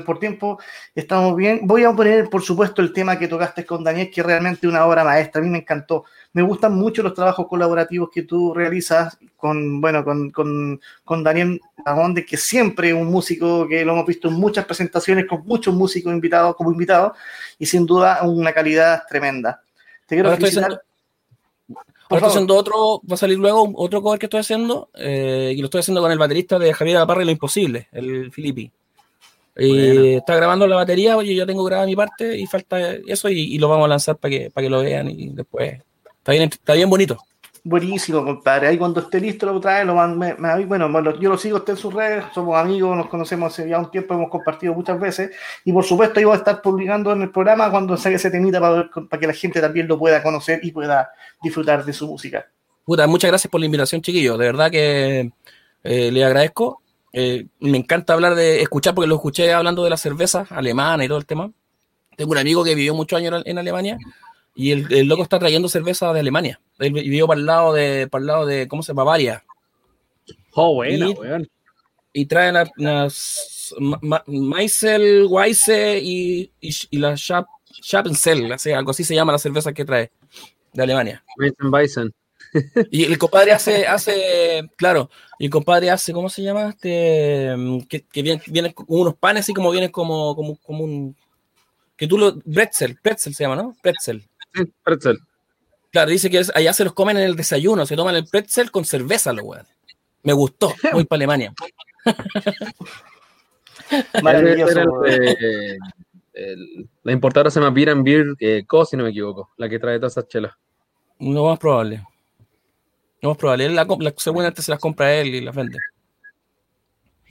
por 0.04 0.18
tiempo 0.18 0.58
estamos 0.94 1.36
bien. 1.36 1.60
Voy 1.62 1.84
a 1.84 1.92
poner, 1.92 2.28
por 2.28 2.42
supuesto, 2.42 2.82
el 2.82 2.92
tema 2.92 3.18
que 3.18 3.28
tocaste 3.28 3.64
con 3.64 3.84
Daniel, 3.84 4.10
que 4.10 4.20
es 4.20 4.26
realmente 4.26 4.66
una 4.66 4.84
obra 4.86 5.04
maestra. 5.04 5.40
A 5.40 5.44
mí 5.44 5.50
me 5.50 5.58
encantó. 5.58 6.04
Me 6.32 6.42
gustan 6.42 6.74
mucho 6.74 7.02
los 7.02 7.14
trabajos 7.14 7.46
colaborativos 7.46 8.10
que 8.12 8.22
tú 8.22 8.52
realizas 8.54 9.18
con, 9.36 9.80
bueno, 9.80 10.04
con, 10.04 10.30
con, 10.30 10.80
con 11.04 11.22
Daniel 11.22 11.60
Agonde, 11.84 12.26
que 12.26 12.36
siempre 12.36 12.88
es 12.88 12.94
un 12.94 13.06
músico 13.06 13.66
que 13.68 13.84
lo 13.84 13.92
hemos 13.92 14.06
visto 14.06 14.28
en 14.28 14.34
muchas 14.34 14.64
presentaciones 14.64 15.26
con 15.26 15.46
muchos 15.46 15.74
músicos 15.74 16.12
invitados 16.12 16.56
como 16.56 16.72
invitados 16.72 17.16
y 17.58 17.66
sin 17.66 17.86
duda 17.86 18.20
una 18.22 18.52
calidad 18.52 19.04
tremenda. 19.08 19.62
Te 20.06 20.16
quiero 20.16 20.34
felicitar. 20.34 20.82
Ahora 22.10 22.26
estoy 22.26 22.28
haciendo 22.30 22.56
otro, 22.56 23.02
va 23.10 23.14
a 23.14 23.18
salir 23.18 23.38
luego 23.38 23.70
otro 23.74 24.00
cover 24.00 24.18
que 24.18 24.26
estoy 24.26 24.40
haciendo, 24.40 24.88
eh, 24.94 25.52
y 25.54 25.60
lo 25.60 25.66
estoy 25.66 25.80
haciendo 25.80 26.00
con 26.00 26.10
el 26.10 26.18
baterista 26.18 26.58
de 26.58 26.72
Javier 26.72 26.98
Aparra 26.98 27.22
y 27.22 27.26
Lo 27.26 27.32
Imposible, 27.32 27.88
el 27.92 28.32
Filippi. 28.32 28.70
Y 29.60 30.14
está 30.14 30.36
grabando 30.36 30.66
la 30.66 30.76
batería, 30.76 31.16
oye, 31.16 31.34
yo 31.34 31.44
tengo 31.44 31.64
grabada 31.64 31.86
mi 31.86 31.96
parte 31.96 32.38
y 32.38 32.46
falta 32.46 32.92
eso 32.92 33.28
y, 33.28 33.58
lo 33.58 33.68
vamos 33.68 33.86
a 33.86 33.88
lanzar 33.88 34.16
para 34.16 34.30
que, 34.30 34.50
para 34.50 34.64
que 34.64 34.70
lo 34.70 34.80
vean 34.80 35.10
y 35.10 35.30
después. 35.30 35.80
Está 36.18 36.32
bien, 36.32 36.44
está 36.44 36.74
bien 36.74 36.88
bonito. 36.88 37.18
Buenísimo, 37.64 38.24
compadre. 38.24 38.68
Ahí 38.68 38.78
cuando 38.78 39.00
esté 39.00 39.20
listo 39.20 39.46
lo 39.46 39.60
trae, 39.60 39.84
lo 39.84 39.94
me, 40.08 40.34
bueno, 40.64 41.18
yo 41.18 41.30
lo 41.30 41.38
sigo 41.38 41.58
usted 41.58 41.74
en 41.74 41.76
sus 41.78 41.92
redes, 41.92 42.24
somos 42.34 42.56
amigos, 42.56 42.96
nos 42.96 43.08
conocemos 43.08 43.52
hace 43.52 43.68
ya 43.68 43.78
un 43.78 43.90
tiempo, 43.90 44.14
hemos 44.14 44.30
compartido 44.30 44.74
muchas 44.74 44.98
veces 44.98 45.30
y 45.64 45.72
por 45.72 45.84
supuesto 45.84 46.20
iba 46.20 46.32
a 46.34 46.36
estar 46.36 46.62
publicando 46.62 47.12
en 47.12 47.22
el 47.22 47.30
programa 47.30 47.70
cuando 47.70 47.96
salga 47.96 48.16
ese 48.16 48.30
temita 48.30 48.60
para, 48.60 48.88
para 48.88 49.20
que 49.20 49.26
la 49.26 49.32
gente 49.32 49.60
también 49.60 49.88
lo 49.88 49.98
pueda 49.98 50.22
conocer 50.22 50.60
y 50.62 50.72
pueda 50.72 51.10
disfrutar 51.42 51.84
de 51.84 51.92
su 51.92 52.06
música. 52.06 52.46
Puta, 52.84 53.06
muchas 53.06 53.30
gracias 53.30 53.50
por 53.50 53.60
la 53.60 53.66
invitación, 53.66 54.00
chiquillo. 54.00 54.38
De 54.38 54.46
verdad 54.46 54.70
que 54.70 55.30
eh, 55.84 56.10
le 56.10 56.24
agradezco. 56.24 56.82
Eh, 57.12 57.46
me 57.60 57.78
encanta 57.78 58.14
hablar 58.14 58.34
de 58.34 58.62
escuchar 58.62 58.94
porque 58.94 59.08
lo 59.08 59.16
escuché 59.16 59.52
hablando 59.52 59.84
de 59.84 59.90
la 59.90 59.96
cerveza 59.96 60.46
alemana 60.50 61.04
y 61.04 61.08
todo 61.08 61.18
el 61.18 61.26
tema. 61.26 61.50
Tengo 62.16 62.32
un 62.32 62.38
amigo 62.38 62.64
que 62.64 62.74
vivió 62.74 62.94
muchos 62.94 63.18
años 63.18 63.42
en 63.44 63.58
Alemania 63.58 63.98
y 64.54 64.72
el, 64.72 65.06
loco 65.06 65.22
está 65.22 65.38
trayendo 65.38 65.68
cerveza 65.68 66.12
de 66.12 66.20
Alemania. 66.20 66.60
Él 66.78 66.92
vivió 66.92 67.26
para 67.26 67.40
el 67.40 67.46
lado 67.46 67.72
de, 67.72 68.08
para 68.08 68.20
el 68.20 68.26
lado 68.26 68.46
de, 68.46 68.68
¿cómo 68.68 68.82
se 68.82 68.88
llama? 68.88 69.04
Bavaria. 69.04 69.44
Oh, 70.52 70.74
buena, 70.74 71.08
y, 71.08 71.12
weón. 71.12 71.48
Y 72.12 72.26
traen 72.26 72.56
unas 72.78 73.74
Meisel, 74.26 75.26
Weisse 75.28 76.00
y, 76.02 76.50
y, 76.60 76.98
la 76.98 77.16
Schap, 77.16 77.46
algo 78.74 78.90
así 78.90 79.04
se 79.04 79.14
llama 79.14 79.32
la 79.32 79.38
cerveza 79.38 79.72
que 79.72 79.84
trae 79.84 80.10
de 80.72 80.82
Alemania. 80.82 81.24
Weizen 81.70 82.12
Y 82.90 83.04
el 83.04 83.18
compadre 83.18 83.52
hace, 83.52 83.86
hace, 83.86 84.70
claro, 84.76 85.10
y 85.38 85.46
el 85.46 85.50
compadre 85.50 85.90
hace, 85.90 86.12
¿cómo 86.12 86.28
se 86.30 86.42
llama? 86.42 86.70
Este, 86.70 87.54
mm, 87.56 87.80
que, 87.82 88.02
que 88.02 88.22
viene, 88.22 88.42
viene 88.46 88.72
con 88.74 88.86
unos 88.88 89.16
panes 89.16 89.44
así 89.44 89.52
como 89.52 89.70
vienen 89.70 89.90
como, 89.90 90.34
como, 90.34 90.56
como 90.56 90.84
un, 90.84 91.16
que 91.96 92.06
tú 92.06 92.16
lo, 92.16 92.38
pretzel, 92.38 92.98
pretzel 93.02 93.34
se 93.34 93.44
llama, 93.44 93.56
¿no? 93.56 93.76
Pretzel. 93.82 94.26
Sí, 94.54 94.62
pretzel. 94.82 95.18
Claro, 95.90 96.10
dice 96.10 96.30
que 96.30 96.42
allá 96.54 96.72
se 96.72 96.84
los 96.84 96.92
comen 96.92 97.16
en 97.16 97.24
el 97.24 97.36
desayuno, 97.36 97.86
se 97.86 97.96
toman 97.96 98.14
el 98.16 98.26
pretzel 98.26 98.70
con 98.70 98.84
cerveza, 98.84 99.32
los 99.32 99.44
weones. 99.44 99.66
Me 100.22 100.32
gustó, 100.32 100.74
voy 100.92 101.04
para 101.04 101.18
Alemania. 101.18 101.54
Maravilloso. 104.22 104.72
Era 104.72 104.82
el, 104.82 105.28
eh, 105.28 105.78
el- 106.34 106.88
la 107.02 107.12
importadora 107.12 107.50
se 107.50 107.60
llama 107.60 107.72
Beer 107.74 107.90
and 107.90 108.04
Beer 108.04 108.26
eh, 108.38 108.64
Co, 108.66 108.84
si 108.84 108.96
no 108.96 109.04
me 109.04 109.10
equivoco, 109.10 109.50
la 109.56 109.68
que 109.68 109.78
trae 109.78 109.98
todas 109.98 110.12
esas 110.12 110.28
chelas. 110.28 110.52
Lo 111.20 111.44
más 111.46 111.58
probable. 111.58 112.04
Lo 113.22 113.30
más 113.30 113.38
probable. 113.38 113.66
Él 113.66 113.74
la, 113.74 113.84
la- 113.84 114.14
seguramente 114.16 114.62
se 114.62 114.70
las 114.70 114.80
compra 114.80 115.12
él 115.14 115.34
y 115.34 115.40
las 115.40 115.54
vende. 115.54 115.78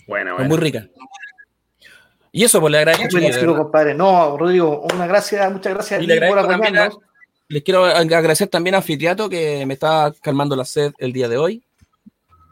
Bueno, 0.07 0.39
Es 0.39 0.47
muy 0.47 0.57
rica. 0.57 0.87
Y 2.31 2.43
eso, 2.43 2.59
pues 2.59 2.71
le 2.71 2.79
agradezco. 2.79 3.55
Compadre. 3.55 3.93
No, 3.93 4.37
Rodrigo, 4.37 4.81
una 4.93 5.07
gracia, 5.07 5.49
muchas 5.49 5.73
gracias 5.73 5.99
a 5.99 6.03
Y 6.03 6.07
ti 6.07 6.13
le 6.13 6.27
por 6.27 6.39
agradezco 6.39 6.51
también 6.51 6.77
a- 6.77 6.83
apoyarnos. 6.85 7.07
Les 7.49 7.63
quiero 7.63 7.85
agradecer 7.85 8.49
también 8.49 8.75
a 8.75 8.79
Anfiteato 8.79 9.29
que 9.29 9.65
me 9.65 9.73
está 9.73 10.13
calmando 10.21 10.55
la 10.55 10.65
sed 10.65 10.93
el 10.97 11.13
día 11.13 11.29
de 11.29 11.37
hoy. 11.37 11.63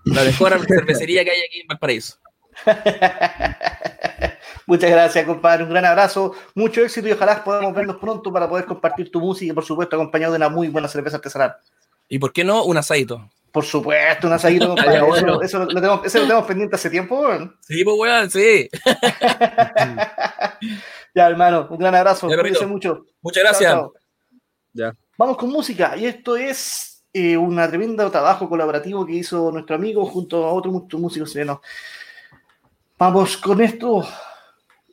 La 0.05 0.23
mejor 0.23 0.57
cervecería 0.67 1.25
que 1.25 1.31
hay 1.31 1.41
aquí 1.47 1.61
en 1.61 1.67
Valparaíso. 1.67 2.17
Muchas 4.67 4.89
gracias, 4.89 5.25
compadre. 5.25 5.63
Un 5.63 5.69
gran 5.69 5.85
abrazo, 5.85 6.33
mucho 6.55 6.81
éxito 6.81 7.07
y 7.07 7.11
ojalá 7.11 7.43
podamos 7.43 7.75
vernos 7.75 7.97
pronto 7.97 8.31
para 8.31 8.47
poder 8.47 8.65
compartir 8.65 9.11
tu 9.11 9.19
música 9.19 9.51
y, 9.51 9.55
por 9.55 9.65
supuesto, 9.65 9.95
acompañado 9.95 10.33
de 10.33 10.37
una 10.37 10.49
muy 10.49 10.69
buena 10.69 10.87
cerveza 10.87 11.17
artesanal. 11.17 11.55
¿Y 12.07 12.17
por 12.17 12.31
qué 12.31 12.43
no 12.43 12.63
un 12.63 12.77
asadito? 12.77 13.29
Por 13.51 13.65
supuesto, 13.65 14.27
un 14.27 14.33
asadito, 14.33 14.67
compadre. 14.67 14.97
Eso, 15.17 15.41
eso 15.41 15.59
lo, 15.59 15.67
tenemos, 15.67 16.05
eso 16.05 16.19
lo 16.19 16.25
tenemos 16.25 16.45
pendiente 16.45 16.75
hace 16.75 16.89
tiempo. 16.89 17.19
weón. 17.19 17.55
Sí, 17.61 17.83
pues 17.83 17.97
weón, 17.99 18.31
sí. 18.31 18.69
Ya, 21.13 21.27
hermano, 21.27 21.67
un 21.69 21.77
gran 21.77 21.95
abrazo. 21.95 22.27
Cuídense 22.27 22.65
mucho. 22.65 23.05
Muchas 23.21 23.43
gracias. 23.43 23.71
Chao, 23.71 23.93
chao. 23.93 24.04
Ya. 24.75 24.93
Vamos 25.17 25.37
con 25.37 25.49
música. 25.49 25.95
Y 25.97 26.05
esto 26.05 26.35
es 26.35 27.03
eh, 27.13 27.37
un 27.37 27.55
tremendo 27.55 28.11
trabajo 28.11 28.49
colaborativo 28.49 29.05
que 29.05 29.13
hizo 29.13 29.51
nuestro 29.51 29.75
amigo 29.77 30.05
junto 30.05 30.45
a 30.45 30.51
otro 30.51 30.71
músico 30.99 31.25
chileno. 31.25 31.61
Vamos 32.97 33.37
con 33.37 33.61
esto. 33.61 34.05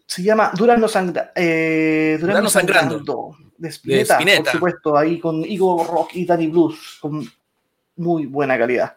Se 0.07 0.23
llama 0.23 0.53
Durano, 0.57 0.87
Sangra- 0.89 1.33
eh, 1.35 2.17
Durano 2.21 2.35
Durano 2.39 2.51
Sangrando. 2.51 2.97
Sangrando. 2.99 3.37
De 3.57 3.69
Spinetta, 3.69 4.15
De 4.15 4.21
Spinetta. 4.21 4.43
por 4.43 4.53
supuesto, 4.53 4.97
ahí 4.97 5.19
con 5.21 5.45
Igor 5.45 5.87
Rock 5.87 6.11
y 6.15 6.27
Danny 6.27 6.47
Blues, 6.49 6.99
con 7.01 7.25
muy 7.97 8.27
buena 8.27 8.59
calidad. 8.59 8.97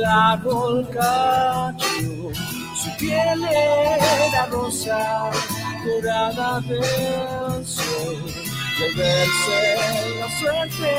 Del 0.00 0.08
árbol 0.08 0.88
su 2.74 2.96
piel 2.98 3.44
era 3.44 4.46
rosa, 4.46 5.30
dorada 5.84 6.60
del 6.60 7.66
sol, 7.66 8.16
al 8.80 8.94
verse 8.96 9.60
la 10.18 10.28
suerte 10.40 10.92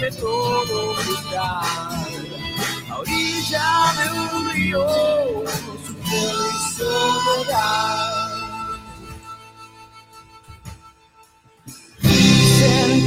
de 0.00 0.10
todo 0.12 0.94
cristal, 0.94 2.26
a 2.90 2.98
orilla 2.98 3.68
de 3.98 4.36
un 4.36 4.52
río, 4.52 4.86
su 5.86 5.94
piel 5.94 6.36
hizo 6.54 6.90
llorar. 7.24 8.24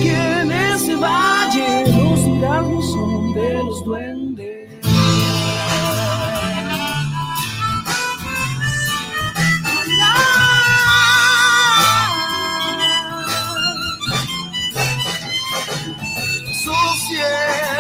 Que 0.03 0.41
en 0.41 0.51
ese 0.51 0.95
valle 0.95 1.86
los 1.88 2.24
duraznos 2.26 2.91
son 2.91 3.34
de 3.34 3.53
los 3.53 3.84
duendes. 3.86 4.57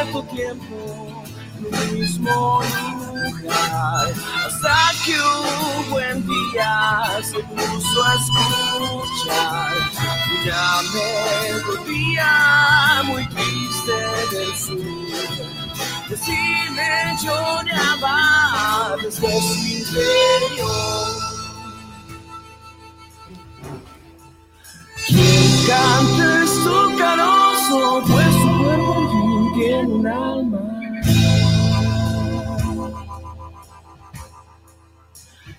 Cierto 0.07 0.23
tiempo, 0.33 1.23
lo 1.59 1.93
mismo 1.93 2.61
lugar, 3.13 4.13
hasta 4.45 4.91
que 5.05 5.15
un 5.19 5.89
buen 5.89 6.27
día 6.27 7.19
se 7.23 7.39
puso 7.39 8.03
a 8.03 8.13
escuchar 8.15 9.73
una 10.43 10.81
melodía 11.63 12.31
muy 13.05 13.27
triste 13.29 13.97
del 14.31 14.55
sur. 14.55 14.77
Decirme 16.09 17.17
lloraba 17.21 18.95
desde 19.01 19.41
su 19.41 19.55
interior. 19.67 21.07
Quien 25.07 25.67
canta 25.67 26.43
es 26.43 26.49
su 26.49 26.97
carozo, 26.97 28.03
pues 28.07 28.46
tiene 29.57 29.87
un 29.87 30.07
alma. 30.07 30.59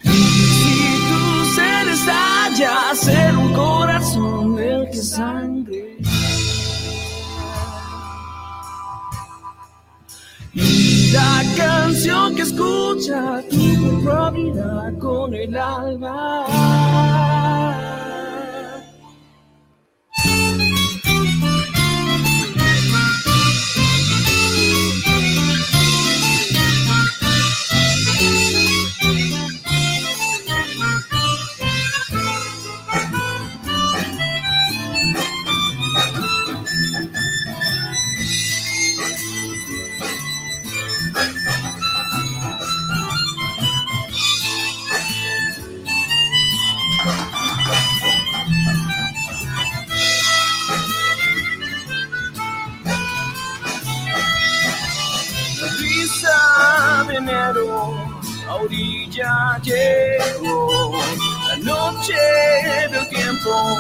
Si 0.03 0.99
tu 1.09 1.45
ser 1.57 1.89
estalla, 1.89 2.95
ser 2.95 3.37
un 3.37 3.53
corazón 3.55 4.59
el 4.59 4.91
que 4.91 5.03
sangre. 5.03 5.97
Y 10.55 11.11
la 11.13 11.43
canción 11.57 12.35
que 12.37 12.43
escucha 12.43 13.43
tu 13.51 13.81
comprometida 13.81 14.93
con 14.99 15.35
el 15.35 15.57
alma. 15.57 17.38
Orilla 58.61 59.61
llegó. 59.63 60.93
La 61.49 61.57
noche 61.59 62.15
del 62.91 63.09
tiempo 63.09 63.77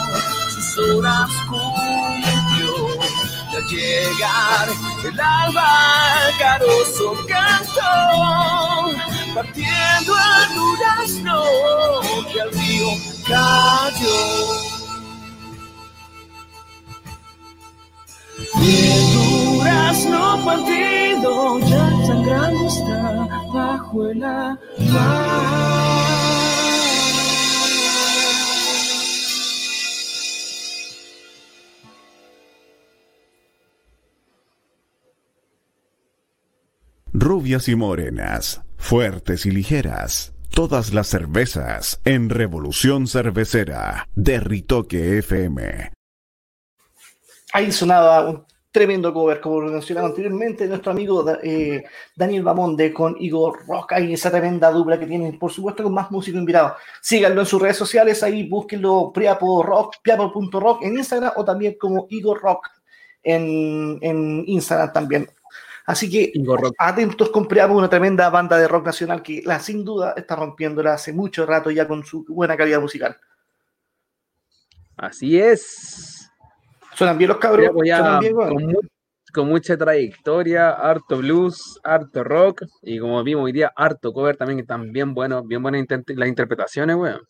sus 0.51 0.79
horas 0.79 1.31
cumplió. 1.49 2.89
Y 3.51 3.57
al 3.57 3.67
llegar 3.69 4.69
el 5.05 5.21
alba, 5.21 5.71
carozo 6.39 7.17
cantó, 7.27 8.93
partiendo 9.35 10.15
el 10.17 10.55
durazno 10.55 11.43
que 12.33 12.41
al 12.41 12.51
río 12.53 12.89
cayó. 13.27 14.79
Y 18.61 18.91
el 18.93 19.13
durazno 19.15 20.45
partido 20.45 21.59
ya 21.61 21.91
sangrando 22.07 22.67
está 22.69 23.18
bajo 23.59 24.09
el 24.09 24.23
agua. 24.23 24.59
Rubias 37.13 37.69
y 37.69 37.75
morenas, 37.75 38.63
fuertes 38.77 39.45
y 39.45 39.51
ligeras. 39.51 40.35
Todas 40.51 40.95
las 40.95 41.09
cervezas 41.09 42.01
en 42.05 42.31
Revolución 42.31 43.07
Cervecera 43.07 44.09
de 44.15 44.41
Ritoque 44.41 45.19
FM. 45.19 45.93
Ahí 47.53 47.73
sonaba 47.73 48.29
un 48.29 48.45
tremendo 48.71 49.13
cover, 49.13 49.41
como 49.41 49.61
lo 49.61 49.71
mencionaba 49.71 50.09
anteriormente, 50.09 50.67
nuestro 50.67 50.93
amigo 50.93 51.25
eh, 51.43 51.85
Daniel 52.15 52.43
Bamonde 52.43 52.93
con 52.93 53.17
Igor 53.19 53.67
Rock, 53.67 53.93
ahí 53.93 54.13
esa 54.13 54.31
tremenda 54.31 54.71
dupla 54.71 54.99
que 54.99 55.07
tienen, 55.07 55.39
por 55.39 55.51
supuesto, 55.51 55.83
con 55.83 55.95
más 55.95 56.11
músicos 56.11 56.39
invitados. 56.39 56.73
Síganlo 57.01 57.41
en 57.41 57.47
sus 57.47 57.61
redes 57.61 57.77
sociales, 57.77 58.23
ahí 58.23 58.49
búsquenlo 58.49 59.11
Priapo 59.13 59.63
Rock, 59.63 59.97
Priapo.rock 60.03 60.83
en 60.83 60.99
Instagram 60.99 61.33
o 61.37 61.45
también 61.45 61.77
como 61.79 62.07
Igor 62.11 62.41
Rock 62.41 62.69
en, 63.23 63.99
en 64.03 64.45
Instagram 64.47 64.93
también. 64.93 65.31
Así 65.87 66.11
que 66.11 66.35
atentos 66.79 67.31
con 67.31 67.49
Priapo, 67.49 67.73
una 67.73 67.89
tremenda 67.89 68.29
banda 68.29 68.59
de 68.59 68.69
rock 68.69 68.85
nacional 68.85 69.23
que 69.23 69.41
la, 69.47 69.59
sin 69.59 69.87
duda 69.87 70.13
está 70.15 70.37
rompiéndola 70.37 70.93
hace 70.93 71.15
mucho 71.15 71.47
rato 71.47 71.71
ya 71.71 71.89
con 71.89 72.05
su 72.05 72.27
buena 72.29 72.59
calidad 72.59 72.81
musical. 72.81 73.17
Así 74.99 75.41
es. 75.41 76.18
Suenan 76.99 77.17
bien 77.17 77.29
los 77.29 77.39
cabros. 77.39 77.71
Suenan 77.71 78.19
bien, 78.19 78.35
con, 78.35 78.67
mu- 78.67 78.81
con 79.33 79.49
mucha 79.49 79.77
trayectoria, 79.77 80.71
harto 80.71 81.19
blues, 81.19 81.79
harto 81.85 82.25
rock 82.25 82.65
y 82.83 82.99
como 82.99 83.23
vimos 83.23 83.45
hoy 83.45 83.53
día, 83.53 83.73
harto 83.77 84.13
cover 84.13 84.37
también 84.37 84.59
que 84.59 84.63
están 84.63 84.91
bien 84.91 85.15
buenos, 85.15 85.47
bien 85.47 85.63
buenas 85.63 85.87
las 86.09 86.29
interpretaciones, 86.29 86.97
weón. 86.97 87.21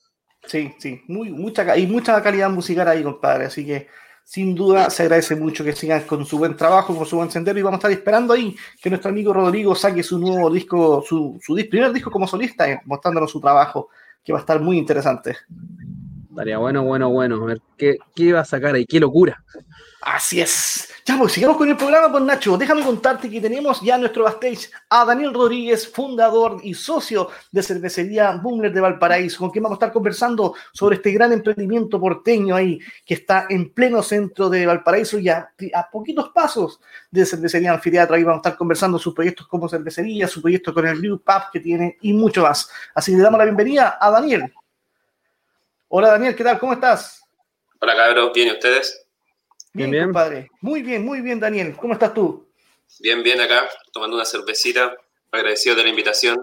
Sí, 0.47 0.73
sí, 0.79 1.03
muy, 1.09 1.31
mucha, 1.31 1.67
ca- 1.67 1.77
y 1.77 1.87
mucha 1.87 2.23
calidad 2.23 2.49
musical 2.49 2.89
ahí, 2.89 3.03
compadre. 3.03 3.45
Así 3.45 3.67
que, 3.67 3.89
sin 4.25 4.55
duda, 4.55 4.89
se 4.89 5.03
agradece 5.03 5.37
mucho 5.37 5.63
que 5.63 5.73
sigan 5.75 6.05
con 6.05 6.25
su 6.25 6.39
buen 6.39 6.57
trabajo, 6.57 6.97
con 6.97 7.05
su 7.05 7.17
buen 7.17 7.31
sendero. 7.31 7.59
Y 7.59 7.63
vamos 7.63 7.77
a 7.77 7.81
estar 7.81 7.91
esperando 7.91 8.33
ahí 8.33 8.57
que 8.81 8.89
nuestro 8.89 9.11
amigo 9.11 9.35
Rodrigo 9.35 9.75
saque 9.75 10.03
su 10.03 10.19
nuevo 10.19 10.51
disco, 10.51 11.05
su, 11.07 11.39
su 11.43 11.55
primer 11.69 11.93
disco 11.93 12.11
como 12.11 12.27
solista, 12.27 12.71
eh, 12.71 12.81
mostrándonos 12.87 13.31
su 13.31 13.39
trabajo, 13.39 13.91
que 14.25 14.33
va 14.33 14.39
a 14.39 14.41
estar 14.41 14.61
muy 14.61 14.79
interesante. 14.79 15.37
Estaría 16.39 16.59
bueno, 16.59 16.85
bueno, 16.85 17.11
bueno. 17.11 17.43
A 17.43 17.47
ver 17.47 17.61
qué, 17.77 17.99
iba 18.15 18.39
a 18.39 18.45
sacar 18.45 18.77
ahí, 18.77 18.87
qué 18.87 19.01
locura. 19.01 19.43
Así 20.03 20.41
es. 20.41 20.89
Ya, 21.05 21.19
pues 21.19 21.33
sigamos 21.33 21.57
con 21.57 21.69
el 21.69 21.77
programa, 21.77 22.13
pues 22.13 22.23
Nacho. 22.23 22.57
Déjame 22.57 22.85
contarte 22.85 23.29
que 23.29 23.41
tenemos 23.41 23.81
ya 23.81 23.99
nuestro 23.99 24.23
backstage 24.23 24.71
a 24.89 25.05
Daniel 25.05 25.35
Rodríguez, 25.35 25.91
fundador 25.91 26.61
y 26.63 26.75
socio 26.75 27.29
de 27.51 27.61
cervecería 27.61 28.37
Bumler 28.41 28.73
de 28.73 28.81
Valparaíso, 28.81 29.41
con 29.41 29.51
quien 29.51 29.65
vamos 29.65 29.79
a 29.79 29.81
estar 29.81 29.93
conversando 29.93 30.55
sobre 30.73 30.95
este 30.95 31.11
gran 31.11 31.33
emprendimiento 31.33 31.99
porteño 31.99 32.55
ahí, 32.55 32.79
que 33.05 33.15
está 33.15 33.47
en 33.51 33.71
pleno 33.71 34.01
centro 34.01 34.49
de 34.49 34.65
Valparaíso 34.65 35.19
y 35.19 35.29
a, 35.31 35.51
poquitos 35.91 36.29
pasos 36.29 36.81
de 37.11 37.27
cervecería 37.27 37.73
anfiteatro. 37.73 38.15
Ahí 38.15 38.23
vamos 38.23 38.37
a 38.37 38.51
estar 38.51 38.57
conversando 38.57 38.97
sus 38.97 39.13
proyectos 39.13 39.49
como 39.49 39.69
cervecería, 39.69 40.29
su 40.29 40.41
proyecto 40.41 40.73
con 40.73 40.87
el 40.87 41.01
Brew 41.01 41.19
Pub 41.19 41.51
que 41.53 41.59
tiene 41.59 41.99
y 42.01 42.13
mucho 42.13 42.45
más. 42.45 42.71
Así 42.95 43.11
que 43.11 43.17
le 43.17 43.25
damos 43.25 43.39
la 43.39 43.45
bienvenida 43.45 43.99
a 44.01 44.09
Daniel. 44.13 44.53
Hola 45.89 46.11
Daniel, 46.11 46.37
¿qué 46.37 46.45
tal? 46.45 46.59
¿Cómo 46.59 46.73
estás? 46.75 47.23
Hola 47.81 47.97
cabros, 47.97 48.33
¿bien 48.35 48.49
y 48.49 48.51
ustedes? 48.53 49.07
Bien, 49.73 49.91
Bien, 49.91 50.05
compadre. 50.05 50.51
Muy 50.61 50.83
bien, 50.83 51.05
muy 51.05 51.21
bien, 51.21 51.41
Daniel. 51.41 51.77
¿Cómo 51.77 51.95
estás 51.95 52.13
tú? 52.13 52.49
Bien, 53.01 53.23
bien 53.23 53.41
acá, 53.41 53.69
tomando 53.93 54.17
una 54.17 54.25
cervecita, 54.25 54.95
agradecido 55.31 55.77
de 55.77 55.85
la 55.85 55.89
invitación. 55.91 56.39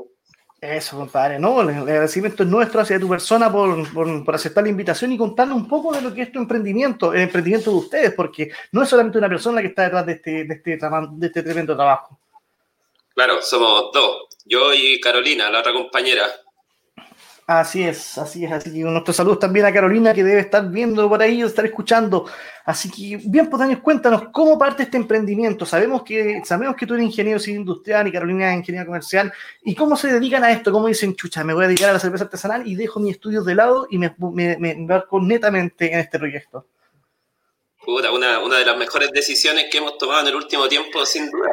Eso, 0.62 0.98
compadre, 0.98 1.38
no, 1.38 1.62
el 1.62 1.70
agradecimiento 1.70 2.42
es 2.44 2.50
nuestro 2.50 2.80
hacia 2.82 3.00
tu 3.00 3.10
persona 3.10 3.52
por, 3.52 3.92
por- 3.94 4.24
por 4.26 4.36
aceptar 4.36 4.64
la 4.64 4.70
invitación 4.70 5.12
y 5.12 5.18
contarnos 5.18 5.58
un 5.58 5.68
poco 5.68 5.94
de 5.94 6.02
lo 6.02 6.14
que 6.14 6.24
es 6.24 6.32
tu 6.32 6.40
emprendimiento, 6.40 7.14
el 7.14 7.22
emprendimiento 7.22 7.70
de 7.72 7.78
ustedes, 7.78 8.14
porque 8.14 8.50
no 8.72 8.82
es 8.82 8.90
solamente 8.90 9.18
una 9.18 9.30
persona 9.30 9.56
la 9.58 9.62
que 9.62 9.68
está 9.68 9.84
detrás 9.84 10.06
de 10.06 10.14
este, 10.14 10.32
de 10.46 10.54
este, 10.56 10.78
de 10.78 11.28
este 11.28 11.44
tremendo 11.44 11.76
trabajo. 11.76 12.20
Claro, 13.14 13.42
somos 13.42 13.92
dos, 13.94 14.28
yo 14.46 14.74
y 14.74 15.00
Carolina, 15.00 15.50
la 15.52 15.60
otra 15.60 15.74
compañera. 15.74 16.26
Así 17.48 17.84
es, 17.84 18.18
así 18.18 18.44
es, 18.44 18.52
así 18.52 18.74
que 18.74 18.80
nuestros 18.80 19.16
saludos 19.16 19.38
también 19.38 19.68
a 19.68 19.72
Carolina 19.72 20.16
que 20.16 20.24
debe 20.24 20.42
estar 20.42 20.68
viendo 20.68 21.08
por 21.08 21.22
ahí 21.22 21.44
o 21.44 21.46
estar 21.46 21.64
escuchando. 21.64 22.26
Así 22.64 22.90
que, 22.90 23.22
bien, 23.24 23.48
pues 23.52 23.60
Daniel, 23.60 23.84
cuéntanos 23.84 24.30
cómo 24.32 24.58
parte 24.58 24.82
este 24.82 24.98
emprendimiento. 24.98 25.64
Sabemos 25.64 26.02
que, 26.02 26.42
sabemos 26.44 26.76
que 26.76 26.88
tú 26.88 26.96
eres 26.96 27.06
ingeniero 27.06 27.38
civil 27.38 27.60
industrial 27.60 28.08
y 28.08 28.12
Carolina 28.12 28.52
es 28.52 28.58
ingeniera 28.58 28.88
comercial. 28.88 29.32
¿Y 29.64 29.76
cómo 29.76 29.96
se 29.96 30.12
dedican 30.12 30.44
a 30.44 30.52
esto? 30.52 30.72
¿Cómo 30.72 30.88
dicen, 30.88 31.16
chucha, 31.16 31.44
me 31.44 31.54
voy 31.54 31.66
a 31.66 31.68
dedicar 31.68 31.92
a 31.92 31.94
la 31.94 32.00
cerveza 32.00 32.24
artesanal 32.24 32.68
y 32.68 32.74
dejo 32.74 33.00
mis 33.00 33.14
estudios 33.14 33.46
de 33.46 33.54
lado 33.54 33.86
y 33.92 34.00
me, 34.00 34.16
me, 34.18 34.58
me 34.58 34.72
embarco 34.72 35.22
netamente 35.22 35.94
en 35.94 36.00
este 36.00 36.18
proyecto? 36.18 36.66
Puta, 37.86 38.12
una, 38.12 38.40
una 38.40 38.58
de 38.58 38.66
las 38.66 38.76
mejores 38.76 39.12
decisiones 39.12 39.66
que 39.72 39.78
hemos 39.78 40.00
tomado 40.00 40.22
en 40.22 40.28
el 40.30 40.36
último 40.36 40.68
tiempo, 40.68 41.06
sin 41.06 41.30
duda. 41.30 41.52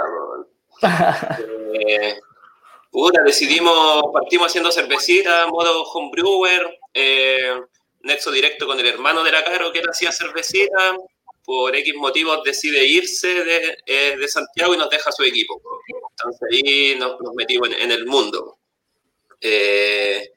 Eh, 1.74 2.18
puta, 2.92 3.22
decidimos, 3.24 4.04
partimos 4.12 4.48
haciendo 4.48 4.70
cervecita, 4.70 5.46
modo 5.48 5.82
homebrewer, 5.84 6.78
eh, 6.94 7.60
nexo 8.02 8.30
directo 8.30 8.66
con 8.66 8.78
el 8.78 8.86
hermano 8.86 9.24
de 9.24 9.32
la 9.32 9.42
Caro 9.42 9.72
que 9.72 9.80
él 9.80 9.88
hacía 9.88 10.12
cervecita. 10.12 10.96
Por 11.44 11.74
X 11.74 11.94
motivos 11.96 12.44
decide 12.44 12.86
irse 12.86 13.42
de, 13.42 13.78
eh, 13.84 14.16
de 14.16 14.28
Santiago 14.28 14.74
y 14.74 14.76
nos 14.76 14.88
deja 14.90 15.10
su 15.10 15.24
equipo. 15.24 15.60
Entonces 16.10 16.48
ahí 16.52 16.94
nos, 16.96 17.20
nos 17.20 17.34
metimos 17.34 17.68
en, 17.70 17.74
en 17.80 17.90
el 17.90 18.06
mundo. 18.06 18.58
Eh, 19.40 20.30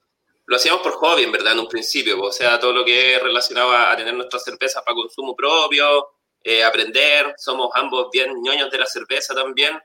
lo 0.48 0.56
hacíamos 0.56 0.82
por 0.82 0.94
hobby, 0.94 1.24
en 1.24 1.32
verdad, 1.32 1.54
en 1.54 1.60
un 1.60 1.68
principio. 1.68 2.20
O 2.20 2.32
sea, 2.32 2.60
todo 2.60 2.72
lo 2.74 2.84
que 2.84 3.20
relacionado 3.20 3.72
a, 3.72 3.92
a 3.92 3.98
tener 3.98 4.16
nuestras 4.16 4.44
cervezas 4.44 4.82
para 4.84 4.96
consumo 4.96 5.36
propio, 5.36 6.08
eh, 6.44 6.64
aprender. 6.64 7.34
Somos 7.38 7.70
ambos 7.74 8.08
bien 8.12 8.32
ñoños 8.42 8.72
de 8.72 8.78
la 8.80 8.86
cerveza 8.88 9.36
también. 9.36 9.78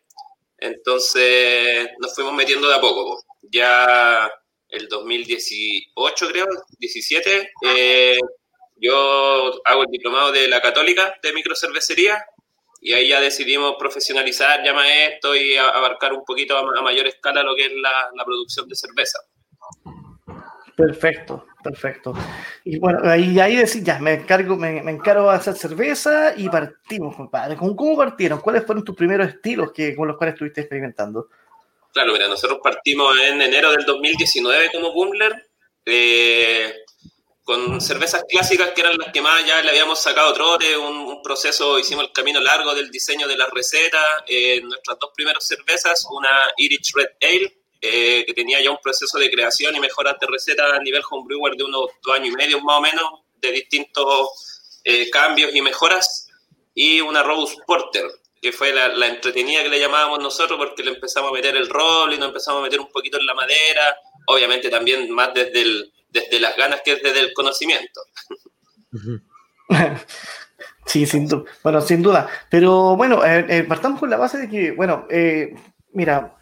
Entonces 0.60 1.88
nos 1.98 2.14
fuimos 2.14 2.34
metiendo 2.34 2.68
de 2.68 2.74
a 2.74 2.80
poco. 2.80 3.04
po. 3.04 3.22
Ya 3.42 4.30
el 4.68 4.88
2018, 4.88 6.28
creo, 6.28 6.46
17, 6.78 7.52
eh, 7.62 8.18
yo 8.76 9.52
hago 9.64 9.82
el 9.82 9.90
diplomado 9.90 10.32
de 10.32 10.48
la 10.48 10.60
Católica 10.60 11.14
de 11.22 11.32
microcervecería 11.32 12.24
y 12.80 12.92
ahí 12.92 13.08
ya 13.08 13.20
decidimos 13.20 13.74
profesionalizar 13.78 14.64
ya 14.64 14.72
esto 15.06 15.36
y 15.36 15.56
abarcar 15.56 16.12
un 16.14 16.24
poquito 16.24 16.56
a 16.56 16.82
mayor 16.82 17.06
escala 17.06 17.42
lo 17.42 17.54
que 17.54 17.66
es 17.66 17.72
la, 17.74 17.92
la 18.14 18.24
producción 18.24 18.68
de 18.68 18.76
cerveza. 18.76 19.18
Perfecto, 20.80 21.46
perfecto. 21.62 22.14
Y 22.64 22.78
bueno, 22.78 23.00
ahí, 23.04 23.38
ahí 23.38 23.56
decís, 23.56 23.84
ya, 23.84 23.98
me 23.98 24.14
encargo, 24.14 24.56
me, 24.56 24.82
me 24.82 24.92
encargo 24.92 25.30
de 25.30 25.36
hacer 25.36 25.54
cerveza 25.54 26.32
y 26.36 26.48
partimos, 26.48 27.14
compadre. 27.16 27.56
¿Cómo, 27.56 27.96
partieron? 27.96 28.40
¿Cuáles 28.40 28.64
fueron 28.64 28.84
tus 28.84 28.96
primeros 28.96 29.28
estilos 29.28 29.72
que, 29.72 29.94
con 29.94 30.08
los 30.08 30.16
cuales 30.16 30.34
estuviste 30.34 30.62
experimentando? 30.62 31.28
Claro, 31.92 32.12
mira, 32.12 32.28
nosotros 32.28 32.60
partimos 32.62 33.14
en 33.18 33.42
enero 33.42 33.72
del 33.72 33.84
2019 33.84 34.70
como 34.72 34.92
Bumbler, 34.92 35.50
eh, 35.84 36.72
con 37.42 37.80
cervezas 37.80 38.24
clásicas 38.28 38.70
que 38.70 38.80
eran 38.80 38.96
las 38.96 39.12
que 39.12 39.20
más 39.20 39.44
ya 39.44 39.60
le 39.60 39.70
habíamos 39.70 40.00
sacado 40.00 40.32
trote, 40.32 40.76
un, 40.76 40.96
un 40.96 41.22
proceso, 41.22 41.78
hicimos 41.78 42.04
el 42.04 42.12
camino 42.12 42.40
largo 42.40 42.74
del 42.74 42.90
diseño 42.90 43.26
de 43.26 43.36
las 43.36 43.50
recetas, 43.50 44.04
eh, 44.28 44.60
nuestras 44.62 44.98
dos 44.98 45.10
primeras 45.14 45.46
cervezas, 45.46 46.06
una 46.10 46.30
Irish 46.56 46.92
Red 46.94 47.10
Ale, 47.20 47.59
eh, 47.80 48.24
que 48.26 48.34
tenía 48.34 48.62
ya 48.62 48.70
un 48.70 48.78
proceso 48.82 49.18
de 49.18 49.30
creación 49.30 49.74
y 49.76 49.80
mejoras 49.80 50.16
de 50.20 50.26
receta 50.26 50.74
a 50.74 50.80
nivel 50.80 51.02
homebrewer 51.08 51.54
de 51.56 51.64
unos 51.64 51.90
dos 52.02 52.14
años 52.14 52.34
y 52.34 52.36
medio 52.36 52.60
más 52.60 52.78
o 52.78 52.80
menos, 52.80 53.04
de 53.40 53.52
distintos 53.52 54.80
eh, 54.84 55.08
cambios 55.10 55.54
y 55.54 55.62
mejoras, 55.62 56.28
y 56.74 57.00
una 57.00 57.22
Robust 57.22 57.58
Porter, 57.66 58.06
que 58.40 58.52
fue 58.52 58.72
la, 58.72 58.88
la 58.88 59.08
entretenida 59.08 59.62
que 59.62 59.68
le 59.68 59.80
llamábamos 59.80 60.20
nosotros 60.20 60.58
porque 60.58 60.82
le 60.82 60.92
empezamos 60.92 61.30
a 61.30 61.34
meter 61.34 61.56
el 61.56 61.68
rol 61.68 62.12
y 62.12 62.18
nos 62.18 62.28
empezamos 62.28 62.60
a 62.60 62.64
meter 62.64 62.80
un 62.80 62.90
poquito 62.90 63.18
en 63.18 63.26
la 63.26 63.34
madera, 63.34 63.96
obviamente 64.26 64.70
también 64.70 65.10
más 65.10 65.34
desde, 65.34 65.62
el, 65.62 65.92
desde 66.08 66.40
las 66.40 66.56
ganas 66.56 66.80
que 66.84 66.96
desde 66.96 67.20
el 67.20 67.32
conocimiento. 67.34 68.00
Sí, 70.86 71.06
sin. 71.06 71.28
Bueno, 71.62 71.80
sin 71.80 72.02
duda. 72.02 72.28
Pero 72.50 72.96
bueno, 72.96 73.24
eh, 73.24 73.46
eh, 73.48 73.62
partamos 73.62 74.00
con 74.00 74.10
la 74.10 74.16
base 74.16 74.38
de 74.38 74.48
que, 74.48 74.72
bueno, 74.72 75.06
eh, 75.08 75.54
mira, 75.92 76.36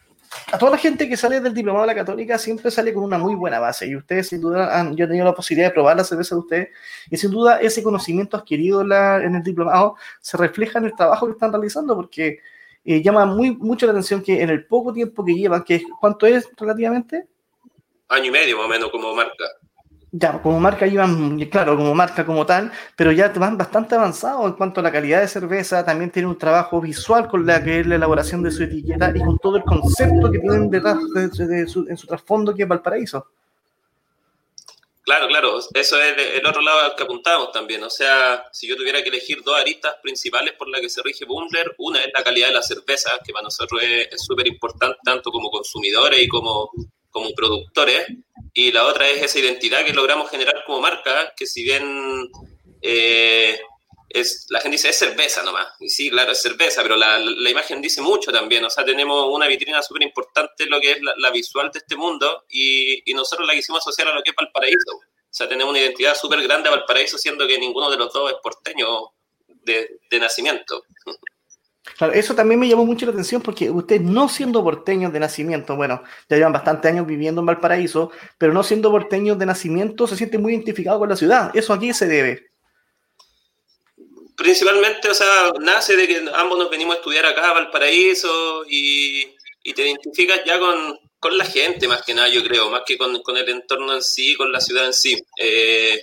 a 0.52 0.58
toda 0.58 0.72
la 0.72 0.78
gente 0.78 1.08
que 1.08 1.16
sale 1.16 1.40
del 1.40 1.54
diplomado 1.54 1.86
de 1.86 1.94
la 1.94 1.94
Católica 1.94 2.38
siempre 2.38 2.70
sale 2.70 2.92
con 2.92 3.04
una 3.04 3.18
muy 3.18 3.34
buena 3.34 3.58
base. 3.58 3.86
Y 3.86 3.96
ustedes, 3.96 4.28
sin 4.28 4.40
duda, 4.40 4.78
han, 4.78 4.96
yo 4.96 5.04
he 5.04 5.08
tenido 5.08 5.24
la 5.24 5.34
posibilidad 5.34 5.68
de 5.68 5.74
probar 5.74 5.96
la 5.96 6.04
cerveza 6.04 6.34
de 6.34 6.40
ustedes. 6.40 6.68
Y 7.10 7.16
sin 7.16 7.30
duda, 7.30 7.60
ese 7.60 7.82
conocimiento 7.82 8.36
adquirido 8.36 8.82
en, 8.82 9.34
el 9.34 9.42
diplomado 9.42 9.96
se 10.20 10.36
refleja 10.36 10.78
en 10.78 10.86
el 10.86 10.94
trabajo 10.94 11.26
que 11.26 11.32
están 11.32 11.52
realizando, 11.52 11.94
porque 11.94 12.40
eh, 12.84 13.02
llama 13.02 13.26
muy, 13.26 13.56
mucho 13.56 13.86
la 13.86 13.92
atención 13.92 14.22
que 14.22 14.42
en 14.42 14.50
el 14.50 14.66
poco 14.66 14.92
tiempo 14.92 15.24
que 15.24 15.34
llevan, 15.34 15.62
que 15.64 15.82
¿cuánto 16.00 16.26
es 16.26 16.48
relativamente? 16.56 17.26
Año 18.08 18.26
y 18.26 18.30
medio 18.30 18.56
más 18.56 18.66
o 18.66 18.68
menos 18.68 18.90
como 18.90 19.14
marca. 19.14 19.44
Ya, 20.10 20.40
como 20.40 20.58
marca 20.58 20.86
iban, 20.86 21.38
claro, 21.50 21.76
como 21.76 21.94
marca 21.94 22.24
como 22.24 22.46
tal, 22.46 22.72
pero 22.96 23.12
ya 23.12 23.28
van 23.28 23.58
bastante 23.58 23.94
avanzados 23.94 24.46
en 24.46 24.52
cuanto 24.54 24.80
a 24.80 24.82
la 24.82 24.90
calidad 24.90 25.20
de 25.20 25.28
cerveza, 25.28 25.84
también 25.84 26.10
tienen 26.10 26.30
un 26.30 26.38
trabajo 26.38 26.80
visual 26.80 27.28
con 27.28 27.44
la 27.44 27.62
que 27.62 27.80
es 27.80 27.86
la 27.86 27.96
elaboración 27.96 28.42
de 28.42 28.50
su 28.50 28.62
etiqueta 28.62 29.12
y 29.14 29.20
con 29.20 29.38
todo 29.38 29.58
el 29.58 29.64
concepto 29.64 30.30
que 30.30 30.38
tienen 30.38 30.70
detrás 30.70 30.96
de, 31.12 31.66
su, 31.66 31.86
en 31.88 31.96
su 31.96 32.06
trasfondo 32.06 32.54
que 32.54 32.62
es 32.62 32.68
Valparaíso. 32.68 33.26
Claro, 35.02 35.26
claro, 35.26 35.58
eso 35.72 36.00
es 36.02 36.16
el 36.34 36.46
otro 36.46 36.60
lado 36.60 36.80
al 36.80 36.94
que 36.94 37.02
apuntamos 37.02 37.50
también. 37.50 37.82
O 37.82 37.88
sea, 37.88 38.44
si 38.52 38.68
yo 38.68 38.76
tuviera 38.76 39.02
que 39.02 39.08
elegir 39.08 39.42
dos 39.42 39.58
aristas 39.58 39.94
principales 40.02 40.52
por 40.52 40.68
las 40.68 40.82
que 40.82 40.90
se 40.90 41.02
rige 41.02 41.24
Bumbler, 41.24 41.74
una 41.78 42.00
es 42.00 42.10
la 42.14 42.22
calidad 42.22 42.48
de 42.48 42.54
la 42.54 42.62
cerveza, 42.62 43.12
que 43.24 43.32
para 43.32 43.44
nosotros 43.44 43.80
es 43.82 44.22
súper 44.22 44.46
importante 44.46 44.98
tanto 45.02 45.30
como 45.30 45.50
consumidores 45.50 46.22
y 46.22 46.28
como, 46.28 46.70
como 47.10 47.30
productores, 47.34 48.06
y 48.52 48.72
la 48.72 48.84
otra 48.86 49.08
es 49.08 49.22
esa 49.22 49.38
identidad 49.38 49.84
que 49.84 49.92
logramos 49.92 50.30
generar 50.30 50.64
como 50.64 50.80
marca, 50.80 51.32
que 51.36 51.46
si 51.46 51.62
bien 51.62 52.30
eh, 52.82 53.60
es, 54.08 54.46
la 54.48 54.60
gente 54.60 54.76
dice 54.76 54.88
es 54.88 54.98
cerveza 54.98 55.42
nomás, 55.42 55.68
y 55.80 55.88
sí, 55.88 56.10
claro, 56.10 56.32
es 56.32 56.40
cerveza, 56.40 56.82
pero 56.82 56.96
la, 56.96 57.18
la 57.18 57.50
imagen 57.50 57.82
dice 57.82 58.00
mucho 58.00 58.32
también, 58.32 58.64
o 58.64 58.70
sea, 58.70 58.84
tenemos 58.84 59.28
una 59.30 59.46
vitrina 59.46 59.82
súper 59.82 60.02
importante, 60.02 60.66
lo 60.66 60.80
que 60.80 60.92
es 60.92 60.98
la, 61.00 61.30
visual 61.30 61.70
de 61.72 61.78
este 61.80 61.96
mundo, 61.96 62.44
y, 62.48 63.10
y, 63.10 63.14
nosotros 63.14 63.46
la 63.46 63.54
quisimos 63.54 63.80
asociar 63.80 64.08
a 64.08 64.14
lo 64.14 64.22
que 64.22 64.30
es 64.30 64.36
Valparaíso. 64.36 64.92
O 64.94 65.34
sea, 65.38 65.46
tenemos 65.46 65.70
una 65.70 65.80
identidad 65.80 66.16
súper 66.16 66.42
grande 66.42 66.68
a 66.68 66.72
Valparaíso, 66.72 67.18
siendo 67.18 67.46
que 67.46 67.58
ninguno 67.58 67.90
de 67.90 67.98
los 67.98 68.12
dos 68.12 68.32
es 68.32 68.38
porteño 68.42 69.12
de, 69.46 70.00
de 70.10 70.18
nacimiento. 70.18 70.82
Eso 72.12 72.34
también 72.34 72.60
me 72.60 72.68
llamó 72.68 72.84
mucho 72.84 73.06
la 73.06 73.12
atención 73.12 73.42
porque 73.42 73.70
usted 73.70 74.00
no 74.00 74.28
siendo 74.28 74.62
porteño 74.62 75.10
de 75.10 75.20
nacimiento, 75.20 75.76
bueno, 75.76 76.02
ya 76.28 76.36
llevan 76.36 76.52
bastantes 76.52 76.90
años 76.90 77.06
viviendo 77.06 77.40
en 77.40 77.46
Valparaíso, 77.46 78.10
pero 78.38 78.52
no 78.52 78.62
siendo 78.62 78.90
porteño 78.90 79.34
de 79.34 79.46
nacimiento 79.46 80.06
se 80.06 80.16
siente 80.16 80.38
muy 80.38 80.52
identificado 80.52 80.98
con 80.98 81.08
la 81.08 81.16
ciudad. 81.16 81.50
¿Eso 81.54 81.72
a 81.72 81.80
qué 81.80 81.92
se 81.92 82.06
debe? 82.06 82.50
Principalmente, 84.36 85.10
o 85.10 85.14
sea, 85.14 85.50
nace 85.60 85.96
de 85.96 86.06
que 86.06 86.24
ambos 86.34 86.58
nos 86.58 86.70
venimos 86.70 86.94
a 86.94 86.98
estudiar 86.98 87.26
acá 87.26 87.50
a 87.50 87.54
Valparaíso 87.54 88.64
y, 88.68 89.34
te 89.74 89.82
identificas 89.82 90.40
ya 90.46 90.58
con, 90.58 91.36
la 91.36 91.44
gente 91.44 91.88
más 91.88 92.02
que 92.02 92.14
nada, 92.14 92.28
yo 92.28 92.42
creo, 92.44 92.70
más 92.70 92.82
que 92.86 92.96
con, 92.96 93.12
el 93.36 93.48
entorno 93.48 93.94
en 93.94 94.02
sí, 94.02 94.36
con 94.36 94.52
la 94.52 94.60
ciudad 94.60 94.86
en 94.86 94.94
sí. 94.94 95.20
Eh, 95.38 96.00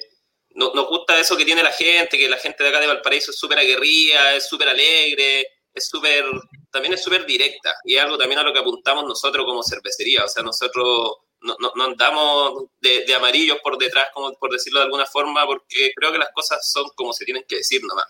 nos, 0.55 0.75
nos 0.75 0.87
gusta 0.87 1.19
eso 1.19 1.37
que 1.37 1.45
tiene 1.45 1.63
la 1.63 1.71
gente, 1.71 2.17
que 2.17 2.29
la 2.29 2.37
gente 2.37 2.63
de 2.63 2.69
acá 2.69 2.81
de 2.81 2.87
Valparaíso 2.87 3.31
es 3.31 3.37
súper 3.37 3.59
aguerrida, 3.59 4.35
es 4.35 4.47
súper 4.47 4.67
alegre, 4.67 5.47
es 5.75 5.87
súper, 5.87 6.23
también 6.71 6.93
es 6.93 7.03
súper 7.03 7.25
directa 7.25 7.75
y 7.83 7.95
es 7.95 8.01
algo 8.01 8.17
también 8.17 8.39
a 8.39 8.43
lo 8.43 8.53
que 8.53 8.59
apuntamos 8.59 9.03
nosotros 9.03 9.45
como 9.45 9.61
cervecería. 9.61 10.23
O 10.23 10.27
sea, 10.27 10.41
nosotros 10.41 11.17
no, 11.41 11.55
no, 11.59 11.83
andamos 11.83 12.65
de, 12.81 13.13
amarillos 13.13 13.59
por 13.63 13.77
detrás, 13.77 14.07
como 14.13 14.33
por 14.33 14.51
decirlo 14.51 14.79
de 14.79 14.85
alguna 14.85 15.05
forma, 15.05 15.45
porque 15.45 15.91
creo 15.95 16.11
que 16.11 16.17
las 16.17 16.31
cosas 16.33 16.67
son 16.71 16.85
como 16.95 17.13
se 17.13 17.25
tienen 17.25 17.43
que 17.47 17.57
decir 17.57 17.81
nomás. 17.83 18.05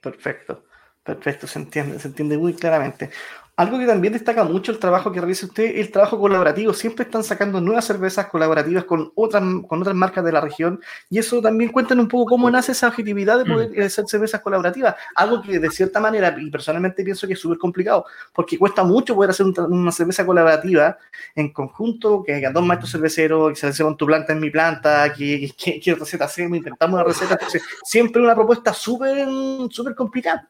Perfecto, 0.00 0.64
perfecto, 1.02 1.46
se 1.46 1.58
entiende, 1.58 1.98
se 1.98 2.08
entiende 2.08 2.38
muy 2.38 2.54
claramente. 2.54 3.10
Algo 3.58 3.78
que 3.78 3.86
también 3.86 4.12
destaca 4.12 4.44
mucho 4.44 4.70
el 4.70 4.78
trabajo 4.78 5.10
que 5.10 5.18
realiza 5.18 5.46
usted 5.46 5.78
el 5.78 5.90
trabajo 5.90 6.18
colaborativo. 6.18 6.74
Siempre 6.74 7.06
están 7.06 7.24
sacando 7.24 7.58
nuevas 7.58 7.86
cervezas 7.86 8.26
colaborativas 8.26 8.84
con 8.84 9.12
otras, 9.14 9.42
con 9.66 9.80
otras 9.80 9.96
marcas 9.96 10.22
de 10.26 10.32
la 10.32 10.42
región. 10.42 10.78
Y 11.08 11.18
eso 11.18 11.40
también 11.40 11.72
cuentan 11.72 11.98
un 11.98 12.06
poco 12.06 12.26
cómo 12.26 12.50
nace 12.50 12.72
esa 12.72 12.88
objetividad 12.88 13.38
de 13.38 13.46
poder 13.46 13.70
mm. 13.70 13.82
hacer 13.82 14.04
cervezas 14.08 14.42
colaborativas. 14.42 14.94
Algo 15.14 15.40
que 15.40 15.58
de 15.58 15.70
cierta 15.70 16.00
manera, 16.00 16.36
y 16.38 16.50
personalmente 16.50 17.02
pienso 17.02 17.26
que 17.26 17.32
es 17.32 17.38
súper 17.38 17.56
complicado, 17.56 18.04
porque 18.34 18.58
cuesta 18.58 18.84
mucho 18.84 19.14
poder 19.14 19.30
hacer 19.30 19.46
una 19.46 19.90
cerveza 19.90 20.26
colaborativa 20.26 20.98
en 21.34 21.50
conjunto, 21.50 22.22
que 22.24 22.34
haya 22.34 22.50
dos 22.50 22.62
maestros 22.62 22.92
cerveceros, 22.92 23.50
que 23.50 23.56
se 23.56 23.68
hace 23.68 23.82
con 23.82 23.96
tu 23.96 24.04
planta 24.04 24.34
en 24.34 24.40
mi 24.40 24.50
planta, 24.50 25.10
que, 25.14 25.50
que, 25.56 25.94
receta 25.94 26.26
hacemos, 26.26 26.58
intentamos 26.58 26.94
una 26.96 27.04
receta. 27.04 27.32
Entonces, 27.32 27.62
siempre 27.84 28.20
una 28.20 28.34
propuesta 28.34 28.74
súper, 28.74 29.26
súper 29.70 29.94
complicada. 29.94 30.46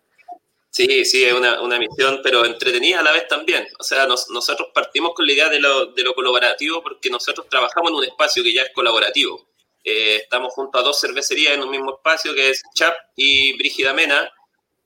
Sí, 0.76 1.06
sí, 1.06 1.24
es 1.24 1.32
una, 1.32 1.62
una, 1.62 1.78
misión, 1.78 2.20
pero 2.22 2.44
entretenida 2.44 3.00
a 3.00 3.02
la 3.02 3.12
vez 3.12 3.26
también. 3.28 3.66
O 3.78 3.82
sea, 3.82 4.06
nosotros 4.06 4.68
partimos 4.74 5.14
con 5.14 5.26
la 5.26 5.32
idea 5.32 5.48
de 5.48 5.58
lo, 5.58 5.86
de 5.86 6.02
lo, 6.02 6.14
colaborativo 6.14 6.82
porque 6.82 7.08
nosotros 7.08 7.46
trabajamos 7.48 7.90
en 7.90 7.96
un 7.96 8.04
espacio 8.04 8.42
que 8.42 8.52
ya 8.52 8.60
es 8.60 8.72
colaborativo. 8.74 9.48
Eh, 9.82 10.16
estamos 10.16 10.52
junto 10.52 10.78
a 10.78 10.82
dos 10.82 11.00
cervecerías 11.00 11.54
en 11.54 11.62
un 11.62 11.70
mismo 11.70 11.94
espacio, 11.94 12.34
que 12.34 12.50
es 12.50 12.62
Chap 12.74 12.94
y 13.16 13.56
Brígida 13.56 13.94
Mena, 13.94 14.30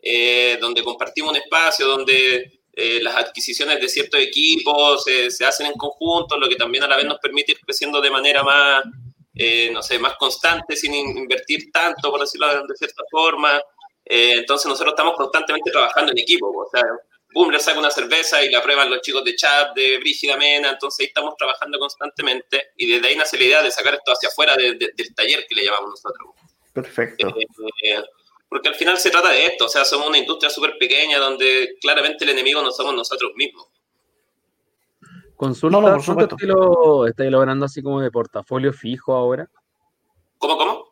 eh, 0.01 0.59
donde 0.61 0.85
compartimos 0.85 1.33
un 1.33 1.39
espacio, 1.39 1.89
donde 1.89 2.61
eh, 2.73 3.01
las 3.03 3.17
adquisiciones 3.17 3.81
de 3.81 3.89
ciertos 3.89 4.21
equipos 4.21 5.03
se 5.03 5.45
hacen 5.45 5.67
en 5.67 5.73
conjunto, 5.73 6.39
lo 6.39 6.49
que 6.49 6.55
también 6.55 6.85
a 6.85 6.87
la 6.87 6.99
vez 6.99 7.07
nos 7.07 7.19
permite 7.19 7.51
ir 7.51 7.61
creciendo 7.67 8.01
de 8.01 8.12
manera 8.12 8.45
más, 8.45 8.85
no 9.73 9.83
sé, 9.83 9.99
más 9.99 10.15
constante, 10.19 10.77
sin 10.77 10.95
invertir 10.95 11.73
tanto, 11.73 12.12
por 12.12 12.21
decirlo 12.21 12.47
de 12.65 12.77
cierta 12.77 13.03
forma. 13.11 13.61
Eh, 14.12 14.39
entonces 14.39 14.66
nosotros 14.66 14.93
estamos 14.93 15.15
constantemente 15.16 15.70
trabajando 15.70 16.11
en 16.11 16.19
equipo. 16.19 16.49
O 16.49 16.69
sea, 16.69 16.82
Boom 17.32 17.53
le 17.53 17.61
saca 17.61 17.78
una 17.78 17.93
cerveza 17.93 18.43
y 18.43 18.51
la 18.51 18.61
prueban 18.61 18.91
los 18.91 19.01
chicos 19.03 19.23
de 19.23 19.37
chat, 19.37 19.73
de 19.77 19.99
Brígida 19.99 20.37
Mena, 20.37 20.70
entonces 20.70 20.99
ahí 21.01 21.07
estamos 21.07 21.37
trabajando 21.37 21.78
constantemente 21.78 22.70
y 22.77 22.91
desde 22.91 23.07
ahí 23.07 23.16
nace 23.16 23.39
la 23.39 23.45
idea 23.45 23.62
de 23.62 23.70
sacar 23.70 23.95
esto 23.95 24.11
hacia 24.11 24.28
afuera 24.28 24.57
del 24.57 25.15
taller 25.15 25.47
que 25.49 25.55
le 25.55 25.65
llamamos 25.65 25.91
nosotros. 25.91 26.31
Perfecto. 26.73 27.28
Eh, 27.28 27.47
eh, 27.85 28.03
porque 28.49 28.69
al 28.69 28.74
final 28.74 28.99
se 28.99 29.11
trata 29.11 29.31
de 29.31 29.47
esto, 29.47 29.66
o 29.66 29.69
sea, 29.69 29.85
somos 29.85 30.09
una 30.09 30.19
industria 30.19 30.51
súper 30.51 30.77
pequeña 30.77 31.20
donde 31.20 31.77
claramente 31.81 32.24
el 32.24 32.31
enemigo 32.31 32.62
no 32.62 32.73
somos 32.73 32.93
nosotros 32.93 33.31
mismos. 33.37 33.69
Consulta, 35.37 35.81
no, 35.81 35.87
no, 35.87 35.95
por 35.95 36.03
supuesto. 36.03 36.37
Lo, 36.41 37.07
¿Estáis 37.07 37.31
logrando 37.31 37.65
así 37.65 37.81
como 37.81 38.01
de 38.01 38.11
portafolio 38.11 38.73
fijo 38.73 39.15
ahora? 39.15 39.49
¿Cómo, 40.37 40.57
cómo? 40.57 40.90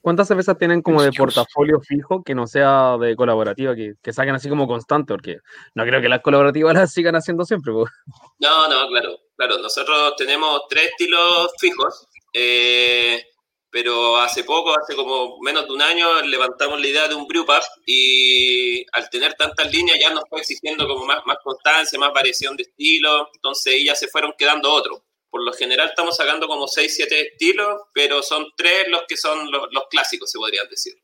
¿Cuántas 0.00 0.28
cervezas 0.28 0.56
tienen 0.56 0.80
como 0.80 1.02
de 1.02 1.12
portafolio 1.12 1.80
fijo 1.80 2.22
que 2.22 2.34
no 2.34 2.46
sea 2.46 2.96
de 2.98 3.14
colaborativa, 3.14 3.74
que, 3.74 3.94
que 4.02 4.12
saquen 4.12 4.34
así 4.34 4.48
como 4.48 4.66
constante? 4.66 5.12
Porque 5.12 5.38
no 5.74 5.84
creo 5.84 6.00
que 6.00 6.08
las 6.08 6.22
colaborativas 6.22 6.74
las 6.74 6.92
sigan 6.92 7.16
haciendo 7.16 7.44
siempre. 7.44 7.72
No, 7.72 8.68
no, 8.68 8.88
claro, 8.88 9.18
claro. 9.36 9.58
Nosotros 9.58 10.14
tenemos 10.16 10.62
tres 10.70 10.84
estilos 10.84 11.52
fijos, 11.58 12.06
eh, 12.32 13.22
pero 13.70 14.16
hace 14.16 14.42
poco, 14.44 14.74
hace 14.76 14.96
como 14.96 15.38
menos 15.42 15.66
de 15.66 15.72
un 15.74 15.82
año, 15.82 16.22
levantamos 16.22 16.80
la 16.80 16.86
idea 16.86 17.06
de 17.06 17.14
un 17.14 17.26
brewpub 17.26 17.62
y 17.84 18.84
al 18.92 19.08
tener 19.10 19.34
tantas 19.34 19.70
líneas 19.70 19.98
ya 20.00 20.14
nos 20.14 20.24
fue 20.30 20.40
exigiendo 20.40 20.88
como 20.88 21.04
más, 21.04 21.18
más 21.26 21.36
constancia, 21.44 21.98
más 21.98 22.12
variación 22.12 22.56
de 22.56 22.62
estilo, 22.62 23.28
entonces 23.34 23.82
ya 23.84 23.94
se 23.94 24.08
fueron 24.08 24.32
quedando 24.36 24.72
otros. 24.72 25.00
Por 25.30 25.44
lo 25.44 25.52
general 25.52 25.88
estamos 25.88 26.16
sacando 26.16 26.48
como 26.48 26.66
6, 26.66 26.92
7 26.96 27.20
estilos, 27.20 27.82
pero 27.94 28.22
son 28.22 28.46
tres 28.56 28.88
los 28.88 29.02
que 29.08 29.16
son 29.16 29.50
los, 29.50 29.68
clásicos, 29.88 30.30
se 30.30 30.38
podrían 30.38 30.68
decir. 30.68 30.94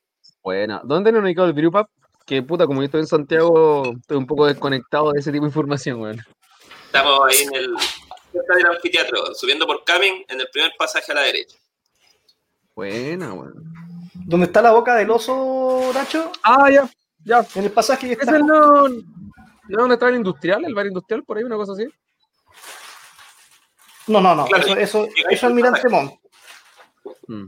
Buena. 0.42 0.80
¿Dónde 0.84 1.10
han 1.10 1.16
ubicado 1.16 1.46
el 1.46 1.52
Brewpub? 1.52 1.86
Que 2.26 2.42
puta, 2.42 2.66
como 2.66 2.80
yo 2.80 2.86
estoy 2.86 3.02
en 3.02 3.06
Santiago, 3.06 3.92
estoy 4.00 4.16
un 4.16 4.26
poco 4.26 4.46
desconectado 4.46 5.12
de 5.12 5.20
ese 5.20 5.30
tipo 5.30 5.44
de 5.44 5.50
información, 5.50 6.00
weón. 6.00 6.20
Estamos 6.86 7.20
ahí 7.28 7.44
en 7.44 7.54
el 7.54 7.76
del 8.32 8.66
anfiteatro, 8.66 9.34
subiendo 9.34 9.66
por 9.66 9.84
Camin, 9.84 10.24
en 10.28 10.40
el 10.40 10.48
primer 10.50 10.72
pasaje 10.76 11.12
a 11.12 11.14
la 11.14 11.22
derecha. 11.22 11.56
Buena, 12.74 13.32
weón. 13.32 13.76
¿Dónde 14.26 14.46
está 14.46 14.60
la 14.60 14.72
boca 14.72 14.96
del 14.96 15.10
oso, 15.10 15.92
Nacho? 15.94 16.32
Ah, 16.42 16.68
ya, 16.70 16.90
ya. 17.24 17.46
En 17.54 17.64
el 17.64 17.70
pasaje 17.70 18.10
está. 18.12 18.24
¿Es 18.24 18.28
el 18.32 18.46
no, 18.46 18.88
no 18.88 19.02
donde 19.68 19.94
está 19.94 20.08
el 20.08 20.16
industrial, 20.16 20.64
el 20.64 20.74
bar 20.74 20.86
industrial, 20.86 21.22
por 21.22 21.38
ahí, 21.38 21.44
una 21.44 21.56
cosa 21.56 21.72
así? 21.72 21.86
No, 24.06 24.20
no, 24.20 24.34
no. 24.34 24.46
eso, 24.56 24.76
eso, 24.76 25.08
es 25.30 25.44
Almirante 25.44 25.88
Montt. 25.88 26.14
Hmm. 27.26 27.46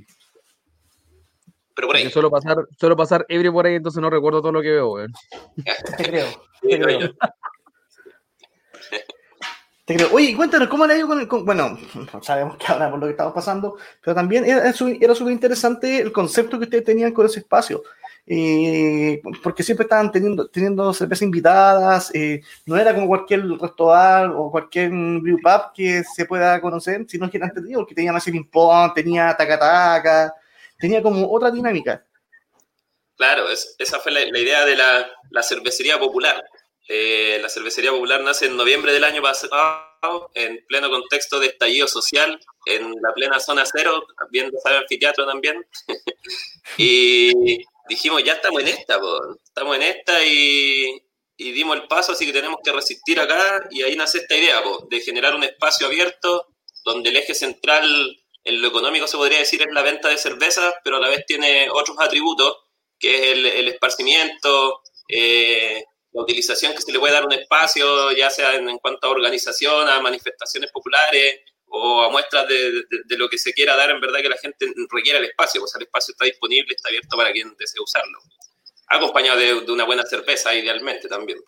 Pero 1.78 1.88
por 1.88 1.96
ahí. 1.96 2.10
Suelo 2.10 2.30
pasar, 2.30 2.66
suelo 2.76 2.96
pasar 2.96 3.24
ebrio 3.28 3.52
por 3.52 3.66
ahí, 3.66 3.76
entonces 3.76 4.02
no 4.02 4.10
recuerdo 4.10 4.40
todo 4.40 4.50
lo 4.50 4.62
que 4.62 4.72
veo, 4.72 4.94
weón. 4.94 5.12
Te 5.96 6.04
creo. 6.04 6.26
Te 6.60 6.80
creo. 6.80 6.98
Te 9.84 9.94
creo. 9.94 10.08
Oye, 10.12 10.34
cuéntanos, 10.34 10.68
¿cómo 10.68 10.86
le 10.86 10.94
ha 10.94 10.98
ido 10.98 11.06
con 11.06 11.20
el.? 11.20 11.28
bueno, 11.44 11.78
sabemos 12.22 12.56
que 12.56 12.66
ahora 12.66 12.90
por 12.90 12.98
lo 12.98 13.06
que 13.06 13.12
estamos 13.12 13.32
pasando, 13.32 13.76
pero 14.02 14.16
también 14.16 14.44
era, 14.44 14.68
era 14.68 15.14
súper 15.14 15.32
interesante 15.32 16.00
el 16.00 16.10
concepto 16.10 16.58
que 16.58 16.64
ustedes 16.64 16.84
tenían 16.84 17.12
con 17.12 17.26
ese 17.26 17.38
espacio. 17.38 17.84
Eh, 18.30 19.22
porque 19.42 19.62
siempre 19.62 19.84
estaban 19.84 20.12
teniendo, 20.12 20.46
teniendo 20.48 20.92
cervezas 20.92 21.22
invitadas, 21.22 22.14
eh, 22.14 22.42
no 22.66 22.76
era 22.76 22.94
como 22.94 23.08
cualquier 23.08 23.48
restaurante 23.48 24.36
o 24.36 24.50
cualquier 24.50 24.90
brew 24.90 25.38
pub 25.42 25.72
que 25.74 26.02
se 26.04 26.26
pueda 26.26 26.60
conocer, 26.60 27.06
sino 27.08 27.30
que 27.30 27.38
entendido, 27.38 27.80
porque 27.80 27.94
tenía 27.94 28.12
más 28.12 28.24
ping-pong, 28.24 28.92
tenía 28.94 29.34
taca-taca, 29.34 30.34
tenía 30.78 31.02
como 31.02 31.26
otra 31.32 31.50
dinámica. 31.50 32.04
Claro, 33.16 33.46
esa 33.78 33.98
fue 33.98 34.12
la, 34.12 34.20
idea 34.38 34.66
de 34.66 34.76
la, 34.76 35.10
la 35.30 35.42
cervecería 35.42 35.98
popular. 35.98 36.44
Eh, 36.86 37.38
la 37.40 37.48
cervecería 37.48 37.90
popular 37.90 38.22
nace 38.22 38.46
en 38.46 38.56
noviembre 38.56 38.92
del 38.92 39.04
año 39.04 39.22
pasado, 39.22 40.30
en 40.34 40.64
pleno 40.66 40.90
contexto 40.90 41.40
de 41.40 41.48
estallido 41.48 41.88
social, 41.88 42.38
en 42.66 42.92
la 43.02 43.12
plena 43.14 43.40
zona 43.40 43.64
cero, 43.64 44.06
viendo 44.30 44.56
el 44.64 44.76
anfiteatro 44.76 45.26
también. 45.26 45.66
y 46.78 47.64
dijimos, 47.88 48.22
ya 48.24 48.34
estamos 48.34 48.62
en 48.62 48.68
esta, 48.68 48.98
estamos 49.44 49.76
en 49.76 49.82
esta 49.82 50.24
y, 50.24 51.04
dimos 51.36 51.76
el 51.76 51.86
paso, 51.86 52.12
así 52.12 52.26
que 52.26 52.32
tenemos 52.32 52.58
que 52.64 52.72
resistir 52.72 53.20
acá 53.20 53.68
y 53.70 53.82
ahí 53.82 53.94
nace 53.94 54.18
esta 54.18 54.36
idea 54.36 54.60
de 54.90 55.00
generar 55.00 55.36
un 55.36 55.44
espacio 55.44 55.86
abierto 55.86 56.48
donde 56.84 57.10
el 57.10 57.16
eje 57.16 57.34
central 57.34 57.84
en 58.44 58.60
lo 58.60 58.68
económico 58.68 59.06
se 59.06 59.16
podría 59.16 59.38
decir 59.38 59.62
es 59.62 59.68
la 59.72 59.82
venta 59.82 60.08
de 60.08 60.18
cervezas, 60.18 60.74
pero 60.82 60.96
a 60.96 61.00
la 61.00 61.08
vez 61.08 61.24
tiene 61.26 61.68
otros 61.70 61.96
atributos, 62.00 62.56
que 62.98 63.16
es 63.16 63.38
el, 63.38 63.68
esparcimiento, 63.68 64.82
eh, 65.08 65.84
la 66.12 66.22
utilización 66.22 66.74
que 66.74 66.82
se 66.82 66.90
le 66.90 66.98
puede 66.98 67.12
dar 67.12 67.26
un 67.26 67.32
espacio, 67.32 68.10
ya 68.12 68.30
sea 68.30 68.54
en, 68.54 68.78
cuanto 68.78 69.06
a 69.06 69.10
organización, 69.10 69.88
a 69.88 70.00
manifestaciones 70.00 70.72
populares 70.72 71.40
o 71.70 72.02
a 72.02 72.10
muestras 72.10 72.46
de, 72.48 73.16
lo 73.16 73.28
que 73.28 73.38
se 73.38 73.52
quiera 73.52 73.76
dar, 73.76 73.90
en 73.90 74.00
verdad 74.00 74.20
que 74.20 74.28
la 74.28 74.36
gente 74.36 74.66
requiere 74.90 75.18
el 75.18 75.26
espacio, 75.26 75.60
pues 75.60 75.74
el 75.76 75.82
espacio 75.82 76.12
está 76.12 76.24
disponible, 76.24 76.74
está 76.74 76.88
abierto 76.88 77.16
para 77.16 77.32
quien 77.32 77.54
desee 77.58 77.82
usarlo. 77.82 78.18
Acompañado 78.88 79.38
de 79.38 79.72
una 79.72 79.84
buena 79.84 80.04
cerveza, 80.04 80.54
idealmente 80.54 81.08
también. 81.08 81.38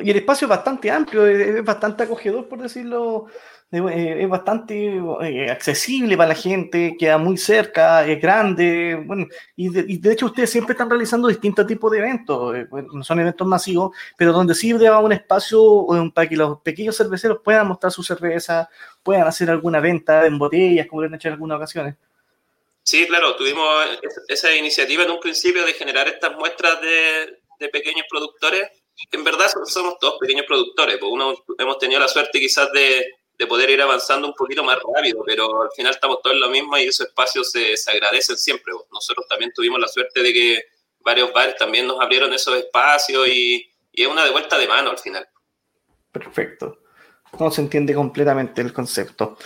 Y 0.00 0.10
el 0.10 0.16
espacio 0.16 0.46
es 0.46 0.50
bastante 0.50 0.90
amplio, 0.90 1.26
es 1.26 1.62
bastante 1.64 2.04
acogedor, 2.04 2.48
por 2.48 2.62
decirlo 2.62 3.26
es 3.72 4.28
bastante 4.28 5.00
eh, 5.22 5.50
accesible 5.50 6.14
para 6.14 6.28
la 6.28 6.34
gente, 6.34 6.94
queda 6.98 7.16
muy 7.16 7.38
cerca, 7.38 8.06
es 8.06 8.20
grande, 8.20 9.02
bueno, 9.06 9.26
y 9.56 9.70
de, 9.70 10.12
hecho 10.12 10.26
ustedes 10.26 10.50
siempre 10.50 10.72
están 10.72 10.90
realizando 10.90 11.28
distintos 11.28 11.66
tipos 11.66 11.90
de 11.90 11.98
eventos, 11.98 12.54
eh, 12.54 12.66
no 12.70 13.02
son 13.02 13.20
eventos 13.20 13.46
masivos, 13.46 13.96
pero 14.18 14.32
donde 14.32 14.54
sí 14.54 14.74
lleva 14.74 14.98
un 14.98 15.12
espacio 15.12 15.86
para 16.14 16.28
que 16.28 16.36
los 16.36 16.60
pequeños 16.60 16.98
cerveceros 16.98 17.38
puedan 17.42 17.66
mostrar 17.66 17.90
su 17.90 18.02
cerveza, 18.02 18.68
puedan 19.02 19.26
hacer 19.26 19.48
alguna 19.48 19.80
venta 19.80 20.26
en 20.26 20.38
botellas, 20.38 20.86
como 20.86 21.00
lo 21.00 21.08
han 21.08 21.14
hecho 21.14 21.28
en 21.28 21.34
algunas 21.34 21.56
ocasiones. 21.56 21.94
Sí, 22.82 23.06
claro, 23.06 23.36
tuvimos 23.36 23.66
esa 24.28 24.54
iniciativa 24.54 25.04
en 25.04 25.12
un 25.12 25.20
principio 25.20 25.64
de 25.64 25.72
generar 25.72 26.08
estas 26.08 26.36
muestras 26.36 26.78
de, 26.82 27.38
de 27.58 27.68
pequeños 27.70 28.04
productores. 28.10 28.68
En 29.10 29.24
verdad 29.24 29.46
somos 29.64 29.98
todos 29.98 30.18
pequeños 30.20 30.44
productores, 30.46 30.98
pues 30.98 31.10
uno 31.10 31.34
hemos 31.58 31.78
tenido 31.78 32.00
la 32.00 32.08
suerte 32.08 32.38
quizás 32.38 32.70
de, 32.72 33.06
de 33.42 33.46
poder 33.48 33.70
ir 33.70 33.82
avanzando 33.82 34.28
un 34.28 34.34
poquito 34.34 34.62
más 34.62 34.78
rápido, 34.94 35.22
pero 35.26 35.62
al 35.62 35.70
final 35.74 35.92
estamos 35.92 36.22
todos 36.22 36.34
en 36.34 36.40
lo 36.40 36.48
mismo 36.48 36.78
y 36.78 36.84
esos 36.84 37.08
espacios 37.08 37.50
se, 37.50 37.76
se 37.76 37.90
agradecen 37.90 38.36
siempre. 38.36 38.72
Nosotros 38.92 39.26
también 39.28 39.52
tuvimos 39.52 39.80
la 39.80 39.88
suerte 39.88 40.22
de 40.22 40.32
que 40.32 40.64
varios 41.00 41.32
bares 41.32 41.56
también 41.56 41.86
nos 41.86 42.00
abrieron 42.00 42.32
esos 42.32 42.56
espacios 42.56 43.26
y, 43.26 43.68
y 43.92 44.02
es 44.02 44.08
una 44.08 44.24
de 44.24 44.30
vuelta 44.30 44.56
de 44.56 44.68
mano 44.68 44.90
al 44.90 44.98
final. 44.98 45.26
Perfecto. 46.12 46.78
No 47.40 47.50
se 47.50 47.62
entiende 47.62 47.94
completamente 47.94 48.60
el 48.60 48.72
concepto. 48.72 49.38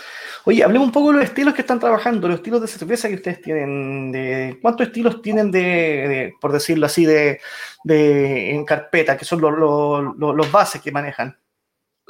Oye, 0.43 0.63
hablemos 0.63 0.87
un 0.87 0.91
poco 0.91 1.11
de 1.11 1.19
los 1.19 1.25
estilos 1.25 1.53
que 1.53 1.61
están 1.61 1.79
trabajando, 1.79 2.27
los 2.27 2.37
estilos 2.37 2.61
de 2.61 2.67
cerveza 2.67 3.07
que 3.07 3.15
ustedes 3.15 3.41
tienen. 3.41 4.11
De, 4.11 4.59
¿Cuántos 4.61 4.87
estilos 4.87 5.21
tienen 5.21 5.49
de, 5.49 6.33
por 6.39 6.51
decirlo 6.51 6.85
así, 6.85 7.05
de, 7.05 7.39
de, 7.83 8.51
en 8.51 8.65
carpeta, 8.65 9.17
que 9.17 9.25
son 9.25 9.41
los, 9.41 9.57
los, 9.57 10.35
los 10.35 10.51
bases 10.51 10.81
que 10.81 10.91
manejan? 10.91 11.37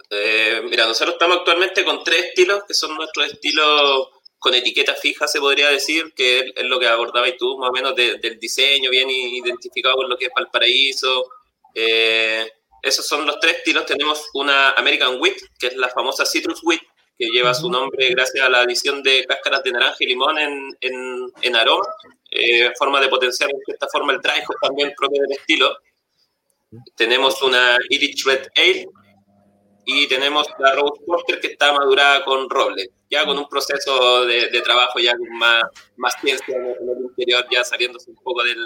Eh, 0.09 0.61
mira, 0.63 0.85
nosotros 0.85 1.15
estamos 1.15 1.37
actualmente 1.37 1.83
con 1.83 2.03
tres 2.03 2.25
estilos, 2.25 2.63
que 2.67 2.73
son 2.73 2.95
nuestros 2.95 3.27
estilos 3.27 4.09
con 4.39 4.53
etiqueta 4.53 4.93
fija, 4.93 5.27
se 5.27 5.39
podría 5.39 5.69
decir, 5.69 6.13
que 6.15 6.53
es, 6.55 6.63
lo 6.65 6.79
que 6.79 6.87
abordabas 6.87 7.35
tú, 7.37 7.57
más 7.57 7.69
o 7.69 7.73
menos 7.73 7.95
del 7.95 8.39
diseño, 8.39 8.89
bien 8.89 9.09
identificado 9.09 9.95
con 9.95 10.09
lo 10.09 10.17
que 10.17 10.25
es 10.25 10.31
Valparaíso. 10.35 11.25
Eh, 11.73 12.49
esos 12.81 13.05
son 13.05 13.25
los 13.25 13.39
tres 13.39 13.57
estilos. 13.57 13.85
Tenemos 13.85 14.29
una 14.33 14.71
American 14.71 15.19
Wheat, 15.19 15.37
que 15.59 15.67
es 15.67 15.75
la 15.75 15.89
famosa 15.89 16.25
Citrus 16.25 16.61
Wheat, 16.63 16.81
que 17.17 17.27
lleva 17.29 17.53
su 17.53 17.69
nombre 17.69 18.09
gracias 18.09 18.45
a 18.45 18.49
la 18.49 18.61
adición 18.61 19.01
de 19.01 19.25
cáscaras 19.25 19.63
de 19.63 19.71
naranja 19.71 19.97
y 19.99 20.05
limón 20.05 20.37
en, 20.37 20.77
en, 20.81 21.31
en 21.41 21.55
aroma, 21.55 21.85
eh, 22.29 22.71
forma 22.77 23.01
de 23.01 23.07
potenciar 23.07 23.49
de 23.49 23.73
esta 23.73 23.87
forma 23.87 24.13
el 24.13 24.21
dry 24.21 24.43
también 24.61 24.93
propio 24.95 25.21
del 25.23 25.31
estilo. 25.31 25.75
Tenemos 26.95 27.41
una 27.41 27.77
Irish 27.89 28.23
Red 28.25 28.47
Ale, 28.55 28.87
y 29.89 30.05
tenemos 30.09 30.45
la 30.59 30.73
Rose 30.73 31.01
Porter 31.05 31.39
que 31.39 31.47
está 31.47 31.71
madurada 31.71 32.25
con 32.25 32.49
roble, 32.49 32.89
ya 33.09 33.25
con 33.25 33.37
un 33.37 33.47
proceso 33.47 34.25
de, 34.25 34.49
trabajo 34.61 34.99
ya 34.99 35.15
con 35.15 35.29
más, 35.29 35.63
más 35.95 36.13
ciencia 36.19 36.57
en 36.57 36.65
el, 36.65 37.05
interior, 37.05 37.47
ya 37.49 37.63
saliéndose 37.63 38.11
un 38.11 38.17
poco 38.17 38.43
del, 38.43 38.65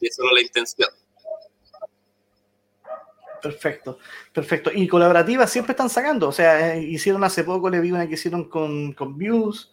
de 0.00 0.10
solo 0.10 0.32
la 0.34 0.40
intención. 0.40 0.88
Perfecto, 3.40 4.00
perfecto. 4.32 4.72
Y 4.74 4.88
colaborativas 4.88 5.52
siempre 5.52 5.70
están 5.70 5.88
sacando, 5.88 6.26
o 6.26 6.32
sea, 6.32 6.74
eh, 6.74 6.82
hicieron 6.82 7.22
hace 7.22 7.44
poco, 7.44 7.70
le 7.70 7.80
vi 7.80 7.92
una 7.92 8.08
que 8.08 8.14
hicieron 8.14 8.48
con, 8.48 8.92
con 8.94 9.16
Views. 9.16 9.72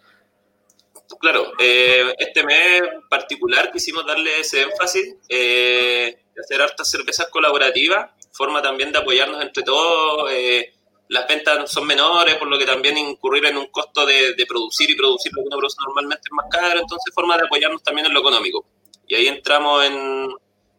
Claro, 1.19 1.53
eh, 1.57 2.13
este 2.19 2.43
mes 2.43 2.81
particular 3.09 3.71
quisimos 3.71 4.05
darle 4.05 4.41
ese 4.41 4.61
énfasis 4.61 5.15
eh, 5.27 6.19
de 6.35 6.41
hacer 6.41 6.61
hartas 6.61 6.91
cervezas 6.91 7.29
colaborativas 7.31 8.11
forma 8.37 8.61
también 8.61 8.91
de 8.91 8.99
apoyarnos 8.99 9.41
entre 9.41 9.63
todos. 9.63 10.29
Eh, 10.31 10.73
las 11.09 11.27
ventas 11.27 11.71
son 11.71 11.87
menores, 11.87 12.35
por 12.35 12.47
lo 12.47 12.57
que 12.57 12.65
también 12.65 12.97
incurrir 12.97 13.45
en 13.45 13.57
un 13.57 13.67
costo 13.67 14.05
de, 14.05 14.35
producir 14.47 14.89
y 14.91 14.95
producir 14.95 15.31
lo 15.33 15.41
que 15.41 15.47
uno 15.47 15.57
produce 15.57 15.77
normalmente 15.85 16.23
es 16.25 16.31
más 16.31 16.47
caro, 16.51 16.79
entonces 16.79 17.13
forma 17.13 17.37
de 17.37 17.45
apoyarnos 17.45 17.81
también 17.81 18.07
en 18.07 18.13
lo 18.13 18.19
económico. 18.19 18.65
Y 19.07 19.15
ahí 19.15 19.27
entramos 19.27 19.85
en, 19.85 20.29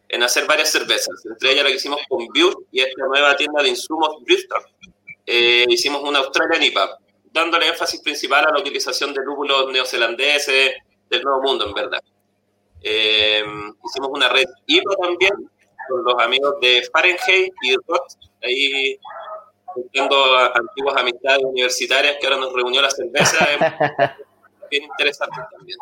en 0.08 0.22
hacer 0.22 0.46
varias 0.46 0.70
cervezas, 0.70 1.24
entre 1.26 1.52
ellas 1.52 1.64
la 1.64 1.70
que 1.70 1.76
hicimos 1.76 2.00
con 2.08 2.26
Beer 2.28 2.52
y 2.70 2.80
esta 2.80 3.06
nueva 3.06 3.36
tienda 3.36 3.62
de 3.62 3.70
insumos 3.70 4.22
Brewster. 4.22 4.58
Eh, 5.26 5.66
hicimos 5.68 6.02
una 6.02 6.20
Australian 6.20 6.62
IPA, 6.62 6.98
dándole 7.32 7.68
énfasis 7.68 8.00
principal 8.00 8.46
a 8.46 8.52
la 8.52 8.60
utilización 8.60 9.12
de 9.12 9.22
lúpulos 9.24 9.70
neozelandeses 9.72 10.74
del 11.08 11.22
Nuevo 11.22 11.42
Mundo, 11.42 11.66
en 11.66 11.74
verdad. 11.74 12.00
Eh, 12.80 13.42
hicimos 13.84 14.10
una 14.12 14.28
red 14.28 14.46
IPA 14.66 14.96
también, 15.02 15.32
con 15.88 16.04
los 16.04 16.14
amigos 16.22 16.54
de 16.60 16.88
Fahrenheit 16.92 17.52
y 17.62 17.70
de 17.70 17.78
ahí 18.42 19.00
buscando 19.74 20.36
antiguas 20.54 20.96
amistades 20.96 21.44
universitarias 21.44 22.16
que 22.20 22.26
ahora 22.26 22.40
nos 22.40 22.52
reunió 22.52 22.82
la 22.82 22.90
cerveza. 22.90 23.46
bien 24.70 24.84
interesante 24.84 25.36
también. 25.50 25.78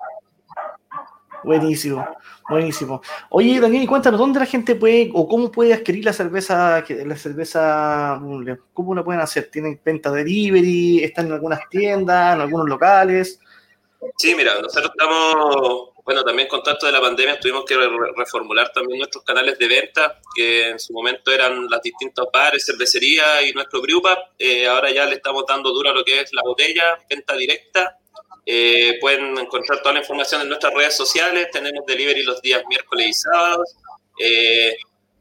Buenísimo, 1.44 2.04
buenísimo. 2.48 3.00
Oye, 3.30 3.60
Daniel, 3.60 3.86
cuéntanos, 3.86 4.18
¿dónde 4.18 4.40
la 4.40 4.46
gente 4.46 4.74
puede 4.74 5.10
o 5.14 5.28
cómo 5.28 5.52
puede 5.52 5.74
adquirir 5.74 6.04
la 6.04 6.12
cerveza, 6.12 6.82
la 6.88 7.16
cerveza, 7.16 8.20
cómo 8.72 8.94
la 8.94 9.04
pueden 9.04 9.20
hacer? 9.20 9.48
¿Tienen 9.50 9.80
venta 9.84 10.10
delivery? 10.10 11.04
¿Están 11.04 11.26
en 11.26 11.34
algunas 11.34 11.60
tiendas, 11.68 12.34
en 12.34 12.40
algunos 12.40 12.68
locales? 12.68 13.38
Sí, 14.16 14.34
mira, 14.34 14.60
nosotros 14.60 14.90
estamos 14.96 15.90
bueno, 16.06 16.22
también 16.22 16.46
con 16.46 16.60
esto 16.64 16.86
de 16.86 16.92
la 16.92 17.00
pandemia 17.00 17.40
tuvimos 17.40 17.64
que 17.64 17.76
reformular 18.14 18.70
también 18.72 19.00
nuestros 19.00 19.24
canales 19.24 19.58
de 19.58 19.66
venta, 19.66 20.20
que 20.36 20.68
en 20.68 20.78
su 20.78 20.92
momento 20.92 21.32
eran 21.32 21.68
las 21.68 21.82
distintos 21.82 22.28
bares, 22.32 22.64
cervecerías 22.64 23.44
y 23.44 23.52
nuestro 23.52 23.82
grupo. 23.82 24.08
Eh, 24.38 24.68
ahora 24.68 24.92
ya 24.92 25.04
le 25.04 25.16
estamos 25.16 25.44
dando 25.48 25.72
duro 25.72 25.90
a 25.90 25.92
lo 25.92 26.04
que 26.04 26.20
es 26.20 26.32
la 26.32 26.42
botella, 26.42 26.96
venta 27.10 27.34
directa. 27.36 27.98
Eh, 28.46 28.98
pueden 29.00 29.36
encontrar 29.36 29.82
toda 29.82 29.94
la 29.94 29.98
información 29.98 30.42
en 30.42 30.48
nuestras 30.48 30.72
redes 30.74 30.96
sociales. 30.96 31.48
Tenemos 31.50 31.84
delivery 31.84 32.22
los 32.22 32.40
días 32.40 32.62
miércoles 32.68 33.08
y 33.08 33.12
sábados. 33.12 33.74
Eh, 34.20 34.76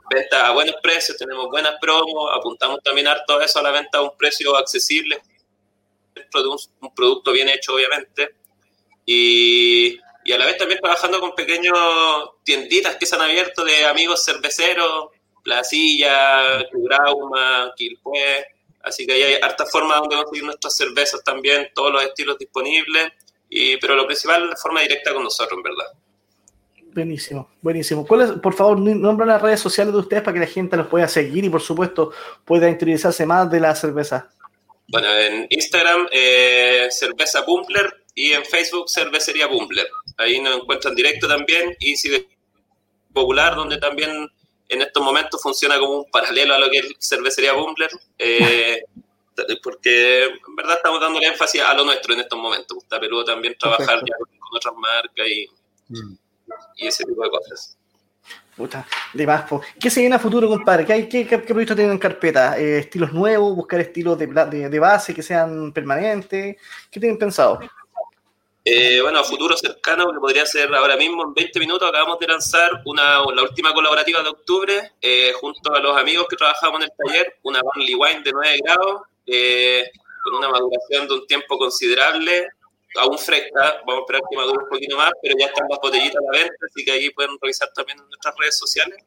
venta 0.07 0.45
a 0.45 0.52
buenos 0.52 0.76
precios, 0.84 1.18
tenemos 1.18 1.48
buenas 1.49 1.78
promos. 1.82 2.30
Apuntamos 2.32 2.80
también 2.84 3.07
harto 3.07 3.41
eso 3.41 3.57
a 3.57 3.64
la 3.64 3.72
venta 3.72 3.98
a 3.98 4.02
un 4.03 4.16
precio 4.16 4.56
accesible 4.56 5.20
dentro 6.14 6.44
de 6.44 6.49
un 6.49 6.94
producto 6.94 7.32
bien 7.32 7.49
hecho, 7.49 7.74
obviamente. 7.74 8.36
Y 9.03 9.99
y 10.26 10.32
a 10.32 10.40
la 10.40 10.48
vez 10.48 10.58
también 10.58 10.82
trabajando 10.82 11.20
con 11.20 11.36
pequeños 11.36 11.78
tienditas 12.44 12.96
que 12.96 13.06
se 13.06 13.16
han 13.16 13.22
abierto 13.22 13.64
de 13.64 13.86
amigos 13.86 14.26
cerveceros, 14.26 15.10
Placilla, 15.44 16.68
Cubrauma, 16.72 17.72
Quilpue. 17.76 18.48
Así 18.82 19.06
que 19.06 19.14
ahí 19.14 19.22
hay 19.22 19.34
harta 19.40 19.68
forma 19.68 19.98
donde 19.98 20.16
conseguir 20.16 20.44
nuestras 20.44 20.76
cervezas 20.76 21.24
también, 21.24 21.70
todos 21.76 21.94
los 21.94 22.04
estilos 22.04 22.40
disponibles. 22.40 23.12
Y, 23.48 23.78
pero 23.78 23.96
lo 23.96 24.08
principal 24.08 24.44
es 24.44 24.50
la 24.50 24.56
forma 24.56 24.82
directa 24.82 25.14
con 25.14 25.24
nosotros, 25.24 25.58
en 25.58 25.64
verdad. 25.64 25.86
Buenísimo, 26.96 27.52
buenísimo. 27.62 28.04
por 28.04 28.54
favor, 28.56 28.80
nombra 28.80 29.28
las 29.28 29.42
redes 29.42 29.60
sociales 29.60 29.94
de 29.94 30.00
ustedes 30.00 30.24
para 30.24 30.34
que 30.34 30.40
la 30.40 30.52
gente 30.52 30.76
los 30.76 30.88
pueda 30.88 31.08
seguir 31.08 31.46
y, 31.46 31.50
por 31.50 31.62
supuesto, 31.62 32.12
pueda 32.44 32.68
interiorizarse 32.68 33.28
más 33.28 33.52
de 33.52 33.60
la 33.60 33.76
cerveza. 33.76 34.32
Bueno, 34.88 35.08
en 35.16 35.46
Instagram, 35.52 36.08
eh, 36.12 36.88
Cerveza 36.90 37.42
Bumbler 37.42 38.05
y 38.16 38.32
en 38.32 38.46
Facebook, 38.46 38.90
Cervecería 38.90 39.48
Bumbler. 39.48 39.88
Ahí 40.18 40.40
nos 40.40 40.62
encuentran 40.62 40.96
directo 40.96 41.28
también 41.28 41.76
y 41.80 41.98
sigue 41.98 42.28
popular, 43.14 43.56
donde 43.56 43.78
también 43.78 44.32
en 44.70 44.82
estos 44.82 45.04
momentos 45.04 45.42
funciona 45.42 45.78
como 45.78 46.00
un 46.00 46.12
paralelo 46.12 46.56
a 46.56 46.60
lo 46.60 46.70
que 46.72 46.80
es 46.80 46.96
cervecería 47.00 47.54
Bumbler, 47.54 47.90
eh, 48.18 48.84
porque 49.64 50.24
en 50.24 50.56
verdad 50.56 50.78
estamos 50.78 51.02
dando 51.02 51.22
énfasis 51.22 51.62
a 51.62 51.74
lo 51.74 51.84
nuestro 51.84 52.14
en 52.14 52.22
estos 52.22 52.40
momentos. 52.40 52.78
Está 52.78 53.00
peludo 53.00 53.26
también 53.26 53.56
trabajar 53.60 54.00
con, 54.00 54.30
otras 54.56 54.74
marcas 54.76 55.28
y, 55.28 55.50
mm. 55.90 56.18
y, 56.78 56.88
ese 56.88 57.04
tipo 57.04 57.22
de 57.22 57.30
cosas. 57.30 57.78
Puta, 58.56 58.88
de 59.14 59.28
más, 59.28 59.44
¿qué 59.78 59.90
se 59.90 60.00
viene 60.00 60.16
a 60.16 60.20
futuro, 60.20 60.48
compadre? 60.48 60.86
¿Qué, 60.86 60.94
hay, 60.94 61.10
qué, 61.10 61.28
qué, 61.28 61.40
proyectos 61.40 61.76
tienen 61.76 61.92
en 61.92 62.00
carpeta? 62.00 62.58
Eh, 62.58 62.80
¿Estilos 62.80 63.12
nuevos? 63.12 63.54
¿Buscar 63.54 63.82
estilos 63.82 64.18
de, 64.18 64.28
de, 64.28 64.70
de, 64.70 64.80
base 64.80 65.14
que 65.14 65.22
sean 65.22 65.74
permanentes? 65.74 66.56
¿Qué 66.90 67.00
tienen 67.02 67.20
pensado? 67.20 67.60
Eh, 68.68 69.00
bueno, 69.00 69.20
a 69.20 69.24
futuro 69.24 69.56
cercano, 69.56 70.12
que 70.12 70.20
podría 70.20 70.44
ser 70.44 70.74
ahora 70.74 70.98
mismo, 70.98 71.24
en 71.24 71.36
20 71.36 71.60
minutos, 71.60 71.88
acabamos 71.88 72.18
de 72.18 72.26
lanzar 72.26 72.82
una, 72.86 73.20
la 73.20 73.44
última 73.44 73.72
colaborativa 73.72 74.24
de 74.24 74.30
octubre, 74.30 74.94
eh, 75.00 75.34
junto 75.40 75.72
a 75.72 75.80
los 75.80 75.96
amigos 75.96 76.26
que 76.28 76.36
trabajamos 76.36 76.80
en 76.82 76.90
el 76.90 76.92
taller, 76.98 77.38
una 77.44 77.62
Barley 77.62 77.94
Wine 77.94 78.24
de 78.24 78.32
9 78.32 78.60
grados, 78.64 79.02
eh, 79.28 79.92
con 80.24 80.34
una 80.34 80.50
maduración 80.50 81.08
de 81.08 81.14
un 81.14 81.28
tiempo 81.28 81.60
considerable, 81.60 82.48
aún 82.96 83.20
fresca, 83.20 83.84
vamos 83.86 83.98
a 83.98 84.00
esperar 84.00 84.22
que 84.32 84.36
madure 84.36 84.64
un 84.64 84.70
poquito 84.70 84.98
más, 84.98 85.12
pero 85.22 85.36
ya 85.38 85.46
están 85.46 85.68
las 85.70 85.80
botellitas 85.80 86.18
a 86.18 86.32
la 86.32 86.40
venta, 86.40 86.66
así 86.68 86.84
que 86.84 86.92
ahí 86.92 87.10
pueden 87.12 87.38
revisar 87.40 87.70
también 87.76 88.00
en 88.00 88.06
nuestras 88.08 88.34
redes 88.36 88.58
sociales. 88.58 88.98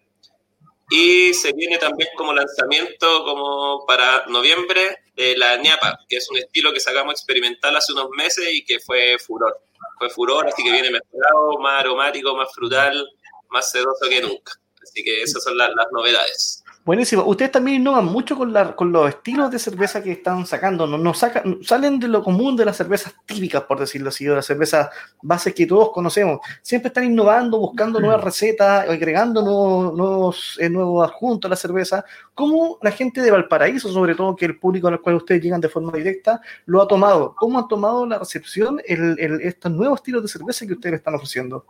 Y 0.90 1.34
se 1.34 1.52
viene 1.52 1.78
también 1.78 2.08
como 2.16 2.32
lanzamiento 2.32 3.24
como 3.24 3.84
para 3.86 4.24
noviembre 4.26 4.98
de 5.14 5.36
la 5.36 5.56
ñapa, 5.56 5.98
que 6.08 6.16
es 6.16 6.30
un 6.30 6.38
estilo 6.38 6.72
que 6.72 6.80
sacamos 6.80 7.12
experimental 7.12 7.76
hace 7.76 7.92
unos 7.92 8.08
meses 8.10 8.48
y 8.52 8.64
que 8.64 8.80
fue 8.80 9.18
furor. 9.18 9.60
Fue 9.98 10.08
furor, 10.08 10.46
así 10.46 10.62
que 10.62 10.72
viene 10.72 10.90
mejorado, 10.90 11.58
más 11.60 11.80
aromático, 11.80 12.34
más 12.34 12.48
frutal, 12.54 13.06
más 13.50 13.70
sedoso 13.70 14.08
que 14.08 14.22
nunca. 14.22 14.52
Así 14.82 15.04
que 15.04 15.22
esas 15.22 15.42
son 15.42 15.58
las 15.58 15.70
novedades. 15.92 16.64
Buenísimo. 16.88 17.22
Ustedes 17.24 17.52
también 17.52 17.82
innovan 17.82 18.06
mucho 18.06 18.34
con, 18.34 18.50
la, 18.50 18.74
con 18.74 18.90
los 18.90 19.10
estilos 19.10 19.50
de 19.50 19.58
cerveza 19.58 20.02
que 20.02 20.12
están 20.12 20.46
sacando. 20.46 20.86
No, 20.86 20.96
no 20.96 21.12
sacan, 21.12 21.58
salen 21.60 22.00
de 22.00 22.08
lo 22.08 22.24
común 22.24 22.56
de 22.56 22.64
las 22.64 22.78
cervezas 22.78 23.14
típicas, 23.26 23.64
por 23.64 23.78
decirlo 23.78 24.08
así, 24.08 24.24
de 24.24 24.36
las 24.36 24.46
cervezas 24.46 24.88
bases 25.20 25.52
que 25.52 25.66
todos 25.66 25.90
conocemos. 25.92 26.40
Siempre 26.62 26.88
están 26.88 27.04
innovando, 27.04 27.58
buscando 27.58 28.00
nuevas 28.00 28.24
recetas, 28.24 28.88
agregando 28.88 29.42
nuevos, 29.42 29.94
nuevos, 29.98 30.56
eh, 30.58 30.70
nuevos 30.70 31.06
adjuntos 31.06 31.46
a 31.46 31.50
la 31.50 31.56
cerveza. 31.56 32.06
¿Cómo 32.32 32.78
la 32.80 32.90
gente 32.90 33.20
de 33.20 33.32
Valparaíso, 33.32 33.92
sobre 33.92 34.14
todo 34.14 34.34
que 34.34 34.46
el 34.46 34.58
público 34.58 34.88
al 34.88 35.02
cual 35.02 35.16
ustedes 35.16 35.42
llegan 35.42 35.60
de 35.60 35.68
forma 35.68 35.92
directa, 35.92 36.40
lo 36.64 36.80
ha 36.80 36.88
tomado? 36.88 37.34
¿Cómo 37.36 37.58
han 37.58 37.68
tomado 37.68 38.06
la 38.06 38.18
recepción 38.18 38.80
el, 38.86 39.14
el, 39.20 39.42
estos 39.42 39.70
nuevos 39.70 39.98
estilos 39.98 40.22
de 40.22 40.28
cerveza 40.28 40.66
que 40.66 40.72
ustedes 40.72 40.94
están 40.94 41.16
ofreciendo? 41.16 41.66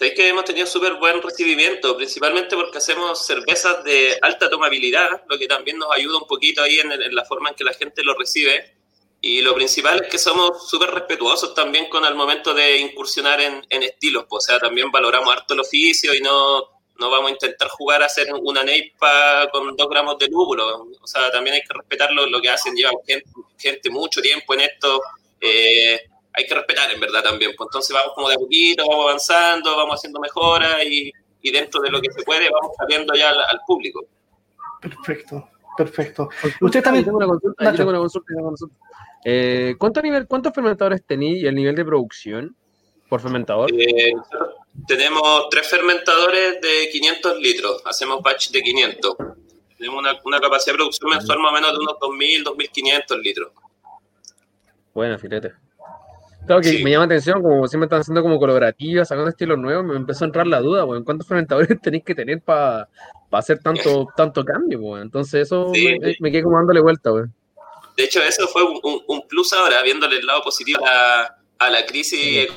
Sabéis 0.00 0.16
que 0.16 0.28
hemos 0.28 0.46
tenido 0.46 0.66
súper 0.66 0.94
buen 0.94 1.20
recibimiento, 1.20 1.94
principalmente 1.94 2.56
porque 2.56 2.78
hacemos 2.78 3.26
cervezas 3.26 3.84
de 3.84 4.18
alta 4.22 4.48
tomabilidad, 4.48 5.24
lo 5.28 5.38
que 5.38 5.46
también 5.46 5.76
nos 5.76 5.92
ayuda 5.92 6.16
un 6.16 6.26
poquito 6.26 6.62
ahí 6.62 6.78
en, 6.78 7.14
la 7.14 7.22
forma 7.26 7.50
en 7.50 7.54
que 7.54 7.64
la 7.64 7.74
gente 7.74 8.02
lo 8.02 8.16
recibe. 8.16 8.76
Y 9.20 9.42
lo 9.42 9.54
principal 9.54 10.00
es 10.00 10.08
que 10.10 10.16
somos 10.16 10.70
súper 10.70 10.88
respetuosos 10.90 11.52
también 11.52 11.90
con 11.90 12.02
el 12.06 12.14
momento 12.14 12.54
de 12.54 12.78
incursionar 12.78 13.42
en, 13.42 13.82
estilos, 13.82 14.24
pues, 14.26 14.44
o 14.44 14.46
sea, 14.46 14.58
también 14.58 14.90
valoramos 14.90 15.30
harto 15.34 15.52
el 15.52 15.60
oficio 15.60 16.14
y 16.14 16.22
no, 16.22 16.60
no 16.98 17.10
vamos 17.10 17.28
a 17.28 17.32
intentar 17.34 17.68
jugar 17.68 18.02
a 18.02 18.06
hacer 18.06 18.32
una 18.32 18.62
neipa 18.62 19.50
con 19.52 19.76
dos 19.76 19.86
gramos 19.86 20.16
de 20.16 20.28
lúpulo. 20.28 20.88
O 20.98 21.06
sea, 21.06 21.30
también 21.30 21.56
hay 21.56 21.60
que 21.60 21.74
respetar 21.74 22.10
lo, 22.10 22.40
que 22.40 22.48
hacen, 22.48 22.74
llevan 22.74 22.94
gente, 23.06 23.30
gente, 23.58 23.90
mucho 23.90 24.22
tiempo 24.22 24.54
en 24.54 24.60
esto. 24.60 25.02
Eh, 25.42 26.00
hay 26.32 26.46
que 26.46 26.54
respetar 26.54 26.90
en 26.90 27.00
verdad 27.00 27.22
también. 27.22 27.52
Pues 27.56 27.68
entonces 27.68 27.94
vamos 27.94 28.12
como 28.14 28.28
de 28.28 28.34
a 28.34 28.38
poquito, 28.38 28.86
vamos 28.88 29.06
avanzando, 29.06 29.76
vamos 29.76 29.96
haciendo 29.96 30.20
mejoras 30.20 30.84
y, 30.84 31.12
y 31.42 31.50
dentro 31.50 31.80
de 31.80 31.90
lo 31.90 32.00
que 32.00 32.12
se 32.12 32.22
puede 32.22 32.48
vamos 32.50 32.76
saliendo 32.76 33.14
ya 33.14 33.30
al, 33.30 33.60
público. 33.66 34.06
Perfecto, 34.80 35.48
perfecto. 35.76 36.28
Usted 36.60 36.82
también... 36.82 37.04
Tengo 37.04 37.18
una 37.18 37.26
consulta, 37.26 37.72
tengo 37.72 37.90
una 37.90 37.98
consulta, 37.98 38.32
eh, 39.24 39.74
¿Cuántos 39.78 40.54
fermentadores 40.54 41.04
tenéis 41.04 41.42
y 41.42 41.46
el 41.46 41.54
nivel 41.54 41.76
de 41.76 41.84
producción 41.84 42.56
por 43.08 43.20
fermentador? 43.20 43.70
Eh, 43.72 44.12
tenemos 44.86 45.48
tres 45.50 45.68
fermentadores 45.68 46.60
de 46.60 46.88
500 46.90 47.38
litros, 47.38 47.82
hacemos 47.84 48.22
batch 48.22 48.50
de 48.50 48.62
500. 48.62 49.16
Tenemos 49.76 49.98
una, 49.98 50.18
una 50.24 50.40
capacidad 50.40 50.72
de 50.72 50.78
producción 50.78 51.10
mensual 51.10 51.38
más 51.40 51.52
o 51.52 51.54
menos 51.54 51.72
de 51.72 51.78
unos 51.78 51.94
2.000, 51.94 52.44
2.500 52.44 53.22
litros. 53.22 53.52
Bueno, 54.94 55.18
filete. 55.18 55.52
Claro 56.50 56.62
que 56.62 56.82
me 56.82 56.90
llama 56.90 57.04
atención, 57.04 57.40
como 57.42 57.68
siempre 57.68 57.84
están 57.84 58.00
haciendo 58.00 58.22
como 58.22 58.40
colaborativas, 58.40 59.06
sacando 59.06 59.30
estilos 59.30 59.56
nuevos, 59.56 59.84
me 59.84 59.94
empezó 59.94 60.24
a 60.24 60.26
entrar 60.26 60.48
la 60.48 60.58
duda, 60.58 60.82
bueno, 60.82 61.04
¿cuántos 61.04 61.28
fermentadores 61.28 61.68
tenéis 61.80 62.02
que 62.02 62.12
tener 62.12 62.40
para 62.40 62.88
hacer 63.30 63.60
tanto, 63.60 64.08
tanto 64.16 64.44
cambio? 64.44 64.80
Bueno? 64.80 65.04
Entonces 65.04 65.42
eso 65.42 65.70
me, 65.70 66.32
quedé 66.32 66.42
como 66.42 66.56
dándole 66.56 66.80
vuelta. 66.80 67.12
Bueno. 67.12 67.32
De 67.96 68.02
hecho, 68.02 68.20
eso 68.20 68.48
fue 68.48 68.64
un, 68.64 68.80
un, 68.82 69.28
plus 69.28 69.52
ahora, 69.52 69.80
viéndole 69.84 70.18
el 70.18 70.26
lado 70.26 70.42
positivo 70.42 70.84
a, 70.84 71.36
a 71.56 71.70
la 71.70 71.86
crisis 71.86 72.48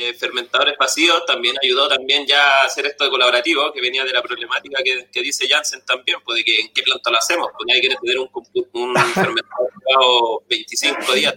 eh, 0.00 0.14
fermentadores 0.14 0.76
vacíos, 0.78 1.24
también 1.26 1.56
ayudó 1.62 1.88
también 1.88 2.26
ya 2.26 2.60
a 2.60 2.66
hacer 2.66 2.86
esto 2.86 3.04
de 3.04 3.10
colaborativo, 3.10 3.72
que 3.72 3.80
venía 3.80 4.04
de 4.04 4.12
la 4.12 4.22
problemática 4.22 4.80
que, 4.84 5.08
que 5.10 5.22
dice 5.22 5.48
Janssen 5.48 5.84
también, 5.86 6.18
pues 6.24 6.36
de 6.36 6.44
que 6.44 6.60
en 6.60 6.72
qué 6.74 6.82
planta 6.82 7.10
lo 7.10 7.16
hacemos, 7.16 7.48
porque 7.50 7.64
nadie 7.66 7.80
quiere 7.80 7.96
tener 8.02 8.18
un, 8.18 8.30
un 8.74 8.94
fermentador 9.14 10.42
25 10.48 11.14
días, 11.14 11.34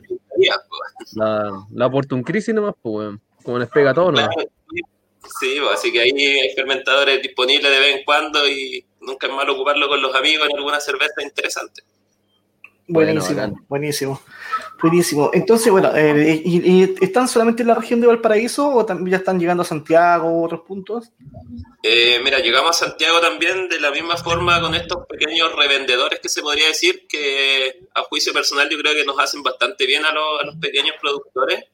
pues. 0.69 1.13
La, 1.15 1.65
la 1.71 1.87
un 1.87 2.23
crisis 2.23 2.53
nomás, 2.53 2.75
pues, 2.81 3.15
como 3.43 3.59
les 3.59 3.69
pega 3.69 3.93
todo, 3.93 4.11
¿no? 4.11 4.29
Sí, 5.39 5.57
pues, 5.59 5.73
así 5.73 5.91
que 5.91 6.01
ahí 6.01 6.11
hay 6.11 6.53
fermentadores 6.55 7.21
disponibles 7.21 7.71
de 7.71 7.79
vez 7.79 7.95
en 7.97 8.03
cuando 8.03 8.47
y 8.47 8.85
nunca 9.01 9.27
es 9.27 9.33
malo 9.33 9.53
ocuparlo 9.53 9.87
con 9.87 10.01
los 10.01 10.15
amigos 10.15 10.47
en 10.49 10.57
alguna 10.57 10.79
cerveza 10.79 11.21
interesante. 11.21 11.83
Buenísimo, 12.87 13.65
buenísimo. 13.69 14.21
Buenísimo. 14.81 15.29
Entonces, 15.33 15.71
bueno, 15.71 15.95
eh, 15.95 16.41
y, 16.43 16.95
están 17.03 17.27
solamente 17.27 17.61
en 17.61 17.67
la 17.67 17.75
región 17.75 18.01
de 18.01 18.07
Valparaíso 18.07 18.67
o 18.69 18.85
también 18.85 19.11
ya 19.11 19.17
están 19.17 19.39
llegando 19.39 19.63
a 19.63 19.65
Santiago 19.65 20.27
o 20.27 20.45
otros 20.45 20.61
puntos? 20.61 21.09
Eh, 21.83 22.19
mira, 22.23 22.39
llegamos 22.39 22.71
a 22.71 22.85
Santiago 22.85 23.19
también 23.19 23.69
de 23.69 23.79
la 23.79 23.91
misma 23.91 24.17
forma 24.17 24.59
con 24.59 24.73
estos 24.73 25.05
pequeños 25.07 25.55
revendedores 25.55 26.19
que 26.19 26.29
se 26.29 26.41
podría 26.41 26.67
decir 26.67 27.05
que 27.07 27.81
a 27.93 28.01
juicio 28.03 28.33
personal 28.33 28.69
yo 28.69 28.77
creo 28.79 28.93
que 28.93 29.05
nos 29.05 29.19
hacen 29.19 29.43
bastante 29.43 29.85
bien 29.85 30.03
a, 30.05 30.11
los 30.11 30.55
pequeños 30.59 30.95
productores. 30.99 31.65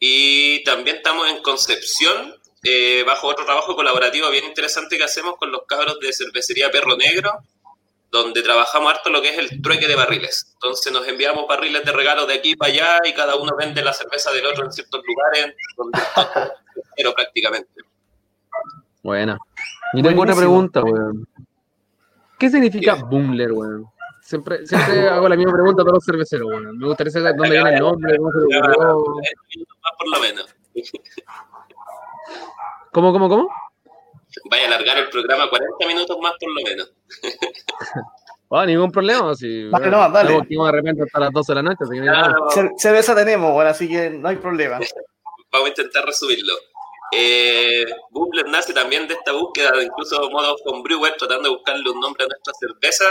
Y 0.00 0.62
también 0.64 0.96
estamos 0.96 1.28
en 1.28 1.42
Concepción, 1.42 2.34
eh, 2.62 3.02
bajo 3.04 3.26
otro 3.26 3.44
trabajo 3.44 3.74
colaborativo 3.74 4.30
bien 4.30 4.44
interesante 4.44 4.96
que 4.96 5.04
hacemos 5.04 5.36
con 5.36 5.50
los 5.50 5.62
cabros 5.66 5.98
de 6.00 6.12
cervecería 6.12 6.70
Perro 6.70 6.96
Negro 6.96 7.42
donde 8.10 8.42
trabajamos 8.42 8.92
harto 8.92 9.10
lo 9.10 9.20
que 9.20 9.30
es 9.30 9.38
el 9.38 9.62
trueque 9.62 9.86
de 9.86 9.94
barriles. 9.94 10.50
Entonces 10.54 10.92
nos 10.92 11.06
enviamos 11.06 11.46
barriles 11.46 11.84
de 11.84 11.92
regalo 11.92 12.26
de 12.26 12.34
aquí 12.34 12.56
para 12.56 12.72
allá 12.72 12.98
y 13.04 13.12
cada 13.12 13.36
uno 13.36 13.54
vende 13.56 13.82
la 13.82 13.92
cerveza 13.92 14.32
del 14.32 14.46
otro 14.46 14.64
en 14.64 14.72
ciertos 14.72 15.02
lugares, 15.06 15.54
donde 15.76 15.98
pero 16.96 17.14
prácticamente. 17.14 17.82
Buena. 19.02 19.38
Y 19.92 20.02
tengo 20.02 20.22
una 20.22 20.34
pregunta, 20.34 20.82
weón. 20.82 21.26
¿Qué 22.38 22.50
significa 22.50 22.94
Boomler, 22.94 23.52
weón? 23.52 23.86
Siempre, 24.22 24.66
siempre 24.66 25.08
hago 25.08 25.28
la 25.28 25.36
misma 25.36 25.52
pregunta 25.52 25.82
a 25.82 25.84
todos 25.84 25.96
los 25.96 26.04
cerveceros, 26.04 26.48
weón. 26.48 26.78
Me 26.78 26.86
gustaría 26.86 27.12
saber 27.12 27.36
dónde 27.36 27.50
viene 27.50 27.74
el 27.74 27.80
nombre, 27.80 28.16
cómo 28.16 28.32
se 28.32 28.38
lo 28.38 28.46
Más 29.82 29.92
por 29.98 30.08
lo 30.08 30.20
menos. 30.20 30.54
¿Cómo, 32.92 33.12
cómo, 33.12 33.28
cómo? 33.28 33.48
vaya 34.50 34.64
a 34.64 34.66
alargar 34.68 34.98
el 34.98 35.08
programa 35.08 35.48
40 35.48 35.86
minutos 35.86 36.18
más 36.20 36.32
por 36.38 36.50
lo 36.52 36.62
menos. 36.62 36.92
Ah, 38.50 38.64
ningún 38.66 38.90
problema. 38.90 39.34
Si, 39.34 39.68
vale, 39.68 39.90
no, 39.90 40.10
dale. 40.10 40.40
de 40.48 40.72
repente 40.72 41.02
hasta 41.04 41.20
las 41.20 41.32
12 41.32 41.52
de 41.52 41.54
la 41.54 41.62
noche. 41.62 41.84
Así 41.84 42.68
Cerveza 42.76 43.14
tenemos, 43.14 43.52
bueno, 43.52 43.70
así 43.70 43.88
que 43.88 44.10
no 44.10 44.28
hay 44.28 44.36
problema. 44.36 44.78
Vamos 45.50 45.66
a 45.66 45.68
intentar 45.68 46.04
resumirlo. 46.04 46.54
Eh, 47.10 47.86
nace 48.48 48.74
también 48.74 49.08
de 49.08 49.14
esta 49.14 49.32
búsqueda, 49.32 49.72
de 49.72 49.84
incluso 49.84 50.28
modo 50.30 50.56
brewer, 50.82 51.14
tratando 51.16 51.48
de 51.48 51.54
buscarle 51.54 51.90
un 51.90 52.00
nombre 52.00 52.24
a 52.24 52.28
nuestra 52.28 52.52
cerveza. 52.60 53.04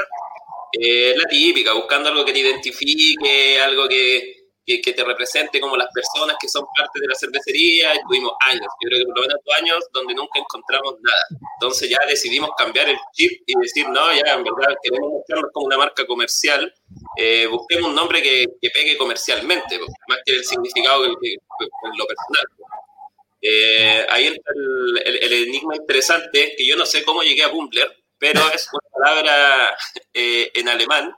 Eh, 0.74 1.16
la 1.18 1.24
típica, 1.28 1.74
buscando 1.74 2.10
algo 2.10 2.26
que 2.26 2.34
te 2.34 2.40
identifique, 2.40 3.60
algo 3.62 3.88
que, 3.88 4.37
que, 4.68 4.94
te 4.94 5.04
represente 5.04 5.62
como 5.62 5.78
las 5.78 5.88
personas 5.94 6.36
que 6.40 6.50
son 6.50 6.66
parte 6.78 7.00
de 7.00 7.08
la 7.08 7.16
cervecería. 7.16 7.94
Estuvimos 7.94 8.34
años, 8.46 8.68
yo 8.82 8.90
creo 8.90 9.00
que 9.00 9.06
por 9.06 9.16
lo 9.16 9.22
menos 9.22 9.38
dos 9.46 9.56
años, 9.56 9.86
donde 9.94 10.14
nunca 10.14 10.40
encontramos 10.40 10.96
nada. 11.02 11.26
Entonces 11.60 11.90
ya 11.90 12.00
decidimos 12.08 12.50
cambiar 12.58 12.90
el 12.90 12.98
chip 13.14 13.42
y 13.46 13.54
decir, 13.60 13.88
no, 13.90 14.14
ya 14.14 14.34
en 14.34 14.44
verdad 14.44 14.76
queremos 14.84 15.10
mostrarnos 15.12 15.52
como 15.54 15.68
una 15.68 15.78
marca 15.78 16.06
comercial. 16.06 16.74
Eh, 17.18 17.48
busquemos 17.48 17.90
un 17.90 17.96
nombre 17.96 18.22
que, 18.22 18.46
que, 18.62 18.70
pegue 18.70 18.98
comercialmente, 18.98 19.80
más 19.80 20.20
que 20.26 20.34
el 20.34 20.44
significado 20.44 21.06
en 21.06 21.12
lo 21.12 22.06
personal. 22.06 22.46
Eh, 23.42 24.06
ahí 24.10 24.28
entra 24.28 24.52
el, 24.54 25.24
el, 25.24 25.34
enigma 25.48 25.76
interesante, 25.76 26.56
que 26.58 26.68
yo 26.68 26.76
no 26.76 26.86
sé 26.86 27.04
cómo 27.04 27.22
llegué 27.22 27.44
a 27.44 27.50
Bumbler, 27.50 27.90
pero 28.18 28.42
es 28.54 28.68
una 28.74 28.90
palabra 28.92 29.78
eh, 30.14 30.52
en 30.54 30.68
alemán 30.68 31.14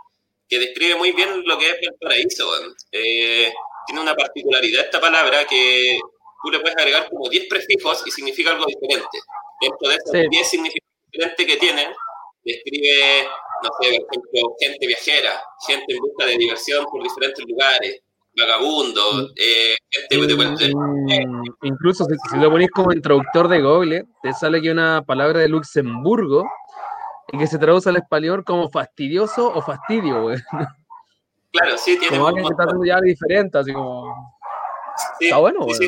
que 0.50 0.60
describe 0.60 0.96
muy 0.96 1.12
bien 1.12 1.44
lo 1.46 1.58
que 1.58 1.70
es 1.70 1.78
el 1.82 1.94
paraíso. 2.00 2.50
Eh, 2.92 3.52
tiene 3.86 4.02
una 4.02 4.16
particularidad 4.16 4.86
esta 4.86 5.00
palabra 5.00 5.46
que 5.46 6.00
tú 6.44 6.52
le 6.52 6.60
puedes 6.60 6.78
agregar 6.78 7.08
como 7.10 7.30
10 7.30 7.48
prefijos 7.48 8.04
y 8.06 8.12
significa 8.12 8.52
algo 8.52 8.66
diferente. 8.66 9.20
Dentro 9.62 9.90
de 9.90 9.96
esos 9.96 10.30
10 10.30 10.50
significados 10.50 10.90
diferentes 11.12 11.46
que 11.46 11.58
tienen, 11.58 11.90
describe, 12.44 13.28
no 13.64 13.70
sé, 13.80 14.00
por 14.00 14.18
ejemplo, 14.18 14.56
gente 14.60 14.88
viajera, 14.88 15.42
gente 15.68 15.86
en 15.88 16.00
busca 16.00 16.26
de 16.26 16.38
diversión 16.38 16.86
por 16.86 17.04
diferentes 17.04 17.46
lugares, 17.48 18.02
vagabundo, 18.36 19.14
mm. 19.14 19.26
eh, 19.36 19.76
gente 19.92 20.28
de 20.28 20.74
mm, 20.76 21.44
Incluso 21.64 22.06
si, 22.06 22.16
si, 22.32 22.38
lo 22.38 22.50
pones 22.50 22.70
como 22.72 22.94
introductor 22.94 23.48
de 23.48 23.62
Google, 23.62 24.06
te 24.24 24.34
sale 24.34 24.62
que 24.62 24.72
una 24.72 25.04
palabra 25.06 25.42
de 25.42 25.50
Luxemburgo 25.50 26.50
y 27.32 27.38
que 27.38 27.48
se 27.48 27.58
traduce 27.58 27.90
al 27.90 27.98
español 27.98 28.44
como 28.44 28.70
fastidioso 28.70 29.52
o 29.54 29.62
fastidio, 29.62 30.24
güey. 30.24 30.38
Claro, 31.52 31.78
sí, 31.78 31.98
tiene. 31.98 32.16
Como 32.16 32.28
alguien 32.28 32.46
que 32.46 32.52
está 32.54 32.64
haciendo 32.64 32.86
ya 32.86 33.02
diferente, 33.02 33.58
así 33.58 33.74
como. 33.74 34.38
está 35.20 35.38
bueno, 35.38 35.62
güey. 35.62 35.76
Sí, 35.76 35.88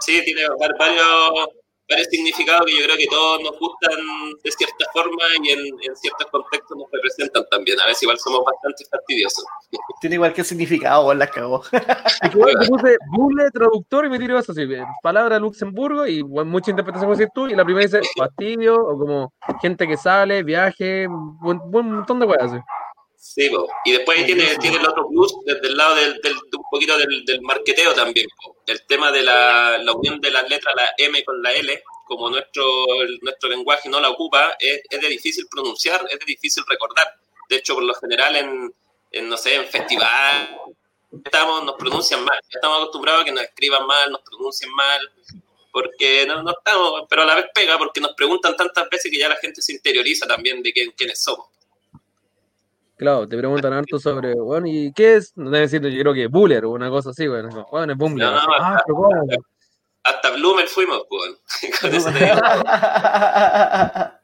sí. 0.00 0.24
tiene 0.24 0.42
varios, 0.78 1.48
varios 1.92 2.08
significados 2.08 2.66
que 2.66 2.78
yo 2.78 2.84
creo 2.84 2.96
que 2.96 3.06
todos 3.06 3.42
nos 3.42 3.58
gustan 3.58 3.98
de 4.42 4.50
cierta 4.50 4.84
forma 4.92 5.22
y 5.42 5.50
en, 5.50 5.58
en 5.60 5.96
ciertos 5.96 6.26
contextos 6.30 6.76
nos 6.76 6.90
representan 6.90 7.44
también. 7.50 7.80
A 7.80 7.86
veces 7.86 8.02
igual 8.02 8.18
somos 8.18 8.44
bastante 8.44 8.84
fastidiosos. 8.90 9.44
Tiene 10.00 10.16
igual 10.16 10.32
que 10.32 10.44
significado, 10.44 11.12
la 11.14 11.26
cagó. 11.26 11.62
Que 11.62 12.66
puse 12.68 12.96
Google 13.10 13.50
traductor 13.52 14.06
y 14.06 14.08
me 14.08 14.18
tiró 14.18 14.38
eso 14.38 14.52
así, 14.52 14.66
palabra 15.02 15.38
Luxemburgo 15.38 16.06
y 16.06 16.22
mucha 16.24 16.70
interpretación 16.70 17.08
como 17.08 17.16
decir 17.16 17.30
tú, 17.34 17.48
y 17.48 17.54
la 17.54 17.64
primera 17.64 17.86
dice 17.86 18.00
fastidio 18.16 18.76
o 18.76 18.98
como 18.98 19.32
gente 19.60 19.86
que 19.86 19.96
sale, 19.96 20.42
viaje, 20.42 21.06
un, 21.06 21.38
un 21.42 21.92
montón 21.92 22.20
de 22.20 22.26
cosas 22.26 22.52
así. 22.52 22.58
Sí, 23.34 23.48
po. 23.48 23.66
y 23.86 23.92
después 23.92 24.18
ahí 24.18 24.26
tiene, 24.26 24.56
tiene 24.58 24.76
el 24.76 24.86
otro 24.86 25.08
plus 25.08 25.32
desde 25.46 25.68
el 25.68 25.76
lado 25.76 25.94
del, 25.94 26.20
del- 26.20 26.34
de 26.50 26.56
un 26.58 26.64
poquito 26.70 26.98
del, 26.98 27.24
del 27.24 27.40
marqueteo 27.40 27.94
también. 27.94 28.26
po. 28.44 28.56
El 28.66 28.82
tema 28.86 29.10
de 29.10 29.22
la, 29.22 29.78
la 29.78 29.92
unión 29.92 30.20
de 30.20 30.30
las 30.30 30.46
letras, 30.50 30.74
la 30.76 30.90
M 30.98 31.24
con 31.24 31.42
la 31.42 31.52
L, 31.54 31.82
como 32.04 32.28
nuestro, 32.28 32.64
el- 33.02 33.18
nuestro 33.22 33.48
lenguaje 33.48 33.88
no 33.88 34.00
la 34.00 34.10
ocupa, 34.10 34.56
es, 34.58 34.82
es 34.90 35.00
de 35.00 35.08
difícil 35.08 35.46
pronunciar, 35.50 36.04
es 36.10 36.18
de 36.18 36.24
difícil 36.26 36.62
recordar. 36.68 37.06
De 37.48 37.56
hecho, 37.56 37.74
por 37.74 37.84
lo 37.84 37.94
general, 37.94 38.36
en, 38.36 38.74
en, 39.12 39.28
no 39.30 39.36
sé, 39.38 39.54
en 39.54 39.66
festival, 39.66 40.56
estamos, 41.24 41.64
nos 41.64 41.76
pronuncian 41.76 42.22
mal. 42.24 42.38
Estamos 42.50 42.78
acostumbrados 42.80 43.22
a 43.22 43.24
que 43.24 43.32
nos 43.32 43.44
escriban 43.44 43.86
mal, 43.86 44.10
nos 44.12 44.20
pronuncien 44.22 44.70
mal, 44.74 45.10
porque 45.72 46.26
no, 46.26 46.42
no 46.42 46.50
estamos, 46.50 47.04
pero 47.08 47.22
a 47.22 47.24
la 47.24 47.34
vez 47.36 47.46
pega, 47.54 47.78
porque 47.78 48.00
nos 48.00 48.12
preguntan 48.12 48.54
tantas 48.56 48.90
veces 48.90 49.10
que 49.10 49.18
ya 49.18 49.28
la 49.30 49.36
gente 49.36 49.62
se 49.62 49.72
interioriza 49.72 50.26
también 50.26 50.62
de 50.62 50.70
quién, 50.72 50.90
quiénes 50.92 51.22
somos. 51.22 51.46
Claro, 53.02 53.28
te 53.28 53.36
preguntan 53.36 53.72
harto 53.72 53.98
sobre, 53.98 54.32
bueno, 54.34 54.66
¿y 54.68 54.92
qué 54.92 55.16
es? 55.16 55.36
No 55.36 55.50
deben 55.50 55.68
decir, 55.68 55.82
yo 55.82 56.02
creo 56.02 56.14
que 56.14 56.28
Buller 56.28 56.64
o 56.64 56.70
una 56.70 56.88
cosa 56.88 57.10
así, 57.10 57.26
bueno, 57.26 57.48
no, 57.50 57.66
bueno, 57.70 57.92
es. 57.94 57.98
No, 57.98 58.08
no, 58.46 58.54
ah, 58.60 58.80
pero. 58.86 59.08
Hasta 60.04 60.30
Bloomer 60.30 60.68
fuimos, 60.68 61.02
te 61.10 61.88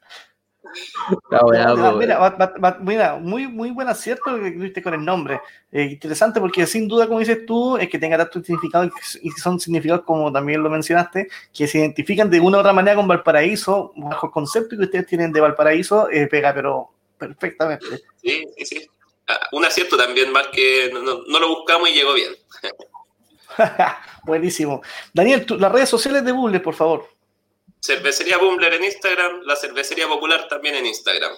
po, 1.76 1.92
mira, 1.98 2.18
va- 2.18 2.30
va- 2.36 2.54
va- 2.62 2.78
mira, 2.80 3.16
muy, 3.16 3.48
muy 3.48 3.70
buen 3.70 3.88
acierto 3.88 4.36
que 4.40 4.50
tuviste 4.52 4.82
con 4.82 4.94
el 4.94 5.04
nombre. 5.04 5.40
Eh, 5.72 5.84
interesante 5.84 6.40
porque 6.40 6.66
sin 6.66 6.86
duda, 6.86 7.06
como 7.06 7.18
dices 7.18 7.44
tú, 7.46 7.76
es 7.78 7.88
que 7.88 7.98
tenga 7.98 8.16
tanto 8.16 8.40
significado 8.42 8.88
y 9.22 9.30
son 9.32 9.58
significados, 9.58 10.04
como 10.04 10.32
también 10.32 10.62
lo 10.62 10.70
mencionaste, 10.70 11.28
que 11.52 11.66
se 11.66 11.78
identifican 11.78 12.30
de 12.30 12.40
una 12.40 12.58
u 12.58 12.60
otra 12.60 12.72
manera 12.72 12.96
con 12.96 13.08
Valparaíso, 13.08 13.92
bajo 13.96 14.26
el 14.26 14.32
concepto 14.32 14.76
que 14.76 14.84
ustedes 14.84 15.06
tienen 15.06 15.32
de 15.32 15.40
Valparaíso, 15.40 16.08
eh, 16.10 16.26
pega, 16.28 16.54
pero 16.54 16.90
perfectamente. 17.18 17.86
Sí, 18.22 18.44
sí, 18.56 18.64
sí. 18.66 18.90
Ah, 19.26 19.48
Un 19.52 19.64
acierto 19.64 19.96
también, 19.96 20.32
más 20.32 20.46
que 20.48 20.90
no, 20.92 21.02
no- 21.02 21.22
no 21.26 21.38
lo 21.38 21.48
buscamos 21.48 21.88
y 21.90 21.92
llegó 21.94 22.14
bien. 22.14 22.32
Buenísimo. 24.24 24.82
Daniel, 25.12 25.44
tú- 25.44 25.58
las 25.58 25.70
redes 25.72 25.88
sociales 25.88 26.24
de 26.24 26.32
Bulle, 26.32 26.60
por 26.60 26.74
favor. 26.74 27.06
Cervecería 27.80 28.38
Bumbler 28.38 28.74
en 28.74 28.84
Instagram, 28.84 29.42
la 29.42 29.54
cervecería 29.56 30.06
popular 30.08 30.46
también 30.48 30.74
en 30.76 30.86
Instagram. 30.86 31.32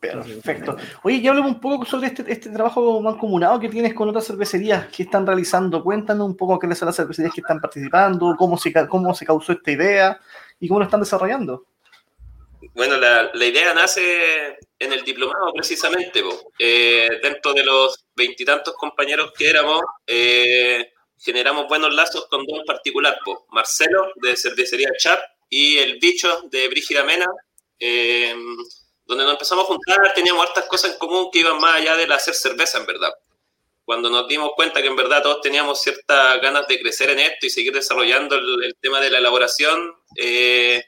Perfecto. 0.00 0.76
Oye, 1.02 1.20
ya 1.20 1.30
hablemos 1.30 1.52
un 1.52 1.60
poco 1.60 1.84
sobre 1.84 2.06
este, 2.08 2.24
este 2.32 2.48
trabajo 2.48 3.02
mancomunado 3.02 3.60
que 3.60 3.68
tienes 3.68 3.92
con 3.92 4.08
otras 4.08 4.26
cervecerías 4.26 4.86
que 4.86 5.02
están 5.02 5.26
realizando. 5.26 5.82
Cuéntanos 5.84 6.26
un 6.26 6.36
poco 6.38 6.58
qué 6.58 6.74
son 6.74 6.86
las 6.86 6.96
cervecerías 6.96 7.34
que 7.34 7.42
están 7.42 7.60
participando, 7.60 8.34
cómo 8.38 8.56
se, 8.56 8.72
cómo 8.88 9.14
se 9.14 9.26
causó 9.26 9.52
esta 9.52 9.70
idea 9.70 10.18
y 10.58 10.68
cómo 10.68 10.80
lo 10.80 10.86
están 10.86 11.00
desarrollando. 11.00 11.66
Bueno, 12.74 12.96
la, 12.96 13.30
la 13.34 13.44
idea 13.44 13.74
nace 13.74 14.58
en 14.78 14.92
el 14.92 15.02
diplomado 15.04 15.52
precisamente. 15.52 16.22
Eh, 16.58 17.08
dentro 17.22 17.52
de 17.52 17.64
los 17.64 18.04
veintitantos 18.14 18.74
compañeros 18.74 19.32
que 19.36 19.50
éramos, 19.50 19.82
eh, 20.06 20.92
generamos 21.18 21.66
buenos 21.68 21.92
lazos 21.94 22.26
con 22.28 22.46
dos 22.46 22.60
en 22.60 22.64
particular. 22.64 23.18
po. 23.24 23.46
Marcelo, 23.50 24.12
de 24.16 24.36
Cervecería 24.36 24.90
Chat, 24.96 25.20
y 25.48 25.78
el 25.78 25.98
bicho 25.98 26.42
de 26.44 26.68
Brígida 26.68 27.02
Mena, 27.04 27.26
eh, 27.78 28.34
donde 29.04 29.24
nos 29.24 29.32
empezamos 29.32 29.64
a 29.64 29.68
juntar, 29.68 30.14
teníamos 30.14 30.46
hartas 30.46 30.66
cosas 30.66 30.92
en 30.92 30.98
común 30.98 31.28
que 31.32 31.40
iban 31.40 31.58
más 31.58 31.74
allá 31.74 31.96
del 31.96 32.12
hacer 32.12 32.34
cerveza, 32.34 32.78
en 32.78 32.86
verdad. 32.86 33.12
Cuando 33.84 34.08
nos 34.08 34.28
dimos 34.28 34.52
cuenta 34.54 34.80
que 34.80 34.86
en 34.86 34.94
verdad 34.94 35.22
todos 35.22 35.40
teníamos 35.40 35.82
ciertas 35.82 36.40
ganas 36.40 36.68
de 36.68 36.78
crecer 36.78 37.10
en 37.10 37.18
esto 37.18 37.46
y 37.46 37.50
seguir 37.50 37.72
desarrollando 37.72 38.36
el, 38.36 38.62
el 38.62 38.76
tema 38.80 39.00
de 39.00 39.10
la 39.10 39.18
elaboración, 39.18 39.96
eh, 40.16 40.84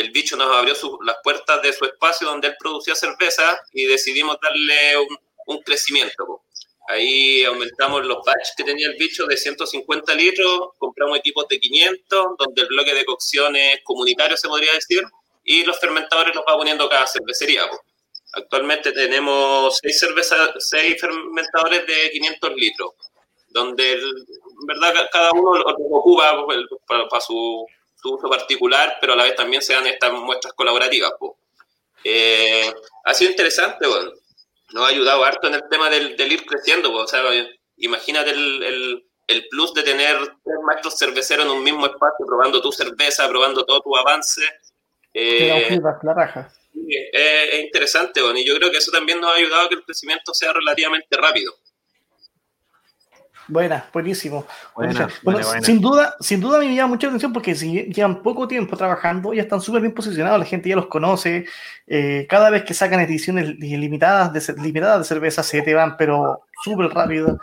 el 0.00 0.10
bicho 0.10 0.36
nos 0.36 0.54
abrió 0.56 0.74
las 1.04 1.16
puertas 1.22 1.62
de 1.62 1.72
su 1.72 1.84
espacio 1.84 2.26
donde 2.28 2.48
él 2.48 2.56
producía 2.58 2.94
cerveza 2.94 3.60
y 3.72 3.84
decidimos 3.86 4.36
darle 4.42 4.98
un, 5.46 5.62
crecimiento. 5.62 6.24
po. 6.26 6.44
Ahí 6.88 7.44
aumentamos 7.44 8.04
los 8.06 8.18
batch 8.24 8.48
que 8.56 8.64
tenía 8.64 8.88
el 8.88 8.96
bicho 8.96 9.26
de 9.26 9.36
150 9.36 10.14
litros, 10.14 10.70
compramos 10.78 11.18
equipos 11.18 11.46
de 11.48 11.60
500, 11.60 12.26
donde 12.38 12.62
el 12.62 12.68
bloque 12.68 12.94
de 12.94 13.04
cocción 13.04 13.54
es 13.56 13.80
comunitario, 13.84 14.36
se 14.36 14.48
podría 14.48 14.72
decir, 14.72 15.02
y 15.44 15.64
los 15.64 15.78
fermentadores 15.78 16.34
los 16.34 16.44
va 16.48 16.56
poniendo 16.56 16.88
cada 16.88 17.06
cervecería. 17.06 17.62
Actualmente 18.32 18.92
tenemos 18.92 19.78
seis, 19.82 19.98
cerveza, 19.98 20.52
seis 20.58 21.00
fermentadores 21.00 21.86
de 21.86 22.10
500 22.12 22.54
litros, 22.54 22.90
donde 23.48 23.92
el- 23.92 24.26
en 24.60 24.66
verdad 24.66 24.92
ca- 24.94 25.08
cada 25.10 25.30
uno 25.32 25.54
lo, 25.56 25.64
lo 25.64 25.96
ocupa 25.96 26.44
pues, 26.44 26.58
para 26.86 27.20
su, 27.20 27.66
su 28.00 28.14
uso 28.14 28.28
particular, 28.28 28.96
pero 29.00 29.12
a 29.12 29.16
la 29.16 29.24
vez 29.24 29.34
también 29.36 29.62
se 29.62 29.74
dan 29.74 29.86
estas 29.86 30.12
muestras 30.12 30.54
colaborativas. 30.54 31.12
po. 31.18 31.38
Eh, 32.04 32.72
ha 33.04 33.14
sido 33.14 33.30
interesante, 33.30 33.86
bueno. 33.86 34.12
nos 34.72 34.84
ha 34.84 34.88
ayudado 34.88 35.24
harto 35.24 35.48
en 35.48 35.54
el 35.54 35.62
tema 35.70 35.90
del, 35.90 36.16
del 36.16 36.32
ir 36.32 36.44
creciendo. 36.46 36.90
po. 36.90 36.98
O 36.98 37.06
sea, 37.06 37.22
imagínate 37.76 38.30
el, 38.30 38.62
el- 38.62 39.06
el 39.26 39.46
plus 39.48 39.72
de 39.74 39.84
tener 39.84 40.16
tres 40.42 40.56
maestros 40.66 40.96
cerveceros 40.98 41.44
en 41.44 41.52
un 41.52 41.62
mismo 41.62 41.86
espacio, 41.86 42.26
probando 42.26 42.60
tu 42.60 42.72
cerveza, 42.72 43.28
probando 43.28 43.64
todo 43.64 43.80
tu 43.80 43.96
avance. 43.96 44.42
Eh, 45.14 45.66
feedback, 45.68 46.02
la 46.02 46.14
raja. 46.14 46.52
Sí, 46.72 46.86
es, 47.12 47.54
es 47.54 47.60
interesante, 47.64 48.20
bueno, 48.22 48.38
y 48.40 48.44
yo 48.44 48.56
creo 48.56 48.72
que 48.72 48.78
eso 48.78 48.90
también 48.90 49.20
nos 49.20 49.30
ha 49.30 49.36
ayudado 49.36 49.62
a 49.62 49.68
que 49.68 49.76
el 49.76 49.84
crecimiento 49.84 50.34
sea 50.34 50.52
relativamente 50.52 51.16
rápido. 51.16 51.54
Buena, 53.50 53.84
buenísimo. 53.92 54.46
Buena, 54.76 54.92
Bueno, 55.22 55.40
buena. 55.46 55.62
Sin 55.66 55.80
duda, 55.80 56.14
sin 56.20 56.40
duda 56.40 56.58
me 56.60 56.74
llama 56.74 56.94
mucha 56.94 57.08
atención 57.08 57.32
porque 57.32 57.54
si 57.54 57.82
llevan 57.92 58.22
poco 58.22 58.46
tiempo 58.46 58.76
trabajando, 58.76 59.32
ya 59.34 59.42
están 59.42 59.60
súper 59.60 59.82
bien 59.82 59.92
posicionados, 59.92 60.38
la 60.38 60.44
gente 60.44 60.68
ya 60.68 60.76
los 60.76 60.86
conoce. 60.86 61.44
eh, 61.92 62.26
cada 62.30 62.50
vez 62.50 62.62
que 62.62 62.72
sacan 62.72 63.00
ediciones 63.00 63.48
li- 63.58 63.76
limitadas 63.76 64.32
de, 64.32 64.62
limitadas 64.62 65.00
de 65.00 65.04
cerveza 65.04 65.42
se 65.42 65.60
te 65.62 65.74
van, 65.74 65.96
pero 65.96 66.42
súper 66.62 66.88
rápido. 66.90 67.36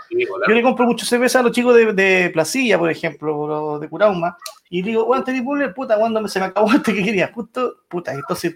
Yo 0.47 0.53
le 0.55 0.61
compro 0.61 0.85
mucha 0.85 1.05
cerveza 1.05 1.39
a 1.39 1.43
los 1.43 1.51
chicos 1.51 1.75
de, 1.75 1.91
de 1.91 2.29
Placilla, 2.29 2.79
por 2.79 2.89
ejemplo, 2.89 3.37
o 3.37 3.79
de 3.79 3.89
Curauma, 3.89 4.37
y 4.69 4.81
digo, 4.81 5.05
bueno, 5.05 5.23
te 5.25 5.41
Buller, 5.41 5.73
puta, 5.73 5.97
cuando 5.97 6.25
se 6.29 6.39
me 6.39 6.45
acabó 6.45 6.71
este 6.71 6.93
que 6.93 7.03
quería, 7.03 7.29
justo, 7.33 7.77
puta, 7.89 8.13
entonces 8.13 8.53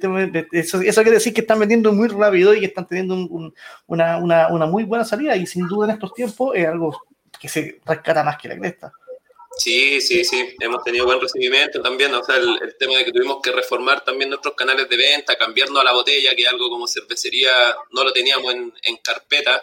eso, 0.54 0.80
eso 0.80 1.02
quiere 1.02 1.18
decir 1.18 1.34
que 1.34 1.42
están 1.42 1.60
vendiendo 1.60 1.92
muy 1.92 2.08
rápido 2.08 2.54
y 2.54 2.60
que 2.62 2.68
están 2.68 2.88
teniendo 2.88 3.16
un- 3.16 3.28
un- 3.30 3.54
una, 3.88 4.18
una, 4.18 4.48
una 4.48 4.66
muy 4.68 4.84
buena 4.86 5.04
salida, 5.04 5.36
y 5.36 5.46
sin 5.46 5.68
duda 5.68 5.88
en 5.88 5.94
estos 5.96 6.14
tiempos 6.14 6.52
es 6.56 6.68
algo 6.68 6.96
que 7.42 7.50
se 7.50 7.82
rescata 7.84 8.24
más 8.24 8.38
que 8.38 8.50
la 8.50 8.58
cresta. 8.60 8.94
Sí, 9.58 10.00
sí, 10.00 10.24
sí, 10.24 10.56
hemos 10.60 10.84
tenido 10.84 11.06
buen 11.06 11.20
recibimiento 11.20 11.82
también, 11.82 12.14
o 12.14 12.24
sea, 12.24 12.38
el, 12.38 12.58
el 12.62 12.78
tema 12.78 12.96
de 12.98 13.04
que 13.04 13.12
tuvimos 13.12 13.42
que 13.42 13.52
reformar 13.52 14.02
también 14.02 14.30
nuestros 14.30 14.56
canales 14.56 14.88
de 14.88 14.96
venta, 14.96 15.36
cambiarnos 15.36 15.82
a 15.82 15.84
la 15.84 15.92
botella, 15.92 16.34
que 16.36 16.48
algo 16.48 16.70
como 16.70 16.88
cervecería 16.88 17.52
no 17.92 18.04
lo 18.04 18.14
teníamos 18.14 18.54
en, 18.54 18.74
en 18.84 18.98
carpeta. 18.98 19.62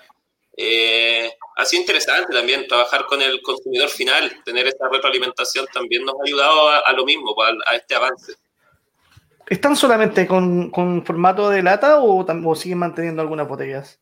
Eh, 0.55 1.32
ha 1.56 1.64
sido 1.64 1.80
interesante 1.80 2.34
también 2.34 2.66
trabajar 2.68 3.06
con 3.06 3.22
el 3.22 3.40
consumidor 3.40 3.88
final, 3.88 4.42
tener 4.44 4.66
esta 4.66 4.88
retroalimentación 4.90 5.66
también 5.72 6.05
nos 6.05 6.16
ha 6.16 6.24
ayudado 6.26 6.68
a, 6.68 6.78
a 6.80 6.92
lo 6.92 7.05
mismo, 7.06 7.34
pues, 7.34 7.48
a, 7.48 7.72
a 7.72 7.76
este 7.76 7.94
avance. 7.94 8.34
¿Están 9.48 9.74
solamente 9.74 10.26
con, 10.26 10.70
con 10.70 11.06
formato 11.06 11.48
de 11.48 11.62
lata 11.62 12.00
o 12.00 12.55
siguen 12.55 12.78
manteniendo 12.78 13.22
algunas 13.22 13.48
botellas? 13.48 13.98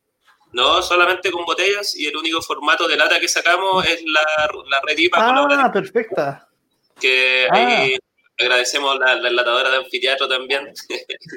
No 0.57 0.81
solamente 0.81 1.31
con 1.31 1.45
botellas 1.45 1.95
y 1.95 2.07
el 2.07 2.17
único 2.17 2.41
formato 2.41 2.89
de 2.89 2.97
lata 2.97 3.21
que 3.21 3.29
sacamos 3.29 3.85
es 3.87 4.03
la, 4.07 4.23
la 4.71 4.81
red 4.87 4.97
IPA 4.97 5.19
Ah, 5.21 5.71
perfecta. 5.71 6.49
que 6.99 7.47
ah. 7.51 7.55
ahí 7.57 7.99
agradecemos 8.39 8.99
la, 8.99 9.17
la 9.17 9.29
enlatadora 9.29 9.69
de 9.71 9.77
anfiteatro 9.77 10.27
también. 10.29 10.73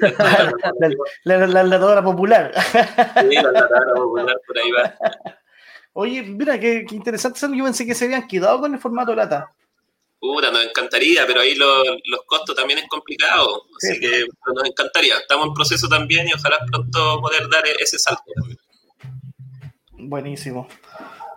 La, 1.24 1.36
la, 1.36 1.46
la 1.46 1.60
enlatadora 1.60 2.02
popular. 2.02 2.52
Sí, 2.72 3.34
la 3.34 3.40
enlatadora 3.40 3.94
popular 3.94 4.36
por 4.46 4.58
ahí 4.58 4.70
va. 4.70 4.94
Oye, 5.92 6.22
mira, 6.22 6.58
qué, 6.58 6.84
qué 6.88 6.94
interesante. 6.94 7.40
Yo 7.54 7.64
pensé 7.64 7.84
que 7.86 7.94
se 7.94 8.06
habían 8.06 8.26
quedado 8.26 8.60
con 8.60 8.72
el 8.72 8.80
formato 8.80 9.14
lata. 9.14 9.52
Puta, 10.18 10.50
nos 10.50 10.64
encantaría, 10.64 11.26
pero 11.26 11.40
ahí 11.40 11.54
lo- 11.56 11.82
los 11.84 12.22
costos 12.26 12.54
también 12.56 12.78
es 12.78 12.88
complicado. 12.88 13.64
Así 13.76 13.94
Sí. 13.94 14.00
que 14.00 14.24
nos 14.54 14.64
encantaría. 14.64 15.18
Estamos 15.18 15.48
en 15.48 15.54
proceso 15.54 15.88
también 15.88 16.26
y 16.28 16.32
ojalá 16.32 16.58
pronto 16.70 17.20
poder 17.20 17.48
dar 17.50 17.64
ese 17.78 17.98
salto. 17.98 18.22
Buenísimo. 20.10 20.66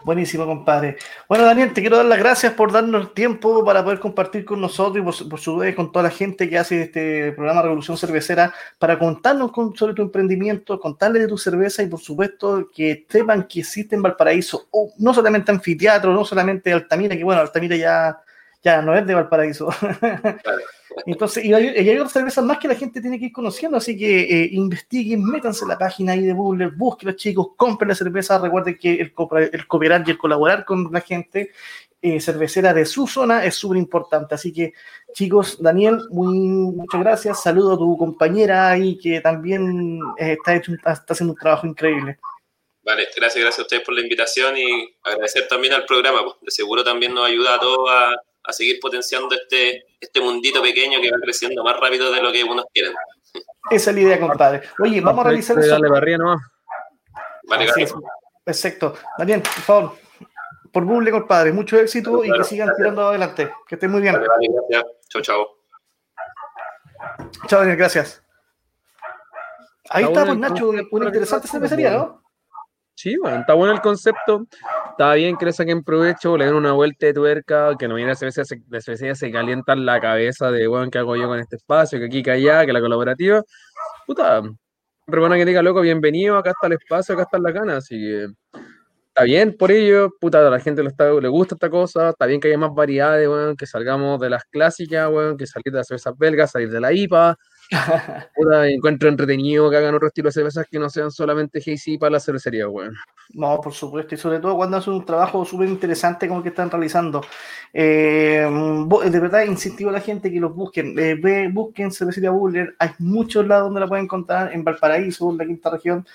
Buenísimo, 0.03 0.45
compadre. 0.47 0.97
Bueno, 1.29 1.45
Daniel, 1.45 1.71
te 1.73 1.79
quiero 1.81 1.95
dar 1.95 2.07
las 2.07 2.17
gracias 2.17 2.53
por 2.53 2.71
darnos 2.71 3.01
el 3.03 3.13
tiempo 3.13 3.63
para 3.63 3.83
poder 3.83 3.99
compartir 3.99 4.43
con 4.43 4.59
nosotros 4.59 4.97
y 4.97 5.01
por, 5.01 5.29
por 5.29 5.39
su 5.39 5.55
vez 5.57 5.75
con 5.75 5.91
toda 5.91 6.03
la 6.03 6.09
gente 6.09 6.49
que 6.49 6.57
hace 6.57 6.81
este 6.81 7.31
programa 7.33 7.61
Revolución 7.61 7.97
Cervecera 7.97 8.51
para 8.79 8.97
contarnos 8.97 9.51
con- 9.51 9.75
sobre 9.77 9.93
tu 9.93 10.01
emprendimiento, 10.01 10.79
contarles 10.79 11.21
de 11.21 11.27
tu 11.29 11.37
cerveza 11.37 11.83
y 11.83 11.87
por 11.87 11.99
supuesto 12.01 12.69
que 12.75 13.05
sepan 13.07 13.43
que 13.43 13.59
existe 13.59 13.95
en 13.95 14.01
Valparaíso, 14.01 14.67
o 14.71 14.91
no 14.97 15.13
solamente 15.13 15.51
anfiteatro, 15.51 16.11
no 16.11 16.25
solamente 16.25 16.73
Altamira, 16.73 17.15
que 17.15 17.23
bueno, 17.23 17.39
Altamira 17.41 17.75
ya, 17.77 18.19
ya 18.63 18.81
no 18.81 18.97
es 18.97 19.05
de 19.05 19.13
Valparaíso. 19.13 19.69
Entonces, 21.05 21.43
y 21.43 21.53
hay, 21.53 21.97
otras 21.97 22.13
cervezas 22.13 22.43
más 22.43 22.59
que 22.59 22.67
la 22.67 22.75
gente 22.75 23.01
tiene 23.01 23.19
que 23.19 23.25
ir 23.25 23.31
conociendo, 23.31 23.77
así 23.77 23.97
que 23.97 24.21
eh, 24.21 24.49
investiguen, 24.51 25.23
métanse 25.23 25.65
en 25.65 25.69
la 25.69 25.77
página 25.77 26.13
ahí 26.13 26.21
de 26.21 26.33
Google, 26.33 26.71
busquen 26.75 27.09
los 27.09 27.17
chicos, 27.17 27.47
compren 27.57 27.89
la 27.89 27.95
cerveza, 27.95 28.37
recuerden 28.37 28.77
que 28.77 28.93
el, 28.93 29.13
el 29.51 29.67
cooperar 29.67 30.03
y 30.05 30.11
el 30.11 30.17
colaborar 30.17 30.65
con 30.65 30.89
la 30.91 31.01
gente 31.01 31.51
eh, 32.05 32.19
cervecera 32.19 32.73
de 32.73 32.85
su 32.85 33.07
zona 33.07 33.45
es 33.45 33.55
súper 33.55 33.77
importante. 33.77 34.35
Así 34.35 34.51
que, 34.51 34.73
chicos, 35.13 35.61
Daniel, 35.61 36.01
muy, 36.09 36.37
muchas 36.37 37.01
gracias. 37.01 37.41
Saludo 37.41 37.73
a 37.73 37.77
tu 37.77 37.97
compañera 37.97 38.71
ahí 38.71 38.97
que 38.97 39.21
también 39.21 39.99
eh, 40.17 40.33
está, 40.33 40.55
hecho, 40.55 40.73
haciendo 40.83 41.33
un 41.33 41.39
trabajo 41.39 41.65
increíble. 41.65 42.19
Vale, 42.83 43.07
gracias, 43.15 43.41
gracias 43.41 43.59
a 43.59 43.61
ustedes 43.61 43.83
por 43.83 43.95
la 43.95 44.01
invitación 44.01 44.57
y 44.57 44.93
agradecer 45.01 45.47
también 45.47 45.73
al 45.73 45.85
programa. 45.85 46.23
Pues, 46.23 46.35
de 46.41 46.51
seguro 46.51 46.83
también 46.83 47.13
nos 47.13 47.25
ayuda 47.25 47.55
a 47.55 47.59
todos 47.59 47.89
a 47.89 48.51
seguir 48.51 48.79
potenciando 48.81 49.33
este, 49.33 49.85
este 50.03 50.21
mundito 50.21 50.61
pequeño 50.61 51.01
que 51.01 51.11
va 51.11 51.17
creciendo 51.21 51.63
más 51.63 51.79
rápido 51.79 52.11
de 52.11 52.21
lo 52.21 52.31
que 52.31 52.43
unos 52.43 52.65
quieren. 52.73 52.93
Esa 53.69 53.89
es 53.89 53.95
la 53.95 54.01
idea, 54.01 54.19
compadre. 54.19 54.61
Oye, 54.79 55.01
vamos 55.01 55.25
a 55.25 55.29
realizar 55.29 55.57
eso. 55.57 55.69
Dale, 55.69 55.89
barría 55.89 56.17
nomás. 56.17 56.41
Vale. 57.43 57.67
Perfecto. 58.43 58.95
Daniel, 59.17 59.41
por 59.41 59.51
favor 59.51 60.03
por 60.73 60.85
Google, 60.85 61.11
compadre. 61.11 61.53
Mucho 61.53 61.77
éxito 61.77 62.19
Claro, 62.19 62.35
y 62.35 62.37
que 62.39 62.43
sigan 62.43 62.75
tirando 62.75 63.07
adelante. 63.07 63.53
Que 63.67 63.75
estén 63.75 63.91
muy 63.91 64.01
bien. 64.01 64.15
Vale, 64.15 64.27
vale, 64.27 64.47
gracias. 64.51 64.91
Chao, 65.07 65.21
chao. 65.21 65.47
Chao, 67.47 67.59
Daniel, 67.59 67.77
gracias. 67.77 68.23
Ahí 69.89 70.03
Está 70.05 70.21
pues, 70.21 70.33
el 70.33 70.39
Nacho, 70.39 70.71
una 70.91 71.05
interesante 71.05 71.47
cervecería, 71.47 71.91
¿no? 71.91 72.22
Sí, 72.95 73.17
bueno, 73.17 73.39
está 73.39 73.53
bueno 73.53 73.73
el 73.73 73.81
concepto. 73.81 74.47
Está 74.91 75.13
bien 75.15 75.35
que 75.37 75.45
le 75.45 75.53
saquen 75.53 75.83
provecho, 75.83 76.37
le 76.37 76.45
den 76.45 76.53
una 76.53 76.73
vuelta 76.73 77.07
de 77.07 77.13
tuerca, 77.13 77.75
que 77.77 77.87
no 77.87 77.95
viene 77.95 78.11
la 78.11 78.15
cerveza, 78.15 78.45
se, 78.45 78.61
la 78.69 78.81
cervecería 78.81 79.15
se 79.15 79.31
calientan 79.31 79.85
la 79.85 79.99
cabeza 79.99 80.51
de, 80.51 80.67
bueno, 80.67 80.89
¿qué 80.91 80.99
hago 80.99 81.15
yo 81.15 81.27
con 81.27 81.39
este 81.39 81.55
espacio? 81.55 81.99
Que 81.99 82.05
aquí, 82.05 82.21
que 82.21 82.31
allá, 82.31 82.65
que 82.65 82.73
la 82.73 82.81
colaborativa. 82.81 83.41
Puta, 84.05 84.41
siempre 84.41 85.19
bueno 85.19 85.35
que 85.35 85.45
diga, 85.45 85.61
loco, 85.63 85.81
bienvenido, 85.81 86.37
acá 86.37 86.51
está 86.51 86.67
el 86.67 86.73
espacio, 86.73 87.13
acá 87.15 87.23
está 87.23 87.39
la 87.39 87.53
cana, 87.53 87.77
así 87.77 87.95
que 87.97 88.27
está 89.07 89.23
bien 89.23 89.55
por 89.57 89.71
ello, 89.71 90.11
puta, 90.19 90.45
a 90.45 90.49
la 90.49 90.59
gente 90.59 90.83
le, 90.83 91.27
gusta 91.29 91.55
esta 91.55 91.69
cosa, 91.69 92.09
está 92.09 92.25
bien 92.25 92.39
que 92.39 92.47
haya 92.47 92.57
más 92.57 92.73
variedades, 92.73 93.27
weón, 93.27 93.55
que 93.57 93.65
salgamos 93.65 94.19
de 94.19 94.29
las 94.29 94.43
clásicas, 94.45 95.09
weón, 95.09 95.37
que 95.37 95.47
salir 95.47 95.71
de 95.71 95.79
las 95.79 95.87
cervezas 95.87 96.17
belgas, 96.17 96.51
salir 96.51 96.69
de 96.69 96.79
la 96.79 96.93
IPA, 96.93 97.37
puta, 98.35 98.67
encuentro 98.67 99.09
entretenido 99.09 99.69
que 99.69 99.77
hagan 99.77 99.95
otro 99.95 100.07
estilo 100.07 100.27
de 100.29 100.33
cervezas 100.33 100.67
que 100.69 100.79
no 100.79 100.89
sean 100.89 101.11
solamente 101.11 101.59
Hazy 101.59 101.97
para 101.97 102.11
la 102.11 102.19
cervecería, 102.19 102.67
weón. 102.67 102.93
No, 103.33 103.59
por 103.61 103.73
supuesto, 103.73 104.13
y 104.15 104.17
sobre 104.17 104.39
todo 104.39 104.55
cuando 104.55 104.77
hacen 104.77 104.93
un 104.93 105.05
trabajo 105.05 105.43
súper 105.45 105.69
interesante 105.69 106.27
como 106.27 106.39
el 106.39 106.43
que 106.43 106.49
están 106.49 106.69
realizando. 106.69 107.21
Eh, 107.73 108.47
de 109.09 109.19
verdad, 109.19 109.43
incentivo 109.45 109.89
a 109.89 109.93
la 109.93 110.01
gente 110.01 110.31
que 110.31 110.39
los 110.39 110.53
busquen. 110.53 110.97
Eh, 110.99 111.15
ve- 111.15 111.49
busquen 111.51 111.91
Cervecería 111.91 112.29
Buller, 112.31 112.75
hay 112.79 112.89
muchos 112.99 113.47
lados 113.47 113.65
donde 113.67 113.79
la 113.79 113.87
pueden 113.87 114.05
encontrar, 114.05 114.53
en 114.53 114.63
Valparaíso, 114.63 115.31
en 115.31 115.37
la 115.37 115.45
quinta 115.45 115.69
región, 115.71 116.05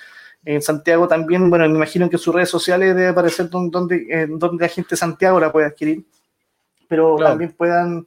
en 0.44 0.62
Santiago 0.62 1.08
también. 1.08 1.50
Bueno, 1.50 1.68
me 1.68 1.74
imagino 1.76 2.08
que 2.08 2.16
en 2.16 2.20
sus 2.20 2.34
redes 2.34 2.50
sociales 2.50 2.94
debe 2.94 3.08
aparecer 3.08 3.48
don- 3.50 3.70
donde, 3.70 4.06
eh, 4.10 4.26
donde 4.28 4.62
la 4.64 4.68
gente 4.68 4.90
de 4.90 4.96
Santiago 4.96 5.40
la 5.40 5.50
puede 5.50 5.66
adquirir, 5.66 6.04
pero 6.88 7.16
Claro. 7.16 7.30
también 7.32 7.52
puedan. 7.52 8.06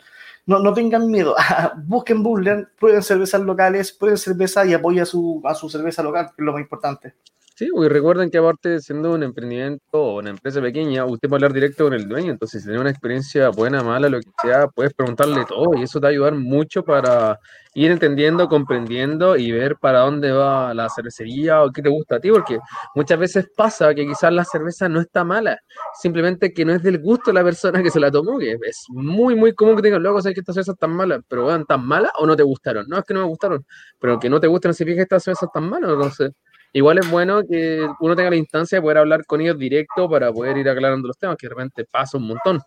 No, 0.52 0.60
no 0.60 0.74
tengan 0.74 1.10
miedo, 1.10 1.34
busquen 1.86 2.22
Buller, 2.22 2.68
prueben 2.78 3.02
cervezas 3.02 3.40
locales, 3.40 3.94
prueben 3.94 4.18
cerveza 4.18 4.66
y 4.66 4.74
apoyen 4.74 5.04
a 5.04 5.06
su, 5.06 5.42
a 5.46 5.56
su 5.56 5.70
cerveza 5.70 6.04
local, 6.04 6.26
que 6.26 6.42
es 6.42 6.46
lo 6.46 6.52
más 6.52 6.60
importante. 6.60 7.14
Sí, 7.62 7.70
y 7.72 7.88
recuerden 7.90 8.32
que 8.32 8.40
aparte 8.40 8.80
siendo 8.80 9.14
un 9.14 9.22
emprendimiento 9.22 9.84
o 9.92 10.18
una 10.18 10.32
empresa 10.32 10.60
pequeña, 10.60 11.06
usted 11.06 11.30
puede 11.30 11.42
hablar 11.42 11.54
directo 11.54 11.84
con 11.84 11.94
el 11.94 12.10
dueño, 12.10 12.32
entonces 12.32 12.64
si 12.64 12.68
tiene 12.68 12.82
una 12.82 12.90
experiencia 12.90 13.50
buena, 13.50 13.84
mala, 13.84 14.10
lo 14.10 14.20
que 14.20 14.32
sea, 14.42 14.68
puedes 14.68 14.96
preguntarle 14.96 15.46
todo 15.46 15.76
y 15.78 15.84
eso 15.84 16.00
te 16.00 16.06
va 16.06 16.08
a 16.08 16.12
ayudar 16.12 16.34
mucho 16.34 16.84
para 16.84 17.38
ir 17.76 17.92
entendiendo, 17.92 18.48
comprendiendo 18.48 19.38
y 19.38 19.52
ver 19.52 19.76
para 19.80 20.00
dónde 20.00 20.32
va 20.32 20.74
la 20.74 20.90
cervecería 20.90 21.62
o 21.62 21.72
qué 21.72 21.84
te 21.84 21.90
gusta 21.90 22.16
a 22.16 22.20
ti, 22.20 22.32
porque 22.32 22.58
muchas 22.96 23.20
veces 23.20 23.46
pasa 23.56 23.94
que 23.94 24.08
quizás 24.08 24.34
la 24.34 24.44
cerveza 24.44 24.90
no 24.90 25.00
está 25.00 25.24
mala, 25.24 25.60
simplemente 26.02 26.52
que 26.54 26.66
no 26.66 26.74
es 26.74 26.82
del 26.82 26.98
gusto 26.98 27.30
de 27.30 27.36
la 27.36 27.44
persona 27.44 27.84
que 27.84 27.92
se 27.92 28.00
la 28.00 28.10
tomó, 28.10 28.40
que 28.40 28.54
es 28.54 28.86
muy, 28.90 29.36
muy 29.36 29.54
común 29.54 29.76
que 29.76 29.84
digan, 29.84 30.02
luego 30.02 30.20
sabes 30.20 30.34
que 30.34 30.40
estas 30.40 30.56
cervezas 30.56 30.74
están 30.74 30.94
malas, 30.96 31.22
pero 31.28 31.46
vean, 31.46 31.64
¿tan 31.66 31.86
malas 31.86 32.12
o 32.18 32.26
no 32.26 32.36
te 32.36 32.42
gustaron? 32.42 32.88
No, 32.90 32.98
es 32.98 33.06
que 33.06 33.14
no 33.14 33.20
me 33.20 33.28
gustaron, 33.28 33.64
pero 34.00 34.20
que 34.20 34.32
no 34.32 34.40
te 34.40 34.48
gusten 34.48 34.70
no 34.70 34.74
significa 34.74 35.02
que 35.02 35.04
estas 35.04 35.24
cervezas 35.26 35.44
están 35.44 35.70
malas, 35.70 35.92
entonces... 35.92 36.32
Igual 36.74 37.00
es 37.00 37.12
bueno 37.12 37.42
que 37.46 37.86
uno 38.00 38.16
tenga 38.16 38.30
la 38.30 38.38
instancia 38.38 38.78
de 38.78 38.82
poder 38.82 39.00
hablar 39.00 39.26
con 39.26 39.42
ellos 39.42 39.58
directo 39.58 40.10
para 40.10 40.32
poder 40.32 40.58
ir 40.58 40.70
aclarando 40.70 41.08
los 41.08 41.18
temas, 41.18 41.36
que 41.38 41.48
de 41.48 41.50
repente 41.50 41.86
pasa 41.86 42.18
un 42.18 42.28
montón. 42.28 42.62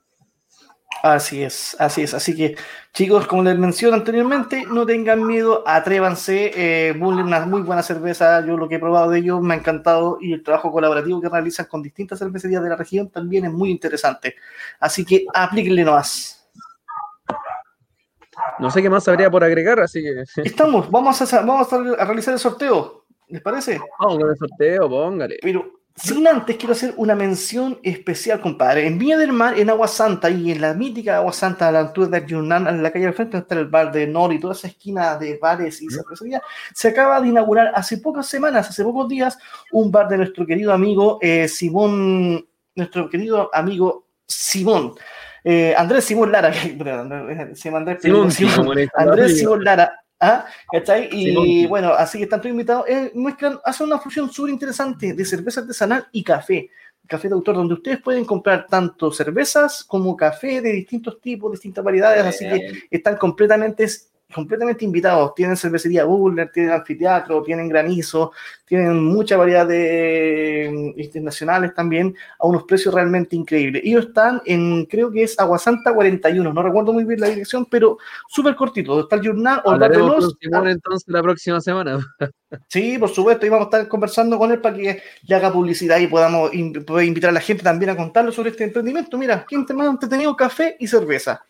Así 1.02 1.42
es, 1.42 1.76
así 1.78 2.02
es. 2.02 2.14
Así 2.14 2.34
que, 2.34 2.56
chicos, 2.92 3.26
como 3.26 3.42
les 3.42 3.58
mencioné 3.58 3.96
anteriormente, 3.96 4.64
no 4.66 4.86
tengan 4.86 5.26
miedo, 5.26 5.62
atrévanse. 5.66 6.52
Eh, 6.54 6.92
una 6.98 7.44
muy 7.46 7.62
buena 7.62 7.82
cerveza. 7.82 8.44
Yo 8.46 8.56
lo 8.56 8.68
que 8.68 8.76
he 8.76 8.78
probado 8.78 9.10
de 9.10 9.18
ellos 9.18 9.40
me 9.42 9.54
ha 9.54 9.56
encantado 9.58 10.18
y 10.20 10.32
el 10.32 10.42
trabajo 10.42 10.72
colaborativo 10.72 11.20
que 11.20 11.28
realizan 11.28 11.66
con 11.66 11.82
distintas 11.82 12.18
cervecerías 12.18 12.62
de 12.62 12.70
la 12.70 12.76
región 12.76 13.10
también 13.10 13.44
es 13.44 13.52
muy 13.52 13.70
interesante. 13.70 14.36
Así 14.80 15.04
que 15.04 15.26
aplíquenle 15.34 15.84
nomás. 15.84 16.48
No 18.58 18.70
sé 18.70 18.82
qué 18.82 18.90
más 18.90 19.06
habría 19.06 19.30
por 19.30 19.44
agregar, 19.44 19.80
así 19.80 20.02
que 20.02 20.24
Estamos, 20.42 20.90
vamos 20.90 21.20
a, 21.20 21.40
vamos 21.42 21.72
a 21.72 22.04
realizar 22.04 22.32
el 22.32 22.40
sorteo. 22.40 23.03
¿Les 23.34 23.42
parece? 23.42 23.80
vamos 23.98 24.18
con 24.18 24.30
el 24.30 24.36
sorteo, 24.36 24.88
póngale. 24.88 25.38
Pero 25.42 25.80
sin 25.96 26.26
antes 26.26 26.56
quiero 26.56 26.72
hacer 26.72 26.94
una 26.96 27.16
mención 27.16 27.80
especial, 27.82 28.40
compadre. 28.40 28.86
En 28.86 28.96
Villa 28.96 29.18
del 29.18 29.32
Mar, 29.32 29.58
en 29.58 29.70
Agua 29.70 29.88
Santa 29.88 30.30
y 30.30 30.52
en 30.52 30.60
la 30.60 30.72
mítica 30.74 31.16
Agua 31.16 31.32
Santa, 31.32 31.66
a 31.68 31.72
la 31.72 31.80
altura 31.80 32.06
de 32.20 32.26
Yunnan, 32.26 32.68
en 32.68 32.80
la 32.82 32.92
calle 32.92 33.06
al 33.08 33.14
frente, 33.14 33.38
está 33.38 33.56
el 33.56 33.66
bar 33.66 33.90
de 33.90 34.06
Nor 34.06 34.32
y 34.32 34.38
toda 34.38 34.54
esa 34.54 34.68
esquina 34.68 35.16
de 35.16 35.36
bares 35.42 35.82
y 35.82 35.88
cervecería, 35.88 36.40
se 36.72 36.88
acaba 36.88 37.20
de 37.20 37.28
inaugurar 37.28 37.72
hace 37.74 37.98
pocas 37.98 38.26
semanas, 38.26 38.68
hace 38.70 38.84
pocos 38.84 39.08
días, 39.08 39.36
un 39.72 39.90
bar 39.90 40.08
de 40.08 40.16
nuestro 40.18 40.46
querido 40.46 40.72
amigo 40.72 41.18
eh, 41.20 41.48
Simón, 41.48 42.46
nuestro 42.76 43.08
querido 43.10 43.50
amigo 43.52 44.06
Simón. 44.28 44.94
Eh, 45.42 45.74
Andrés 45.76 46.04
Simón 46.04 46.30
Lara, 46.32 46.50
que- 46.52 46.68
perdón, 46.78 47.10
Andrés- 47.12 47.54
se 47.58 47.64
llama 47.68 47.78
Andrés, 47.78 47.98
Simón, 48.00 48.30
Simón, 48.30 48.52
Simón, 48.54 48.78
Andrés. 48.94 49.38
Simón 49.38 49.64
Lara. 49.64 50.03
¿Ah? 50.20 50.46
¿Cachai? 50.70 51.08
Y 51.12 51.26
Simón. 51.26 51.68
bueno, 51.68 51.92
así 51.94 52.18
que 52.18 52.24
están 52.24 52.40
todos 52.40 52.52
invitados. 52.52 52.84
Eh, 52.88 53.12
hacen 53.64 53.86
una 53.86 53.98
fusión 53.98 54.30
súper 54.30 54.52
interesante 54.52 55.12
de 55.12 55.24
cerveza 55.24 55.60
artesanal 55.60 56.06
y 56.12 56.22
café. 56.22 56.70
Café 57.06 57.28
de 57.28 57.34
autor, 57.34 57.56
donde 57.56 57.74
ustedes 57.74 58.00
pueden 58.00 58.24
comprar 58.24 58.66
tanto 58.66 59.12
cervezas 59.12 59.84
como 59.84 60.16
café 60.16 60.62
de 60.62 60.72
distintos 60.72 61.20
tipos, 61.20 61.52
distintas 61.52 61.84
variedades. 61.84 62.24
Así 62.24 62.48
que 62.48 62.84
están 62.90 63.16
completamente, 63.16 63.86
completamente 64.32 64.84
invitados. 64.84 65.34
Tienen 65.34 65.56
cervecería 65.56 66.04
Buller, 66.04 66.50
tienen 66.50 66.72
anfiteatro, 66.72 67.42
tienen 67.42 67.68
granizo, 67.68 68.32
tienen 68.64 69.02
mucha 69.02 69.36
variedad 69.36 69.66
de 69.66 70.94
mm, 70.96 71.00
internacionales 71.00 71.74
también 71.74 72.14
a 72.38 72.46
unos 72.46 72.64
precios 72.64 72.94
realmente 72.94 73.36
increíbles. 73.36 73.82
Ellos 73.84 74.06
están 74.06 74.42
en, 74.44 74.86
creo 74.86 75.10
que 75.10 75.22
es 75.22 75.38
Aguasanta 75.38 75.94
41, 75.94 76.52
no 76.52 76.62
recuerdo 76.62 76.92
muy 76.92 77.04
bien 77.04 77.20
la 77.20 77.28
dirección, 77.28 77.66
pero 77.70 77.98
súper 78.28 78.56
cortito. 78.56 79.00
Está 79.00 79.16
el 79.16 79.22
Journal 79.22 79.62
o 79.64 79.74
entonces 79.74 81.08
la 81.08 81.22
próxima 81.22 81.60
semana. 81.60 81.98
Sí, 82.68 82.98
por 82.98 83.08
supuesto, 83.08 83.44
y 83.44 83.48
vamos 83.48 83.66
a 83.66 83.68
estar 83.76 83.88
conversando 83.88 84.38
con 84.38 84.52
él 84.52 84.60
para 84.60 84.76
que 84.76 85.02
le 85.22 85.34
haga 85.34 85.52
publicidad 85.52 85.98
y 85.98 86.06
podamos 86.06 86.54
invitar 86.54 87.30
a 87.30 87.32
la 87.32 87.40
gente 87.40 87.64
también 87.64 87.90
a 87.90 87.96
contarle 87.96 88.30
sobre 88.30 88.50
este 88.50 88.62
emprendimiento. 88.62 89.18
Mira, 89.18 89.44
qué 89.48 89.58
más 89.74 89.88
entretenido 89.88 90.36
café 90.36 90.76
y 90.78 90.86
cerveza. 90.86 91.44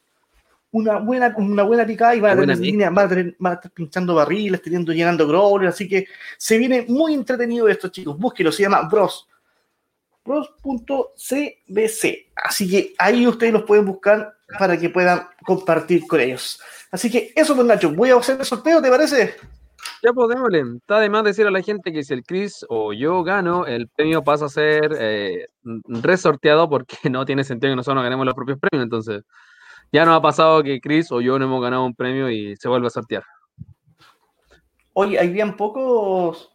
Una 0.74 0.98
buena, 0.98 1.32
una 1.36 1.62
buena 1.62 1.86
picada 1.86 2.16
y 2.16 2.20
van 2.20 2.36
a 2.36 2.40
tener 2.40 2.58
línea, 2.58 2.90
van 2.90 3.06
a, 3.06 3.08
tener- 3.08 3.36
van 3.38 3.52
a 3.52 3.54
estar 3.54 3.70
pinchando 3.70 4.12
barriles, 4.16 4.60
teniendo, 4.60 4.92
llenando 4.92 5.28
growlers, 5.28 5.72
así 5.74 5.88
que 5.88 6.08
se 6.36 6.58
viene 6.58 6.84
muy 6.88 7.14
entretenido 7.14 7.68
esto, 7.68 7.90
chicos. 7.90 8.18
Búsquelo, 8.18 8.50
se 8.50 8.64
llama 8.64 8.82
Bros. 8.88 9.28
Bros.cbc. 10.24 12.04
Así 12.34 12.70
que 12.70 12.94
ahí 12.98 13.26
ustedes 13.26 13.52
los 13.52 13.62
pueden 13.62 13.84
buscar 13.84 14.34
para 14.58 14.76
que 14.76 14.90
puedan 14.90 15.28
compartir 15.46 16.06
con 16.06 16.20
ellos. 16.20 16.60
Así 16.90 17.10
que 17.10 17.32
eso, 17.36 17.54
pues 17.54 17.66
Nacho, 17.66 17.92
voy 17.92 18.10
a 18.10 18.16
hacer 18.16 18.38
el 18.40 18.44
sorteo, 18.44 18.82
¿te 18.82 18.90
parece? 18.90 19.36
Ya 20.02 20.12
podemos, 20.12 20.48
está 20.52 20.98
de 20.98 21.08
más 21.08 21.24
decir 21.24 21.46
a 21.46 21.50
la 21.50 21.62
gente 21.62 21.92
que 21.92 22.02
si 22.02 22.14
el 22.14 22.24
Chris 22.24 22.64
o 22.68 22.92
yo 22.92 23.22
gano, 23.22 23.66
el 23.66 23.88
premio 23.88 24.24
pasa 24.24 24.46
a 24.46 24.48
ser 24.48 24.96
eh, 24.98 25.46
resorteado 25.86 26.68
porque 26.68 26.96
no 27.10 27.24
tiene 27.24 27.44
sentido 27.44 27.72
que 27.72 27.76
nosotros 27.76 27.96
no 27.96 28.02
ganemos 28.02 28.26
los 28.26 28.34
propios 28.34 28.58
premios. 28.58 28.84
Entonces, 28.84 29.22
ya 29.94 30.04
nos 30.04 30.16
ha 30.18 30.20
pasado 30.20 30.62
que 30.64 30.80
Chris 30.80 31.10
o 31.12 31.20
yo 31.20 31.38
no 31.38 31.44
hemos 31.44 31.62
ganado 31.62 31.84
un 31.86 31.94
premio 31.94 32.28
y 32.28 32.56
se 32.56 32.68
vuelve 32.68 32.88
a 32.88 32.90
sortear. 32.90 33.22
Oye, 34.92 35.18
hay 35.18 35.28
bien 35.28 35.56
pocos, 35.56 36.52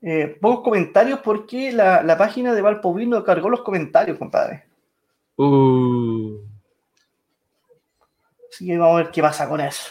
eh, 0.00 0.38
pocos 0.40 0.64
comentarios 0.64 1.20
porque 1.20 1.70
la, 1.70 2.02
la 2.02 2.16
página 2.16 2.54
de 2.54 2.62
Valpovino 2.62 3.22
cargó 3.24 3.50
los 3.50 3.60
comentarios, 3.60 4.16
compadre. 4.18 4.64
Uh. 5.36 6.38
Así 8.50 8.66
que 8.66 8.78
vamos 8.78 8.94
a 9.00 9.02
ver 9.04 9.10
qué 9.12 9.20
pasa 9.22 9.46
con 9.48 9.60
eso. 9.60 9.90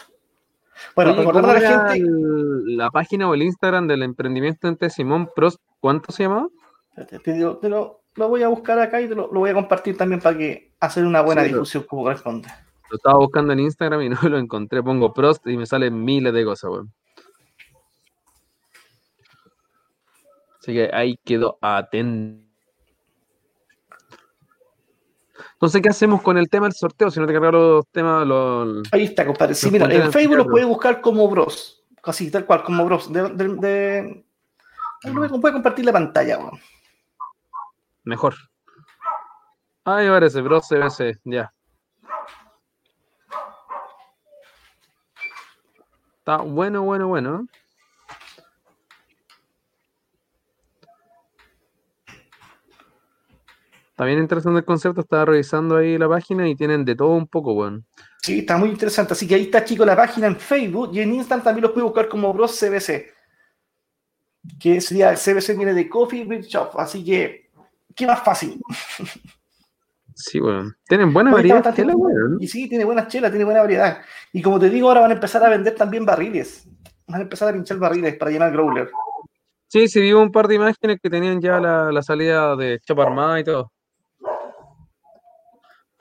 Bueno, 0.95 1.11
Oye, 1.13 1.23
¿cómo 1.23 1.39
a 1.47 1.53
la 1.53 1.59
gente. 1.59 1.97
el- 1.97 2.77
la 2.77 2.89
página 2.89 3.29
o 3.29 3.33
el 3.35 3.43
Instagram 3.43 3.87
del 3.87 4.03
emprendimiento 4.03 4.67
entre 4.67 4.89
Simón 4.89 5.29
Prost, 5.35 5.59
¿cuánto 5.79 6.11
se 6.11 6.23
llamaba? 6.23 6.47
Te, 6.95 7.05
te 7.19 7.19
te 7.19 7.69
lo, 7.69 8.01
lo 8.15 8.27
voy 8.29 8.41
a 8.43 8.47
buscar 8.47 8.79
acá 8.79 8.99
y 9.01 9.07
te 9.07 9.13
lo, 9.15 9.31
lo 9.31 9.39
voy 9.41 9.51
a 9.51 9.53
compartir 9.53 9.95
también 9.97 10.19
para 10.19 10.35
que 10.37 10.73
hacer 10.79 11.05
una 11.05 11.21
buena 11.21 11.43
Sí, 11.43 11.49
difusión 11.49 11.83
como 11.83 12.03
corresponde. 12.03 12.49
Lo 12.89 12.97
estaba 12.97 13.17
buscando 13.17 13.53
en 13.53 13.59
Instagram 13.59 14.01
y 14.01 14.09
no 14.09 14.19
lo 14.23 14.37
encontré. 14.37 14.81
Pongo 14.81 15.13
Prost 15.13 15.45
y 15.47 15.57
me 15.57 15.65
salen 15.65 16.03
miles 16.03 16.33
de 16.33 16.45
cosas, 16.45 16.71
weón. 16.71 16.93
Así 20.59 20.73
que 20.73 20.89
ahí 20.93 21.17
quedó 21.23 21.57
atento. 21.61 22.45
Entonces, 25.53 25.81
¿qué 25.81 25.89
hacemos 25.89 26.21
con 26.21 26.37
el 26.37 26.49
tema 26.49 26.67
del 26.67 26.73
sorteo? 26.73 27.09
Si 27.09 27.19
no 27.19 27.25
te 27.25 27.33
cargan 27.33 27.53
los 27.53 27.87
temas, 27.87 28.27
los... 28.27 28.83
Ahí 28.91 29.05
está, 29.05 29.25
compadre. 29.25 29.55
Sí, 29.55 29.71
mira, 29.71 29.91
en 29.91 30.11
Facebook 30.11 30.37
lo 30.37 30.45
puedes 30.45 30.67
buscar 30.67 31.01
como 31.01 31.27
Bros. 31.29 31.83
Casi 32.03 32.29
tal 32.29 32.45
cual, 32.45 32.63
como 32.63 32.85
Bros. 32.85 33.11
De, 33.11 33.29
de, 33.29 33.47
de... 33.55 34.25
Puede 35.13 35.53
compartir 35.53 35.85
la 35.85 35.93
pantalla, 35.93 36.37
weón. 36.37 36.59
Mejor. 38.03 38.35
Ahí 39.83 40.07
parece, 40.07 40.41
Bros 40.41 40.67
CBC, 40.67 41.21
ya. 41.23 41.51
Está 46.27 46.43
bueno, 46.43 46.83
bueno, 46.83 47.07
bueno. 47.07 47.47
Bien 53.97 54.19
interesante 54.19 54.59
el 54.59 54.65
concepto, 54.65 54.99
estaba 54.99 55.23
revisando 55.23 55.77
ahí 55.77 55.97
la 55.97 56.09
página 56.09 56.49
y 56.49 56.55
tienen 56.57 56.83
de 56.83 56.97
todo 56.97 57.11
un 57.11 57.27
poco, 57.27 57.53
weón. 57.53 57.85
Sí, 58.21 58.39
está 58.39 58.57
muy 58.57 58.67
interesante. 58.67 59.13
Así 59.13 59.25
que 59.25 59.35
ahí 59.35 59.43
está, 59.43 59.63
chicos, 59.63 59.87
la 59.87 59.95
página 59.95 60.27
en 60.27 60.35
Facebook 60.35 60.89
y 60.91 60.99
en 60.99 61.13
Instagram 61.13 61.45
también 61.45 61.63
los 61.63 61.71
puede 61.71 61.85
buscar 61.85 62.09
como 62.09 62.33
Bros 62.33 62.59
CBC. 62.59 63.05
Que 64.59 64.81
sería 64.81 65.11
el 65.11 65.17
CBC 65.17 65.55
viene 65.55 65.73
de 65.73 65.87
Coffee 65.87 66.25
Beer 66.25 66.41
Shop. 66.41 66.77
Así 66.77 67.05
que, 67.05 67.49
¿qué 67.95 68.05
más 68.05 68.21
fácil? 68.21 68.59
Sí, 70.17 70.41
weón. 70.41 70.75
Tienen 70.87 71.13
buena 71.13 71.29
Ahorita 71.29 71.61
variedad 71.61 71.75
de 71.75 71.95
weón. 71.95 72.37
Y 72.39 72.47
sí, 72.47 72.67
tiene 72.67 72.85
buenas 72.85 73.07
chelas, 73.07 73.29
tiene 73.29 73.45
buena 73.45 73.61
variedad. 73.61 73.99
Y 74.33 74.41
como 74.41 74.59
te 74.59 74.67
digo, 74.67 74.87
ahora 74.87 75.01
van 75.01 75.11
a 75.11 75.13
empezar 75.13 75.45
a 75.45 75.49
vender 75.49 75.75
también 75.75 76.05
barriles. 76.05 76.67
Van 77.05 77.19
a 77.21 77.23
empezar 77.23 77.49
a 77.49 77.53
pinchar 77.53 77.77
barriles 77.77 78.15
para 78.17 78.31
llenar 78.31 78.51
growler. 78.51 78.89
Sí, 79.67 79.87
sí, 79.87 80.01
vi 80.01 80.13
un 80.13 80.31
par 80.31 80.47
de 80.47 80.55
imágenes 80.55 80.97
que 81.01 81.09
tenían 81.09 81.39
ya 81.39 81.59
la, 81.59 81.91
la 81.91 82.01
salida 82.01 82.55
de 82.55 82.79
chapa 82.79 83.03
armada 83.03 83.39
y 83.39 83.43
todo. 83.43 83.71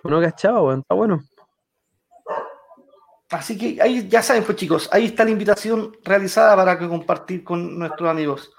Uno 0.02 0.20
cachado, 0.22 0.64
weón, 0.64 0.80
está 0.80 0.94
bueno. 0.94 1.22
Así 3.28 3.58
que 3.58 3.82
ahí 3.82 4.08
ya 4.08 4.22
saben, 4.22 4.44
pues 4.44 4.56
chicos, 4.56 4.88
ahí 4.92 5.06
está 5.06 5.24
la 5.24 5.30
invitación 5.30 5.94
realizada 6.04 6.56
para 6.56 6.78
que 6.78 6.88
compartir 6.88 7.44
con 7.44 7.78
nuestros 7.78 8.08
amigos. 8.08 8.50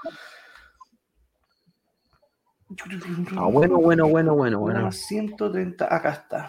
Ah, 3.38 3.45
bueno, 3.45 3.77
bueno, 3.77 4.07
bueno, 4.07 4.35
bueno, 4.35 4.35
bueno. 4.35 4.60
Programa 4.60 4.91
130, 4.91 5.95
acá 5.95 6.10
está. 6.11 6.48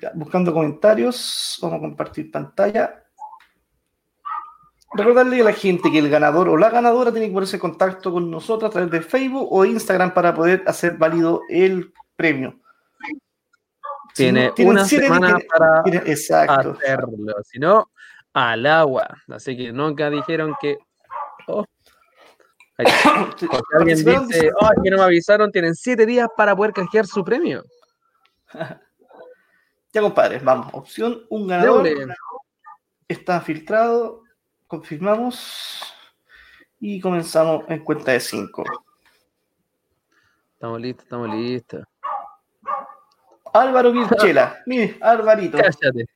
Ya, 0.00 0.12
buscando 0.14 0.52
comentarios, 0.52 1.58
vamos 1.62 1.78
a 1.78 1.80
compartir 1.80 2.30
pantalla. 2.30 3.02
Recordarle 4.94 5.40
a 5.40 5.44
la 5.44 5.52
gente 5.54 5.90
que 5.90 6.00
el 6.00 6.10
ganador 6.10 6.50
o 6.50 6.56
la 6.58 6.68
ganadora 6.68 7.10
tiene 7.12 7.28
que 7.28 7.32
ponerse 7.32 7.56
en 7.56 7.60
contacto 7.60 8.12
con 8.12 8.30
nosotros 8.30 8.68
a 8.68 8.72
través 8.72 8.90
de 8.90 9.00
Facebook 9.00 9.48
o 9.50 9.64
Instagram 9.64 10.12
para 10.12 10.34
poder 10.34 10.62
hacer 10.66 10.98
válido 10.98 11.40
el 11.48 11.94
premio. 12.14 12.58
Si 14.12 14.24
Tiene 14.24 14.48
no, 14.48 14.54
tienen 14.54 14.72
una 14.74 14.84
semana 14.84 15.26
tienen- 15.28 15.48
para 15.48 15.80
hacerlo, 16.74 17.34
si 17.44 17.58
no, 17.58 17.90
al 18.34 18.66
agua. 18.66 19.06
Así 19.28 19.56
que 19.56 19.72
nunca 19.72 20.10
dijeron 20.10 20.54
que. 20.60 20.76
Oh. 21.46 21.64
Alguien 23.78 23.96
dice, 23.96 24.50
oh, 24.60 24.82
que 24.82 24.90
no 24.90 24.98
me 24.98 25.04
avisaron, 25.04 25.50
tienen 25.50 25.74
siete 25.74 26.06
días 26.06 26.28
para 26.36 26.54
poder 26.54 26.72
canjear 26.72 27.06
su 27.06 27.24
premio. 27.24 27.64
Ya, 29.94 30.00
compadre, 30.00 30.38
vamos. 30.38 30.68
Opción, 30.72 31.22
un 31.28 31.46
ganador. 31.46 31.86
Está 33.06 33.42
filtrado. 33.42 34.22
Confirmamos. 34.66 35.82
Y 36.80 36.98
comenzamos 36.98 37.64
en 37.68 37.84
cuenta 37.84 38.12
de 38.12 38.20
5. 38.20 38.64
Estamos 40.54 40.80
listos, 40.80 41.04
estamos 41.04 41.28
listos. 41.28 41.84
Álvaro 43.52 43.92
Virchela. 43.92 44.62
Mire, 44.66 44.96
Alvarito. 45.02 45.58
Cállate. 45.58 46.06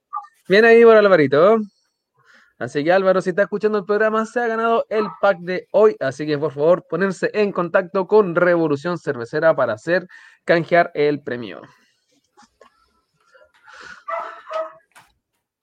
Bien 0.49 0.65
ahí 0.65 0.83
por 0.83 0.97
Alvarito. 0.97 1.59
Así 2.59 2.83
que 2.83 2.93
Álvaro, 2.93 3.21
si 3.21 3.31
está 3.31 3.43
escuchando 3.43 3.79
el 3.79 3.85
programa, 3.85 4.25
se 4.25 4.41
ha 4.41 4.47
ganado 4.47 4.87
el 4.89 5.07
pack 5.21 5.39
de 5.41 5.69
hoy. 5.73 5.95
Así 6.01 6.27
que 6.27 6.39
por 6.39 6.53
favor, 6.53 6.87
ponerse 6.89 7.31
en 7.35 7.53
contacto 7.53 8.07
con 8.07 8.35
Revolución 8.35 8.99
Cervecera 8.99 9.55
para 9.55 9.75
hacer 9.75 10.09
canjear 10.45 10.91
el 10.95 11.23
premio. 11.23 11.61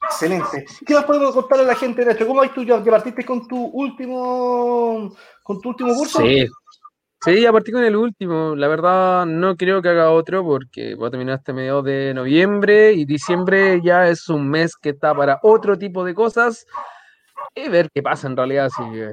Excelente. 0.04 0.66
¿Qué 0.86 0.94
más 0.94 1.06
podemos 1.06 1.34
contarle 1.34 1.64
a 1.64 1.68
la 1.68 1.76
gente 1.76 2.06
de 2.06 2.12
esto? 2.12 2.28
¿Cómo 2.28 2.42
vas 2.42 2.54
tú 2.54 2.64
ya, 2.64 2.84
ya 2.84 2.92
partiste 2.92 3.26
con 3.26 3.48
tu 3.48 3.58
último 3.58 5.16
con 5.42 5.62
tu 5.62 5.70
último 5.70 5.96
curso? 5.96 6.20
Sí. 6.20 6.46
Sí, 7.24 7.40
ya 7.40 7.54
partí 7.54 7.72
con 7.72 7.86
el 7.86 7.96
último. 7.96 8.54
La 8.54 8.68
verdad, 8.68 9.26
no 9.26 9.56
creo 9.56 9.82
que 9.82 9.88
haga 9.88 10.12
otro 10.12 10.44
porque 10.44 10.96
va 10.96 11.08
a 11.08 11.10
terminar 11.10 11.38
este 11.38 11.54
mediados 11.54 11.86
de 11.86 12.14
noviembre 12.14 12.92
y 12.92 13.06
diciembre 13.06 13.80
ya 13.82 14.10
es 14.10 14.28
un 14.28 14.50
mes 14.50 14.76
que 14.76 14.90
está 14.90 15.16
para 15.16 15.40
otro 15.42 15.78
tipo 15.78 16.04
de 16.04 16.14
cosas 16.14 16.66
y 17.56 17.70
ver 17.70 17.90
qué 17.94 18.04
pasa 18.04 18.28
en 18.28 18.36
realidad. 18.36 18.66
Así 18.66 18.84
que 18.92 19.10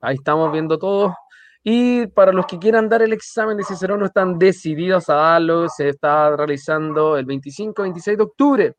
ahí 0.00 0.14
estamos 0.14 0.50
viendo 0.52 0.78
todo. 0.78 1.14
Y 1.62 2.06
para 2.06 2.32
los 2.32 2.46
que 2.46 2.58
quieran 2.58 2.88
dar 2.88 3.02
el 3.02 3.12
examen 3.12 3.58
de 3.58 3.64
Cicerón, 3.64 4.00
no 4.00 4.06
están 4.06 4.38
decididos 4.38 5.10
a 5.10 5.14
darlo. 5.16 5.68
Se 5.68 5.90
está 5.90 6.34
realizando 6.34 7.18
el 7.18 7.26
25-26 7.26 8.16
de 8.16 8.22
octubre. 8.22 8.74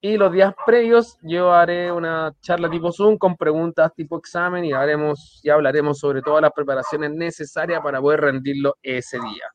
Y 0.00 0.16
los 0.16 0.32
días 0.32 0.54
previos 0.64 1.18
yo 1.22 1.52
haré 1.52 1.90
una 1.90 2.32
charla 2.40 2.70
tipo 2.70 2.92
Zoom 2.92 3.18
con 3.18 3.36
preguntas 3.36 3.92
tipo 3.96 4.16
examen 4.16 4.64
y 4.64 4.72
haremos 4.72 5.40
y 5.42 5.50
hablaremos 5.50 5.98
sobre 5.98 6.22
todas 6.22 6.40
las 6.40 6.52
preparaciones 6.52 7.10
necesarias 7.10 7.80
para 7.82 8.00
poder 8.00 8.20
rendirlo 8.20 8.76
ese 8.80 9.18
día. 9.18 9.52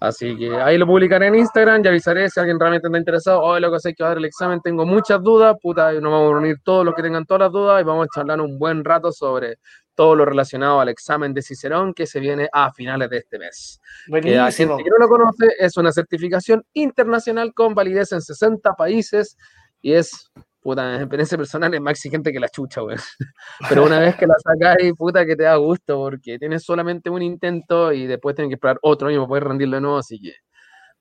Así 0.00 0.38
que 0.38 0.54
ahí 0.56 0.78
lo 0.78 0.86
publicaré 0.86 1.26
en 1.26 1.34
Instagram 1.34 1.82
y 1.84 1.88
avisaré 1.88 2.30
si 2.30 2.38
alguien 2.38 2.58
realmente 2.58 2.86
está 2.86 2.96
interesado. 2.96 3.42
Hoy 3.42 3.60
lo 3.60 3.70
que 3.72 3.80
sé 3.80 3.90
es 3.90 3.96
que 3.96 4.04
va 4.04 4.08
a 4.08 4.10
dar 4.10 4.18
el 4.18 4.24
examen, 4.26 4.60
tengo 4.62 4.86
muchas 4.86 5.20
dudas, 5.22 5.56
puta, 5.60 5.92
y 5.92 6.00
nos 6.00 6.12
vamos 6.12 6.30
a 6.30 6.32
reunir 6.34 6.58
todos 6.62 6.84
los 6.84 6.94
que 6.94 7.02
tengan 7.02 7.26
todas 7.26 7.40
las 7.40 7.52
dudas 7.52 7.80
y 7.82 7.84
vamos 7.84 8.06
a 8.06 8.14
charlar 8.14 8.40
un 8.40 8.58
buen 8.58 8.84
rato 8.84 9.10
sobre 9.10 9.58
todo 9.96 10.14
lo 10.14 10.24
relacionado 10.24 10.78
al 10.78 10.88
examen 10.88 11.34
de 11.34 11.42
Cicerón 11.42 11.92
que 11.92 12.06
se 12.06 12.20
viene 12.20 12.48
a 12.52 12.72
finales 12.72 13.10
de 13.10 13.16
este 13.18 13.40
mes. 13.40 13.80
Que 14.06 14.12
Buenísimo. 14.12 14.76
gente 14.76 14.84
que 14.84 14.90
no 14.90 14.98
lo 14.98 15.08
conoce 15.08 15.48
es 15.58 15.76
una 15.76 15.90
certificación 15.90 16.64
internacional 16.74 17.52
con 17.52 17.74
validez 17.74 18.12
en 18.12 18.22
60 18.22 18.74
países 18.74 19.36
y 19.82 19.92
es, 19.92 20.30
puta, 20.60 20.94
en 20.94 21.00
experiencia 21.02 21.38
personal 21.38 21.72
es 21.74 21.80
más 21.80 21.92
exigente 21.92 22.32
que 22.32 22.40
la 22.40 22.48
chucha, 22.48 22.80
güey. 22.80 22.96
Pero 23.68 23.84
una 23.84 23.98
vez 24.00 24.16
que 24.16 24.26
la 24.26 24.34
sacáis, 24.38 24.92
puta, 24.96 25.24
que 25.26 25.36
te 25.36 25.44
da 25.44 25.56
gusto 25.56 25.96
porque 25.98 26.38
tienes 26.38 26.64
solamente 26.64 27.10
un 27.10 27.22
intento 27.22 27.92
y 27.92 28.06
después 28.06 28.34
tienes 28.34 28.50
que 28.50 28.54
esperar 28.54 28.78
otro 28.82 29.08
año 29.08 29.18
para 29.20 29.28
poder 29.28 29.44
rendirlo 29.44 29.76
de 29.76 29.80
nuevo, 29.82 29.98
así 29.98 30.20
que 30.20 30.32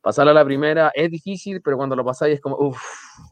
pasar 0.01 0.27
a 0.29 0.33
la 0.33 0.45
primera 0.45 0.91
es 0.93 1.09
difícil, 1.11 1.61
pero 1.61 1.75
cuando 1.77 1.95
lo 1.95 2.05
pasáis 2.05 2.35
es 2.35 2.41
como, 2.41 2.55
uff, 2.57 2.81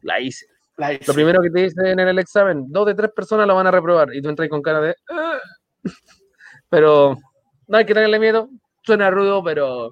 la 0.01 0.19
hice. 0.19 0.45
La- 0.77 0.91
Lo 0.91 1.13
primero 1.13 1.41
que 1.41 1.49
te 1.49 1.61
dicen 1.61 1.85
en 1.88 1.99
el 1.99 2.19
examen, 2.19 2.65
dos 2.67 2.85
de 2.88 2.95
tres 2.95 3.11
personas 3.15 3.47
lo 3.47 3.55
van 3.55 3.67
a 3.67 3.72
reprobar 3.72 4.13
y 4.13 4.22
tú 4.22 4.27
entras 4.30 4.49
con 4.49 4.61
cara 4.61 4.81
de... 4.81 4.95
"Ah". 5.09 5.39
Pero 6.69 7.17
no 7.67 7.77
hay 7.77 7.85
que 7.85 7.93
tenerle 7.93 8.19
miedo, 8.19 8.49
suena 8.84 9.09
rudo, 9.09 9.43
pero 9.43 9.89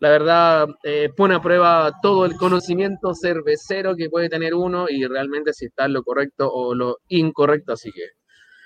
la 0.00 0.10
verdad 0.10 0.68
eh, 0.82 1.10
pone 1.16 1.34
a 1.34 1.40
prueba 1.40 1.92
todo 2.02 2.26
el 2.26 2.36
conocimiento 2.36 3.14
cervecero 3.14 3.96
que 3.96 4.10
puede 4.10 4.28
tener 4.28 4.54
uno 4.54 4.86
y 4.88 5.06
realmente 5.06 5.52
si 5.52 5.66
está 5.66 5.86
en 5.86 5.94
lo 5.94 6.02
correcto 6.02 6.52
o 6.52 6.74
lo 6.74 6.98
incorrecto, 7.08 7.72
así 7.72 7.90
que 7.92 8.02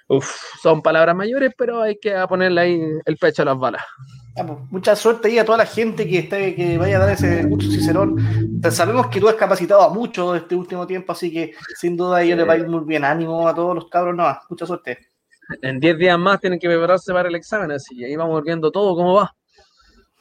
uf, 0.08 0.28
son 0.60 0.82
palabras 0.82 1.14
mayores, 1.14 1.52
pero 1.56 1.82
hay 1.82 1.98
que 1.98 2.14
ponerle 2.28 2.60
ahí 2.60 2.82
el 3.04 3.16
pecho 3.16 3.42
a 3.42 3.44
las 3.46 3.58
balas. 3.58 3.82
Pues, 4.34 4.58
Mucha 4.70 4.96
suerte 4.96 5.28
ahí 5.28 5.38
a 5.38 5.44
toda 5.44 5.58
la 5.58 5.66
gente 5.66 6.08
que, 6.08 6.18
esté, 6.18 6.54
que 6.54 6.78
vaya 6.78 6.96
a 6.96 7.00
dar 7.00 7.10
ese 7.10 7.48
curso 7.48 7.70
Cicerón. 7.70 8.16
Sabemos 8.70 9.06
que 9.08 9.20
tú 9.20 9.28
has 9.28 9.34
capacitado 9.36 9.82
a 9.82 9.90
muchos 9.90 10.36
este 10.36 10.56
último 10.56 10.86
tiempo, 10.86 11.12
así 11.12 11.32
que 11.32 11.54
sin 11.78 11.96
duda 11.96 12.18
a 12.18 12.22
ellos 12.22 12.38
les 12.38 12.48
va 12.48 12.54
a 12.54 12.56
ir 12.56 12.66
muy 12.66 12.84
bien. 12.84 13.04
Ánimo 13.04 13.46
a 13.46 13.54
todos 13.54 13.74
los 13.74 13.88
cabros, 13.88 14.16
no, 14.16 14.26
mucha 14.48 14.66
suerte. 14.66 14.98
En 15.62 15.80
10 15.80 15.98
días 15.98 16.18
más 16.18 16.40
tienen 16.40 16.58
que 16.58 16.68
prepararse 16.68 17.12
para 17.12 17.28
el 17.28 17.34
examen, 17.34 17.72
así 17.72 17.96
que 17.96 18.06
ahí 18.06 18.16
vamos 18.16 18.42
viendo 18.42 18.70
todo 18.70 18.94
cómo 18.94 19.14
va. 19.14 19.34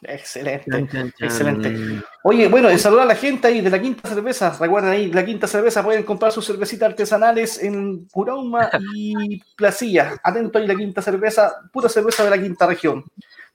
Excelente. 0.02 0.72
Chan, 0.72 0.88
chan, 0.88 1.12
chan. 1.18 1.28
Excelente. 1.28 2.04
Oye, 2.24 2.48
bueno, 2.48 2.76
saludar 2.78 3.04
a 3.04 3.08
la 3.10 3.16
gente 3.16 3.48
ahí 3.48 3.62
de 3.62 3.70
la 3.70 3.82
Quinta 3.82 4.08
Cerveza. 4.08 4.56
Recuerden 4.60 4.92
ahí, 4.92 5.08
de 5.08 5.16
la 5.16 5.26
Quinta 5.26 5.48
Cerveza 5.48 5.84
pueden 5.84 6.04
comprar 6.04 6.32
sus 6.32 6.46
cervecitas 6.46 6.90
artesanales 6.90 7.62
en 7.62 8.08
Purauma 8.08 8.70
y 8.96 9.42
Placilla. 9.56 10.20
Atento 10.24 10.58
ahí, 10.58 10.68
la 10.68 10.76
Quinta 10.76 11.02
Cerveza, 11.02 11.62
pura 11.72 11.90
cerveza 11.90 12.24
de 12.24 12.30
la 12.30 12.42
Quinta 12.42 12.66
Región. 12.66 13.04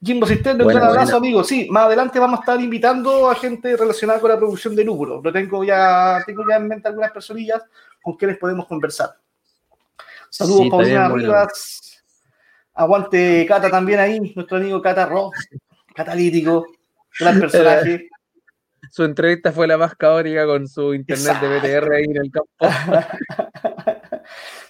Jimbo 0.03 0.27
Cisterna, 0.27 0.65
un 0.65 0.65
Buena, 0.65 0.81
gran 0.81 0.93
abrazo, 0.93 1.17
amigo. 1.17 1.43
Sí, 1.43 1.67
más 1.71 1.87
adelante 1.87 2.19
vamos 2.19 2.41
a 2.41 2.43
estar 2.43 2.61
invitando 2.61 3.31
a 3.31 3.35
gente 3.37 3.75
relacionada 3.75 4.21
con 4.21 4.31
la 4.31 4.37
producción 4.37 4.77
de 4.77 4.85
lúpulo. 4.85 5.23
Lo 5.23 5.33
tengo 5.33 5.65
ya, 5.65 6.23
tengo 6.27 6.45
ya 6.47 6.57
en 6.57 6.69
mente 6.69 6.89
algunas 6.89 7.11
personillas 7.11 7.63
con 8.03 8.17
quienes 8.17 8.37
podemos 8.37 8.67
conversar. 8.67 9.17
Saludos, 10.29 10.65
Sí, 10.65 10.71
Paulina 10.71 11.09
bueno. 11.09 11.25
Rivas. 11.25 11.85
Aguante 12.75 13.47
Cata 13.47 13.71
también 13.71 14.01
ahí, 14.01 14.33
nuestro 14.35 14.57
amigo 14.57 14.83
Cata 14.83 15.07
Ross, 15.07 15.33
catalítico, 15.95 16.67
gran 17.19 17.41
personaje. 17.41 18.09
su 18.91 19.05
entrevista 19.05 19.53
fue 19.53 19.67
la 19.67 19.79
más 19.79 19.95
caótica 19.95 20.45
con 20.47 20.69
su 20.69 20.93
internet 20.93 21.41
de 21.41 21.49
BTR 21.49 21.93
ahí 21.93 22.05
en 22.05 22.17
el 22.17 22.31
campo. 22.31 22.51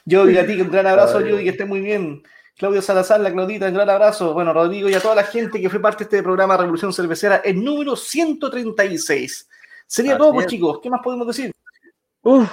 Yo 0.05 0.23
a 0.23 0.47
ti, 0.47 0.61
un 0.61 0.71
gran 0.71 0.87
abrazo, 0.87 1.21
yo 1.21 1.39
que 1.39 1.49
esté 1.49 1.65
muy 1.65 1.81
bien. 1.81 2.23
Claudio 2.57 2.83
Salazar, 2.83 3.21
la 3.21 3.33
Claudita, 3.33 3.67
un 3.67 3.75
gran 3.75 3.89
abrazo. 3.89 4.35
Bueno, 4.35 4.53
Rodrigo 4.53 4.89
y 4.89 4.95
a 4.95 5.01
toda 5.01 5.15
la 5.15 5.25
gente 5.25 5.61
que 5.61 5.71
fue 5.71 5.81
parte 5.81 6.05
de 6.05 6.05
este 6.05 6.23
programa 6.23 6.57
Revolución 6.57 6.93
Cervecera, 6.93 7.37
el 7.37 7.65
número 7.65 7.97
136. 7.97 9.49
Sería 9.87 10.19
todo, 10.19 10.33
pues, 10.33 10.47
chicos. 10.47 10.79
¿Qué 10.83 10.91
más 10.91 11.01
podemos 11.03 11.27
decir? 11.27 11.51
Uf, 12.23 12.51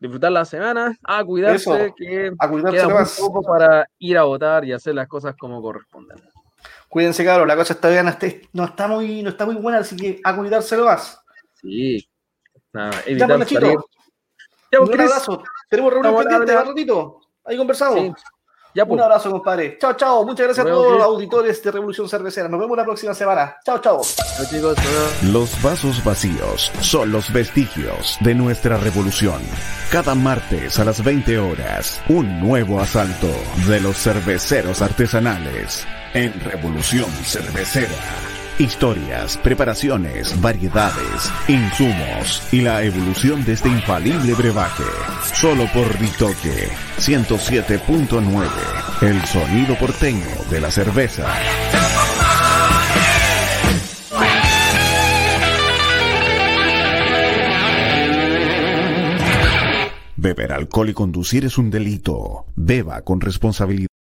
disfrutar 0.00 0.32
la 0.32 0.44
semana, 0.44 0.98
a 1.02 1.24
cuidarse, 1.24 1.94
que 1.96 2.32
a 2.38 2.48
cuidarse 2.48 2.78
queda 2.78 2.98
un 2.98 3.06
poco 3.18 3.42
para 3.42 3.88
ir 3.98 4.18
a 4.18 4.24
votar 4.24 4.64
y 4.64 4.72
hacer 4.72 4.94
las 4.94 5.06
cosas 5.06 5.34
como 5.38 5.62
corresponden. 5.62 6.18
Cuídense, 6.94 7.24
cabros, 7.24 7.48
la 7.48 7.56
cosa 7.56 7.72
está 7.72 7.88
no 8.52 8.64
está, 8.66 8.86
muy, 8.86 9.20
no 9.20 9.30
está 9.30 9.44
muy 9.44 9.56
buena, 9.56 9.78
así 9.78 9.96
que 9.96 10.20
a 10.22 10.36
cuidarse 10.36 10.76
lo 10.76 10.84
más. 10.84 11.20
Sí. 11.60 12.08
Nada, 12.72 12.92
ya, 13.04 13.26
pues, 13.26 13.48
salir. 13.48 13.76
Ya, 14.70 14.78
pues, 14.78 14.90
un 14.90 15.00
abrazo. 15.00 15.42
Tenemos 15.68 15.92
reunión 15.92 16.16
pendiente 16.16 16.52
de 16.52 16.62
ratito. 16.62 17.20
Ahí 17.44 17.56
conversamos. 17.56 17.98
Sí. 17.98 18.12
Ya, 18.76 18.86
pues. 18.86 18.96
Un 18.96 19.00
abrazo, 19.00 19.28
compadre. 19.32 19.76
Chao, 19.80 19.94
chao. 19.94 20.24
Muchas 20.24 20.46
gracias 20.46 20.66
a 20.66 20.68
todos 20.68 20.92
los 20.92 21.02
auditores 21.02 21.60
de 21.64 21.72
Revolución 21.72 22.08
Cervecera. 22.08 22.48
Nos 22.48 22.60
vemos 22.60 22.76
la 22.76 22.84
próxima 22.84 23.12
semana. 23.12 23.56
Chao, 23.64 23.80
chao. 23.80 24.00
Los 25.32 25.62
vasos 25.64 26.04
vacíos 26.04 26.70
son 26.80 27.10
los 27.10 27.32
vestigios 27.32 28.16
de 28.20 28.36
nuestra 28.36 28.76
revolución. 28.76 29.42
Cada 29.90 30.14
martes 30.14 30.78
a 30.78 30.84
las 30.84 31.02
20 31.02 31.40
horas, 31.40 32.00
un 32.08 32.38
nuevo 32.38 32.78
asalto 32.78 33.32
de 33.66 33.80
los 33.80 33.96
cerveceros 33.96 34.80
artesanales 34.80 35.84
en 36.14 36.32
Revolución 36.40 37.10
Cervecera. 37.24 37.88
Historias, 38.58 39.36
preparaciones, 39.38 40.40
variedades, 40.40 41.32
insumos 41.48 42.40
y 42.52 42.60
la 42.60 42.84
evolución 42.84 43.44
de 43.44 43.54
este 43.54 43.68
infalible 43.68 44.32
brebaje. 44.34 44.84
Solo 45.34 45.66
por 45.74 45.86
Ritoque 46.00 46.68
107.9, 46.98 48.48
el 49.02 49.24
sonido 49.26 49.76
porteño 49.76 50.24
de 50.50 50.60
la 50.60 50.70
cerveza. 50.70 51.26
Beber 60.16 60.52
alcohol 60.52 60.88
y 60.88 60.94
conducir 60.94 61.44
es 61.44 61.58
un 61.58 61.70
delito. 61.70 62.46
Beba 62.54 63.02
con 63.02 63.20
responsabilidad. 63.20 63.93